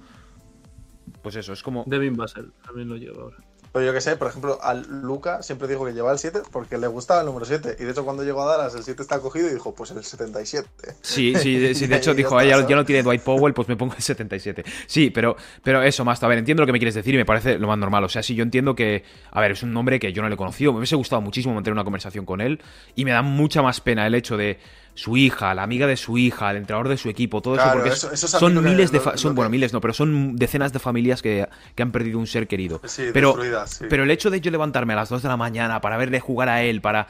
Pues 1.22 1.37
eso, 1.37 1.53
es 1.53 1.62
como... 1.62 1.85
Devin 1.87 2.16
Vassell 2.16 2.51
también 2.64 2.89
lo 2.89 2.97
lleva 2.97 3.22
ahora. 3.22 3.37
Pero 3.73 3.87
yo 3.87 3.93
que 3.93 4.01
sé, 4.01 4.16
por 4.16 4.29
ejemplo, 4.29 4.59
a 4.62 4.75
Luca 4.75 5.43
siempre 5.43 5.68
dijo 5.68 5.85
que 5.85 5.93
llevaba 5.93 6.12
el 6.12 6.18
7 6.18 6.41
porque 6.51 6.77
le 6.77 6.89
gustaba 6.89 7.21
el 7.21 7.27
número 7.27 7.47
7. 7.47 7.77
Y 7.79 7.85
de 7.85 7.91
hecho, 7.93 8.05
cuando 8.05 8.25
llegó 8.25 8.43
a 8.43 8.57
Dallas, 8.57 8.75
el 8.75 8.83
7 8.83 9.01
está 9.01 9.21
cogido 9.21 9.49
y 9.49 9.55
dijo, 9.55 9.75
pues 9.75 9.93
el 9.93 10.03
77. 10.03 10.68
Sí, 11.01 11.35
sí, 11.37 11.59
de, 11.59 11.75
sí, 11.75 11.87
de 11.87 11.97
hecho 11.99 12.14
dijo, 12.14 12.37
"Ah, 12.37 12.45
ya 12.45 12.57
no 12.77 12.85
tiene 12.85 13.03
Dwight 13.03 13.23
Powell, 13.23 13.55
pues 13.55 13.68
me 13.68 13.77
pongo 13.77 13.95
el 13.95 14.03
77. 14.03 14.64
Sí, 14.87 15.11
pero, 15.11 15.37
pero 15.62 15.83
eso, 15.83 16.05
más, 16.05 16.23
a 16.23 16.29
ver, 16.29 16.39
entiendo 16.39 16.62
lo 16.62 16.66
que 16.66 16.73
me 16.73 16.79
quieres 16.79 16.95
decir 16.95 17.14
y 17.14 17.18
me 17.18 17.25
parece 17.25 17.59
lo 17.59 17.68
más 17.68 17.79
normal. 17.79 18.05
O 18.05 18.09
sea, 18.09 18.23
sí, 18.23 18.35
yo 18.35 18.43
entiendo 18.43 18.75
que, 18.75 19.05
a 19.31 19.41
ver, 19.41 19.53
es 19.53 19.62
un 19.62 19.73
nombre 19.73 20.01
que 20.01 20.12
yo 20.12 20.23
no 20.23 20.29
le 20.29 20.35
he 20.35 20.39
conocido, 20.39 20.73
me 20.73 20.79
hubiese 20.79 20.97
gustado 20.97 21.23
muchísimo 21.23 21.55
mantener 21.55 21.75
una 21.75 21.85
conversación 21.85 22.27
con 22.27 22.41
él 22.41 22.61
y 22.97 23.05
me 23.05 23.12
da 23.12 23.23
mucha 23.23 23.62
más 23.62 23.81
pena 23.81 24.07
el 24.07 24.14
hecho 24.14 24.37
de 24.37 24.59
su 25.01 25.16
hija, 25.16 25.55
la 25.55 25.62
amiga 25.62 25.86
de 25.86 25.96
su 25.96 26.18
hija, 26.18 26.51
el 26.51 26.59
entrenador 26.59 26.88
de 26.88 26.98
su 26.98 27.09
equipo, 27.09 27.40
todo 27.40 27.55
eso, 27.57 27.64
porque 27.72 27.88
eso- 27.88 28.12
eso 28.12 28.28
son 28.28 28.55
que- 28.55 28.61
miles 28.61 28.92
de, 28.92 28.98
lo- 28.98 29.16
son, 29.16 29.32
que- 29.32 29.36
bueno, 29.36 29.48
miles 29.48 29.72
no, 29.72 29.80
pero 29.80 29.94
son 29.94 30.36
decenas 30.36 30.72
de 30.74 30.78
familias 30.78 31.22
que, 31.22 31.48
que 31.74 31.82
han 31.82 31.90
perdido 31.90 32.18
un 32.18 32.26
ser 32.26 32.46
querido. 32.46 32.80
Sí, 32.84 33.05
pero, 33.12 33.36
sí. 33.66 33.84
pero 33.88 34.03
el 34.03 34.11
hecho 34.11 34.28
de 34.30 34.40
yo 34.42 34.51
levantarme 34.51 34.92
a 34.92 34.96
las 34.96 35.09
2 35.09 35.22
de 35.22 35.28
la 35.28 35.38
mañana 35.38 35.80
para 35.80 35.96
verle 35.96 36.20
jugar 36.20 36.51
a 36.51 36.62
él, 36.62 36.82
para, 36.82 37.07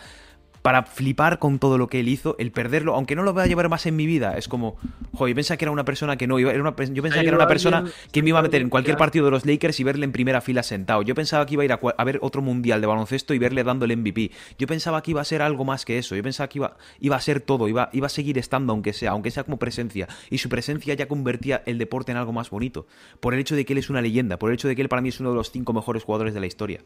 para 0.63 0.83
flipar 0.83 1.39
con 1.39 1.59
todo 1.59 1.79
lo 1.79 1.89
que 1.89 2.01
él 2.01 2.09
hizo, 2.09 2.37
el 2.39 2.53
perderlo, 2.53 2.95
aunque 2.95 3.17
no 3.17 3.23
lo 3.23 3.33
voy 3.33 3.43
a 3.43 3.47
llevar 3.47 3.69
más 3.69 3.87
en 3.87 3.97
mi 3.97 4.07
vida, 4.07 4.37
es 4.37 4.49
como, 4.49 4.77
joder, 5.15 5.33
yo 5.33 5.35
pensaba 5.37 5.57
que 5.57 5.65
era 5.65 5.73
una 5.73 5.85
persona 5.85 6.17
que 6.17 6.27
no 6.27 6.39
iba, 6.39 6.53
era 6.53 6.61
una, 6.61 6.75
yo 6.77 7.03
pensaba 7.03 7.23
que 7.23 7.29
era 7.29 7.37
una 7.37 7.49
persona 7.49 7.85
que 8.13 8.23
me 8.23 8.31
iba 8.31 8.39
a 8.39 8.43
meter 8.43 8.61
en 8.61 8.69
cualquier 8.69 8.97
partido 8.97 9.25
de 9.25 9.31
los 9.31 9.47
Lakers 9.47 9.81
y 9.81 9.85
verle 9.85 10.05
en 10.05 10.13
primera 10.13 10.41
fila 10.41 10.63
sentado. 10.63 11.03
Yo 11.03 11.15
pensaba 11.15 11.47
que 11.47 11.55
iba 11.55 11.63
a 11.63 11.65
ir 11.65 11.73
a, 11.73 12.05
ver 12.05 12.19
otro 12.23 12.43
mundial 12.43 12.81
de 12.81 12.87
baloncesto 12.87 13.35
y 13.35 13.39
verle 13.39 13.65
dando 13.65 13.85
el 13.85 13.97
MVP. 13.97 14.31
Yo 14.59 14.67
pensaba 14.67 15.03
que 15.03 15.13
iba 15.13 15.21
a 15.21 15.25
ser 15.25 15.43
algo 15.43 15.65
más 15.65 15.85
que 15.85 15.99
eso. 15.99 16.15
Yo 16.15 16.23
pensaba 16.23 16.49
que 16.49 16.59
iba, 16.59 16.77
iba 17.01 17.17
a 17.17 17.21
ser 17.21 17.41
todo, 17.41 17.69
iba, 17.69 17.89
iba 17.93 18.07
a 18.07 18.11
seguir 18.11 18.39
estando 18.39 18.73
aunque 18.73 18.93
sea, 18.93 19.13
aunque 19.13 19.31
sea 19.31 19.45
como 19.45 19.59
presencia. 19.59 20.09
Y 20.31 20.39
su 20.39 20.49
presencia 20.49 20.95
ya 20.95 21.09
convertía 21.09 21.63
el 21.67 21.79
deporte 21.79 22.13
en 22.13 22.19
algo 22.19 22.33
más 22.33 22.51
bonito. 22.51 22.87
Por 23.21 23.35
el 23.35 23.41
hecho 23.41 23.57
de 23.57 23.65
que 23.65 23.73
él 23.73 23.79
es 23.79 23.91
una 23.91 24.03
leyenda, 24.03 24.39
por 24.39 24.51
el 24.51 24.55
hecho 24.55 24.69
de 24.69 24.77
que 24.77 24.83
él 24.83 24.89
para 24.89 25.03
mí 25.03 25.09
es 25.09 25.21
uno 25.21 25.31
de 25.31 25.37
los 25.37 25.51
cinco 25.51 25.73
mejores 25.73 26.05
jugadores 26.05 26.35
de 26.35 26.41
la 26.41 26.47
historia 26.47 26.81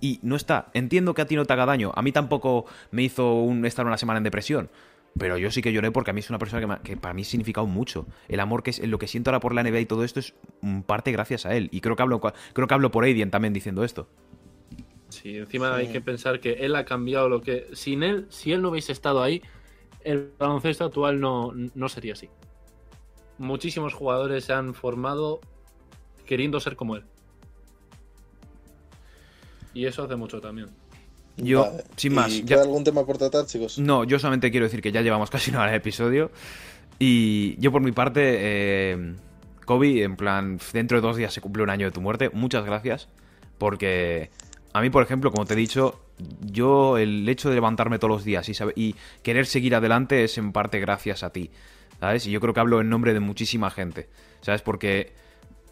y 0.00 0.20
no 0.22 0.36
está. 0.36 0.68
Entiendo 0.74 1.14
que 1.14 1.22
a 1.22 1.26
ti 1.26 1.36
no 1.36 1.44
te 1.44 1.52
haga 1.52 1.66
daño. 1.66 1.92
A 1.94 2.02
mí 2.02 2.12
tampoco 2.12 2.66
me 2.90 3.02
hizo 3.02 3.34
un, 3.34 3.64
estar 3.64 3.86
una 3.86 3.98
semana 3.98 4.18
en 4.18 4.24
depresión. 4.24 4.70
Pero 5.18 5.36
yo 5.38 5.50
sí 5.50 5.62
que 5.62 5.72
lloré 5.72 5.90
porque 5.90 6.10
a 6.10 6.14
mí 6.14 6.20
es 6.20 6.30
una 6.30 6.38
persona 6.38 6.60
que, 6.60 6.66
me 6.66 6.74
ha- 6.74 6.78
que 6.82 6.96
para 6.96 7.14
mí 7.14 7.22
ha 7.22 7.24
significado 7.24 7.66
mucho. 7.66 8.06
El 8.28 8.40
amor 8.40 8.62
que 8.62 8.70
es 8.70 8.86
lo 8.86 8.98
que 8.98 9.08
siento 9.08 9.30
ahora 9.30 9.40
por 9.40 9.54
la 9.54 9.62
NBA 9.62 9.80
y 9.80 9.86
todo 9.86 10.04
esto 10.04 10.20
es 10.20 10.34
mm, 10.60 10.82
parte 10.82 11.10
gracias 11.12 11.46
a 11.46 11.56
él. 11.56 11.68
Y 11.72 11.80
creo 11.80 11.96
que 11.96 12.02
hablo, 12.02 12.20
creo 12.20 12.68
que 12.68 12.74
hablo 12.74 12.90
por 12.90 13.04
Aiden 13.04 13.30
también 13.30 13.52
diciendo 13.52 13.82
esto. 13.84 14.08
Sí, 15.08 15.38
encima 15.38 15.74
hay 15.74 15.88
que 15.88 16.00
pensar 16.02 16.38
que 16.38 16.52
él 16.64 16.76
ha 16.76 16.84
cambiado 16.84 17.28
lo 17.28 17.40
que. 17.40 17.66
Sin 17.72 18.02
él, 18.02 18.26
si 18.28 18.52
él 18.52 18.60
no 18.62 18.68
hubiese 18.68 18.92
estado 18.92 19.22
ahí, 19.22 19.42
el 20.04 20.30
baloncesto 20.38 20.84
actual 20.84 21.18
no, 21.18 21.52
no 21.74 21.88
sería 21.88 22.12
así. 22.12 22.28
Muchísimos 23.38 23.94
jugadores 23.94 24.44
se 24.44 24.52
han 24.52 24.74
formado 24.74 25.40
queriendo 26.26 26.60
ser 26.60 26.76
como 26.76 26.96
él. 26.96 27.04
Y 29.74 29.86
eso 29.86 30.04
hace 30.04 30.16
mucho 30.16 30.40
también. 30.40 30.68
Yo, 31.38 31.62
Vale. 31.62 31.84
sin 31.96 32.12
¿Y 32.12 32.14
más, 32.14 32.32
queda 32.34 32.56
ya- 32.56 32.62
algún 32.62 32.84
tema 32.84 33.04
por 33.06 33.16
tratar, 33.18 33.46
chicos? 33.46 33.78
No, 33.78 34.04
yo 34.04 34.18
solamente 34.18 34.50
quiero 34.50 34.66
decir 34.66 34.82
que 34.82 34.92
ya 34.92 35.02
llevamos 35.02 35.30
casi 35.30 35.50
una 35.50 35.60
hora 35.62 35.70
de 35.70 35.76
episodio. 35.78 36.30
Y 36.98 37.56
yo 37.60 37.70
por 37.72 37.80
mi 37.82 37.92
parte, 37.92 38.20
eh, 38.24 39.14
Kobe, 39.64 40.02
en 40.02 40.16
plan, 40.16 40.58
dentro 40.72 40.98
de 40.98 41.06
dos 41.06 41.16
días 41.16 41.32
se 41.32 41.40
cumple 41.40 41.62
un 41.62 41.70
año 41.70 41.86
de 41.86 41.92
tu 41.92 42.00
muerte. 42.00 42.30
Muchas 42.32 42.64
gracias. 42.64 43.08
Porque 43.58 44.30
a 44.72 44.80
mí, 44.80 44.90
por 44.90 45.02
ejemplo, 45.02 45.30
como 45.30 45.46
te 45.46 45.54
he 45.54 45.56
dicho, 45.56 46.00
yo 46.40 46.98
el 46.98 47.28
hecho 47.28 47.48
de 47.48 47.54
levantarme 47.54 47.98
todos 47.98 48.10
los 48.10 48.24
días 48.24 48.48
y, 48.48 48.54
saber- 48.54 48.74
y 48.76 48.96
querer 49.22 49.46
seguir 49.46 49.74
adelante 49.74 50.24
es 50.24 50.38
en 50.38 50.52
parte 50.52 50.80
gracias 50.80 51.22
a 51.22 51.30
ti. 51.30 51.50
¿Sabes? 52.00 52.26
Y 52.26 52.30
yo 52.30 52.40
creo 52.40 52.54
que 52.54 52.60
hablo 52.60 52.80
en 52.80 52.88
nombre 52.88 53.12
de 53.14 53.20
muchísima 53.20 53.70
gente. 53.70 54.08
¿Sabes? 54.40 54.62
Porque 54.62 55.12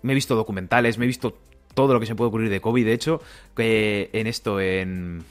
me 0.03 0.13
he 0.13 0.15
visto 0.15 0.35
documentales, 0.37 0.99
me 0.99 1.05
he 1.05 1.09
visto 1.09 1.39
todo 1.75 1.93
lo 1.95 2.01
que 2.01 2.07
se 2.07 2.15
puede 2.15 2.29
ocurrir 2.29 2.51
de 2.51 2.61
Kobe. 2.61 2.85
De 2.85 2.93
hecho, 2.93 3.21
que 3.57 4.11
en 4.13 4.27
esto, 4.27 4.61
en 4.61 5.25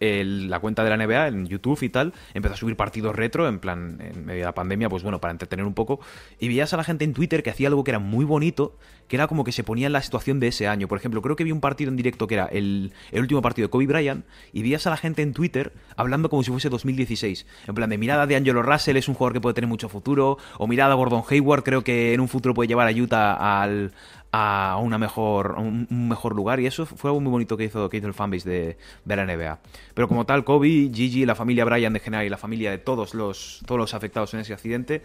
la 0.00 0.60
cuenta 0.60 0.82
de 0.82 0.90
la 0.90 0.96
NBA 0.96 1.28
en 1.28 1.46
YouTube 1.46 1.82
y 1.82 1.88
tal, 1.90 2.14
empezó 2.34 2.54
a 2.54 2.56
subir 2.56 2.76
partidos 2.76 3.14
retro, 3.14 3.46
en 3.46 3.58
plan, 3.58 3.98
en 4.00 4.24
medio 4.24 4.40
de 4.40 4.46
la 4.46 4.54
pandemia, 4.54 4.88
pues 4.88 5.02
bueno, 5.02 5.20
para 5.20 5.32
entretener 5.32 5.66
un 5.66 5.74
poco. 5.74 6.00
Y 6.38 6.48
veías 6.48 6.72
a 6.72 6.76
la 6.76 6.84
gente 6.84 7.04
en 7.04 7.12
Twitter 7.12 7.42
que 7.42 7.50
hacía 7.50 7.68
algo 7.68 7.84
que 7.84 7.90
era 7.90 7.98
muy 7.98 8.24
bonito, 8.24 8.76
que 9.08 9.16
era 9.16 9.26
como 9.26 9.44
que 9.44 9.52
se 9.52 9.64
ponía 9.64 9.86
en 9.86 9.92
la 9.92 10.02
situación 10.02 10.40
de 10.40 10.48
ese 10.48 10.68
año. 10.68 10.88
Por 10.88 10.98
ejemplo, 10.98 11.20
creo 11.20 11.36
que 11.36 11.44
vi 11.44 11.52
un 11.52 11.60
partido 11.60 11.90
en 11.90 11.96
directo 11.96 12.26
que 12.26 12.34
era 12.34 12.46
el, 12.46 12.92
el 13.10 13.20
último 13.20 13.42
partido 13.42 13.68
de 13.68 13.70
Kobe 13.70 13.86
Bryant, 13.86 14.24
y 14.52 14.62
veías 14.62 14.86
a 14.86 14.90
la 14.90 14.96
gente 14.96 15.22
en 15.22 15.34
Twitter 15.34 15.72
hablando 15.96 16.30
como 16.30 16.42
si 16.42 16.50
fuese 16.50 16.68
2016. 16.68 17.46
En 17.66 17.74
plan, 17.74 17.90
de 17.90 17.98
mirada 17.98 18.26
de 18.26 18.36
Angelo 18.36 18.62
Russell 18.62 18.96
es 18.96 19.08
un 19.08 19.14
jugador 19.14 19.34
que 19.34 19.40
puede 19.40 19.54
tener 19.54 19.68
mucho 19.68 19.88
futuro, 19.88 20.38
o 20.58 20.66
mirada 20.66 20.94
Gordon 20.94 21.22
Hayward, 21.28 21.62
creo 21.62 21.84
que 21.84 22.14
en 22.14 22.20
un 22.20 22.28
futuro 22.28 22.54
puede 22.54 22.68
llevar 22.68 22.88
a 22.88 22.92
Utah 22.92 23.62
al 23.62 23.92
a 24.32 24.78
una 24.80 24.98
mejor, 24.98 25.56
un, 25.58 25.86
mejor 25.90 26.36
lugar 26.36 26.60
y 26.60 26.66
eso 26.66 26.86
fue 26.86 27.10
algo 27.10 27.20
muy 27.20 27.30
bonito 27.30 27.56
que 27.56 27.64
hizo, 27.64 27.88
que 27.88 27.96
hizo 27.96 28.06
el 28.06 28.14
fanbase 28.14 28.48
de, 28.48 28.76
de 29.04 29.16
la 29.16 29.24
NBA. 29.24 29.58
Pero 29.94 30.08
como 30.08 30.24
tal, 30.26 30.44
Kobe, 30.44 30.90
Gigi, 30.92 31.26
la 31.26 31.34
familia 31.34 31.64
Bryan 31.64 31.92
de 31.92 32.00
general 32.00 32.26
y 32.26 32.28
la 32.28 32.38
familia 32.38 32.70
de 32.70 32.78
todos 32.78 33.14
los, 33.14 33.62
todos 33.66 33.78
los 33.78 33.94
afectados 33.94 34.32
en 34.34 34.40
ese 34.40 34.52
accidente, 34.52 35.02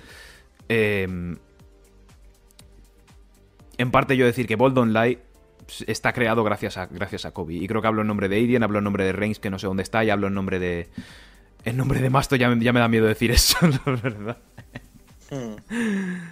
eh, 0.69 1.36
en 3.78 3.91
parte 3.91 4.15
yo 4.15 4.26
decir 4.26 4.47
que 4.47 4.55
Bold 4.55 4.78
Online 4.78 5.19
está 5.88 6.13
creado 6.13 6.43
gracias 6.43 6.78
a, 6.78 6.86
gracias 6.88 7.26
a 7.26 7.32
Kobe. 7.32 7.55
Y 7.55 7.67
creo 7.67 7.82
que 7.82 7.88
hablo 7.88 8.01
en 8.01 8.07
nombre 8.07 8.30
de 8.30 8.38
Aiden, 8.38 8.63
hablo 8.63 8.80
en 8.80 8.84
nombre 8.84 9.05
de 9.05 9.11
Reigns, 9.11 9.39
que 9.39 9.49
no 9.49 9.59
sé 9.59 9.67
dónde 9.67 9.84
está, 9.84 10.03
y 10.03 10.09
hablo 10.09 10.28
en 10.28 10.34
nombre 10.34 10.59
de... 10.59 10.89
En 11.63 11.78
nombre 11.78 11.99
de 11.99 12.11
Masto 12.11 12.36
ya, 12.36 12.53
ya 12.59 12.73
me 12.73 12.80
da 12.80 12.88
miedo 12.88 13.07
decir 13.07 13.32
eso, 13.32 13.57
la 13.86 13.91
verdad. 13.91 14.38
Hmm. 15.30 15.55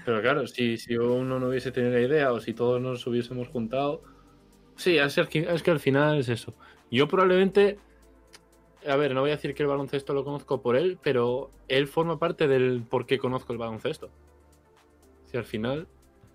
Pero 0.05 0.21
claro, 0.21 0.47
si, 0.47 0.77
si 0.77 0.95
uno 0.97 1.39
no 1.39 1.47
hubiese 1.47 1.71
tenido 1.71 1.93
la 1.93 2.01
idea 2.01 2.31
o 2.31 2.39
si 2.39 2.53
todos 2.53 2.81
nos 2.81 3.05
hubiésemos 3.07 3.47
juntado. 3.47 4.01
Sí, 4.75 4.97
es 4.97 5.15
que, 5.29 5.47
es 5.49 5.63
que 5.63 5.71
al 5.71 5.79
final 5.79 6.19
es 6.19 6.29
eso. 6.29 6.53
Yo 6.91 7.07
probablemente. 7.07 7.79
A 8.87 8.95
ver, 8.97 9.13
no 9.13 9.21
voy 9.21 9.31
a 9.31 9.35
decir 9.35 9.53
que 9.55 9.63
el 9.63 9.69
baloncesto 9.69 10.13
lo 10.13 10.25
conozco 10.25 10.61
por 10.61 10.75
él, 10.75 10.97
pero 11.01 11.49
él 11.69 11.87
forma 11.87 12.19
parte 12.19 12.47
del 12.47 12.83
por 12.87 13.05
qué 13.05 13.17
conozco 13.17 13.53
el 13.53 13.59
baloncesto. 13.59 14.09
Si 15.25 15.37
al 15.37 15.45
final. 15.45 15.87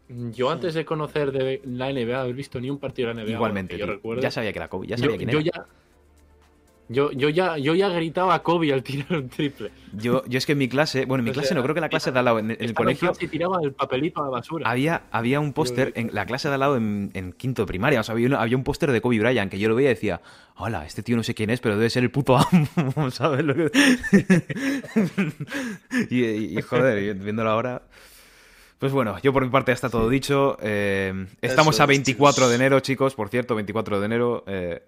Yo 0.08 0.50
antes 0.50 0.72
de 0.72 0.86
conocer 0.86 1.32
de 1.32 1.60
la 1.64 1.92
NBA, 1.92 2.22
haber 2.22 2.34
visto 2.34 2.58
ni 2.60 2.70
un 2.70 2.78
partido 2.78 3.08
de 3.08 3.14
la 3.14 3.24
NBA. 3.24 3.32
Igualmente, 3.32 3.76
yo 3.76 3.84
tío. 3.84 3.94
recuerde, 3.94 4.22
ya 4.22 4.30
sabía 4.30 4.52
que 4.52 4.58
era 4.58 4.68
Kobe, 4.68 4.86
ya 4.86 4.96
sabía 4.96 5.16
yo, 5.16 5.18
quién 5.18 5.30
yo 5.30 5.40
era. 5.40 5.50
ya. 5.54 5.66
Yo, 6.90 7.12
yo 7.12 7.28
ya, 7.28 7.58
yo 7.58 7.74
ya 7.74 7.90
gritaba 7.90 8.34
a 8.34 8.42
Kobe 8.42 8.72
al 8.72 8.82
tirar 8.82 9.12
un 9.12 9.28
triple. 9.28 9.70
Yo, 9.92 10.24
yo 10.26 10.38
es 10.38 10.46
que 10.46 10.52
en 10.52 10.58
mi 10.58 10.68
clase, 10.70 11.04
bueno, 11.04 11.20
en 11.20 11.24
mi 11.26 11.30
O 11.30 11.34
clase 11.34 11.48
sea, 11.48 11.54
no, 11.56 11.62
creo 11.62 11.74
que 11.74 11.82
la 11.82 11.90
clase 11.90 12.12
de 12.12 12.18
al 12.18 12.24
lado, 12.24 12.38
en, 12.38 12.50
en 12.50 12.56
el 12.60 12.72
colegio, 12.72 13.08
clase 13.10 13.26
y 13.26 13.28
tiraba 13.28 13.58
el 13.62 13.72
papelito 13.72 14.22
a 14.22 14.24
la 14.24 14.30
basura. 14.30 14.70
había, 14.70 15.02
había 15.10 15.38
un 15.38 15.52
póster, 15.52 15.92
en 15.96 16.08
la 16.14 16.24
clase 16.24 16.48
de 16.48 16.54
al 16.54 16.60
lado 16.60 16.76
en, 16.78 17.10
en 17.12 17.34
quinto 17.34 17.60
de 17.62 17.66
primaria, 17.66 18.00
o 18.00 18.02
sea, 18.02 18.14
había, 18.14 18.28
una- 18.28 18.40
había 18.40 18.56
un 18.56 18.64
póster 18.64 18.90
de 18.90 19.02
Kobe 19.02 19.18
Bryant 19.18 19.50
que 19.50 19.58
yo 19.58 19.68
lo 19.68 19.74
veía 19.74 19.90
y 19.90 19.94
decía, 19.94 20.22
hola, 20.56 20.86
este 20.86 21.02
tío 21.02 21.14
no 21.16 21.22
sé 21.22 21.34
quién 21.34 21.50
es, 21.50 21.60
pero 21.60 21.76
debe 21.76 21.90
ser 21.90 22.04
el 22.04 22.10
puto 22.10 22.38
amo, 22.38 22.66
¿sabes? 23.10 23.44
Lo 23.44 23.54
que- 23.54 23.70
y, 26.10 26.24
y- 26.24 26.58
y, 26.58 26.62
joder, 26.62 27.14
viéndolo 27.14 27.50
ahora, 27.50 27.82
Pues 28.78 28.92
bueno, 28.92 29.18
yo 29.22 29.32
por 29.32 29.44
mi 29.44 29.50
parte 29.50 29.70
ya 29.72 29.74
está 29.74 29.90
todo 29.90 30.08
dicho. 30.08 30.56
Eh, 30.62 31.26
estamos 31.42 31.74
Eso 31.74 31.82
a 31.82 31.84
es, 31.84 31.88
24 31.88 32.48
de 32.48 32.54
enero, 32.54 32.80
chicos, 32.80 33.14
por 33.14 33.28
cierto, 33.28 33.54
24 33.56 33.98
de 34.00 34.06
enero. 34.06 34.44
eh, 34.46 34.82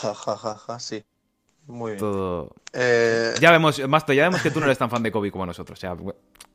Ja, 0.00 0.14
ja, 0.14 0.36
ja, 0.36 0.54
ja, 0.54 0.78
sí. 0.78 1.02
Muy 1.66 1.92
bien. 1.92 1.98
todo... 2.00 2.54
Eh, 2.72 3.34
Ya 3.40 3.50
vemos, 3.50 3.86
Masto, 3.88 4.12
ya 4.12 4.24
vemos 4.24 4.42
que 4.42 4.50
tú 4.50 4.60
no 4.60 4.66
eres 4.66 4.78
tan 4.78 4.90
fan 4.90 5.02
de 5.02 5.12
Kobe 5.12 5.30
como 5.30 5.46
nosotros. 5.46 5.78
O 5.78 5.80
sea, 5.80 5.96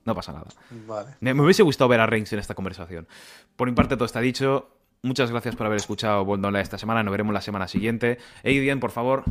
no 0.05 0.16
pasa 0.16 0.34
nada. 0.34 0.47
Vale. 0.86 1.16
Me, 1.20 1.34
me 1.34 1.43
hubiese 1.43 1.64
gustado 1.64 1.88
ver 1.88 1.99
a 1.99 2.05
Reigns 2.05 2.32
en 2.34 2.39
esta 2.39 2.55
conversación. 2.55 3.08
Por 3.55 3.70
mi 3.70 3.76
parte, 3.76 3.95
todo 3.95 4.05
está 4.05 4.20
dicho. 4.22 4.70
Muchas 5.03 5.30
gracias 5.32 5.55
por 5.55 5.68
haber 5.68 5.78
escuchado 5.78 6.26
Bold 6.26 6.43
Online 6.45 6.62
esta 6.64 6.78
semana. 6.78 7.03
Nos 7.03 7.12
veremos 7.12 7.34
la 7.34 7.41
semana 7.41 7.68
siguiente. 7.68 8.18
Aiden, 8.43 8.80
por 8.80 8.91
favor, 8.91 9.24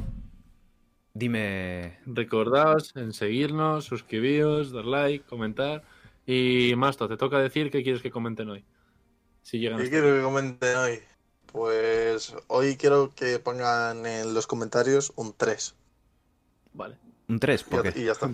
dime. 1.12 1.98
Recordaos 2.06 2.94
en 2.96 3.12
seguirnos, 3.12 3.84
suscribíos, 3.84 4.72
dar 4.72 4.84
like, 4.84 5.24
comentar. 5.26 5.82
Y 6.24 6.74
Masto, 6.76 7.08
te 7.08 7.16
toca 7.16 7.38
decir 7.38 7.70
qué 7.70 7.82
quieres 7.82 8.02
que 8.02 8.10
comenten 8.10 8.48
hoy. 8.48 8.64
Si 9.42 9.58
llegan 9.58 9.78
¿Qué 9.80 9.90
quiero 9.90 10.14
que 10.16 10.22
comenten 10.22 10.76
hoy? 10.76 10.98
Pues 11.60 12.34
hoy 12.48 12.76
quiero 12.76 13.12
que 13.16 13.38
pongan 13.38 14.04
en 14.04 14.34
los 14.34 14.46
comentarios 14.46 15.10
un 15.16 15.32
3. 15.34 15.74
Vale. 16.74 16.96
Un 17.28 17.40
3, 17.40 17.62
Y 17.62 17.70
¿por 17.70 17.82
ya, 17.82 17.92
qué? 17.92 18.00
y 18.00 18.04
ya 18.04 18.12
está. 18.12 18.30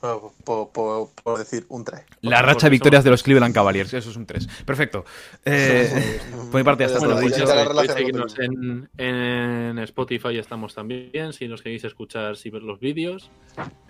Por, 0.00 0.32
por- 0.42 0.70
por- 0.70 1.10
por 1.22 1.38
decir 1.38 1.66
un 1.68 1.84
3. 1.84 2.06
La 2.22 2.40
racha 2.40 2.54
de 2.54 2.60
somos- 2.60 2.70
victorias 2.70 3.04
de 3.04 3.10
los 3.10 3.22
Cleveland 3.22 3.52
Cavaliers. 3.54 3.92
Eso 3.92 4.08
es 4.08 4.16
un 4.16 4.24
3. 4.24 4.46
Perfecto. 4.64 5.04
Eh, 5.44 6.18
por 6.50 6.54
mi 6.58 6.64
parte, 6.64 6.84
ya 6.84 6.86
está 6.86 7.00
Bueno, 7.00 7.16
todo 7.16 7.22
pues 7.28 7.68
podéis 7.74 7.92
seguirnos 7.92 8.38
en, 8.38 8.88
en 8.96 9.78
Spotify 9.80 10.38
estamos 10.38 10.74
también, 10.74 11.34
si 11.34 11.48
nos 11.48 11.60
queréis 11.60 11.84
escuchar, 11.84 12.38
si 12.38 12.48
ver 12.48 12.62
los 12.62 12.80
vídeos. 12.80 13.30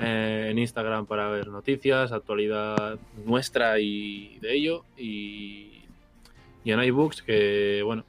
Eh, 0.01 0.49
en 0.51 0.59
Instagram 0.59 1.07
para 1.07 1.29
ver 1.29 1.47
noticias, 1.47 2.11
actualidad 2.11 2.99
nuestra 3.25 3.79
y 3.79 4.37
de 4.41 4.53
ello. 4.53 4.85
Y, 4.99 5.85
y 6.65 6.73
en 6.73 6.83
iBooks, 6.83 7.23
que 7.23 7.83
bueno, 7.85 8.05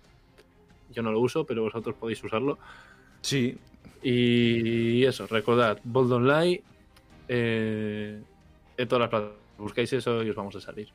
yo 0.98 1.04
no 1.04 1.12
lo 1.12 1.20
uso, 1.20 1.46
pero 1.46 1.62
vosotros 1.62 1.96
podéis 1.96 2.24
usarlo. 2.24 2.58
Sí. 3.22 3.58
Y 4.02 5.06
eso, 5.06 5.28
recordad, 5.28 5.80
Bold 5.84 6.12
Online, 6.12 6.62
eh, 7.28 8.20
en 8.78 8.88
todas 8.88 9.02
las 9.02 9.10
plataformas. 9.10 9.48
Buscáis 9.60 9.92
eso 9.94 10.24
y 10.24 10.30
os 10.30 10.36
vamos 10.36 10.56
a 10.56 10.62
salir. 10.62 10.90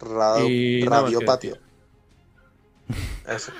Radio, 0.00 0.48
Y 0.48 0.84
Patio. 1.24 1.56
Eso. 3.28 3.52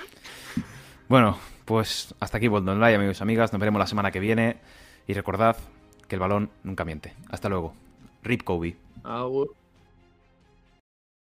Bueno, 1.09 1.39
pues 1.65 2.15
hasta 2.21 2.39
aquí 2.39 2.49
Bold 2.49 2.69
Online, 2.69 2.95
amigos 2.95 3.21
y 3.21 3.23
amigas. 3.23 3.53
Nos 3.53 3.61
veremos 3.61 3.79
la 3.79 3.87
semana 3.87 4.11
que 4.11 4.21
viene. 4.21 4.59
Y 5.07 5.15
recordad 5.15 5.57
que 6.09 6.17
el 6.17 6.21
balón 6.21 6.51
nunca 6.63 6.85
miente. 6.85 7.15
Hasta 7.29 7.49
luego. 7.49 7.75
Rip 8.23 8.45
Kobe. 8.45 8.77